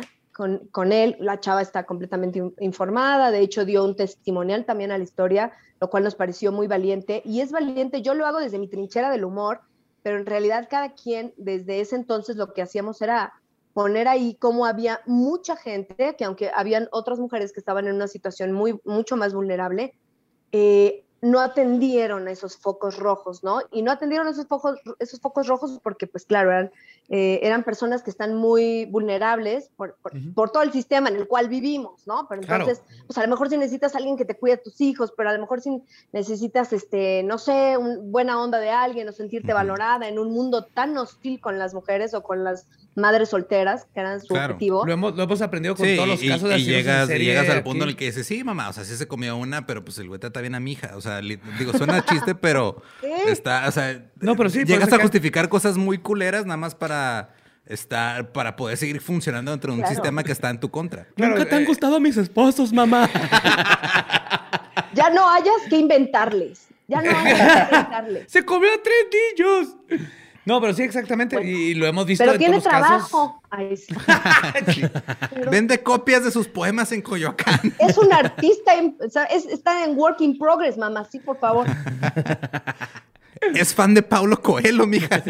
con, 0.72 0.92
él, 0.94 1.18
la 1.20 1.40
chava 1.40 1.62
está 1.62 1.86
completamente 1.86 2.40
in- 2.40 2.56
informada, 2.60 3.32
de 3.32 3.40
hecho 3.40 3.66
dio 3.66 3.84
un 3.84 3.96
testimonial 3.96 4.66
también 4.66 4.92
a 4.92 4.98
la 4.98 5.04
historia, 5.04 5.52
lo 5.82 5.90
cual 5.90 6.04
nos 6.04 6.16
pareció 6.16 6.52
muy 6.52 6.68
valiente. 6.68 7.22
Y 7.26 7.42
es 7.42 7.52
valiente, 7.52 8.02
yo 8.02 8.14
lo 8.14 8.26
hago 8.26 8.40
desde 8.40 8.60
mi 8.60 8.68
trinchera 8.68 9.12
del 9.12 9.26
humor, 9.26 9.62
pero 10.02 10.18
en 10.18 10.26
realidad 10.26 10.68
cada 10.70 10.94
quien 10.94 11.34
desde 11.38 11.82
ese 11.82 11.96
entonces 11.98 12.38
lo 12.38 12.54
que 12.54 12.62
hacíamos 12.62 13.02
era 13.02 13.34
poner 13.74 14.08
ahí 14.08 14.36
cómo 14.40 14.66
había 14.66 15.02
mucha 15.06 15.56
gente, 15.56 16.16
que 16.18 16.26
aunque 16.26 16.52
habían 16.54 16.88
otras 16.92 17.20
mujeres 17.20 17.52
que 17.52 17.60
estaban 17.60 17.88
en 17.88 17.96
una 17.96 18.08
situación 18.08 18.52
muy, 18.54 18.80
mucho 18.86 19.18
más 19.18 19.34
vulnerable, 19.34 19.94
eh, 20.52 21.04
no 21.22 21.42
atendieron 21.42 22.28
esos 22.28 22.58
focos 22.58 22.98
rojos, 22.98 23.44
¿no? 23.44 23.60
Y 23.72 23.82
no 23.82 23.92
atendieron 23.92 24.28
esos 24.28 24.48
focos, 24.48 24.80
esos 25.00 25.20
focos 25.20 25.48
rojos 25.48 25.80
porque, 25.84 26.08
pues 26.08 26.26
claro, 26.26 26.50
eran 26.52 26.72
eh, 27.12 27.40
eran 27.42 27.64
personas 27.64 28.04
que 28.04 28.12
están 28.12 28.36
muy 28.36 28.86
vulnerables 28.86 29.72
por, 29.76 29.98
por- 30.36 30.50
todo 30.52 30.62
el 30.64 30.72
sistema 30.72 31.10
en 31.10 31.16
el 31.16 31.28
cual 31.28 31.50
vivimos, 31.50 32.06
¿no? 32.06 32.28
Pero 32.30 32.42
Claro. 32.42 32.64
entonces, 32.66 32.84
pues 33.08 33.18
a 33.18 33.24
lo 33.24 33.28
mejor 33.30 33.50
si 33.50 33.58
necesitas 33.58 33.96
a 33.96 33.98
alguien 33.98 34.16
que 34.18 34.26
te 34.26 34.36
cuide 34.38 34.54
a 34.56 34.62
tus 34.62 34.80
hijos, 34.82 35.12
pero 35.18 35.30
a 35.30 35.34
lo 35.34 35.40
mejor 35.40 35.60
si 35.62 35.82
necesitas, 36.12 36.74
este, 36.74 37.24
no 37.24 37.38
sé, 37.38 37.78
un, 37.78 38.12
buena 38.12 38.42
onda 38.42 38.60
de 38.60 38.70
alguien 38.70 39.08
o 39.10 39.12
sentirte 39.12 39.54
valorada 39.54 40.08
en 40.08 40.20
un 40.20 40.32
mundo 40.32 40.66
tan 40.66 40.98
hostil 40.98 41.40
con 41.40 41.58
las 41.60 41.74
mujeres 41.74 42.14
o 42.14 42.22
con 42.24 42.44
las 42.44 42.68
madres 42.96 43.30
solteras, 43.30 43.86
que 43.94 44.00
eran 44.02 44.20
su 44.20 44.28
Claro. 44.28 44.54
objetivo. 44.54 44.86
Lo 44.86 44.92
hemos, 44.92 45.16
lo 45.16 45.24
hemos 45.24 45.42
aprendido 45.42 45.76
con 45.76 45.86
Sí, 45.86 45.96
todos 45.96 46.08
los 46.10 46.22
y, 46.24 46.28
casos 46.28 46.50
de 46.50 46.60
y 46.60 46.66
llegas, 46.66 47.10
y 47.10 47.18
llegas 47.20 47.48
al 47.50 47.58
aquí. 47.60 47.64
punto 47.70 47.84
en 47.86 47.90
el 47.92 47.96
que 47.96 48.06
dices, 48.06 48.28
sí, 48.28 48.44
mamá, 48.44 48.70
o 48.70 48.74
sea, 48.74 48.84
sí 48.84 48.96
se 48.98 49.08
comió 49.08 49.38
una, 49.38 49.66
pero 49.66 49.84
pues 49.86 49.98
el 50.00 50.08
güey 50.10 50.20
trata 50.20 50.42
bien 50.42 50.54
a 50.56 50.60
mi 50.60 50.74
hija. 50.74 50.92
O 50.96 51.02
sea, 51.02 51.22
li- 51.22 51.40
digo, 51.58 51.72
suena 51.74 52.04
chiste, 52.06 52.36
pero 52.36 52.82
Sí. 53.02 53.08
está, 53.28 53.68
o 53.68 53.72
sea, 53.72 54.10
No, 54.20 54.36
pero 54.36 54.50
sí, 54.50 54.60
por 54.60 54.68
llegas 54.68 54.88
eso 54.88 54.96
a 54.96 54.98
que- 54.98 55.04
justificar 55.04 55.48
cosas 55.50 55.78
muy 55.78 55.98
culeras 56.00 56.46
nada 56.46 56.58
más 56.58 56.76
para 56.76 56.99
estar, 57.66 58.32
para 58.32 58.56
poder 58.56 58.78
seguir 58.78 59.00
funcionando 59.02 59.52
dentro 59.52 59.72
de 59.72 59.76
un 59.76 59.82
Claro. 59.82 59.96
sistema 59.96 60.24
que 60.24 60.32
está 60.32 60.50
en 60.50 60.60
tu 60.60 60.70
contra. 60.72 61.06
Claro, 61.16 61.36
Nunca 61.36 61.48
te 61.50 61.56
han 61.56 61.64
eh, 61.64 61.66
gustado 61.66 62.00
mis 62.00 62.18
esposos, 62.18 62.74
mamá. 62.74 63.10
Ya 64.94 65.10
no 65.12 65.30
hayas 65.30 65.54
que 65.70 65.78
inventarles. 65.78 66.68
Ya 66.88 67.02
no 67.02 67.12
hayas 67.12 67.38
que 67.70 67.76
inventarles. 67.76 68.32
¡Se 68.32 68.44
comió 68.44 68.70
a 68.74 68.78
tres 68.82 69.06
niños! 69.38 69.76
No, 70.46 70.60
pero 70.60 70.74
sí, 70.74 70.82
exactamente. 70.82 71.36
Bueno, 71.36 71.52
y 71.52 71.76
lo 71.76 71.86
hemos 71.86 72.08
visto 72.08 72.24
Pero 72.24 72.34
en 72.34 72.40
tiene 72.40 72.58
todos 72.60 72.70
trabajo. 72.70 73.42
Ay, 73.52 73.78
sí. 73.78 73.94
casos. 73.94 74.90
Pero 75.36 75.52
Vende 75.52 75.84
copias 75.84 76.24
de 76.24 76.32
sus 76.32 76.48
poemas 76.48 76.92
en 76.92 77.02
Coyoacán. 77.04 77.60
es 77.78 77.98
un 78.00 78.12
artista, 78.12 78.74
en- 78.74 78.98
o 79.06 79.10
sea, 79.10 79.26
es- 79.26 79.46
está 79.46 79.84
en 79.86 79.96
work 79.96 80.22
in 80.22 80.40
progress, 80.40 80.76
mamá, 80.76 81.06
sí, 81.12 81.20
por 81.20 81.38
favor. 81.40 81.68
es 83.54 83.74
fan 83.76 83.94
de 83.94 84.02
Paulo 84.02 84.42
Coelho, 84.42 84.88
mija. 84.88 85.22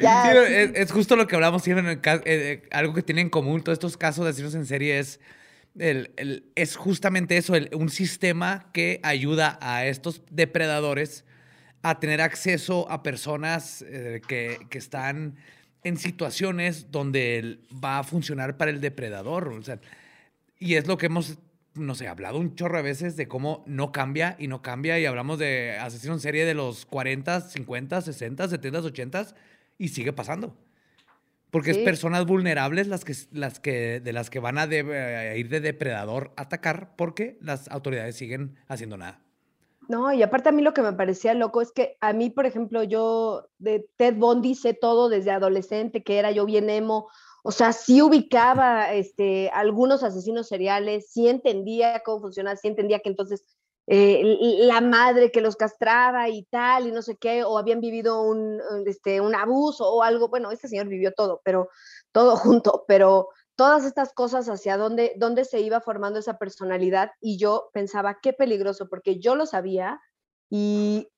Ya, 0.00 0.22
Sí, 0.32 0.38
sí, 0.48 0.54
es, 0.54 0.70
es 0.74 0.92
justo 0.92 1.16
lo 1.16 1.26
que 1.26 1.34
hablamos 1.34 1.62
siempre 1.62 1.84
en 1.84 1.90
el 1.90 2.00
ca- 2.00 2.16
eh, 2.16 2.22
eh, 2.24 2.68
algo 2.70 2.94
que 2.94 3.02
tienen 3.02 3.26
en 3.26 3.30
común 3.30 3.62
todos 3.62 3.76
estos 3.76 3.96
casos 3.96 4.24
de 4.24 4.30
asesinos 4.30 4.54
en 4.54 4.66
serie 4.66 4.98
es 4.98 5.20
el- 5.78 6.10
el- 6.16 6.44
es 6.56 6.76
justamente 6.76 7.36
eso, 7.36 7.54
el- 7.54 7.70
un 7.74 7.90
sistema 7.90 8.70
que 8.72 9.00
ayuda 9.02 9.58
a 9.60 9.86
estos 9.86 10.22
depredadores 10.30 11.24
a 11.82 12.00
tener 12.00 12.20
acceso 12.20 12.90
a 12.90 13.02
personas 13.02 13.82
eh, 13.88 14.20
que, 14.26 14.58
que 14.68 14.78
están 14.78 15.36
en 15.84 15.96
situaciones 15.96 16.90
donde 16.90 17.58
va 17.82 17.98
a 18.00 18.04
funcionar 18.04 18.56
para 18.56 18.70
el 18.70 18.80
depredador. 18.80 19.48
o 19.48 19.62
sea, 19.62 19.80
y 20.58 20.74
es 20.74 20.86
lo 20.86 20.98
que 20.98 21.06
hemos, 21.06 21.38
no 21.74 21.94
sé, 21.94 22.06
hablado 22.08 22.38
un 22.38 22.54
chorro 22.54 22.76
de 22.76 22.82
veces 22.82 23.16
de 23.16 23.28
cómo 23.28 23.64
no 23.66 23.92
cambia 23.92 24.36
y 24.38 24.46
no 24.46 24.60
cambia. 24.60 24.98
Y 24.98 25.06
hablamos 25.06 25.38
de 25.38 25.78
asesinos 25.80 26.16
en 26.18 26.20
serie 26.20 26.44
de 26.44 26.52
los 26.54 26.84
40, 26.84 27.40
50, 27.40 28.02
60, 28.02 28.48
70, 28.48 28.80
80 28.80 29.34
y 29.80 29.88
sigue 29.88 30.12
pasando. 30.12 30.54
Porque 31.50 31.74
Sí. 31.74 31.80
es 31.80 31.84
personas 31.84 32.26
vulnerables 32.26 32.86
las 32.86 33.04
que, 33.04 33.14
las 33.32 33.58
que, 33.58 33.98
de 33.98 34.12
las 34.12 34.30
que 34.30 34.38
van 34.38 34.58
a, 34.58 34.68
de- 34.68 34.82
a 34.96 35.34
ir 35.36 35.48
de 35.48 35.60
depredador 35.60 36.32
a 36.36 36.42
atacar 36.42 36.94
porque 36.96 37.38
las 37.40 37.68
autoridades 37.68 38.14
siguen 38.14 38.56
haciendo 38.68 38.96
nada. 38.96 39.20
No, 39.88 40.12
y 40.12 40.22
aparte 40.22 40.50
a 40.50 40.52
mí 40.52 40.62
lo 40.62 40.72
que 40.72 40.82
me 40.82 40.92
parecía 40.92 41.34
loco 41.34 41.60
es 41.60 41.72
que 41.72 41.96
a 42.00 42.12
mí, 42.12 42.30
por 42.30 42.46
ejemplo, 42.46 42.84
yo 42.84 43.48
de 43.58 43.84
Ted 43.96 44.14
Bundy 44.14 44.54
sé 44.54 44.74
todo 44.74 45.08
desde 45.08 45.32
adolescente, 45.32 46.04
que 46.04 46.18
era 46.20 46.30
yo 46.30 46.44
bien 46.46 46.70
emo, 46.70 47.08
o 47.42 47.50
sea, 47.50 47.72
sí 47.72 48.00
ubicaba 48.00 48.92
este, 48.92 49.50
algunos 49.52 50.04
asesinos 50.04 50.46
seriales, 50.46 51.10
sí 51.10 51.26
entendía 51.28 52.02
cómo 52.04 52.20
funcionaba, 52.20 52.54
sí 52.56 52.68
entendía 52.68 53.00
que 53.00 53.08
entonces 53.08 53.44
eh, 53.92 54.22
la 54.60 54.80
madre 54.80 55.32
que 55.32 55.40
los 55.40 55.56
castraba 55.56 56.28
y 56.28 56.44
tal, 56.44 56.86
y 56.86 56.92
no 56.92 57.02
sé 57.02 57.16
qué, 57.16 57.42
o 57.42 57.58
habían 57.58 57.80
vivido 57.80 58.22
un, 58.22 58.60
este, 58.86 59.20
un 59.20 59.34
abuso 59.34 59.92
o 59.92 60.04
algo, 60.04 60.28
bueno, 60.28 60.52
este 60.52 60.68
señor 60.68 60.86
vivió 60.86 61.10
todo, 61.10 61.40
pero 61.44 61.68
todo 62.12 62.36
junto, 62.36 62.84
pero 62.86 63.30
todas 63.56 63.84
estas 63.84 64.12
cosas 64.12 64.48
hacia 64.48 64.76
dónde, 64.76 65.14
dónde 65.16 65.44
se 65.44 65.58
iba 65.58 65.80
formando 65.80 66.20
esa 66.20 66.38
personalidad 66.38 67.10
y 67.20 67.36
yo 67.36 67.68
pensaba, 67.72 68.20
qué 68.22 68.32
peligroso, 68.32 68.88
porque 68.88 69.18
yo 69.18 69.34
lo 69.34 69.44
sabía 69.44 70.00
y 70.48 71.08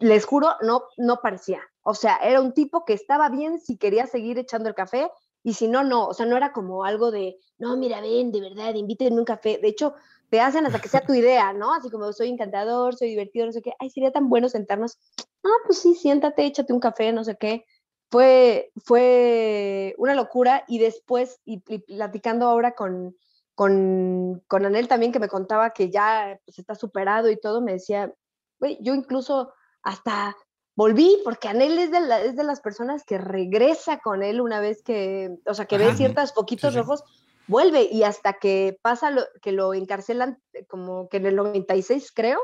les 0.00 0.24
juro, 0.24 0.56
no, 0.62 0.82
no 0.96 1.20
parecía. 1.22 1.62
O 1.82 1.94
sea, 1.94 2.16
era 2.16 2.40
un 2.40 2.54
tipo 2.54 2.84
que 2.84 2.92
estaba 2.92 3.28
bien 3.28 3.60
si 3.60 3.76
quería 3.76 4.08
seguir 4.08 4.36
echando 4.36 4.68
el 4.68 4.74
café 4.74 5.08
y 5.44 5.54
si 5.54 5.68
no, 5.68 5.84
no. 5.84 6.08
O 6.08 6.12
sea, 6.12 6.26
no 6.26 6.36
era 6.36 6.52
como 6.52 6.84
algo 6.84 7.12
de, 7.12 7.38
no, 7.56 7.76
mira, 7.76 8.00
ven, 8.00 8.32
de 8.32 8.40
verdad, 8.40 8.74
invítenme 8.74 9.20
un 9.20 9.24
café. 9.24 9.58
De 9.62 9.68
hecho, 9.68 9.94
te 10.30 10.40
hacen 10.40 10.64
hasta 10.64 10.78
que 10.80 10.88
sea 10.88 11.04
tu 11.04 11.12
idea, 11.12 11.52
¿no? 11.52 11.74
Así 11.74 11.90
como 11.90 12.12
soy 12.12 12.28
encantador, 12.30 12.94
soy 12.96 13.08
divertido, 13.10 13.46
no 13.46 13.52
sé 13.52 13.60
qué. 13.62 13.72
Ay, 13.78 13.90
sería 13.90 14.12
tan 14.12 14.28
bueno 14.28 14.48
sentarnos. 14.48 14.96
Ah, 15.44 15.48
pues 15.66 15.78
sí, 15.80 15.94
siéntate, 15.94 16.44
échate 16.46 16.72
un 16.72 16.80
café, 16.80 17.12
no 17.12 17.24
sé 17.24 17.36
qué 17.36 17.64
fue, 18.10 18.72
fue 18.84 19.94
una 19.98 20.14
locura 20.14 20.64
y 20.66 20.78
después, 20.78 21.40
y, 21.44 21.62
y 21.68 21.78
platicando 21.78 22.46
ahora 22.46 22.72
con, 22.74 23.16
con, 23.54 24.42
con 24.48 24.66
Anel 24.66 24.88
también, 24.88 25.12
que 25.12 25.20
me 25.20 25.28
contaba 25.28 25.70
que 25.70 25.90
ya 25.90 26.38
pues, 26.44 26.58
está 26.58 26.74
superado 26.74 27.30
y 27.30 27.38
todo, 27.38 27.60
me 27.60 27.72
decía, 27.74 28.12
güey, 28.58 28.78
yo 28.80 28.94
incluso 28.94 29.52
hasta 29.82 30.36
volví, 30.74 31.18
porque 31.24 31.48
Anel 31.48 31.78
es 31.78 31.90
de, 31.92 32.00
la- 32.00 32.20
es 32.20 32.34
de 32.36 32.44
las 32.44 32.60
personas 32.60 33.04
que 33.04 33.18
regresa 33.18 33.98
con 34.00 34.22
él 34.22 34.40
una 34.40 34.60
vez 34.60 34.82
que, 34.82 35.36
o 35.46 35.54
sea, 35.54 35.66
que 35.66 35.78
ve 35.78 35.86
Ajá. 35.86 35.96
ciertos 35.96 36.32
foquitos 36.34 36.72
Sí, 36.72 36.78
sí. 36.78 36.80
rojos, 36.80 37.04
vuelve 37.50 37.82
y 37.82 38.04
hasta 38.04 38.34
que 38.34 38.78
pasa 38.80 39.10
lo, 39.10 39.22
que 39.42 39.52
lo 39.52 39.74
encarcelan 39.74 40.40
eh, 40.52 40.64
como 40.66 41.08
que 41.08 41.18
en 41.18 41.26
el 41.26 41.36
96, 41.36 42.12
creo, 42.14 42.40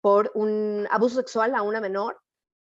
por 0.00 0.32
un 0.34 0.88
abuso 0.90 1.16
sexual 1.16 1.54
a 1.54 1.62
una 1.62 1.80
menor. 1.80 2.18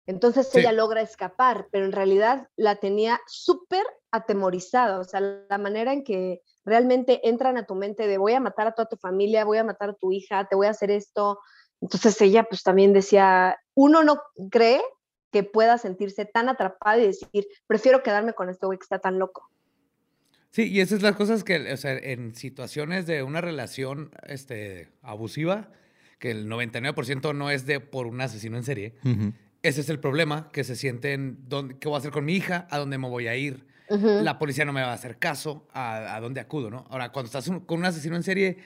Entonces 0.06 0.48
Sí. 0.48 0.60
ella 0.60 0.72
logra 0.72 1.00
escapar, 1.00 1.68
pero 1.72 1.84
en 1.84 1.92
realidad 1.92 2.48
la 2.56 2.76
tenía 2.76 3.20
súper 3.26 3.84
atemorizada. 4.10 4.98
O 5.00 5.04
sea, 5.04 5.20
la 5.20 5.58
manera 5.58 5.92
en 5.92 6.04
que 6.04 6.42
realmente 6.64 7.28
entran 7.28 7.56
a 7.56 7.66
tu 7.66 7.74
mente 7.74 8.06
de 8.06 8.18
voy 8.18 8.34
a 8.34 8.40
matar 8.40 8.66
a 8.66 8.72
toda 8.72 8.88
tu 8.88 8.96
familia, 8.96 9.44
voy 9.44 9.58
a 9.58 9.64
matar 9.64 9.90
a 9.90 9.94
tu 9.94 10.12
hija, 10.12 10.46
te 10.48 10.56
voy 10.56 10.66
a 10.66 10.70
hacer 10.70 10.90
esto. 10.90 11.40
Entonces 11.80 12.20
ella 12.20 12.44
pues 12.44 12.62
también 12.62 12.92
decía, 12.92 13.58
uno 13.74 14.02
no 14.02 14.20
cree 14.50 14.80
que 15.32 15.42
pueda 15.42 15.76
sentirse 15.76 16.24
tan 16.24 16.48
atrapada 16.48 16.98
y 16.98 17.06
decir, 17.08 17.46
prefiero 17.66 18.02
quedarme 18.02 18.32
con 18.32 18.48
este 18.48 18.66
güey 18.66 18.78
que 18.78 18.84
está 18.84 18.98
tan 18.98 19.18
loco. 19.18 19.50
Sí, 20.50 20.64
y 20.64 20.80
esas 20.80 21.00
son 21.00 21.08
las 21.10 21.16
cosas 21.16 21.44
que, 21.44 21.72
o 21.72 21.76
sea, 21.76 21.92
en 21.98 22.34
situaciones 22.34 23.06
de 23.06 23.22
una 23.22 23.40
relación 23.40 24.10
este, 24.26 24.88
abusiva, 25.02 25.70
que 26.18 26.30
el 26.30 26.48
99% 26.48 27.34
no 27.34 27.50
es 27.50 27.66
de 27.66 27.80
por 27.80 28.06
un 28.06 28.20
asesino 28.22 28.56
en 28.56 28.64
serie, 28.64 28.94
ese 29.62 29.80
es 29.82 29.88
el 29.90 29.98
problema, 29.98 30.48
que 30.52 30.64
se 30.64 30.74
sienten, 30.76 31.38
¿dónde- 31.48 31.76
¿qué 31.78 31.88
voy 31.88 31.96
a 31.96 31.98
hacer 31.98 32.10
con 32.10 32.24
mi 32.24 32.34
hija? 32.34 32.66
¿A 32.70 32.78
dónde 32.78 32.96
me 32.98 33.08
voy 33.08 33.26
a 33.26 33.36
ir? 33.36 33.66
La 34.24 34.38
policía 34.38 34.64
no 34.64 34.72
me 34.72 34.80
va 34.80 34.90
a 34.90 34.94
hacer 34.94 35.18
caso, 35.18 35.68
¿a, 35.72 36.14
a 36.16 36.20
dónde 36.20 36.40
acudo? 36.40 36.70
¿no? 36.70 36.86
Ahora, 36.88 37.12
cuando 37.12 37.26
estás 37.26 37.48
un- 37.48 37.60
con 37.60 37.80
un 37.80 37.84
asesino 37.84 38.16
en 38.16 38.22
serie, 38.22 38.56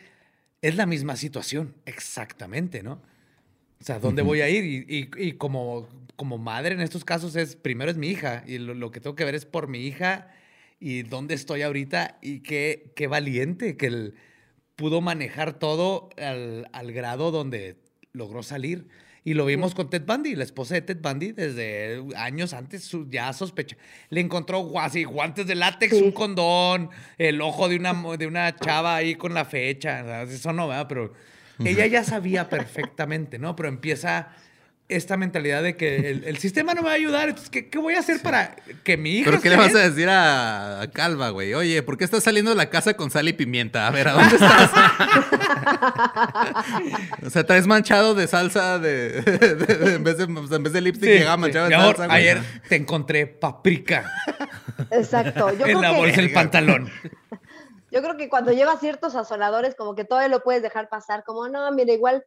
es 0.63 0.77
la 0.77 0.87
misma 0.87 1.17
situación, 1.17 1.75
exactamente, 1.87 2.83
¿no? 2.83 3.03
O 3.81 3.85
sea, 3.85 3.99
¿dónde 3.99 4.23
voy 4.23 4.43
a 4.43 4.49
ir? 4.49 4.65
Y, 4.65 4.85
y- 4.89 5.11
y 5.29 5.33
como, 5.33 5.89
como 6.17 6.37
madre 6.39 6.75
en 6.75 6.81
estos 6.83 7.05
casos 7.05 7.35
es, 7.35 7.57
primero 7.57 7.91
es 7.91 7.97
mi 7.97 8.09
hija, 8.09 8.45
y 8.47 8.59
lo, 8.59 8.75
lo 8.75 8.91
que 8.91 9.01
tengo 9.01 9.17
que 9.17 9.25
ver 9.25 9.35
es 9.35 9.47
por 9.47 9.69
mi 9.69 9.79
hija 9.87 10.29
y 10.81 11.03
dónde 11.03 11.35
estoy 11.35 11.63
ahorita 11.63 12.19
y 12.23 12.41
qué, 12.41 12.93
qué 12.97 13.07
valiente 13.07 13.77
que 13.77 13.87
él 13.87 14.15
pudo 14.77 15.01
manejar 15.03 15.59
todo 15.59 16.09
al, 16.17 16.69
al 16.73 16.93
grado 16.93 17.31
donde 17.31 17.77
logró 18.13 18.43
salir. 18.43 18.89
Y 19.23 19.35
lo 19.35 19.45
vimos 19.45 19.75
con 19.75 19.91
Ted 19.91 20.05
Bundy, 20.07 20.35
la 20.35 20.45
esposa 20.45 20.73
de 20.75 20.81
Ted 20.81 20.97
Bundy, 21.03 21.33
desde 21.33 22.03
años 22.17 22.55
antes 22.55 22.85
su- 22.85 23.07
ya 23.11 23.31
sospecha. 23.35 23.77
Le 24.09 24.23
encontró 24.23 24.81
así, 24.81 25.05
guantes 25.05 25.47
de 25.47 25.55
látex, 25.55 25.95
Sí. 25.99 26.03
un 26.03 26.13
condón, 26.13 26.89
el 27.19 27.43
ojo 27.43 27.69
de 27.69 27.77
una, 27.77 27.93
de 28.17 28.27
una 28.27 28.57
chava 28.57 28.97
ahí 28.97 29.17
con 29.17 29.35
la 29.35 29.45
fecha. 29.45 30.23
Eso 30.23 30.55
no, 30.55 30.69
¿verdad? 30.69 30.87
Pero 30.89 31.13
ella 31.63 31.87
ya 31.87 32.03
sabía 32.03 32.49
perfectamente, 32.49 33.39
¿no? 33.39 33.55
Pero 33.55 33.69
empieza 33.69 34.35
esta 34.91 35.17
mentalidad 35.17 35.63
de 35.63 35.77
que 35.77 36.11
el, 36.11 36.25
el 36.25 36.39
sistema 36.39 36.75
no 36.75 36.83
me 36.83 36.87
va 36.89 36.93
a 36.93 36.97
ayudar. 36.97 37.29
Entonces, 37.29 37.51
¿qué, 37.51 37.69
qué 37.71 37.79
voy 37.79 37.95
a 37.95 38.01
hacer 38.01 38.21
para 38.23 38.57
que 38.85 38.97
mi 38.97 39.19
hija 39.19 39.31
¿Pero 39.31 39.43
qué 39.43 39.51
le 39.51 39.57
vas 39.57 39.75
a 39.75 39.79
decir 39.79 40.09
a, 40.09 40.81
a 40.83 40.91
Calva, 40.91 41.31
güey? 41.31 41.55
Oye, 41.55 41.83
¿por 41.83 41.97
qué 41.99 42.05
estás 42.05 42.25
saliendo 42.25 42.51
de 42.51 42.57
la 42.57 42.71
casa 42.71 42.95
con 42.95 43.11
sal 43.11 43.29
y 43.29 43.33
pimienta? 43.33 43.87
A 43.87 43.91
ver, 43.91 44.09
¿a 44.09 44.13
dónde 44.13 44.35
estás? 44.37 44.71
o 47.27 47.31
sea, 47.31 47.45
traes 47.45 47.67
manchado 47.67 48.15
de 48.15 48.27
salsa 48.27 48.79
de, 48.79 49.23
de- 49.23 49.55
de- 49.55 49.95
en, 49.95 50.05
vez 50.05 50.19
de, 50.19 50.25
en 50.25 50.63
vez 50.63 50.73
de 50.73 50.81
lipstick 50.81 51.09
Sí, 51.11 51.19
llegaba 51.19 51.37
manchado 51.37 51.69
de 51.69 51.75
salsa, 51.75 52.07
güey. 52.07 52.19
ayer 52.19 52.39
te 52.69 52.77
encontré 52.77 53.27
paprika 53.27 54.11
Exacto. 54.91 55.49
Yo 55.55 55.67
en 55.67 55.79
creo 55.79 55.83
la 55.83 55.91
que- 55.91 55.97
bolsa 55.97 56.21
del 56.21 56.33
pantalón. 56.33 56.91
Yo 57.93 58.03
creo 58.03 58.17
que 58.17 58.29
cuando 58.29 58.53
lleva 58.53 58.79
ciertos 58.79 59.15
sazonadores, 59.15 59.75
como 59.75 59.97
que 59.97 60.05
todavía 60.05 60.29
lo 60.29 60.45
puedes 60.45 60.63
dejar 60.63 60.89
pasar, 60.89 61.25
como 61.25 61.49
no, 61.49 61.71
mira, 61.73 61.93
igual 61.93 62.25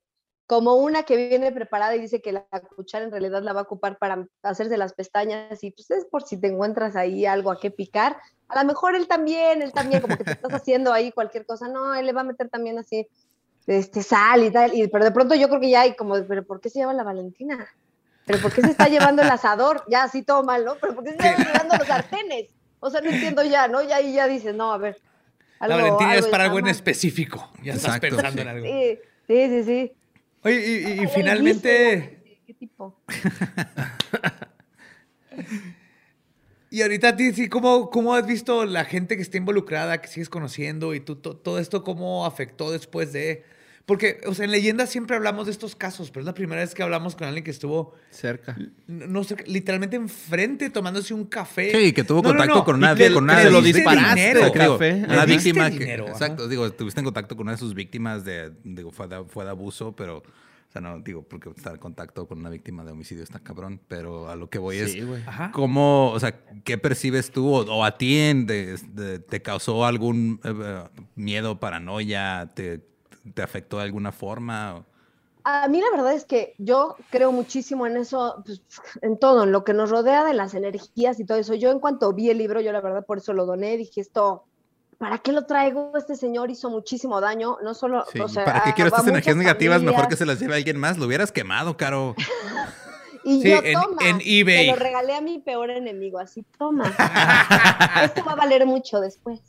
como 0.47 0.75
una 0.75 1.03
que 1.03 1.15
viene 1.15 1.51
preparada 1.51 1.95
y 1.95 1.99
dice 1.99 2.21
que 2.21 2.31
la 2.31 2.45
cuchara 2.75 3.05
en 3.05 3.11
realidad 3.11 3.41
la 3.41 3.53
va 3.53 3.61
a 3.61 3.63
ocupar 3.63 3.97
para 3.97 4.27
hacerse 4.43 4.77
las 4.77 4.93
pestañas 4.93 5.63
y 5.63 5.71
pues 5.71 5.89
es 5.91 6.05
por 6.05 6.23
si 6.23 6.37
te 6.37 6.47
encuentras 6.47 6.95
ahí 6.95 7.25
algo 7.25 7.51
a 7.51 7.59
qué 7.59 7.71
picar. 7.71 8.17
A 8.49 8.61
lo 8.61 8.67
mejor 8.67 8.95
él 8.95 9.07
también, 9.07 9.61
él 9.61 9.71
también, 9.71 10.01
como 10.01 10.17
que 10.17 10.23
te 10.23 10.31
estás 10.33 10.53
haciendo 10.53 10.91
ahí 10.91 11.11
cualquier 11.11 11.45
cosa, 11.45 11.67
no, 11.67 11.95
él 11.95 12.05
le 12.05 12.13
va 12.13 12.21
a 12.21 12.25
meter 12.25 12.49
también 12.49 12.77
así 12.77 13.07
este, 13.65 14.03
sal 14.03 14.43
y 14.43 14.51
tal, 14.51 14.73
y, 14.73 14.87
pero 14.89 15.05
de 15.05 15.11
pronto 15.11 15.33
yo 15.35 15.47
creo 15.47 15.61
que 15.61 15.69
ya 15.69 15.81
hay 15.81 15.95
como, 15.95 16.21
pero 16.25 16.43
¿por 16.45 16.59
qué 16.59 16.69
se 16.69 16.79
llama 16.79 16.93
la 16.93 17.03
Valentina? 17.03 17.67
¿pero 18.25 18.39
por 18.39 18.53
qué 18.53 18.61
se 18.61 18.71
está 18.71 18.87
llevando 18.87 19.21
el 19.21 19.29
asador? 19.29 19.83
Ya, 19.87 20.03
así 20.03 20.23
todo 20.23 20.43
mal, 20.43 20.63
¿no? 20.63 20.75
¿Pero 20.75 20.95
por 20.95 21.03
qué 21.03 21.11
se 21.11 21.15
está 21.15 21.35
llevando 21.37 21.77
los 21.77 21.87
sartenes? 21.87 22.49
O 22.79 22.89
sea, 22.89 23.01
no 23.01 23.09
entiendo 23.09 23.43
ya, 23.43 23.67
¿no? 23.67 23.81
Ya 23.81 23.97
ahí 23.97 24.13
ya 24.13 24.27
dices, 24.27 24.55
no, 24.55 24.73
a 24.73 24.77
ver. 24.77 24.97
la 25.59 25.75
Valentina 25.75 26.15
es 26.15 26.27
para 26.27 26.45
algo 26.45 26.59
en 26.59 26.67
específico. 26.67 27.51
Ya 27.63 27.73
estás 27.73 27.99
pensando 27.99 28.31
sí. 28.31 28.41
en 28.41 28.47
algo. 28.47 28.65
Sí, 28.65 28.99
sí, 29.27 29.47
sí, 29.47 29.63
sí. 29.63 29.93
Oye, 30.43 30.55
y, 30.99 31.03
y- 31.03 31.07
finalmente... 31.07 32.21
¿Qué 32.45 32.53
tipo? 32.53 33.01
Y 36.69 36.81
ahorita 36.81 37.09
a 37.09 37.15
ti, 37.15 37.31
sí, 37.33 37.49
¿cómo, 37.49 37.91
¿cómo 37.91 38.15
has 38.15 38.25
visto 38.25 38.65
la 38.65 38.83
gente 38.83 39.15
que 39.15 39.21
está 39.21 39.37
involucrada, 39.37 40.01
que 40.01 40.07
sigues 40.07 40.27
conociendo 40.27 40.95
y 40.95 40.99
tú, 40.99 41.15
to- 41.17 41.35
todo 41.37 41.59
esto 41.59 41.83
cómo 41.83 42.25
afectó 42.25 42.71
después 42.71 43.13
de... 43.13 43.43
Porque, 43.85 44.21
o 44.27 44.33
sea, 44.33 44.45
en 44.45 44.51
leyendas 44.51 44.89
siempre 44.89 45.15
hablamos 45.17 45.45
de 45.47 45.51
estos 45.51 45.75
casos, 45.75 46.09
pero 46.09 46.21
es 46.21 46.25
la 46.25 46.33
primera 46.33 46.61
vez 46.61 46.73
que 46.73 46.81
hablamos 46.83 47.17
con 47.17 47.27
alguien 47.27 47.43
que 47.43 47.51
estuvo, 47.51 47.93
Cerca. 48.11 48.55
no, 48.87 49.25
sé, 49.25 49.35
literalmente 49.45 49.97
enfrente 49.97 50.69
tomándose 50.69 51.13
un 51.13 51.25
café. 51.25 51.69
Sí, 51.69 51.91
que 51.91 52.05
tuvo 52.05 52.21
No, 52.21 52.29
no, 52.29 52.29
contacto 52.29 52.55
no, 52.59 52.63
con 52.63 52.75
una, 52.77 52.93
le- 52.93 53.11
con 53.13 53.25
una 53.25 53.39
le 53.39 53.45
de 53.45 53.51
sus 53.51 53.63
diste 53.65 53.81
víctimas. 53.81 54.15
dinero. 54.15 54.39
O 54.39 54.43
sea, 54.53 54.61
digo, 54.63 54.73
Café. 54.77 54.93
una 54.93 55.25
Le 55.25 55.33
diste 55.33 55.49
víctima 55.49 55.69
que, 55.71 55.79
dinero, 55.79 56.03
ajá. 56.05 56.13
exacto, 56.13 56.47
digo, 56.47 56.71
tuviste 56.71 57.01
en 57.01 57.03
contacto 57.05 57.35
con 57.35 57.43
una 57.45 57.51
de 57.51 57.57
sus 57.57 57.73
víctimas 57.73 58.23
de, 58.23 58.53
digo, 58.63 58.89
fue 58.91 59.07
de, 59.09 59.21
fue 59.25 59.43
de 59.43 59.49
abuso, 59.49 59.93
pero, 59.93 60.19
o 60.19 60.71
sea, 60.71 60.81
no, 60.81 60.99
digo, 61.01 61.23
porque 61.27 61.49
estar 61.49 61.73
en 61.73 61.79
contacto 61.79 62.25
con 62.25 62.39
una 62.39 62.49
víctima 62.49 62.85
de 62.85 62.93
homicidio 62.93 63.21
está 63.21 63.39
cabrón, 63.39 63.81
pero 63.89 64.29
a 64.29 64.37
lo 64.37 64.49
que 64.49 64.59
voy 64.59 64.77
Sí, 64.87 64.99
es, 64.99 65.05
güey. 65.05 65.21
Ajá. 65.25 65.51
¿cómo, 65.51 66.09
o 66.11 66.19
sea, 66.21 66.39
qué 66.63 66.77
percibes 66.77 67.31
tú 67.31 67.49
o, 67.53 67.59
o 67.65 67.83
a 67.83 67.97
ti 67.97 68.17
en 68.17 68.45
de- 68.45 68.77
de- 68.93 69.19
te 69.19 69.41
causó 69.41 69.83
algún 69.85 70.39
eh, 70.45 70.53
eh, 70.57 70.83
miedo, 71.15 71.59
paranoia, 71.59 72.49
te, 72.55 72.92
te 73.33 73.41
afectó 73.41 73.77
de 73.77 73.83
alguna 73.83 74.11
forma? 74.11 74.85
A 75.45 75.67
mí 75.67 75.81
la 75.81 75.91
verdad 75.91 76.13
es 76.13 76.23
que 76.25 76.53
yo 76.57 76.95
creo 77.09 77.31
muchísimo 77.31 77.85
en 77.85 77.97
eso, 77.97 78.41
pues, 78.45 78.61
en 79.01 79.17
todo, 79.19 79.43
en 79.43 79.51
lo 79.51 79.63
que 79.65 79.73
nos 79.73 79.89
rodea 79.89 80.23
de 80.23 80.33
las 80.33 80.53
energías 80.53 81.19
y 81.19 81.25
todo 81.25 81.37
eso. 81.37 81.53
Yo 81.53 81.71
en 81.71 81.79
cuanto 81.79 82.13
vi 82.13 82.29
el 82.29 82.37
libro, 82.37 82.61
yo 82.61 82.71
la 82.71 82.79
verdad 82.79 83.05
por 83.05 83.17
eso 83.17 83.33
lo 83.33 83.45
doné, 83.45 83.75
dije 83.75 83.99
esto, 83.99 84.45
¿para 84.97 85.17
qué 85.17 85.33
lo 85.33 85.45
traigo? 85.45 85.91
Este 85.97 86.15
señor 86.15 86.49
hizo 86.49 86.69
muchísimo 86.69 87.19
daño, 87.19 87.57
no 87.61 87.73
solo, 87.73 88.05
Sí, 88.11 88.21
o 88.21 88.29
sea, 88.29 88.45
¿Para 88.45 88.63
qué 88.63 88.73
quiero 88.73 88.87
estas 88.87 89.07
energías 89.07 89.35
negativas? 89.35 89.81
Mejor 89.81 90.07
que 90.07 90.15
se 90.15 90.25
las 90.25 90.39
lleve 90.39 90.55
alguien 90.55 90.77
más. 90.77 90.97
Lo 90.97 91.07
hubieras 91.07 91.31
quemado, 91.31 91.75
Caro. 91.77 92.15
Y 93.25 93.41
Sí, 93.41 93.49
yo, 93.51 93.61
en- 93.63 93.73
toma, 93.73 93.97
en 94.01 94.19
eBay. 94.21 94.65
Se 94.65 94.71
lo 94.71 94.75
regalé 94.75 95.15
a 95.15 95.21
mi 95.21 95.39
peor 95.39 95.69
enemigo, 95.69 96.19
así, 96.19 96.43
toma. 96.57 96.83
Esto 98.03 98.25
va 98.25 98.33
a 98.33 98.35
valer 98.35 98.65
mucho 98.65 98.99
después. 98.99 99.39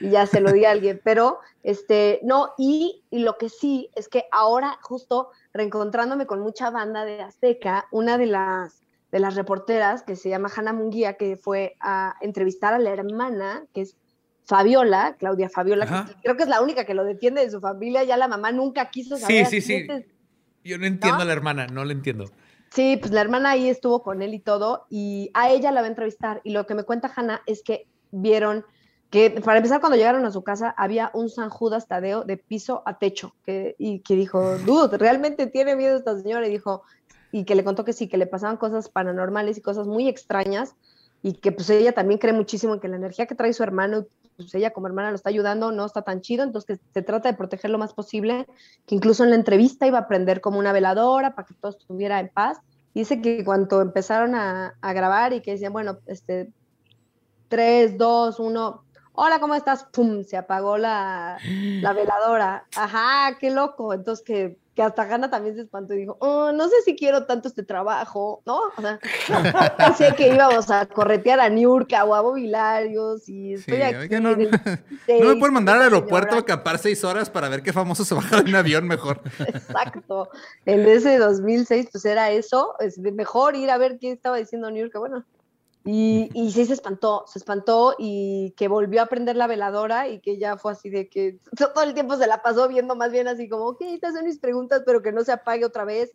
Y 0.00 0.10
ya 0.10 0.26
se 0.26 0.40
lo 0.40 0.52
di 0.52 0.64
a 0.64 0.70
alguien, 0.70 1.00
pero, 1.02 1.40
este, 1.62 2.20
no, 2.22 2.50
y, 2.56 3.02
y 3.10 3.18
lo 3.20 3.36
que 3.36 3.48
sí 3.48 3.90
es 3.94 4.08
que 4.08 4.24
ahora, 4.30 4.78
justo 4.82 5.30
reencontrándome 5.52 6.26
con 6.26 6.40
mucha 6.40 6.70
banda 6.70 7.04
de 7.04 7.20
Azteca, 7.20 7.86
una 7.90 8.16
de 8.16 8.26
las, 8.26 8.82
de 9.10 9.18
las 9.18 9.34
reporteras, 9.34 10.02
que 10.02 10.14
se 10.16 10.28
llama 10.28 10.50
Hanna 10.54 10.72
Munguía, 10.72 11.14
que 11.14 11.36
fue 11.36 11.76
a 11.80 12.14
entrevistar 12.20 12.74
a 12.74 12.78
la 12.78 12.90
hermana, 12.90 13.64
que 13.74 13.80
es 13.82 13.96
Fabiola, 14.44 15.16
Claudia 15.18 15.50
Fabiola, 15.50 16.06
que 16.06 16.14
creo 16.22 16.36
que 16.36 16.42
es 16.44 16.48
la 16.48 16.62
única 16.62 16.84
que 16.84 16.94
lo 16.94 17.04
defiende 17.04 17.44
de 17.44 17.50
su 17.50 17.60
familia, 17.60 18.04
ya 18.04 18.16
la 18.16 18.28
mamá 18.28 18.52
nunca 18.52 18.90
quiso 18.90 19.16
Sí, 19.16 19.22
saber. 19.22 19.46
sí, 19.46 19.60
sí. 19.60 19.86
es- 19.88 20.06
Yo 20.64 20.78
no 20.78 20.86
entiendo 20.86 21.18
¿No? 21.18 21.22
a 21.22 21.26
la 21.26 21.32
hermana, 21.32 21.66
no 21.66 21.84
la 21.84 21.92
entiendo. 21.92 22.26
Sí, 22.70 22.98
pues 23.00 23.12
la 23.12 23.20
hermana 23.22 23.50
ahí 23.52 23.68
estuvo 23.68 24.02
con 24.02 24.20
él 24.22 24.34
y 24.34 24.40
todo, 24.40 24.86
y 24.90 25.30
a 25.34 25.50
ella 25.50 25.72
la 25.72 25.80
va 25.80 25.86
a 25.86 25.90
entrevistar. 25.90 26.40
Y 26.44 26.50
lo 26.52 26.66
que 26.66 26.74
me 26.74 26.84
cuenta 26.84 27.10
Hannah 27.14 27.42
es 27.46 27.62
que 27.62 27.86
vieron 28.10 28.64
que, 29.10 29.30
para 29.42 29.58
empezar, 29.58 29.80
cuando 29.80 29.96
llegaron 29.96 30.26
a 30.26 30.30
su 30.30 30.42
casa, 30.42 30.74
había 30.76 31.10
un 31.14 31.30
San 31.30 31.48
Judas 31.48 31.86
Tadeo 31.88 32.24
de 32.24 32.36
piso 32.36 32.82
a 32.84 32.98
techo, 32.98 33.34
que, 33.44 33.74
y 33.78 34.00
que 34.00 34.14
dijo, 34.14 34.58
dude, 34.58 34.98
¿realmente 34.98 35.46
tiene 35.46 35.76
miedo 35.76 35.96
esta 35.96 36.20
señora? 36.20 36.46
Y 36.46 36.50
dijo, 36.50 36.82
y 37.32 37.44
que 37.44 37.54
le 37.54 37.64
contó 37.64 37.84
que 37.84 37.94
sí, 37.94 38.08
que 38.08 38.18
le 38.18 38.26
pasaban 38.26 38.58
cosas 38.58 38.90
paranormales 38.90 39.56
y 39.56 39.62
cosas 39.62 39.86
muy 39.86 40.08
extrañas, 40.08 40.74
y 41.22 41.32
que 41.32 41.52
pues 41.52 41.68
ella 41.70 41.92
también 41.92 42.18
cree 42.18 42.32
muchísimo 42.32 42.74
en 42.74 42.80
que 42.80 42.88
la 42.88 42.96
energía 42.96 43.26
que 43.26 43.34
trae 43.34 43.52
su 43.52 43.62
hermano, 43.62 44.06
pues 44.36 44.54
ella 44.54 44.72
como 44.72 44.86
hermana 44.86 45.10
lo 45.10 45.16
está 45.16 45.30
ayudando, 45.30 45.72
no 45.72 45.86
está 45.86 46.02
tan 46.02 46.20
chido, 46.20 46.44
entonces 46.44 46.78
que 46.78 46.84
se 46.92 47.02
trata 47.02 47.30
de 47.30 47.36
proteger 47.36 47.70
lo 47.70 47.78
más 47.78 47.94
posible, 47.94 48.46
que 48.86 48.94
incluso 48.94 49.24
en 49.24 49.30
la 49.30 49.36
entrevista 49.36 49.86
iba 49.86 49.98
a 49.98 50.06
prender 50.06 50.40
como 50.40 50.58
una 50.58 50.72
veladora 50.72 51.34
para 51.34 51.48
que 51.48 51.54
todo 51.54 51.72
estuviera 51.72 52.20
en 52.20 52.28
paz. 52.28 52.58
Y 52.94 53.00
dice 53.00 53.20
que 53.20 53.44
cuando 53.44 53.80
empezaron 53.80 54.34
a, 54.34 54.74
a 54.80 54.92
grabar 54.92 55.32
y 55.32 55.40
que 55.40 55.52
decían, 55.52 55.72
bueno, 55.72 55.98
este, 56.06 56.52
3, 57.48 57.98
2, 57.98 58.38
1, 58.38 58.84
hola, 59.20 59.40
¿cómo 59.40 59.54
estás? 59.56 59.84
¡Pum! 59.92 60.22
Se 60.22 60.36
apagó 60.36 60.78
la, 60.78 61.38
la 61.44 61.92
veladora. 61.92 62.64
Ajá, 62.76 63.36
qué 63.38 63.50
loco. 63.50 63.92
Entonces 63.92 64.24
que, 64.24 64.56
que 64.76 64.82
hasta 64.82 65.02
Hanna 65.02 65.28
también 65.28 65.56
se 65.56 65.62
espantó 65.62 65.94
y 65.94 65.98
dijo, 65.98 66.16
oh, 66.20 66.52
no 66.52 66.68
sé 66.68 66.76
si 66.84 66.94
quiero 66.94 67.26
tanto 67.26 67.48
este 67.48 67.64
trabajo, 67.64 68.42
¿no? 68.46 68.60
O 68.76 68.80
sea, 68.80 69.00
pensé 69.76 70.14
que 70.14 70.28
íbamos 70.32 70.70
a 70.70 70.86
corretear 70.86 71.40
a 71.40 71.48
Niurka 71.48 72.04
o 72.04 72.14
a 72.14 72.20
Bobilarios 72.20 73.28
y 73.28 73.56
Sí, 73.56 73.74
estoy 73.74 73.82
aquí. 73.82 73.96
oiga, 73.96 74.20
no, 74.20 74.36
no, 74.36 74.36
no 74.44 74.50
me 74.50 74.78
16, 75.08 75.36
pueden 75.40 75.52
mandar 75.54 75.76
al 75.76 75.82
señora. 75.82 75.96
aeropuerto 75.96 76.36
a 76.36 76.38
acampar 76.38 76.78
seis 76.78 77.02
horas 77.02 77.28
para 77.28 77.48
ver 77.48 77.62
qué 77.64 77.72
famoso 77.72 78.04
se 78.04 78.14
baja 78.14 78.40
de 78.40 78.48
un 78.50 78.54
avión 78.54 78.86
mejor. 78.86 79.20
Exacto. 79.40 80.30
En 80.64 80.86
ese 80.86 81.18
2006, 81.18 81.88
pues 81.90 82.04
era 82.04 82.30
eso. 82.30 82.76
Es 82.78 82.98
mejor 82.98 83.56
ir 83.56 83.70
a 83.70 83.78
ver 83.78 83.98
qué 83.98 84.12
estaba 84.12 84.36
diciendo 84.36 84.70
New 84.70 84.80
York. 84.80 84.94
Bueno. 84.96 85.24
Y, 85.84 86.28
y 86.34 86.50
sí 86.50 86.66
se 86.66 86.74
espantó, 86.74 87.24
se 87.26 87.38
espantó 87.38 87.94
y 87.98 88.52
que 88.56 88.68
volvió 88.68 89.00
a 89.00 89.06
prender 89.06 89.36
la 89.36 89.46
veladora 89.46 90.08
y 90.08 90.18
que 90.20 90.36
ya 90.36 90.58
fue 90.58 90.72
así 90.72 90.90
de 90.90 91.08
que 91.08 91.38
todo 91.56 91.82
el 91.84 91.94
tiempo 91.94 92.16
se 92.16 92.26
la 92.26 92.42
pasó 92.42 92.68
viendo 92.68 92.96
más 92.96 93.12
bien 93.12 93.28
así 93.28 93.48
como, 93.48 93.68
ok, 93.68 93.80
estas 93.82 94.14
son 94.14 94.24
mis 94.24 94.38
preguntas, 94.38 94.82
pero 94.84 95.00
que 95.02 95.12
no 95.12 95.22
se 95.24 95.32
apague 95.32 95.64
otra 95.64 95.84
vez. 95.84 96.12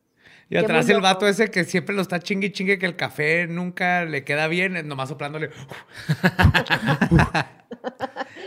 Y 0.50 0.58
atrás 0.58 0.88
el 0.90 1.02
vato 1.02 1.28
ese 1.28 1.50
que 1.50 1.64
siempre 1.64 1.96
lo 1.96 2.02
está 2.02 2.20
chingue 2.20 2.48
y 2.48 2.52
chingue 2.52 2.78
que 2.78 2.86
el 2.86 2.96
café 2.96 3.48
nunca 3.48 4.06
le 4.06 4.24
queda 4.24 4.48
bien, 4.48 4.88
nomás 4.88 5.10
soplándole. 5.10 5.50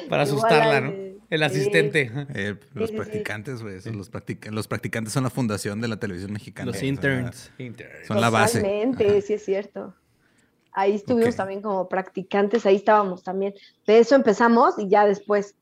Para 0.09 0.23
asustarla, 0.23 0.81
¿no? 0.81 0.91
El 1.29 1.41
sí. 1.41 1.45
asistente. 1.45 2.11
Eh, 2.35 2.55
los 2.75 2.91
sí, 2.91 2.97
practicantes, 2.97 3.63
güey. 3.63 3.81
Los, 3.93 4.13
practic- 4.13 4.49
los 4.51 4.69
practicantes 4.69 5.13
son 5.13 5.25
la 5.25 5.31
fundación 5.31 5.81
de 5.81 5.89
la 5.89 5.99
televisión 5.99 6.33
mexicana. 6.33 6.67
Los 6.71 6.81
la- 6.81 6.87
interns. 6.87 7.51
Son 8.07 8.21
la 8.21 8.31
base. 8.31 8.61
Totalmente, 8.61 9.21
sí 9.23 9.35
es 9.35 9.45
cierto. 9.45 9.95
Ahí 10.77 10.95
estuvimos 10.95 11.37
también 11.37 11.63
como 11.63 11.89
practicantes, 11.89 12.67
ahí 12.67 12.77
estábamos 12.77 13.23
también. 13.23 13.55
De 13.87 13.99
eso 13.99 14.15
empezamos 14.15 14.79
y 14.79 14.89
ya 14.91 15.07
después 15.07 15.55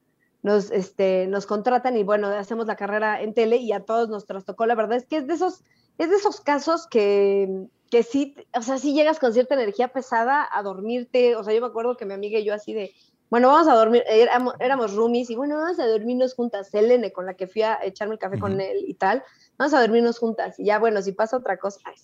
nos, 0.43 0.73
este, 0.73 1.29
nos 1.29 1.47
contratan 1.47 1.97
y 1.97 2.03
bueno, 2.03 2.27
hacemos 2.27 2.67
la 2.67 2.75
carrera 2.75 3.23
en 3.23 3.33
tele 3.33 3.59
y 3.59 3.71
a 3.71 3.85
todos 3.85 4.09
nos 4.09 4.27
trastocó. 4.27 4.67
La 4.67 4.75
verdad 4.75 4.97
es 4.97 5.07
que 5.07 5.19
es 5.19 5.29
de 5.29 5.35
esos, 5.35 5.63
es 5.99 6.11
de 6.11 6.17
esos 6.17 6.41
casos 6.41 6.89
que, 6.89 7.69
que 7.93 8.03
sí, 8.03 8.35
o 8.59 8.61
sea, 8.61 8.79
sí 8.79 8.93
llegas 8.93 9.21
con 9.21 9.33
cierta 9.33 9.55
energía 9.55 9.87
pesada 9.87 10.49
a 10.51 10.63
dormirte. 10.65 11.37
O 11.37 11.45
sea, 11.45 11.55
yo 11.55 11.61
me 11.61 11.69
acuerdo 11.69 11.97
que 11.97 12.07
mi 12.07 12.15
amiga 12.15 12.41
y 12.41 12.45
yo 12.45 12.53
así 12.53 12.75
de, 12.75 12.93
bueno, 13.31 13.47
vamos 13.49 13.69
a 13.69 13.75
dormir, 13.75 14.03
éramos, 14.09 14.55
éramos 14.59 14.97
roomies 14.97 15.31
y 15.31 15.37
bueno, 15.37 15.59
vamos 15.59 15.79
a 15.79 15.87
dormirnos 15.87 16.35
juntas. 16.35 16.71
Selene, 16.71 17.13
con 17.13 17.25
la 17.25 17.35
que 17.35 17.47
fui 17.47 17.63
a 17.63 17.79
echarme 17.85 18.15
el 18.15 18.19
café 18.19 18.41
con 18.41 18.61
él 18.61 18.79
y 18.85 18.95
tal, 18.95 19.23
vamos 19.59 19.75
a 19.75 19.81
dormirnos 19.81 20.19
juntas. 20.19 20.59
Y 20.59 20.65
ya, 20.65 20.81
bueno, 20.81 21.01
si 21.03 21.13
pasa 21.13 21.37
otra 21.37 21.57
cosa, 21.57 21.79
ay, 21.85 21.95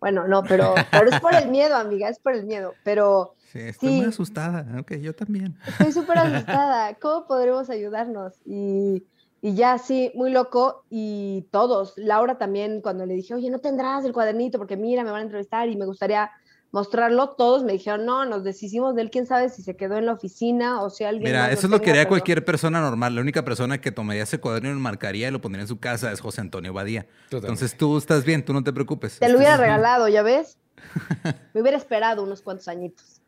bueno, 0.00 0.28
no, 0.28 0.42
pero, 0.44 0.74
pero 0.92 1.08
es 1.10 1.20
por 1.20 1.34
el 1.34 1.48
miedo, 1.48 1.76
amiga, 1.76 2.08
es 2.08 2.18
por 2.18 2.34
el 2.34 2.44
miedo. 2.46 2.74
Pero 2.84 3.34
Sí, 3.52 3.60
estoy 3.60 3.88
Sí. 3.90 3.96
muy 3.96 4.06
asustada. 4.06 4.66
Ok, 4.78 4.92
yo 4.96 5.14
también. 5.14 5.56
estoy 5.66 5.92
súper 5.92 6.18
asustada. 6.18 6.94
¿Cómo 7.00 7.26
podremos 7.26 7.70
ayudarnos? 7.70 8.34
Y, 8.44 9.04
y 9.40 9.54
ya, 9.54 9.78
sí, 9.78 10.12
muy 10.14 10.30
loco. 10.30 10.84
Y 10.90 11.48
todos, 11.50 11.94
Laura 11.96 12.36
también, 12.38 12.82
cuando 12.82 13.06
le 13.06 13.14
dije, 13.14 13.34
oye, 13.34 13.50
no 13.50 13.58
tendrás 13.58 14.04
el 14.04 14.12
cuadernito, 14.12 14.58
porque 14.58 14.76
mira, 14.76 15.02
me 15.02 15.10
van 15.10 15.20
a 15.20 15.24
entrevistar 15.24 15.68
y 15.68 15.76
me 15.76 15.86
gustaría 15.86 16.30
mostrarlo, 16.70 17.30
todos 17.30 17.64
me 17.64 17.72
dijeron, 17.72 18.04
no, 18.04 18.24
nos 18.26 18.44
deshicimos 18.44 18.94
de 18.94 19.02
él, 19.02 19.10
quién 19.10 19.26
sabe 19.26 19.48
si 19.48 19.62
se 19.62 19.74
quedó 19.76 19.96
en 19.96 20.06
la 20.06 20.12
oficina 20.12 20.82
o 20.82 20.90
si 20.90 21.04
alguien. 21.04 21.24
Mira, 21.24 21.44
más 21.44 21.52
eso 21.52 21.66
es 21.66 21.70
lo 21.70 21.80
que 21.80 21.90
haría 21.90 22.02
pero- 22.02 22.10
cualquier 22.10 22.44
persona 22.44 22.80
normal. 22.80 23.14
La 23.14 23.20
única 23.20 23.44
persona 23.44 23.80
que 23.80 23.90
tomaría 23.92 24.22
ese 24.24 24.38
cuaderno 24.38 24.68
y 24.70 24.72
lo 24.74 24.78
marcaría 24.80 25.28
y 25.28 25.30
lo 25.30 25.40
pondría 25.40 25.62
en 25.62 25.68
su 25.68 25.78
casa 25.78 26.12
es 26.12 26.20
José 26.20 26.40
Antonio 26.42 26.72
Badía. 26.72 27.06
Entonces 27.30 27.76
tú 27.76 27.96
estás 27.96 28.24
bien, 28.24 28.44
tú 28.44 28.52
no 28.52 28.62
te 28.62 28.72
preocupes. 28.72 29.18
Te 29.18 29.28
lo 29.28 29.36
hubiera 29.38 29.54
Estás- 29.54 29.66
regalado, 29.66 30.08
¿ya 30.08 30.22
ves? 30.22 30.58
Me 31.54 31.60
hubiera 31.62 31.76
esperado 31.76 32.22
unos 32.22 32.42
cuantos 32.42 32.68
añitos. 32.68 33.20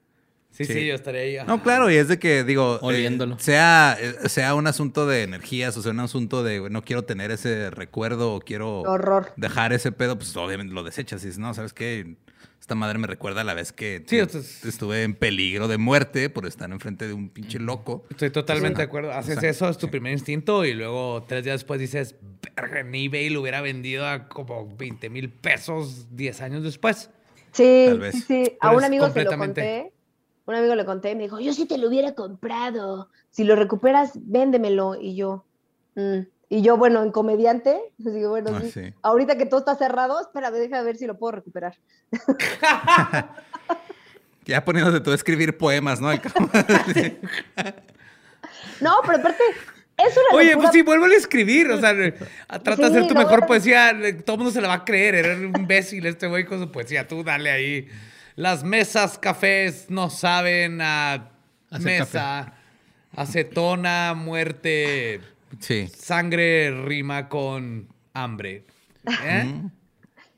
Sí, 0.53 0.65
sí, 0.65 0.73
Sí. 0.75 0.87
yo 0.89 0.95
estaría 0.97 1.21
ahí. 1.43 1.47
No, 1.47 1.63
claro, 1.63 1.91
y 1.91 1.95
es 1.95 2.09
de 2.09 2.19
que, 2.19 2.43
digo, 2.43 2.75
eh, 2.77 2.79
Oliéndolo. 2.83 3.39
sea, 3.39 3.97
eh, 4.01 4.29
sea 4.29 4.55
un 4.57 4.67
asunto 4.67 5.07
de 5.07 5.23
energías 5.23 5.77
o 5.77 5.83
sea 5.83 5.93
un 5.93 6.01
asunto 6.01 6.43
de 6.43 6.69
no 6.71 6.83
quiero 6.83 7.05
tener 7.05 7.31
ese 7.31 7.71
recuerdo 7.71 8.35
o 8.35 8.41
quiero 8.41 8.81
horror. 8.81 9.33
dejar 9.37 9.73
ese 9.73 9.93
pedo, 9.93 10.17
pues 10.19 10.37
obviamente 10.37 10.75
lo 10.75 10.83
desechas 10.83 11.23
y 11.23 11.27
dices, 11.27 11.39
no, 11.39 11.55
¿sabes 11.55 11.73
qué? 11.73 12.17
Esta 12.61 12.75
madre 12.75 12.99
me 12.99 13.07
recuerda 13.07 13.41
a 13.41 13.45
la 13.45 13.55
vez 13.55 13.73
que 13.73 14.05
Sí, 14.07 14.19
estuve 14.19 15.03
en 15.03 15.15
peligro 15.15 15.67
de 15.67 15.79
muerte 15.79 16.31
por 16.31 16.47
estar 16.47 16.71
enfrente 16.71 17.09
de 17.09 17.15
un 17.15 17.31
pinche 17.31 17.59
loco. 17.59 18.05
Estoy 18.11 18.31
totalmente 18.31 18.79
de 18.79 18.85
acuerdo. 18.85 19.11
Haces 19.13 19.43
eso, 19.43 19.69
es 19.69 19.77
tu 19.79 19.87
sí. 19.87 19.91
primer 19.91 20.13
instinto 20.13 20.65
y 20.65 20.75
luego 20.75 21.25
tres 21.27 21.43
días 21.43 21.55
después 21.55 21.81
dices, 21.81 22.15
verga, 22.55 22.81
en 22.81 22.95
eBay 22.95 23.31
lo 23.31 23.41
hubiera 23.41 23.61
vendido 23.61 24.07
a 24.07 24.29
como 24.29 24.69
20 24.77 25.09
mil 25.11 25.31
pesos 25.31 26.15
10 26.15 26.41
años 26.43 26.63
después. 26.63 27.11
Sí, 27.53 27.87
Tal 27.89 27.99
vez. 27.99 28.15
sí, 28.15 28.21
sí. 28.29 28.57
A 28.61 28.71
un 28.77 28.85
amigo 28.85 29.11
se 29.11 29.25
lo 29.25 29.37
conté. 29.37 29.93
Un 30.47 30.55
amigo 30.55 30.75
le 30.75 30.85
conté 30.85 31.11
y 31.13 31.17
me 31.17 31.25
dijo, 31.25 31.41
yo 31.41 31.53
sí 31.53 31.67
te 31.67 31.79
lo 31.79 31.89
hubiera 31.89 32.15
comprado. 32.15 33.09
Si 33.31 33.43
lo 33.45 33.57
recuperas, 33.57 34.13
véndemelo. 34.15 34.97
Y 35.01 35.17
yo, 35.17 35.45
"Mm, 35.95 36.21
Y 36.53 36.63
yo, 36.63 36.77
bueno, 36.77 37.03
en 37.03 37.13
comediante, 37.13 37.81
pues 38.03 38.15
digo, 38.15 38.31
bueno, 38.31 38.51
Ah, 38.55 38.61
sí, 38.61 38.71
sí. 38.73 38.93
ahorita 39.03 39.39
que 39.39 39.47
todo 39.47 39.61
está 39.61 39.77
cerrado, 39.77 40.21
espérame, 40.21 40.55
déjame 40.55 40.83
ver 40.83 40.97
si 40.97 41.07
lo 41.07 41.17
puedo 41.19 41.33
recuperar. 41.33 41.77
Ya 44.47 44.65
poniéndote 44.65 45.01
tú 45.01 45.13
a 45.13 45.15
escribir 45.15 45.57
poemas, 45.57 46.01
¿no? 46.01 46.11
No, 48.81 48.97
pero 49.07 49.19
aparte, 49.19 49.43
es 49.99 50.13
una 50.17 50.37
Oye, 50.39 50.51
locura. 50.53 50.69
pues 50.69 50.73
sí, 50.73 50.83
vuelve 50.83 51.15
a 51.15 51.19
escribir. 51.19 51.71
O 51.71 51.79
sea, 51.79 51.95
trata 52.63 52.77
de 52.77 52.87
hacer 52.87 53.07
tu 53.07 53.15
no, 53.15 53.21
mejor 53.21 53.41
no. 53.43 53.47
poesía. 53.47 53.93
Todo 54.25 54.35
el 54.37 54.39
mundo 54.39 54.51
se 54.51 54.61
la 54.61 54.69
va 54.69 54.75
a 54.75 54.85
creer. 54.85 55.15
Eres 55.17 55.39
un 55.39 55.53
imbécil 55.57 56.05
este 56.07 56.27
güey 56.27 56.47
con 56.47 56.59
su 56.59 56.73
poesía. 56.73 57.07
Tú 57.07 57.23
dale 57.23 57.51
ahí. 57.51 57.89
Las 58.37 58.65
mesas 58.65 59.19
cafés 59.19 59.87
no 59.91 60.09
saben 60.11 60.81
a 60.81 61.31
Hacer 61.71 62.01
mesa. 62.01 62.55
Acetona, 63.15 64.15
muerte. 64.15 65.21
Sí. 65.59 65.89
Sangre 65.89 66.71
rima 66.85 67.29
con 67.29 67.89
hambre. 68.15 68.67
¿Eh? 69.25 69.63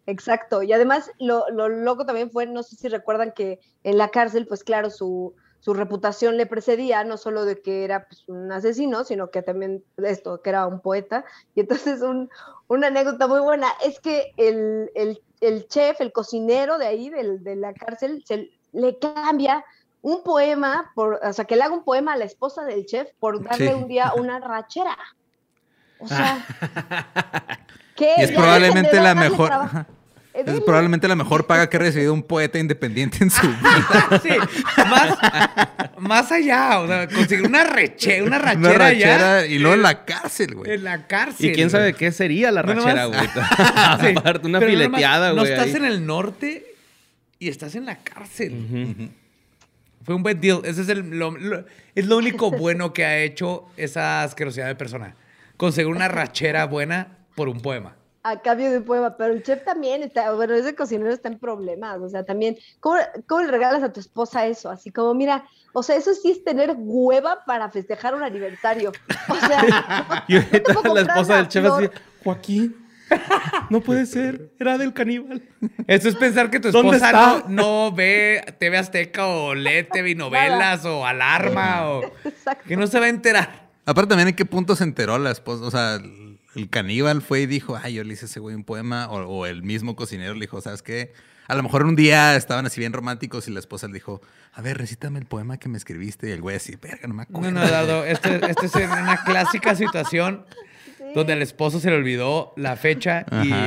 Exacto. 0.06 0.62
Y 0.62 0.72
además, 0.72 1.10
lo, 1.18 1.48
lo 1.50 1.68
loco 1.68 2.06
también 2.06 2.30
fue, 2.30 2.46
no 2.46 2.62
sé 2.62 2.76
si 2.76 2.88
recuerdan 2.88 3.32
que 3.32 3.60
en 3.84 3.98
la 3.98 4.08
cárcel, 4.08 4.46
pues 4.46 4.64
claro, 4.64 4.90
su, 4.90 5.34
su 5.60 5.74
reputación 5.74 6.36
le 6.36 6.46
precedía, 6.46 7.04
no 7.04 7.16
solo 7.16 7.44
de 7.44 7.62
que 7.62 7.84
era 7.84 8.08
pues, 8.08 8.28
un 8.28 8.50
asesino, 8.50 9.04
sino 9.04 9.30
que 9.30 9.42
también 9.42 9.84
esto, 9.98 10.42
que 10.42 10.50
era 10.50 10.66
un 10.66 10.80
poeta. 10.80 11.24
Y 11.54 11.60
entonces 11.60 12.00
un, 12.02 12.30
una 12.66 12.88
anécdota 12.88 13.26
muy 13.28 13.40
buena 13.40 13.68
es 13.84 14.00
que 14.00 14.32
el, 14.36 14.90
el, 14.94 15.22
el 15.40 15.68
chef, 15.68 16.00
el 16.00 16.12
cocinero 16.12 16.78
de 16.78 16.86
ahí, 16.86 17.10
del, 17.10 17.44
de 17.44 17.56
la 17.56 17.72
cárcel, 17.74 18.24
se 18.26 18.50
le 18.72 18.98
cambia 18.98 19.64
un 20.02 20.22
poema, 20.22 20.90
por, 20.94 21.20
o 21.22 21.32
sea, 21.32 21.44
que 21.44 21.56
le 21.56 21.62
haga 21.62 21.74
un 21.74 21.84
poema 21.84 22.12
a 22.12 22.16
la 22.16 22.24
esposa 22.24 22.64
del 22.64 22.84
chef 22.86 23.08
por 23.20 23.42
darle 23.42 23.68
Sí. 23.68 23.74
un 23.74 23.88
día 23.88 24.12
una 24.16 24.38
rachera. 24.40 24.96
O 25.98 26.08
sea, 26.08 26.44
que 27.96 28.12
Y 28.18 28.22
es 28.22 28.32
probablemente 28.32 29.00
la 29.00 29.14
mejor. 29.14 29.50
Eh, 30.34 30.44
Es 30.46 30.60
probablemente 30.62 31.06
la 31.08 31.14
mejor 31.14 31.46
paga 31.46 31.68
que 31.68 31.76
ha 31.76 31.80
recibido 31.80 32.12
un 32.14 32.22
poeta 32.22 32.58
independiente 32.58 33.18
en 33.22 33.30
su 33.30 33.46
vida. 33.46 34.20
Sí, 34.22 34.30
más, 34.88 35.18
más 35.98 36.32
allá. 36.32 36.80
O 36.80 36.86
sea, 36.88 37.06
conseguir 37.06 37.46
una, 37.46 37.64
reche, 37.64 38.22
una 38.22 38.38
rachera, 38.38 38.58
Una 38.70 38.78
rachera 38.78 39.40
ya. 39.42 39.46
y 39.46 39.58
luego 39.58 39.74
en 39.74 39.82
la 39.82 40.04
cárcel, 40.06 40.54
güey. 40.54 40.72
En 40.72 40.84
la 40.84 41.06
cárcel. 41.06 41.46
Y 41.46 41.52
quién 41.52 41.68
güey. 41.68 41.70
sabe 41.70 41.92
qué 41.94 42.10
sería 42.12 42.50
la 42.50 42.62
No, 42.62 42.72
rachera, 42.74 43.04
güey. 43.04 43.20
Sí, 44.00 44.14
Aparte, 44.16 44.46
una 44.48 44.58
no 44.58 44.66
fileteada, 44.66 45.28
No 45.34 45.42
güey. 45.42 45.52
estás 45.52 45.66
ahí. 45.66 45.76
en 45.76 45.84
el 45.84 46.06
norte 46.06 46.64
y 47.38 47.48
estás 47.50 47.74
en 47.74 47.84
la 47.84 47.96
cárcel. 47.98 49.10
Fue 50.04 50.14
un 50.14 50.22
buen 50.22 50.40
deal. 50.40 50.60
Ese 50.64 50.82
es, 50.82 50.88
el, 50.88 51.18
lo, 51.18 51.30
lo- 51.32 51.64
es 51.94 52.06
lo 52.06 52.16
único 52.16 52.50
bueno 52.58 52.92
que 52.92 53.04
ha 53.04 53.18
hecho 53.18 53.66
esa 53.76 54.22
asquerosidad 54.22 54.66
de 54.66 54.74
persona. 54.74 55.14
Conseguir 55.56 55.90
una 55.92 56.08
rachera 56.08 56.66
buena 56.66 57.18
por 57.36 57.48
un 57.48 57.60
poema. 57.60 57.94
a 58.24 58.40
cambio 58.40 58.70
de 58.70 58.78
un 58.78 58.84
poema, 58.84 59.16
pero 59.16 59.32
el 59.32 59.42
chef 59.42 59.64
también 59.64 60.02
está, 60.02 60.32
bueno, 60.32 60.54
ese 60.54 60.74
cocinero 60.74 61.10
está 61.12 61.28
en 61.28 61.38
problemas, 61.38 61.98
o 62.00 62.08
sea, 62.08 62.24
también, 62.24 62.56
¿cómo, 62.78 62.96
cómo 63.26 63.42
le 63.42 63.50
regalas 63.50 63.82
a 63.82 63.92
tu 63.92 63.98
esposa 64.00 64.46
eso? 64.46 64.70
Así 64.70 64.90
como, 64.92 65.12
mira, 65.14 65.44
o 65.72 65.82
sea, 65.82 65.96
eso 65.96 66.14
sí 66.14 66.30
es 66.30 66.44
tener 66.44 66.74
hueva 66.76 67.44
para 67.44 67.68
festejar 67.70 68.14
un 68.14 68.22
aniversario. 68.22 68.92
O 69.28 69.34
sea, 69.34 70.24
Y 70.28 70.38
puedo 70.38 70.94
la 70.94 71.00
esposa 71.00 71.36
del 71.36 71.48
chef 71.48 71.64
así, 71.64 71.88
Joaquín, 72.22 72.76
no 73.70 73.80
puede 73.80 74.06
ser, 74.06 74.52
era 74.58 74.78
del 74.78 74.92
caníbal. 74.92 75.42
Eso 75.86 76.08
es 76.08 76.16
pensar 76.16 76.50
que 76.50 76.60
tu 76.60 76.70
¿Dónde 76.70 76.96
esposa 76.96 77.44
no, 77.48 77.88
no 77.88 77.92
ve 77.92 78.54
TV 78.58 78.78
Azteca 78.78 79.26
o 79.26 79.54
lee 79.54 79.86
TV 79.90 80.14
novelas 80.16 80.84
o 80.84 81.06
Alarma 81.06 81.88
o 81.88 82.04
Exacto. 82.24 82.64
que 82.66 82.76
no 82.76 82.86
se 82.86 82.98
va 82.98 83.06
a 83.06 83.10
enterar. 83.10 83.70
Aparte, 83.84 84.10
también 84.10 84.28
en 84.28 84.34
qué 84.34 84.44
punto 84.44 84.76
se 84.76 84.84
enteró 84.84 85.18
la 85.18 85.30
esposa. 85.30 85.64
O 85.64 85.70
sea, 85.70 85.96
el, 86.54 86.68
caníbal 86.70 87.22
fue 87.22 87.40
y 87.40 87.46
dijo, 87.46 87.78
ay, 87.82 87.94
yo 87.94 88.04
le 88.04 88.14
hice 88.14 88.26
a 88.26 88.28
ese 88.28 88.40
güey 88.40 88.54
un 88.54 88.64
poema. 88.64 89.08
O, 89.10 89.22
o 89.26 89.46
el 89.46 89.62
mismo 89.62 89.96
cocinero 89.96 90.34
le 90.34 90.40
dijo, 90.40 90.60
¿sabes 90.60 90.82
qué? 90.82 91.12
A 91.48 91.56
lo 91.56 91.62
mejor 91.64 91.84
un 91.84 91.96
día 91.96 92.36
estaban 92.36 92.64
así 92.66 92.80
bien 92.80 92.92
románticos 92.92 93.48
y 93.48 93.50
la 93.50 93.58
esposa 93.58 93.88
le 93.88 93.94
dijo, 93.94 94.20
a 94.52 94.62
ver, 94.62 94.78
recítame 94.78 95.18
el 95.18 95.26
poema 95.26 95.58
que 95.58 95.68
me 95.68 95.76
escribiste. 95.76 96.28
Y 96.28 96.30
el 96.30 96.40
güey 96.40 96.56
así, 96.56 96.76
verga, 96.76 97.08
no 97.08 97.14
me 97.14 97.24
acuerdo. 97.24 97.50
No, 97.50 97.60
no, 97.60 97.66
Eduardo, 97.66 98.04
esto, 98.04 98.28
esto 98.28 98.66
es 98.66 98.74
una 98.74 99.24
clásica 99.24 99.74
situación 99.74 100.44
donde 101.14 101.32
al 101.32 101.42
esposo 101.42 101.80
se 101.80 101.90
le 101.90 101.96
olvidó 101.96 102.52
la 102.56 102.76
fecha 102.76 103.24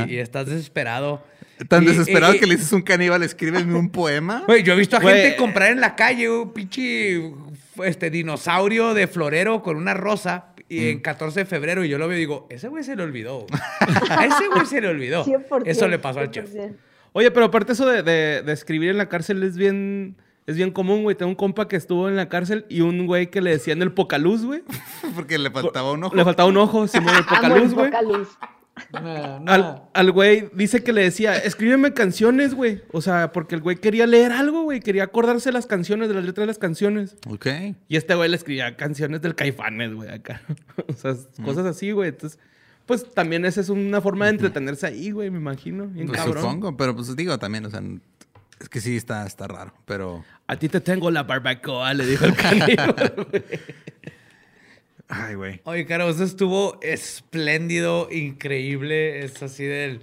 y, 0.07 0.17
estás 0.17 0.47
desesperado. 0.47 1.23
Tan 1.69 1.83
Y- 1.83 1.87
desesperado 1.87 2.35
y- 2.35 2.39
que 2.39 2.45
le 2.47 2.55
dices 2.55 2.73
a 2.73 2.75
un 2.75 2.81
caníbal, 2.81 3.23
escríbeme 3.23 3.75
un 3.75 3.89
poema. 3.89 4.43
Güey, 4.45 4.63
yo 4.63 4.73
he 4.73 4.75
visto 4.75 4.97
a 4.97 5.01
gente 5.01 5.35
comprar 5.37 5.71
en 5.71 5.79
la 5.79 5.95
calle 5.95 6.29
un 6.29 6.51
pinche 6.51 7.31
este, 7.83 8.09
dinosaurio 8.09 8.93
de 8.93 9.07
florero 9.07 9.61
con 9.63 9.77
una 9.77 9.93
rosa 9.93 10.47
y 10.67 10.89
en 10.89 10.99
14 10.99 11.41
de 11.41 11.45
febrero 11.45 11.85
y 11.85 11.89
yo 11.89 11.97
lo 11.97 12.07
veo 12.07 12.17
y 12.17 12.19
digo, 12.21 12.47
ese 12.49 12.67
güey 12.67 12.83
se 12.83 12.95
le 12.95 13.03
olvidó. 13.03 13.45
A 14.09 14.25
ese 14.25 14.47
güey 14.53 14.65
se 14.65 14.81
le 14.81 14.87
olvidó. 14.89 15.23
100%, 15.49 15.63
Eso 15.65 15.87
le 15.87 15.99
pasó 15.99 16.19
al 16.19 16.31
chef. 16.31 16.51
100%. 16.53 16.75
Oye, 17.13 17.31
pero 17.31 17.45
aparte 17.45 17.71
eso 17.71 17.85
de, 17.87 18.03
de- 18.03 18.41
de 18.41 18.51
escribir 18.51 18.89
en 18.89 18.97
la 18.97 19.07
cárcel 19.07 19.41
es 19.43 19.55
bien, 19.55 20.17
es 20.47 20.55
bien 20.55 20.71
común, 20.71 21.03
güey. 21.03 21.15
Tengo 21.15 21.29
un 21.29 21.35
compa 21.35 21.67
que 21.67 21.75
estuvo 21.75 22.07
en 22.07 22.15
la 22.15 22.29
cárcel 22.29 22.65
y 22.69 22.81
un 22.81 23.05
güey 23.07 23.29
que 23.31 23.41
le 23.41 23.51
decían 23.51 23.81
el 23.81 23.91
pocaluz, 23.91 24.45
güey. 24.45 24.63
Porque 25.15 25.37
le 25.37 25.49
faltaba 25.51 25.91
un 25.91 26.03
ojo. 26.03 26.15
Le 26.15 26.23
faltaba 26.23 26.49
un 26.49 26.57
ojo, 26.57 26.87
Simón, 26.87 27.15
el 27.17 27.25
pocaluz, 27.25 27.73
güey. 27.73 27.91
Pocaluz. 27.91 28.27
Al, 28.91 29.83
al 29.93 30.11
güey 30.11 30.49
dice 30.53 30.83
que 30.83 30.91
le 30.91 31.01
decía, 31.01 31.37
escríbeme 31.37 31.93
canciones, 31.93 32.53
güey. 32.53 32.83
O 32.91 33.01
sea, 33.01 33.31
porque 33.31 33.55
el 33.55 33.61
güey 33.61 33.77
quería 33.77 34.05
leer 34.05 34.33
algo, 34.33 34.63
güey. 34.63 34.81
Quería 34.81 35.05
acordarse 35.05 35.51
las 35.53 35.65
canciones, 35.65 36.09
de 36.09 36.15
las 36.15 36.25
letras 36.25 36.43
de 36.43 36.47
las 36.47 36.57
canciones. 36.57 37.15
Ok. 37.29 37.47
Y 37.87 37.95
este 37.95 38.15
güey 38.15 38.29
le 38.29 38.35
escribía 38.35 38.75
canciones 38.75 39.21
del 39.21 39.33
Caifanes, 39.35 39.93
güey, 39.93 40.09
acá. 40.09 40.41
o 40.87 40.93
sea, 40.93 41.15
cosas 41.43 41.65
así, 41.65 41.91
güey. 41.91 42.09
Entonces, 42.09 42.37
pues 42.85 43.09
también 43.13 43.45
esa 43.45 43.61
es 43.61 43.69
una 43.69 44.01
forma 44.01 44.25
de 44.25 44.31
entretenerse 44.31 44.85
ahí, 44.85 45.11
güey, 45.11 45.29
me 45.31 45.37
imagino. 45.39 45.87
Bien 45.87 46.07
Pues 46.07 46.19
cabrón. 46.19 46.43
supongo, 46.43 46.75
pero 46.77 46.95
pues 46.95 47.15
digo 47.15 47.39
también, 47.39 47.65
o 47.65 47.69
sea, 47.69 47.81
es 48.65 48.69
que 48.69 48.81
sí 48.81 48.97
está, 48.97 49.25
está 49.27 49.47
raro, 49.47 49.73
pero... 49.85 50.25
A 50.47 50.57
ti 50.57 50.69
te 50.69 50.81
tengo 50.81 51.11
la 51.11 51.21
barbacoa, 51.23 51.93
le 51.93 52.05
dijo 52.07 52.25
el 52.25 52.35
caníbal. 52.35 53.27
Ay, 55.07 55.35
güey. 55.35 55.61
Oye, 55.65 55.85
Caro, 55.85 56.09
eso 56.09 56.23
estuvo 56.23 56.79
espléndido, 56.81 58.09
increíble. 58.11 59.23
Es 59.23 59.41
así 59.43 59.63
del. 59.65 60.01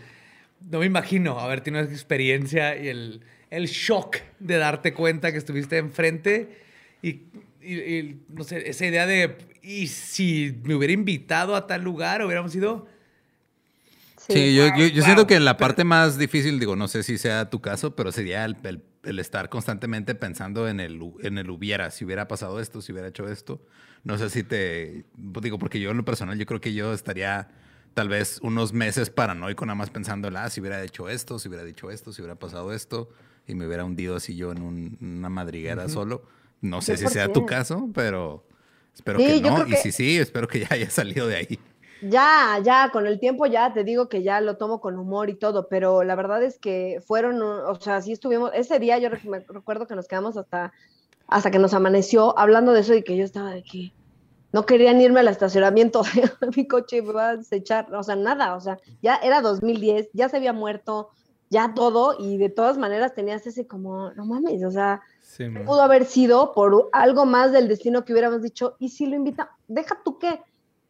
No 0.70 0.78
me 0.78 0.86
imagino 0.86 1.40
haber 1.40 1.60
tenido 1.60 1.82
esa 1.82 1.92
experiencia 1.92 2.76
y 2.80 2.86
el, 2.88 3.20
el 3.50 3.66
shock 3.66 4.18
de 4.38 4.58
darte 4.58 4.94
cuenta 4.94 5.32
que 5.32 5.38
estuviste 5.38 5.78
enfrente 5.78 6.56
y, 7.02 7.22
y- 7.60 7.78
y, 7.80 8.20
no 8.28 8.44
sé, 8.44 8.68
esa 8.70 8.86
idea 8.86 9.06
de. 9.06 9.36
¿Y 9.62 9.88
si 9.88 10.56
me 10.62 10.74
hubiera 10.76 10.92
invitado 10.92 11.56
a 11.56 11.66
tal 11.66 11.82
lugar, 11.82 12.24
hubiéramos 12.24 12.54
ido? 12.54 12.86
Sí, 14.28 14.54
yo, 14.54 14.66
yo, 14.76 14.86
yo 14.86 14.96
Wow. 14.96 15.04
siento 15.04 15.26
que 15.26 15.40
la 15.40 15.56
parte 15.56 15.84
más 15.84 16.16
difícil, 16.18 16.58
digo, 16.60 16.76
no 16.76 16.88
sé 16.88 17.02
si 17.02 17.18
sea 17.18 17.50
tu 17.50 17.60
caso, 17.60 17.96
pero 17.96 18.12
sería 18.12 18.44
el, 18.44 18.56
el- 18.64 18.82
el 19.04 19.18
estar 19.18 19.48
constantemente 19.48 20.14
pensando 20.14 20.68
en 20.68 20.78
el, 20.78 21.00
en 21.22 21.36
el 21.38 21.50
hubiera, 21.50 21.90
si 21.90 22.04
hubiera 22.04 22.28
pasado 22.28 22.60
esto, 22.60 22.80
si 22.80 22.92
hubiera 22.92 23.08
hecho 23.08 23.28
esto. 23.28 23.60
No 24.04 24.16
sé 24.16 24.30
si 24.30 24.44
te, 24.44 25.04
pues, 25.32 25.42
digo, 25.42 25.58
porque 25.58 25.80
yo 25.80 25.90
en 25.90 25.96
lo 25.96 26.04
personal, 26.04 26.38
yo 26.38 26.46
creo 26.46 26.60
que 26.60 26.72
yo 26.72 26.92
estaría 26.92 27.48
tal 27.94 28.08
vez 28.08 28.38
unos 28.42 28.72
meses 28.72 29.10
paranoico 29.10 29.66
nada 29.66 29.74
más 29.74 29.90
pensando, 29.90 30.30
ah, 30.36 30.48
si 30.50 30.60
hubiera 30.60 30.82
hecho 30.84 31.08
esto, 31.08 31.38
si 31.40 31.48
hubiera 31.48 31.64
dicho 31.64 31.90
esto, 31.90 32.12
si 32.12 32.22
hubiera 32.22 32.36
pasado 32.36 32.72
esto, 32.72 33.10
y 33.48 33.54
me 33.56 33.66
hubiera 33.66 33.84
hundido 33.84 34.14
así 34.16 34.36
yo 34.36 34.52
en 34.52 34.62
un- 34.62 34.98
una 35.00 35.28
madriguera 35.28 35.88
solo. 35.88 36.24
No 36.60 36.80
sé 36.80 36.96
si 36.96 37.08
sea 37.08 37.26
tu 37.26 37.40
100%. 37.40 37.46
caso, 37.46 37.90
pero 37.92 38.46
espero 38.94 39.18
Sí, 39.18 39.26
que 39.26 39.40
no. 39.40 39.66
Y 39.66 39.70
que- 39.70 39.76
si 39.78 39.90
sí, 39.90 40.16
espero 40.18 40.46
que 40.46 40.60
ya 40.60 40.68
haya 40.70 40.88
salido 40.90 41.26
de 41.26 41.36
ahí. 41.36 41.58
Ya, 42.02 42.58
ya, 42.64 42.90
con 42.92 43.06
el 43.06 43.20
tiempo 43.20 43.46
ya 43.46 43.72
te 43.72 43.84
digo 43.84 44.08
que 44.08 44.24
ya 44.24 44.40
lo 44.40 44.56
tomo 44.56 44.80
con 44.80 44.98
humor 44.98 45.30
y 45.30 45.34
todo, 45.34 45.68
pero 45.68 46.02
la 46.02 46.16
verdad 46.16 46.42
es 46.42 46.58
que 46.58 47.00
fueron, 47.06 47.40
o 47.40 47.74
sea, 47.76 48.02
sí 48.02 48.10
estuvimos, 48.10 48.50
ese 48.54 48.80
día 48.80 48.98
yo 48.98 49.08
me 49.24 49.38
recuerdo 49.38 49.86
que 49.86 49.94
nos 49.94 50.08
quedamos 50.08 50.36
hasta, 50.36 50.72
hasta 51.28 51.52
que 51.52 51.60
nos 51.60 51.74
amaneció 51.74 52.36
hablando 52.36 52.72
de 52.72 52.80
eso 52.80 52.94
y 52.94 53.04
que 53.04 53.16
yo 53.16 53.24
estaba 53.24 53.52
de 53.52 53.62
que 53.62 53.92
no 54.52 54.66
querían 54.66 55.00
irme 55.00 55.20
al 55.20 55.28
estacionamiento 55.28 56.02
de 56.40 56.50
mi 56.56 56.66
coche, 56.66 57.02
me 57.02 57.12
va 57.12 57.28
a 57.30 57.36
desechar, 57.36 57.94
o 57.94 58.02
sea, 58.02 58.16
nada, 58.16 58.56
o 58.56 58.60
sea, 58.60 58.80
ya 59.00 59.16
era 59.16 59.40
2010, 59.40 60.10
ya 60.12 60.28
se 60.28 60.38
había 60.38 60.52
muerto, 60.52 61.10
ya 61.50 61.72
todo, 61.72 62.16
y 62.18 62.36
de 62.36 62.48
todas 62.48 62.78
maneras 62.78 63.14
tenías 63.14 63.46
ese 63.46 63.68
como, 63.68 64.10
no 64.14 64.26
mames, 64.26 64.64
o 64.64 64.72
sea, 64.72 65.02
Sí, 65.20 65.48
pudo 65.48 65.80
haber 65.80 66.04
sido 66.04 66.52
por 66.52 66.90
algo 66.92 67.24
más 67.26 67.52
del 67.52 67.68
destino 67.68 68.04
que 68.04 68.12
hubiéramos 68.12 68.42
dicho, 68.42 68.74
y 68.80 68.88
si 68.88 69.06
lo 69.06 69.14
invita, 69.14 69.52
deja 69.68 69.98
tú 70.04 70.18
qué. 70.18 70.40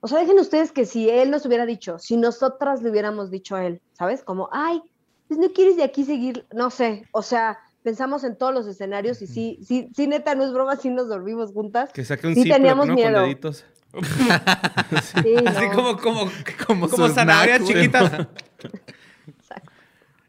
O 0.04 0.08
sea, 0.08 0.18
dejen 0.18 0.38
ustedes 0.40 0.72
que 0.72 0.84
si 0.84 1.08
él 1.08 1.30
nos 1.30 1.46
hubiera 1.46 1.64
dicho, 1.64 1.96
si 2.00 2.16
nosotras 2.16 2.82
le 2.82 2.90
hubiéramos 2.90 3.30
dicho 3.30 3.54
a 3.54 3.64
él, 3.64 3.80
¿sabes? 3.92 4.24
Como, 4.24 4.48
ay, 4.52 4.82
pues 5.28 5.38
no 5.38 5.48
quieres 5.52 5.76
de 5.76 5.84
aquí 5.84 6.04
seguir, 6.04 6.44
no 6.52 6.70
sé, 6.70 7.06
o 7.12 7.22
sea, 7.22 7.60
pensamos 7.84 8.24
en 8.24 8.36
todos 8.36 8.52
los 8.52 8.66
escenarios 8.66 9.22
y 9.22 9.28
sí, 9.28 9.60
sí, 9.64 9.88
sí, 9.94 10.08
neta, 10.08 10.34
no 10.34 10.44
es 10.44 10.52
broma, 10.52 10.74
sí 10.74 10.90
nos 10.90 11.08
dormimos 11.08 11.52
juntas. 11.52 11.92
Que 11.92 12.04
saque 12.04 12.26
un 12.26 12.34
sí 12.34 12.48
teníamos 12.48 12.88
¿no? 12.88 12.94
miedo. 12.94 13.12
Con 13.14 13.22
deditos. 13.22 13.64
Sí, 15.22 15.36
Así 15.46 15.66
no. 15.68 15.72
como, 15.72 15.96
como, 15.98 16.30
Como 16.66 16.88
como 16.88 17.08
zanahorias 17.08 17.62
chiquitas. 17.64 18.26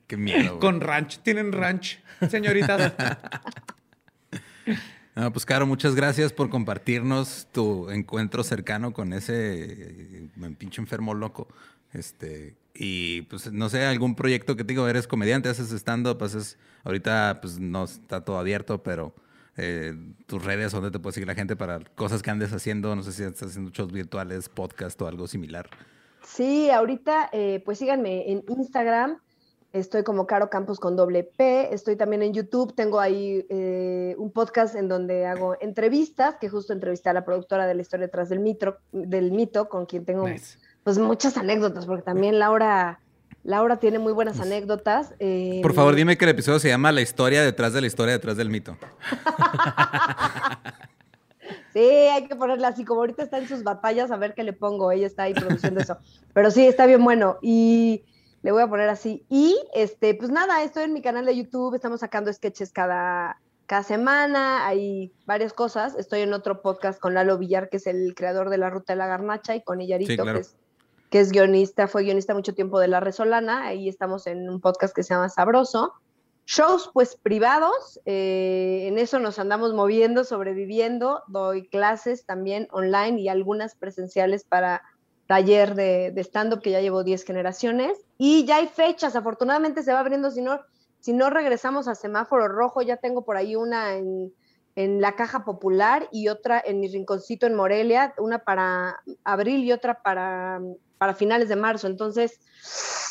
Qué 0.06 0.18
miedo. 0.18 0.50
güey. 0.50 0.60
Con 0.60 0.82
ranch. 0.82 1.20
¿Tienen 1.24 1.52
ranch, 1.52 2.00
señoritas? 2.30 2.94
No, 5.16 5.32
pues 5.32 5.46
Caro, 5.46 5.68
muchas 5.68 5.94
gracias 5.94 6.34
por 6.34 6.50
compartirnos 6.50 7.48
tu 7.52 7.90
encuentro 7.92 8.44
cercano 8.44 8.94
con 8.94 9.14
ese 9.14 10.24
eh, 10.24 10.30
pinche 10.58 10.82
enfermo 10.82 11.14
loco. 11.14 11.48
Este, 11.94 12.56
y 12.74 13.22
pues 13.24 13.52
no 13.52 13.70
sé, 13.70 13.86
algún 13.86 14.16
proyecto 14.16 14.56
que 14.56 14.64
te 14.64 14.74
digo, 14.74 14.88
eres 14.88 15.08
comediante, 15.08 15.50
haces 15.50 15.72
stand-up, 15.72 16.24
haces, 16.24 16.58
ahorita 16.84 17.40
pues 17.42 17.60
no 17.60 17.84
está 17.84 18.26
todo 18.26 18.40
abierto, 18.40 18.82
pero 18.82 19.14
eh, 19.58 19.94
tus 20.26 20.44
redes, 20.44 20.72
donde 20.72 20.90
te 20.90 20.98
puede 20.98 21.14
seguir 21.14 21.28
la 21.28 21.36
gente 21.36 21.56
para 21.56 21.80
cosas 21.96 22.24
que 22.24 22.32
andes 22.32 22.52
haciendo, 22.52 22.96
no 22.96 23.04
sé 23.04 23.12
si 23.12 23.24
estás 23.24 23.50
haciendo 23.50 23.70
shows 23.70 23.92
virtuales, 23.92 24.50
podcast 24.50 25.00
o 25.04 25.08
algo 25.08 25.28
similar. 25.28 25.70
Sí, 26.26 26.72
ahorita 26.72 27.30
eh, 27.34 27.62
pues 27.64 27.78
síganme 27.78 28.32
en 28.32 28.44
Instagram, 28.48 29.20
estoy 29.74 30.04
como 30.04 30.28
Caro 30.28 30.50
Campos 30.50 30.80
con 30.80 30.96
doble 30.96 31.24
P, 31.24 31.74
estoy 31.74 31.96
también 31.96 32.22
en 32.22 32.34
YouTube, 32.34 32.74
tengo 32.76 33.00
ahí 33.00 33.46
eh, 33.50 34.16
un 34.20 34.32
podcast 34.32 34.76
en 34.76 34.88
donde 34.88 35.26
hago 35.26 35.58
entrevistas, 35.60 36.36
que 36.40 36.48
justo 36.48 36.74
entrevisté 36.74 37.10
a 37.10 37.14
la 37.14 37.26
productora 37.26 37.66
de 37.66 37.74
la 37.74 37.82
historia 37.82 38.06
detrás 38.06 38.30
del 38.30 38.40
mito, 38.40 38.78
del 38.92 39.32
mito 39.32 39.68
con 39.70 39.86
quien 39.88 40.06
tengo 40.06 40.28
Nice. 40.30 40.60
pues 40.84 41.00
muchas 41.00 41.38
anécdotas, 41.38 41.88
porque 41.88 42.04
también 42.04 42.38
Laura, 42.38 43.00
Laura 43.44 43.78
tiene 43.78 43.98
muy 43.98 44.14
buenas 44.14 44.40
anécdotas. 44.40 45.16
eh, 45.20 45.60
Por 45.64 45.74
favor, 45.74 45.96
dime 45.96 46.18
que 46.18 46.26
el 46.26 46.32
episodio 46.32 46.60
se 46.60 46.70
llama 46.70 46.92
La 46.92 47.02
historia 47.02 47.42
detrás 47.42 47.74
de 47.74 47.82
la 47.82 47.88
historia 47.88 48.14
detrás 48.14 48.38
del 48.38 48.50
mito. 48.50 48.78
Sí, 51.74 51.80
hay 51.80 52.28
que 52.28 52.36
ponerla 52.36 52.68
así, 52.68 52.86
como 52.86 53.02
ahorita 53.02 53.24
está 53.24 53.40
en 53.40 53.48
sus 53.48 53.64
batallas, 53.64 54.12
a 54.12 54.18
ver 54.18 54.36
qué 54.36 54.44
le 54.44 54.54
pongo, 54.54 54.92
ella 54.92 55.08
está 55.08 55.24
ahí 55.24 55.34
produciendo 55.34 55.82
eso. 55.82 55.98
Pero 56.32 56.52
sí, 56.52 56.68
está 56.68 56.86
bien 56.86 57.04
bueno. 57.04 57.38
Y 57.42 58.04
le 58.44 58.52
voy 58.52 58.62
a 58.62 58.68
poner 58.68 58.90
así. 58.90 59.26
Y 59.30 59.58
este, 59.74 60.14
pues 60.14 60.30
nada, 60.30 60.64
estoy 60.64 60.84
en 60.84 60.94
mi 60.94 61.02
canal 61.02 61.26
de 61.26 61.36
YouTube, 61.36 61.74
estamos 61.74 62.02
sacando 62.02 62.32
sketches 62.32 62.72
cada, 62.72 63.42
cada 63.66 63.84
semana, 63.84 64.68
hay 64.68 65.14
varias 65.26 65.54
cosas. 65.54 65.96
Estoy 65.96 66.22
en 66.22 66.34
otro 66.34 66.62
podcast 66.62 67.00
con 67.00 67.14
Lalo 67.14 67.38
Villar, 67.38 67.70
que 67.70 67.78
es 67.78 67.88
el 67.88 68.14
creador 68.16 68.50
de 68.50 68.58
La 68.58 68.70
Ruta 68.70 68.94
de 68.94 68.98
la 68.98 69.08
Garnacha, 69.08 69.56
y 69.56 69.64
con 69.64 69.82
Illarito, 69.82 70.12
Sí, 70.12 70.18
claro. 70.18 70.34
que, 70.34 70.42
es, 70.42 70.56
que 71.10 71.20
es 71.22 71.32
guionista, 71.32 71.88
fue 71.88 72.04
guionista 72.04 72.34
mucho 72.34 72.54
tiempo 72.54 72.80
de 72.80 72.90
La 72.90 73.00
Resolana. 73.00 73.66
Ahí 73.66 73.88
estamos 73.88 74.28
en 74.28 74.50
un 74.50 74.60
podcast 74.60 74.94
que 74.94 75.04
se 75.04 75.14
llama 75.14 75.30
Sabroso. 75.30 75.94
Shows 76.46 76.90
pues 76.94 77.16
privados, 77.16 78.02
eh, 78.04 78.88
en 78.90 78.98
eso 78.98 79.20
nos 79.20 79.40
andamos 79.40 79.74
moviendo, 79.74 80.26
sobreviviendo, 80.26 81.24
doy 81.28 81.70
clases 81.70 82.26
también 82.26 82.68
online 82.72 83.22
y 83.22 83.30
algunas 83.30 83.76
presenciales 83.76 84.44
para 84.44 84.82
taller 85.34 85.74
de, 85.74 86.12
de 86.12 86.22
stand-up 86.22 86.62
que 86.62 86.70
ya 86.70 86.80
llevo 86.80 87.04
10 87.04 87.26
generaciones 87.26 87.98
y 88.20 88.46
ya 88.46 88.58
hay 88.58 88.68
fechas, 88.68 89.16
afortunadamente 89.16 89.82
se 89.82 89.92
va 89.92 90.00
abriendo, 90.00 90.30
si 90.30 90.44
no, 90.44 90.60
si 91.00 91.12
no 91.12 91.32
regresamos 91.32 91.88
a 91.88 91.96
semáforo 91.96 92.48
rojo, 92.48 92.84
ya 92.84 92.98
tengo 92.98 93.26
por 93.26 93.36
ahí 93.36 93.56
una 93.56 93.96
en, 93.96 94.32
en 94.76 95.02
la 95.02 95.16
caja 95.16 95.44
popular 95.44 96.08
y 96.12 96.28
otra 96.28 96.62
en 96.64 96.80
mi 96.80 96.88
rinconcito 96.88 97.48
en 97.48 97.56
Morelia, 97.56 98.14
una 98.20 98.40
para 98.40 99.02
abril 99.24 99.64
y 99.64 99.72
otra 99.72 100.04
para, 100.04 100.62
para 101.00 101.16
finales 101.16 101.50
de 101.50 101.56
marzo, 101.56 101.88
entonces 101.88 102.40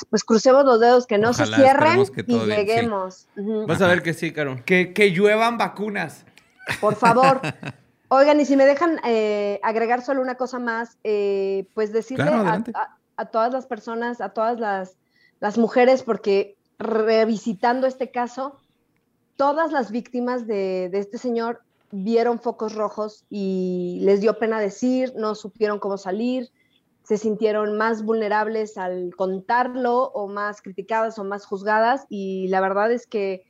pues 0.08 0.22
crucemos 0.22 0.64
los 0.64 0.78
dedos 0.78 1.08
que 1.08 1.18
no 1.18 1.30
Ojalá, 1.30 1.56
se 1.56 1.62
cierren 1.62 2.00
y 2.28 2.38
sí. 2.38 2.46
lleguemos. 2.46 3.26
Ujú. 3.36 3.66
Vas 3.66 3.82
a 3.82 3.88
ver 3.88 4.02
que 4.04 4.14
sí, 4.14 4.32
Caro. 4.32 4.62
Que, 4.64 4.92
que 4.92 5.10
lluevan 5.10 5.58
vacunas. 5.58 6.24
Por 6.80 6.94
favor. 6.94 7.40
Oigan, 8.14 8.38
y 8.40 8.44
si 8.44 8.56
me 8.56 8.66
dejan 8.66 9.00
eh, 9.04 9.58
agregar 9.62 10.02
solo 10.02 10.20
una 10.20 10.34
cosa 10.34 10.58
más, 10.58 10.98
eh, 11.02 11.66
pues 11.74 11.94
decirle 11.94 12.24
Claro, 12.24 12.36
a, 12.36 12.40
adelante. 12.40 12.72
a- 12.74 12.98
a 13.16 13.26
todas 13.26 13.52
las 13.54 13.64
personas, 13.66 14.20
a 14.20 14.30
todas 14.34 14.60
las, 14.60 14.98
las 15.40 15.56
mujeres, 15.56 16.02
porque 16.02 16.56
revisitando 16.78 17.86
este 17.86 18.10
caso, 18.10 18.58
todas 19.36 19.72
las 19.72 19.90
víctimas 19.90 20.46
de, 20.46 20.90
de 20.90 20.98
este 20.98 21.16
señor 21.16 21.62
vieron 21.90 22.38
focos 22.38 22.74
rojos 22.74 23.24
y 23.30 23.98
les 24.02 24.20
dio 24.20 24.38
pena 24.38 24.60
decir, 24.60 25.14
no 25.16 25.34
supieron 25.34 25.78
cómo 25.78 25.96
salir, 25.96 26.50
se 27.04 27.16
sintieron 27.16 27.78
más 27.78 28.02
vulnerables 28.04 28.76
al 28.76 29.14
contarlo 29.16 30.04
o 30.14 30.28
más 30.28 30.60
criticadas 30.60 31.18
o 31.18 31.24
más 31.24 31.46
juzgadas 31.46 32.04
y 32.10 32.48
la 32.48 32.60
verdad 32.60 32.92
es 32.92 33.06
que 33.06 33.42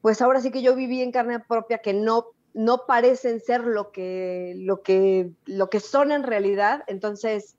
pues 0.00 0.20
ahora 0.22 0.40
sí 0.40 0.50
que 0.50 0.62
yo 0.62 0.74
viví 0.74 1.02
en 1.02 1.12
carne 1.12 1.38
propia 1.40 1.78
que 1.78 1.92
no 1.94 2.26
no 2.58 2.86
parecen 2.88 3.40
ser 3.40 3.64
lo 3.64 3.92
que 3.92 4.54
lo 4.56 4.82
que 4.82 5.30
lo 5.46 5.70
que 5.70 5.78
son 5.78 6.10
en 6.10 6.24
realidad, 6.24 6.82
entonces 6.88 7.54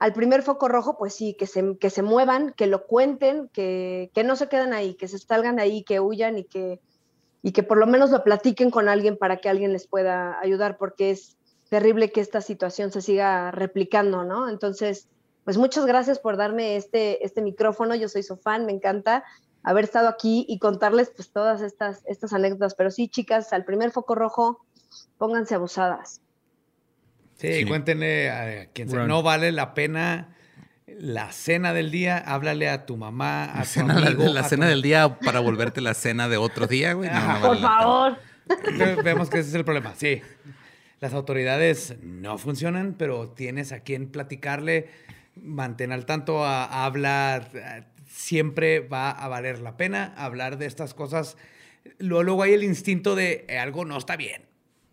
al 0.00 0.12
primer 0.14 0.42
foco 0.42 0.66
rojo, 0.66 0.98
pues 0.98 1.14
sí, 1.14 1.34
que 1.34 1.46
se, 1.46 1.76
que 1.78 1.88
se 1.88 2.02
muevan, 2.02 2.52
que 2.54 2.66
lo 2.66 2.88
cuenten, 2.88 3.48
que, 3.52 4.10
que 4.12 4.24
no 4.24 4.34
se 4.34 4.48
queden 4.48 4.72
ahí, 4.72 4.94
que 4.94 5.06
se 5.06 5.18
salgan 5.18 5.60
ahí, 5.60 5.84
que 5.84 6.00
huyan 6.00 6.38
y 6.38 6.44
que, 6.44 6.80
y 7.40 7.52
que 7.52 7.62
por 7.62 7.78
lo 7.78 7.86
menos 7.86 8.10
lo 8.10 8.24
platiquen 8.24 8.72
con 8.72 8.88
alguien 8.88 9.16
para 9.16 9.36
que 9.36 9.48
alguien 9.48 9.72
les 9.72 9.86
pueda 9.86 10.40
ayudar, 10.40 10.76
porque 10.76 11.12
es 11.12 11.36
terrible 11.68 12.10
que 12.10 12.20
esta 12.20 12.40
situación 12.40 12.90
se 12.90 13.00
siga 13.00 13.52
replicando, 13.52 14.24
¿no? 14.24 14.48
Entonces, 14.48 15.08
pues 15.44 15.56
muchas 15.56 15.86
gracias 15.86 16.18
por 16.18 16.36
darme 16.36 16.74
este, 16.74 17.24
este 17.24 17.40
micrófono, 17.40 17.94
yo 17.94 18.08
soy 18.08 18.24
su 18.24 18.36
fan, 18.36 18.66
me 18.66 18.72
encanta 18.72 19.22
haber 19.62 19.84
estado 19.84 20.08
aquí 20.08 20.44
y 20.48 20.58
contarles 20.58 21.10
pues 21.14 21.30
todas 21.30 21.62
estas, 21.62 22.02
estas 22.06 22.32
anécdotas, 22.32 22.74
pero 22.74 22.90
sí, 22.90 23.08
chicas, 23.08 23.52
al 23.52 23.64
primer 23.64 23.90
foco 23.92 24.14
rojo, 24.14 24.64
pónganse 25.18 25.54
abusadas. 25.54 26.20
Sí, 27.36 27.52
Sí. 27.60 27.64
cuéntenle 27.64 28.30
a 28.30 28.66
quien 28.72 28.88
sea. 28.88 29.06
No 29.06 29.22
vale 29.22 29.50
la 29.52 29.74
pena 29.74 30.36
la 30.86 31.32
cena 31.32 31.72
del 31.72 31.90
día. 31.90 32.18
Háblale 32.18 32.68
a 32.68 32.86
tu 32.86 32.96
mamá, 32.96 33.44
a 33.44 33.58
La 33.58 33.62
tu 33.62 33.68
cena, 33.68 33.96
amigo. 33.98 34.24
la 34.32 34.40
a 34.40 34.42
tu- 34.44 34.48
cena 34.50 34.66
del 34.68 34.82
día 34.82 35.18
para 35.18 35.40
volverte 35.40 35.80
la 35.80 35.94
cena 35.94 36.28
de 36.28 36.36
otro 36.36 36.66
día, 36.66 36.92
güey. 36.92 37.08
No, 37.10 37.20
no 37.20 37.26
vale 37.26 37.40
Por 37.46 37.56
pena. 37.56 37.68
favor. 37.68 38.18
Ve- 38.78 39.02
Vemos 39.02 39.30
que 39.30 39.38
ese 39.38 39.48
es 39.48 39.54
el 39.54 39.64
problema. 39.64 39.94
Sí. 39.96 40.20
Las 41.00 41.14
autoridades 41.14 41.96
no 42.02 42.38
funcionan, 42.38 42.94
pero 42.96 43.30
tienes 43.30 43.72
a 43.72 43.80
quien 43.80 44.10
platicarle, 44.12 44.88
mantén 45.34 45.90
al 45.92 46.04
tanto, 46.06 46.44
a- 46.44 46.84
habla, 46.84 47.48
siempre 48.12 48.80
va 48.80 49.10
a 49.10 49.26
valer 49.28 49.58
la 49.60 49.76
pena 49.76 50.12
hablar 50.16 50.58
de 50.58 50.66
estas 50.66 50.94
cosas. 50.94 51.36
Luego, 51.98 52.22
luego 52.22 52.42
hay 52.42 52.52
el 52.54 52.62
instinto 52.64 53.14
de 53.16 53.44
eh, 53.48 53.58
algo 53.58 53.84
no 53.84 53.96
está 53.96 54.16
bien. 54.16 54.42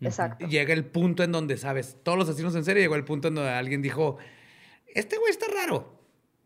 Exacto. 0.01 0.47
Llega 0.47 0.73
el 0.73 0.85
punto 0.85 1.23
en 1.23 1.31
donde, 1.33 1.57
¿sabes? 1.57 1.97
Todos 2.03 2.17
los 2.17 2.29
asesinos 2.29 2.55
en 2.55 2.63
serie 2.63 2.81
llegó 2.81 2.95
el 2.95 3.03
punto 3.03 3.27
en 3.27 3.35
donde 3.35 3.51
alguien 3.51 3.81
dijo, 3.81 4.17
este 4.87 5.17
güey 5.17 5.29
está 5.31 5.47
raro. 5.53 5.99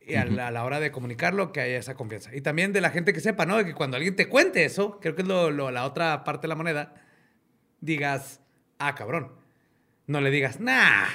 Y 0.05 0.15
a 0.15 0.25
la, 0.25 0.47
a 0.47 0.51
la 0.51 0.65
hora 0.65 0.81
de 0.81 0.91
comunicarlo, 0.91 1.53
que 1.53 1.61
haya 1.61 1.77
esa 1.77 1.93
confianza. 1.95 2.35
Y 2.35 2.41
también 2.41 2.73
de 2.73 2.81
la 2.81 2.89
gente 2.89 3.13
que 3.13 3.21
sepa, 3.21 3.45
¿no? 3.45 3.55
De 3.57 3.63
que 3.65 3.73
cuando 3.73 3.95
alguien 3.95 4.15
te 4.17 4.27
cuente 4.27 4.65
eso, 4.65 4.99
creo 4.99 5.15
que 5.15 5.21
es 5.21 5.27
lo- 5.27 5.49
lo- 5.51 5.71
la 5.71 5.85
otra 5.85 6.25
parte 6.25 6.41
de 6.41 6.47
la 6.49 6.55
moneda, 6.55 6.93
digas, 7.79 8.41
ah, 8.79 8.95
cabrón. 8.95 9.31
No 10.07 10.19
le 10.19 10.29
digas, 10.29 10.59
nah, 10.59 11.05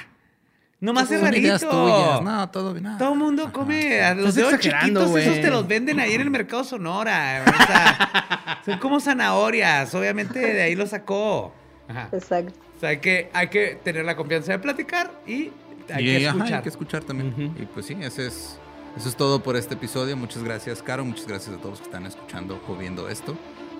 nomás 0.79 1.09
tuyas. 1.09 1.63
No, 1.63 2.49
todo 2.49 2.73
bien. 2.73 2.83
no. 2.83 2.97
Todo 2.97 3.13
el 3.13 3.19
mundo 3.19 3.51
come. 3.51 4.01
A 4.01 4.13
los 4.15 4.35
dedos 4.35 4.59
chiquitos, 4.59 5.15
esos 5.17 5.41
te 5.41 5.49
los 5.49 5.67
venden 5.67 5.99
ahí 5.99 6.13
en 6.13 6.21
el 6.21 6.29
mercado 6.29 6.63
Sonora. 6.63 7.43
O 7.45 7.65
sea, 7.67 8.61
son 8.65 8.79
como 8.79 8.99
zanahorias. 8.99 9.93
Obviamente 9.95 10.39
de 10.39 10.61
ahí 10.61 10.75
lo 10.75 10.87
sacó. 10.87 11.53
Ajá. 11.87 12.09
Exacto. 12.11 12.53
O 12.77 12.79
sea, 12.79 12.89
hay 12.89 12.99
que, 12.99 13.29
hay 13.33 13.47
que 13.49 13.79
tener 13.83 14.05
la 14.05 14.15
confianza 14.15 14.53
de 14.53 14.59
platicar 14.59 15.11
y 15.27 15.51
hay 15.93 16.09
Y, 16.09 16.19
que 16.19 16.27
ajá, 16.27 16.37
escuchar. 16.37 16.57
hay 16.57 16.63
que 16.63 16.69
escuchar 16.69 17.03
también. 17.03 17.53
Y 17.59 17.65
pues 17.65 17.85
sí, 17.87 17.97
ese 17.99 18.27
es, 18.27 18.59
eso 18.95 19.09
es 19.09 19.15
todo 19.17 19.43
por 19.43 19.55
este 19.57 19.73
episodio. 19.73 20.15
Muchas 20.15 20.43
gracias, 20.43 20.81
Caro. 20.81 21.03
Muchas 21.03 21.27
gracias 21.27 21.55
a 21.55 21.57
todos 21.57 21.71
los 21.71 21.79
que 21.79 21.85
están 21.85 22.05
escuchando 22.05 22.61
o 22.67 22.75
viendo 22.75 23.09
esto. 23.09 23.35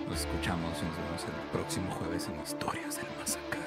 Nos 0.08 0.20
escuchamos 0.20 0.72
y 0.82 0.84
nos 0.84 0.96
vemos 0.96 1.24
el 1.24 1.50
próximo 1.52 1.90
jueves 1.92 2.28
en 2.28 2.40
Historias 2.42 2.96
del 2.96 3.06
Masacre. 3.18 3.59